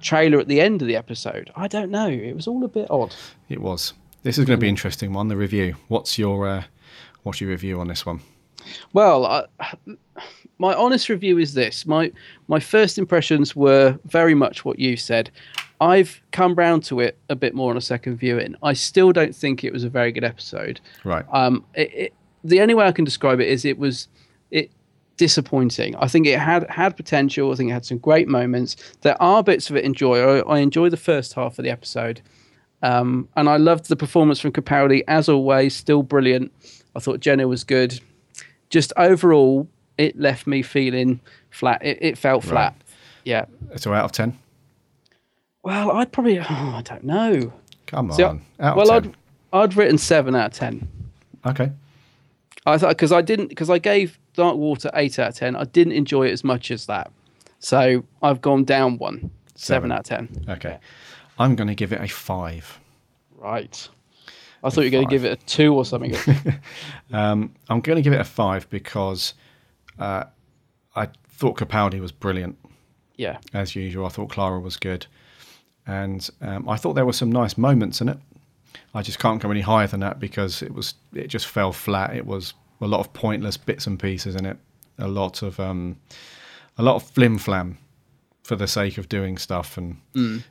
trailer 0.00 0.38
at 0.40 0.48
the 0.48 0.60
end 0.60 0.82
of 0.82 0.88
the 0.88 0.96
episode. 0.96 1.50
I 1.56 1.68
don't 1.68 1.90
know. 1.90 2.08
It 2.08 2.34
was 2.34 2.46
all 2.46 2.64
a 2.64 2.68
bit 2.68 2.90
odd. 2.90 3.14
It 3.48 3.60
was. 3.60 3.92
This 4.22 4.38
is 4.38 4.44
going 4.44 4.58
to 4.58 4.60
be 4.60 4.66
an 4.68 4.70
interesting 4.72 5.12
one. 5.12 5.28
The 5.28 5.36
review. 5.36 5.76
What's 5.88 6.18
your 6.18 6.46
uh, 6.46 6.64
what's 7.22 7.40
your 7.40 7.50
review 7.50 7.80
on 7.80 7.88
this 7.88 8.04
one? 8.06 8.20
Well, 8.92 9.26
I, 9.26 9.46
my 10.58 10.74
honest 10.74 11.08
review 11.08 11.38
is 11.38 11.54
this: 11.54 11.86
my 11.86 12.12
my 12.48 12.60
first 12.60 12.98
impressions 12.98 13.56
were 13.56 13.98
very 14.04 14.34
much 14.34 14.64
what 14.64 14.78
you 14.78 14.96
said. 14.96 15.30
I've 15.80 16.20
come 16.32 16.54
round 16.54 16.84
to 16.84 17.00
it 17.00 17.16
a 17.30 17.36
bit 17.36 17.54
more 17.54 17.70
on 17.70 17.76
a 17.76 17.80
second 17.80 18.18
viewing. 18.18 18.54
I 18.62 18.74
still 18.74 19.12
don't 19.12 19.34
think 19.34 19.64
it 19.64 19.72
was 19.72 19.82
a 19.82 19.88
very 19.88 20.12
good 20.12 20.24
episode. 20.24 20.78
Right. 21.04 21.24
Um, 21.32 21.64
it, 21.74 21.94
it, 21.94 22.14
the 22.44 22.60
only 22.60 22.74
way 22.74 22.86
I 22.86 22.92
can 22.92 23.04
describe 23.04 23.40
it 23.40 23.48
is 23.48 23.64
it 23.64 23.78
was 23.78 24.08
it 24.50 24.70
disappointing. 25.16 25.96
I 25.96 26.06
think 26.06 26.26
it 26.26 26.38
had 26.38 26.68
had 26.68 26.96
potential. 26.96 27.50
I 27.52 27.54
think 27.54 27.70
it 27.70 27.72
had 27.72 27.86
some 27.86 27.98
great 27.98 28.28
moments. 28.28 28.76
There 29.00 29.20
are 29.22 29.42
bits 29.42 29.70
of 29.70 29.76
it 29.76 29.84
enjoy. 29.84 30.18
I, 30.18 30.56
I 30.56 30.58
enjoy 30.58 30.90
the 30.90 30.98
first 30.98 31.32
half 31.32 31.58
of 31.58 31.64
the 31.64 31.70
episode, 31.70 32.20
um, 32.82 33.28
and 33.36 33.48
I 33.48 33.56
loved 33.56 33.88
the 33.88 33.96
performance 33.96 34.38
from 34.38 34.52
Capaldi 34.52 35.02
as 35.08 35.30
always. 35.30 35.74
Still 35.74 36.02
brilliant. 36.02 36.52
I 36.96 37.00
thought 37.00 37.20
Jenna 37.20 37.46
was 37.48 37.64
good. 37.64 38.00
Just 38.70 38.92
overall, 38.96 39.68
it 39.98 40.18
left 40.18 40.46
me 40.46 40.62
feeling 40.62 41.20
flat. 41.50 41.84
It, 41.84 41.98
it 42.00 42.18
felt 42.18 42.44
flat. 42.44 42.74
Yeah. 43.24 43.46
So 43.76 43.92
out 43.92 44.04
of 44.06 44.12
ten. 44.12 44.38
Well, 45.62 45.92
I'd 45.92 46.12
probably. 46.12 46.38
Oh, 46.38 46.44
I 46.48 46.82
don't 46.84 47.04
know. 47.04 47.52
Come 47.86 48.12
See, 48.12 48.22
I- 48.22 48.28
on. 48.28 48.42
out 48.60 48.76
well, 48.76 48.90
of 48.92 49.02
ten. 49.04 49.16
I'd 49.52 49.58
I'd 49.62 49.76
written 49.76 49.98
seven 49.98 50.34
out 50.34 50.52
of 50.52 50.52
ten. 50.58 50.88
Okay. 51.46 51.70
I 52.66 52.76
thought 52.78 52.90
because 52.90 53.12
I 53.12 53.22
didn't 53.22 53.48
because 53.48 53.70
I 53.70 53.78
gave 53.78 54.18
Dark 54.34 54.56
Water 54.56 54.90
eight 54.94 55.18
out 55.18 55.28
of 55.30 55.34
ten. 55.34 55.56
I 55.56 55.64
didn't 55.64 55.94
enjoy 55.94 56.26
it 56.28 56.32
as 56.32 56.44
much 56.44 56.70
as 56.70 56.86
that, 56.86 57.10
so 57.58 58.04
I've 58.22 58.40
gone 58.40 58.64
down 58.64 58.98
one. 58.98 59.30
Seven, 59.54 59.90
Seven. 59.90 59.92
out 59.92 59.98
of 60.00 60.04
ten. 60.06 60.44
Okay. 60.48 60.78
I'm 61.38 61.56
going 61.56 61.68
to 61.68 61.74
give 61.74 61.92
it 61.92 62.00
a 62.02 62.06
five. 62.08 62.78
Right. 63.36 63.88
I 64.62 64.70
thought 64.70 64.82
you 64.82 64.86
were 64.88 64.90
going 64.90 65.08
to 65.08 65.10
give 65.10 65.24
it 65.24 65.40
a 65.40 65.46
two 65.46 65.74
or 65.74 65.84
something. 65.84 66.14
I'm 67.68 67.80
going 67.80 67.96
to 67.96 68.02
give 68.02 68.12
it 68.12 68.20
a 68.20 68.24
five 68.24 68.68
because 68.68 69.34
uh, 69.98 70.24
I 70.94 71.08
thought 71.28 71.56
Capaldi 71.58 72.00
was 72.00 72.12
brilliant 72.12 72.58
yeah. 73.16 73.38
as 73.54 73.74
usual. 73.74 74.06
I 74.06 74.10
thought 74.10 74.30
Clara 74.30 74.60
was 74.60 74.76
good, 74.76 75.06
and 75.86 76.28
um, 76.40 76.68
I 76.68 76.76
thought 76.76 76.94
there 76.94 77.06
were 77.06 77.12
some 77.12 77.32
nice 77.32 77.56
moments 77.56 78.00
in 78.00 78.08
it. 78.08 78.18
I 78.94 79.02
just 79.02 79.18
can't 79.18 79.40
go 79.40 79.50
any 79.50 79.60
higher 79.60 79.86
than 79.86 80.00
that 80.00 80.20
because 80.20 80.62
it 80.62 80.74
was 80.74 80.94
it 81.14 81.28
just 81.28 81.46
fell 81.46 81.72
flat. 81.72 82.14
It 82.14 82.26
was 82.26 82.54
a 82.80 82.86
lot 82.86 83.00
of 83.00 83.12
pointless 83.12 83.56
bits 83.56 83.86
and 83.86 83.98
pieces 83.98 84.36
in 84.36 84.46
it. 84.46 84.58
A 84.98 85.08
lot 85.08 85.42
of 85.42 85.58
um, 85.60 85.96
a 86.76 86.82
lot 86.82 86.96
of 86.96 87.02
flim 87.02 87.38
flam 87.38 87.78
for 88.42 88.56
the 88.56 88.66
sake 88.66 88.98
of 88.98 89.08
doing 89.08 89.38
stuff, 89.38 89.78
and 89.78 89.96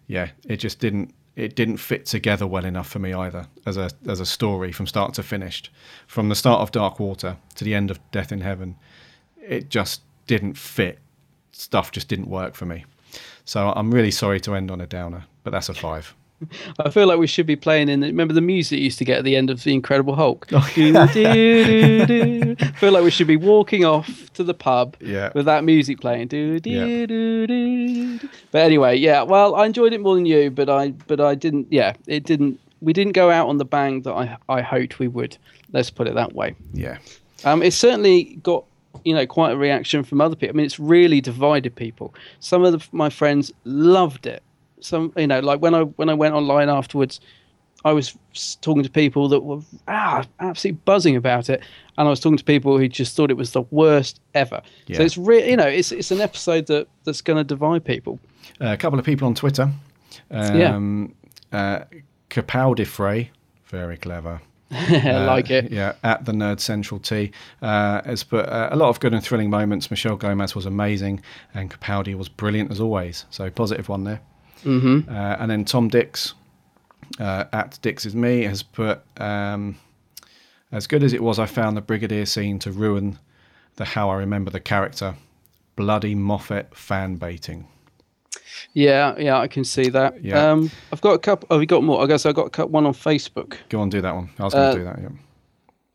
yeah, 0.08 0.30
it 0.48 0.58
just 0.58 0.80
didn't 0.80 1.14
it 1.40 1.56
didn't 1.56 1.78
fit 1.78 2.06
together 2.06 2.46
well 2.46 2.66
enough 2.66 2.90
for 2.90 3.00
me 3.00 3.14
either 3.14 3.48
as 3.66 3.78
a 3.78 3.90
as 4.08 4.20
a 4.20 4.26
story 4.26 4.72
from 4.72 4.88
start 4.88 5.14
to 5.16 5.24
finish. 5.24 5.72
From 6.08 6.30
the 6.30 6.36
start 6.36 6.62
of 6.62 6.72
Dark 6.72 7.00
Water 7.00 7.38
to 7.56 7.64
the 7.64 7.74
end 7.74 7.90
of 7.90 8.00
Death 8.12 8.32
in 8.32 8.42
Heaven, 8.42 8.76
it 9.42 9.70
just 9.70 10.02
didn't 10.28 10.56
fit. 10.56 11.00
Stuff 11.52 11.92
just 11.92 12.08
didn't 12.08 12.30
work 12.30 12.56
for 12.56 12.66
me. 12.66 12.86
So 13.46 13.74
I'm 13.76 13.92
really 13.92 14.12
sorry 14.12 14.40
to 14.42 14.54
end 14.54 14.70
on 14.70 14.82
a 14.82 14.88
downer, 14.88 15.26
but 15.44 15.52
that's 15.52 15.70
a 15.70 15.74
five. 15.74 16.14
I 16.80 16.90
feel 16.90 17.08
like 17.08 17.20
we 17.20 17.28
should 17.28 17.46
be 17.46 17.56
playing 17.56 17.90
in. 17.90 18.00
The, 18.00 18.08
remember 18.08 18.34
the 18.34 18.42
music 18.42 18.80
you 18.80 18.86
used 18.86 18.98
to 19.00 19.06
get 19.06 19.20
at 19.20 19.24
the 19.24 19.36
end 19.36 19.50
of 19.50 19.64
the 19.64 19.74
Incredible 19.74 20.16
Hulk. 20.16 20.48
Oh, 20.52 20.70
Do, 20.76 20.94
do, 21.08 22.06
do, 22.06 22.06
do. 22.06 22.56
I 22.60 22.66
feel 22.80 22.92
like 22.92 23.04
we 23.04 23.12
should 23.12 23.28
be 23.28 23.38
walking 23.38 23.86
off 23.86 24.32
to 24.34 24.44
the 24.44 24.54
pub 24.54 24.96
Yeah. 25.02 25.32
with 25.36 25.46
that 25.46 25.64
music 25.64 26.00
playing. 26.02 26.30
Yeah. 26.64 28.18
But 28.52 28.60
anyway, 28.62 28.96
yeah. 28.98 29.24
Well, 29.24 29.56
I 29.56 29.66
enjoyed 29.66 29.94
it 29.94 30.02
more 30.02 30.16
than 30.16 30.26
you, 30.26 30.50
but 30.52 30.70
I 30.70 30.92
but 30.92 31.20
I 31.20 31.36
didn't. 31.36 31.68
Yeah, 31.72 31.94
it 32.08 32.24
didn't. 32.24 32.60
We 32.82 32.94
didn't 32.94 33.14
go 33.14 33.30
out 33.30 33.48
on 33.50 33.58
the 33.58 33.66
bang 33.66 34.02
that 34.04 34.14
I 34.14 34.38
I 34.48 34.62
hoped 34.62 35.00
we 35.00 35.08
would. 35.08 35.38
Let's 35.72 35.90
put 35.90 36.08
it 36.08 36.16
that 36.16 36.34
way. 36.34 36.56
Yeah. 36.74 36.98
Um, 37.46 37.62
it's 37.64 37.76
certainly 37.76 38.36
got 38.44 38.66
you 39.06 39.14
know 39.14 39.26
quite 39.28 39.52
a 39.52 39.58
reaction 39.58 40.04
from 40.04 40.22
other 40.22 40.36
people. 40.36 40.56
I 40.56 40.58
mean, 40.58 40.66
it's 40.66 40.80
really 40.80 41.22
divided 41.22 41.76
people. 41.76 42.14
Some 42.40 42.64
of 42.64 42.74
the, 42.74 42.88
my 42.92 43.10
friends 43.10 43.52
loved 43.66 44.26
it. 44.26 44.42
Some 44.82 45.14
you 45.18 45.28
know, 45.28 45.40
like 45.40 45.62
when 45.62 45.74
I 45.76 45.82
when 45.82 46.10
I 46.10 46.14
went 46.14 46.34
online 46.34 46.70
afterwards, 46.70 47.20
I 47.86 47.94
was 47.94 48.18
talking 48.62 48.84
to 48.84 48.90
people 48.90 49.30
that 49.30 49.42
were 49.42 49.62
ah 49.88 50.24
absolutely 50.40 50.82
buzzing 50.86 51.16
about 51.16 51.50
it, 51.50 51.64
and 51.98 52.08
I 52.08 52.10
was 52.10 52.20
talking 52.20 52.38
to 52.38 52.44
people 52.44 52.78
who 52.78 52.88
just 52.88 53.16
thought 53.16 53.32
it 53.32 53.38
was 53.38 53.52
the 53.52 53.64
worst 53.72 54.20
ever. 54.34 54.62
Yeah. 54.88 54.98
So 54.98 55.04
it's 55.04 55.18
real, 55.18 55.46
you 55.48 55.56
know 55.56 55.68
it's 55.68 55.92
it's 55.92 56.12
an 56.12 56.22
episode 56.22 56.68
that 56.68 56.88
that's 57.04 57.22
going 57.22 57.38
to 57.38 57.44
divide 57.44 57.86
people. 57.86 58.20
Uh, 58.62 58.68
a 58.68 58.78
couple 58.78 59.00
of 59.00 59.06
people 59.06 59.28
on 59.28 59.36
Twitter. 59.36 59.70
Um, 60.32 61.16
uh, 61.52 61.82
Capaldi 62.30 62.86
Frey, 62.86 63.32
very 63.66 63.98
clever. 63.98 64.42
I 64.72 65.26
like 65.26 65.50
it. 65.50 65.72
Yeah, 65.72 65.94
at 66.04 66.26
the 66.26 66.32
Nerd 66.32 66.60
Central 66.60 67.00
T 67.00 67.32
uh, 67.62 68.04
has 68.04 68.24
put 68.24 68.46
uh, 68.46 68.70
a 68.72 68.76
lot 68.76 68.90
of 68.90 69.00
good 69.00 69.14
and 69.14 69.24
thrilling 69.24 69.50
moments. 69.50 69.90
Michelle 69.90 70.16
Gomez 70.16 70.54
was 70.54 70.66
amazing, 70.68 71.22
and 71.56 71.72
Capaldi 71.72 72.16
was 72.16 72.30
brilliant 72.30 72.70
as 72.70 72.80
always. 72.80 73.26
So 73.32 73.50
positive 73.50 73.90
one 73.90 74.04
there. 74.04 74.22
Mm-hmm. 74.64 75.10
Uh, 75.10 75.14
and 75.40 75.50
then 75.52 75.66
Tom 75.66 75.88
Dix 75.88 76.34
uh, 77.20 77.46
at 77.54 77.80
Dix 77.82 78.06
is 78.06 78.16
me 78.16 78.44
has 78.44 78.62
put 78.64 79.02
um, 79.18 79.78
as 80.72 80.88
good 80.88 81.04
as 81.04 81.14
it 81.14 81.24
was. 81.24 81.40
I 81.40 81.46
found 81.46 81.78
the 81.78 81.82
Brigadier 81.82 82.26
scene 82.26 82.60
to 82.60 82.72
ruin 82.72 83.18
the 83.76 83.86
how 83.86 84.10
I 84.10 84.16
remember 84.16 84.52
the 84.52 84.60
character. 84.60 85.16
Bloody 85.76 86.14
Moffat 86.14 86.76
fan 86.76 87.16
baiting. 87.16 87.66
Yeah, 88.74 89.18
yeah, 89.18 89.40
I 89.40 89.48
can 89.48 89.64
see 89.64 89.90
that. 89.90 90.22
Yeah. 90.24 90.52
Um, 90.52 90.70
I've 90.92 91.00
got 91.02 91.14
a 91.14 91.20
couple. 91.20 91.48
Oh, 91.50 91.58
we 91.60 91.66
got 91.66 91.84
more. 91.84 92.04
I 92.04 92.06
guess 92.06 92.26
I 92.26 92.34
got 92.34 92.70
one 92.70 92.86
on 92.86 92.94
Facebook. 92.94 93.56
Go 93.70 93.80
on, 93.80 93.90
do 93.90 94.02
that 94.02 94.14
one. 94.14 94.30
I 94.38 94.44
was 94.44 94.54
going 94.54 94.66
to 94.66 94.70
Uh, 94.72 94.76
do 94.76 94.84
that. 94.84 95.02
Yeah. 95.02 95.18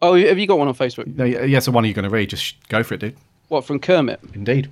Oh, 0.00 0.14
have 0.16 0.38
you 0.38 0.46
got 0.46 0.58
one 0.58 0.68
on 0.68 0.74
Facebook? 0.74 1.14
No, 1.14 1.24
yeah, 1.24 1.44
yes, 1.44 1.66
the 1.66 1.70
one 1.70 1.84
you're 1.84 1.94
going 1.94 2.04
to 2.04 2.10
read. 2.10 2.30
Just 2.30 2.66
go 2.68 2.82
for 2.82 2.94
it, 2.94 3.00
dude. 3.00 3.16
What 3.48 3.64
from 3.64 3.78
Kermit? 3.78 4.20
Indeed. 4.34 4.70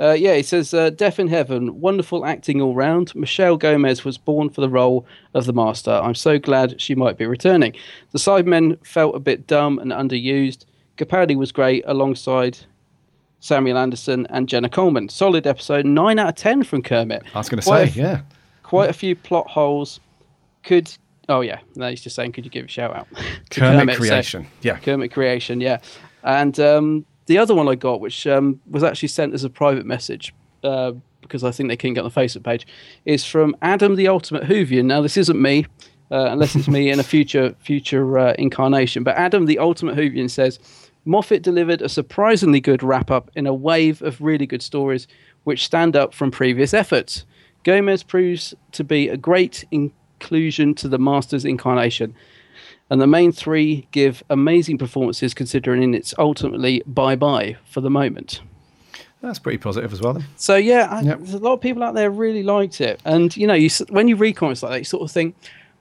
Uh, 0.00 0.10
yeah, 0.12 0.34
he 0.34 0.42
says, 0.42 0.74
uh, 0.74 0.90
Death 0.90 1.20
in 1.20 1.28
Heaven, 1.28 1.80
wonderful 1.80 2.26
acting 2.26 2.60
all 2.60 2.74
round. 2.74 3.14
Michelle 3.14 3.56
Gomez 3.56 4.04
was 4.04 4.18
born 4.18 4.50
for 4.50 4.60
the 4.60 4.68
role 4.68 5.06
of 5.34 5.46
the 5.46 5.52
Master. 5.52 5.92
I'm 5.92 6.16
so 6.16 6.36
glad 6.38 6.80
she 6.80 6.94
might 6.96 7.16
be 7.16 7.26
returning. 7.26 7.74
The 8.10 8.18
Cybermen 8.18 8.84
felt 8.84 9.14
a 9.14 9.20
bit 9.20 9.46
dumb 9.46 9.78
and 9.78 9.92
underused. 9.92 10.64
Capaldi 10.96 11.36
was 11.36 11.52
great 11.52 11.84
alongside 11.86 12.58
Samuel 13.40 13.78
Anderson 13.78 14.26
and 14.30 14.48
Jenna 14.48 14.68
Coleman. 14.68 15.08
Solid 15.08 15.46
episode, 15.46 15.86
9 15.86 16.18
out 16.18 16.28
of 16.30 16.34
10 16.34 16.64
from 16.64 16.82
Kermit. 16.82 17.22
I 17.34 17.38
was 17.38 17.48
going 17.48 17.60
to 17.60 17.64
say, 17.66 17.82
a- 17.84 17.86
yeah. 17.86 18.20
Quite 18.64 18.90
a 18.90 18.94
few 18.94 19.14
plot 19.14 19.46
holes. 19.48 20.00
Could, 20.64 20.90
oh 21.28 21.42
yeah, 21.42 21.60
no, 21.76 21.88
he's 21.90 22.00
just 22.00 22.16
saying, 22.16 22.32
could 22.32 22.44
you 22.44 22.50
give 22.50 22.64
a 22.64 22.68
shout 22.68 22.96
out? 22.96 23.06
to 23.50 23.60
Kermit 23.60 23.94
so- 23.98 24.00
creation. 24.00 24.46
yeah. 24.62 24.78
Kermit 24.78 25.12
Creation, 25.12 25.60
yeah. 25.60 25.78
And 26.24 26.58
um, 26.58 27.04
the 27.26 27.38
other 27.38 27.54
one 27.54 27.68
I 27.68 27.74
got, 27.74 28.00
which 28.00 28.26
um, 28.26 28.60
was 28.68 28.82
actually 28.82 29.08
sent 29.08 29.34
as 29.34 29.44
a 29.44 29.50
private 29.50 29.86
message, 29.86 30.34
uh, 30.62 30.92
because 31.20 31.44
I 31.44 31.50
think 31.50 31.68
they 31.68 31.76
couldn't 31.76 31.94
get 31.94 32.04
on 32.04 32.10
the 32.12 32.20
Facebook 32.20 32.44
page, 32.44 32.66
is 33.04 33.24
from 33.24 33.56
Adam 33.62 33.96
the 33.96 34.08
Ultimate 34.08 34.44
Whovian. 34.44 34.84
Now, 34.84 35.00
this 35.00 35.16
isn't 35.16 35.40
me, 35.40 35.66
uh, 36.10 36.28
unless 36.30 36.54
it's 36.54 36.68
me 36.68 36.90
in 36.90 37.00
a 37.00 37.02
future 37.02 37.54
future 37.60 38.18
uh, 38.18 38.34
incarnation. 38.38 39.04
But 39.04 39.16
Adam 39.16 39.46
the 39.46 39.58
Ultimate 39.58 39.96
Whovian 39.96 40.30
says 40.30 40.58
Moffat 41.04 41.42
delivered 41.42 41.82
a 41.82 41.88
surprisingly 41.88 42.60
good 42.60 42.82
wrap 42.82 43.10
up 43.10 43.30
in 43.34 43.46
a 43.46 43.54
wave 43.54 44.02
of 44.02 44.20
really 44.20 44.46
good 44.46 44.62
stories, 44.62 45.06
which 45.44 45.64
stand 45.64 45.96
up 45.96 46.14
from 46.14 46.30
previous 46.30 46.72
efforts. 46.74 47.24
Gomez 47.64 48.02
proves 48.02 48.54
to 48.72 48.84
be 48.84 49.08
a 49.08 49.16
great 49.16 49.64
inclusion 49.70 50.74
to 50.74 50.88
the 50.88 50.98
Master's 50.98 51.44
incarnation 51.44 52.14
and 52.90 53.00
the 53.00 53.06
main 53.06 53.32
three 53.32 53.86
give 53.92 54.22
amazing 54.30 54.78
performances 54.78 55.34
considering 55.34 55.94
it's 55.94 56.14
ultimately 56.18 56.82
bye 56.86 57.16
bye 57.16 57.56
for 57.70 57.80
the 57.80 57.90
moment. 57.90 58.40
That's 59.22 59.38
pretty 59.38 59.56
positive 59.58 59.90
as 59.92 60.02
well. 60.02 60.12
Then. 60.14 60.24
So 60.36 60.56
yeah, 60.56 60.88
I, 60.90 61.00
Yep. 61.00 61.18
there's 61.20 61.34
a 61.34 61.38
lot 61.38 61.54
of 61.54 61.60
people 61.62 61.82
out 61.82 61.94
there 61.94 62.10
really 62.10 62.42
liked 62.42 62.80
it, 62.82 63.00
and 63.06 63.34
you 63.36 63.46
know, 63.46 63.54
you 63.54 63.70
when 63.88 64.06
you 64.08 64.16
read 64.16 64.34
comments 64.36 64.62
like 64.62 64.72
that, 64.72 64.78
you 64.80 64.84
sort 64.84 65.02
of 65.02 65.10
think, 65.10 65.34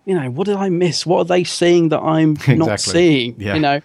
you 0.05 0.15
know, 0.17 0.29
what 0.31 0.45
did 0.45 0.55
I 0.55 0.69
miss? 0.69 1.05
What 1.05 1.19
are 1.19 1.25
they 1.25 1.43
seeing 1.43 1.89
that 1.89 1.99
I'm 1.99 2.37
not 2.47 2.79
seeing? 2.79 3.35
Yeah. 3.37 3.55
You 3.55 3.59
know, 3.59 3.81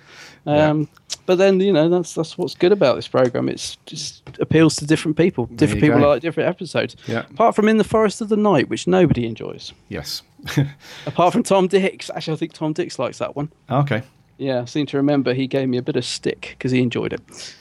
Yeah. 0.47 0.69
um, 0.71 0.89
but 1.27 1.39
then 1.39 1.59
you 1.59 1.73
know 1.73 1.89
that's 1.89 2.15
that's 2.15 2.39
what's 2.39 2.55
good 2.55 2.71
about 2.71 2.95
this 2.95 3.09
program. 3.09 3.49
It's 3.49 3.77
just 3.85 4.23
appeals 4.39 4.77
to 4.77 4.87
different 4.87 5.17
people. 5.17 5.47
Different 5.47 5.81
people 5.83 5.99
go. 5.99 6.09
like 6.09 6.23
different 6.23 6.49
episodes. 6.49 6.95
Yeah. 7.09 7.25
Apart 7.31 7.57
from 7.57 7.69
in 7.69 7.79
the 7.79 7.85
Forest 7.85 8.21
of 8.21 8.29
the 8.29 8.37
Night, 8.37 8.69
which 8.69 8.87
nobody 8.87 9.27
enjoys. 9.27 9.73
Yes. 9.89 10.23
Apart 11.07 11.33
from 11.33 11.43
Tom 11.43 11.67
Dix. 11.67 12.11
Actually, 12.15 12.35
I 12.35 12.37
think 12.37 12.53
Tom 12.53 12.73
Dix 12.73 12.99
likes 12.99 13.19
that 13.19 13.37
one. 13.37 13.51
Ah, 13.69 13.81
okay. 13.83 14.03
Yeah, 14.39 14.63
I 14.63 14.65
seem 14.67 14.87
to 14.87 14.97
remember 14.97 15.35
he 15.35 15.47
gave 15.47 15.69
me 15.69 15.79
a 15.79 15.83
bit 15.83 15.97
of 15.97 16.05
stick 16.05 16.55
because 16.59 16.71
he 16.71 16.81
enjoyed 16.81 17.13
it. 17.13 17.55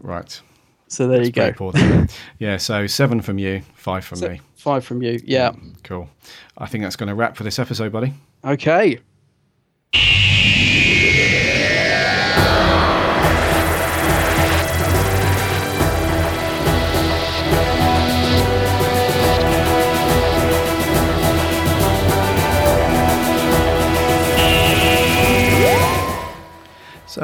Right. 0.00 0.40
So 0.88 1.06
there 1.08 1.22
you 1.22 1.30
go. 1.32 1.72
Yeah. 2.38 2.56
So 2.56 2.86
seven 2.86 3.20
from 3.20 3.38
you, 3.38 3.62
five 3.74 4.04
from 4.04 4.18
So, 4.18 4.28
me. 4.28 4.40
Five 4.54 4.84
from 4.84 5.02
you. 5.02 5.20
Yeah. 5.24 5.52
Cool. 5.82 6.08
I 6.56 6.66
think 6.66 6.84
that's 6.84 6.96
going 6.96 7.08
to 7.08 7.14
wrap 7.14 7.36
for 7.36 7.42
this 7.44 7.58
episode, 7.58 7.92
buddy. 7.92 8.14
Okay. 8.44 8.98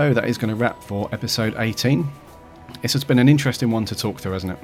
So 0.00 0.14
that 0.14 0.24
is 0.24 0.38
going 0.38 0.48
to 0.48 0.54
wrap 0.54 0.82
for 0.82 1.10
episode 1.12 1.54
18. 1.58 2.08
This 2.80 2.94
has 2.94 3.04
been 3.04 3.18
an 3.18 3.28
interesting 3.28 3.70
one 3.70 3.84
to 3.84 3.94
talk 3.94 4.18
through, 4.18 4.32
hasn't 4.32 4.52
it? 4.52 4.58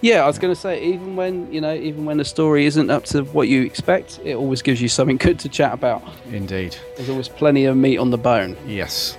Yeah, 0.00 0.22
I 0.22 0.28
was 0.28 0.38
going 0.38 0.54
to 0.54 0.60
say, 0.60 0.80
even 0.84 1.16
when 1.16 1.52
you 1.52 1.60
know, 1.60 1.74
even 1.74 2.04
when 2.04 2.18
the 2.18 2.24
story 2.24 2.66
isn't 2.66 2.88
up 2.88 3.02
to 3.06 3.24
what 3.24 3.48
you 3.48 3.62
expect, 3.62 4.20
it 4.22 4.34
always 4.34 4.62
gives 4.62 4.80
you 4.80 4.88
something 4.88 5.16
good 5.16 5.40
to 5.40 5.48
chat 5.48 5.74
about. 5.74 6.04
Indeed. 6.30 6.76
There's 6.96 7.08
always 7.10 7.28
plenty 7.28 7.64
of 7.64 7.76
meat 7.76 7.98
on 7.98 8.10
the 8.10 8.16
bone. 8.16 8.56
Yes. 8.64 9.18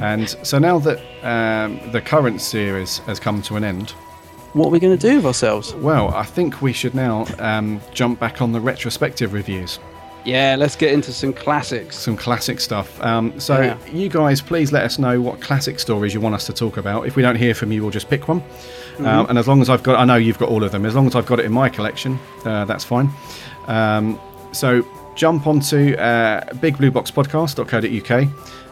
And 0.00 0.30
so 0.42 0.58
now 0.58 0.78
that 0.78 0.98
um, 1.22 1.78
the 1.92 2.00
current 2.00 2.40
series 2.40 2.96
has 3.00 3.20
come 3.20 3.42
to 3.42 3.56
an 3.56 3.64
end, 3.64 3.90
What 4.54 4.68
are 4.68 4.70
we 4.70 4.80
going 4.80 4.96
to 4.96 5.08
do 5.10 5.16
with 5.16 5.26
ourselves? 5.26 5.74
well, 5.74 6.08
I 6.14 6.24
think 6.24 6.62
we 6.62 6.72
should 6.72 6.94
now 6.94 7.26
um, 7.38 7.82
jump 7.92 8.18
back 8.18 8.40
on 8.40 8.52
the 8.52 8.60
retrospective 8.62 9.34
reviews. 9.34 9.78
Yeah, 10.26 10.56
let's 10.58 10.74
get 10.74 10.92
into 10.92 11.12
some 11.12 11.32
classics. 11.32 11.96
Some 11.96 12.16
classic 12.16 12.58
stuff. 12.60 13.00
Um, 13.00 13.38
so, 13.38 13.60
Yeah. 13.60 13.76
you 13.92 14.08
guys, 14.08 14.40
please 14.40 14.72
let 14.72 14.82
us 14.82 14.98
know 14.98 15.20
what 15.20 15.40
classic 15.40 15.78
stories 15.78 16.12
you 16.12 16.20
want 16.20 16.34
us 16.34 16.44
to 16.46 16.52
talk 16.52 16.76
about. 16.76 17.06
If 17.06 17.14
we 17.14 17.22
don't 17.22 17.36
hear 17.36 17.54
from 17.54 17.70
you, 17.70 17.80
we'll 17.82 17.92
just 17.92 18.10
pick 18.10 18.26
one. 18.26 18.42
Um, 18.98 19.26
and 19.28 19.38
as 19.38 19.46
long 19.46 19.60
as 19.62 19.70
I've 19.70 19.82
got, 19.84 19.98
I 20.00 20.04
know 20.04 20.16
you've 20.16 20.38
got 20.38 20.48
all 20.48 20.64
of 20.64 20.72
them. 20.72 20.84
As 20.84 20.94
long 20.96 21.06
as 21.06 21.14
I've 21.14 21.26
got 21.26 21.38
it 21.38 21.44
in 21.44 21.52
my 21.52 21.68
collection, 21.68 22.18
uh, 22.44 22.64
that's 22.64 22.82
fine. 22.82 23.08
Um, 23.68 24.18
so, 24.52 24.84
jump 25.14 25.46
onto 25.46 25.94
uh, 25.94 26.40
bigblueboxpodcast.co.uk 26.54 28.28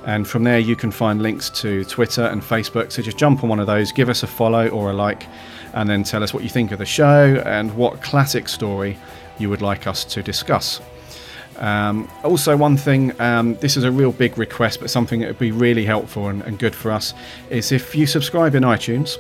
and 0.06 0.28
from 0.28 0.44
there 0.44 0.59
you 0.59 0.76
can 0.76 0.90
find 0.90 1.22
links 1.22 1.48
to 1.51 1.85
Twitter 1.85 2.24
and 2.24 2.43
Facebook. 2.43 2.93
So 2.93 3.01
just 3.01 3.16
jump 3.16 3.43
on 3.43 3.48
one 3.48 3.60
of 3.60 3.66
those, 3.66 3.93
give 3.93 4.09
us 4.10 4.22
a 4.22 4.26
follow 4.26 4.68
or 4.68 4.90
a 4.90 4.93
like, 4.93 5.26
and 5.72 5.89
then 5.89 6.02
tell 6.05 6.22
us 6.22 6.35
what 6.35 6.43
you 6.43 6.51
think 6.51 6.72
of 6.72 6.78
the 6.78 6.85
show 6.85 7.43
and 7.47 7.74
what 7.76 8.02
classic 8.02 8.48
story 8.48 8.98
you 9.39 9.48
would 9.48 9.62
like 9.62 9.86
us 9.86 10.05
to 10.05 10.22
discuss. 10.22 10.81
Um, 11.59 12.09
also, 12.22 12.56
one 12.56 12.76
thing, 12.76 13.18
um, 13.20 13.55
this 13.56 13.76
is 13.76 13.85
a 13.85 13.93
real 13.93 14.12
big 14.12 14.36
request, 14.39 14.81
but 14.81 14.90
something 14.90 15.20
that 15.20 15.28
would 15.28 15.39
be 15.39 15.52
really 15.52 15.85
helpful 15.85 16.28
and, 16.28 16.43
and 16.43 16.59
good 16.59 16.74
for 16.74 16.90
us 16.90 17.14
is 17.51 17.72
if 17.72 17.94
you 17.94 18.06
subscribe 18.06 18.55
in 18.55 18.62
iTunes, 18.64 19.18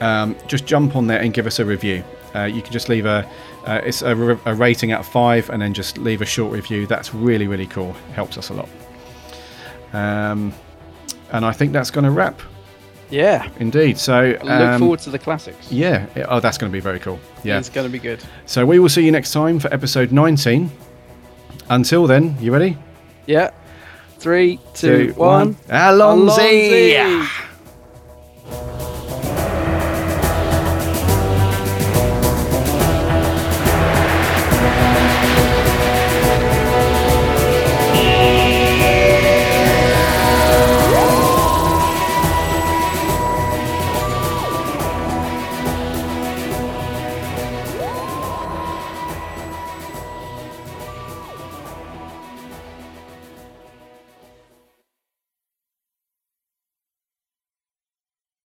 um, 0.00 0.36
just 0.48 0.66
jump 0.66 0.96
on 0.96 1.06
there 1.06 1.20
and 1.20 1.32
give 1.32 1.46
us 1.46 1.58
a 1.58 1.64
review. 1.64 2.02
Uh, 2.34 2.44
you 2.44 2.62
can 2.62 2.72
just 2.72 2.88
leave 2.88 3.06
a, 3.06 3.28
uh, 3.66 3.80
it's 3.84 4.02
a, 4.02 4.14
re- 4.14 4.38
a 4.44 4.54
rating 4.54 4.90
out 4.90 5.00
of 5.00 5.06
five, 5.06 5.48
and 5.50 5.62
then 5.62 5.72
just 5.72 5.98
leave 5.98 6.20
a 6.20 6.26
short 6.26 6.52
review. 6.52 6.86
That's 6.86 7.14
really, 7.14 7.46
really 7.46 7.66
cool. 7.66 7.90
It 7.90 8.12
helps 8.14 8.36
us 8.36 8.48
a 8.48 8.54
lot. 8.54 8.68
Um, 9.92 10.52
and 11.30 11.44
I 11.44 11.52
think 11.52 11.72
that's 11.72 11.90
going 11.90 12.04
to 12.04 12.10
wrap. 12.10 12.40
Yeah. 13.10 13.48
Indeed. 13.60 13.98
So 13.98 14.36
Look 14.42 14.50
um, 14.50 14.80
forward 14.80 14.98
to 15.00 15.10
the 15.10 15.18
classics. 15.18 15.70
Yeah. 15.70 16.06
Oh, 16.28 16.40
that's 16.40 16.58
going 16.58 16.70
to 16.70 16.76
be 16.76 16.80
very 16.80 16.98
cool. 16.98 17.20
Yeah. 17.44 17.58
It's 17.58 17.68
going 17.68 17.86
to 17.86 17.92
be 17.92 18.00
good. 18.00 18.22
So 18.46 18.66
we 18.66 18.78
will 18.80 18.88
see 18.88 19.04
you 19.04 19.12
next 19.12 19.32
time 19.32 19.60
for 19.60 19.72
episode 19.72 20.10
19. 20.10 20.70
Until 21.68 22.06
then, 22.06 22.36
you 22.40 22.52
ready? 22.52 22.76
Yeah. 23.26 23.50
Three, 24.18 24.58
two, 24.74 25.12
one. 25.16 25.56
Allons-y! 25.68 26.96
Allons-y! 26.96 27.43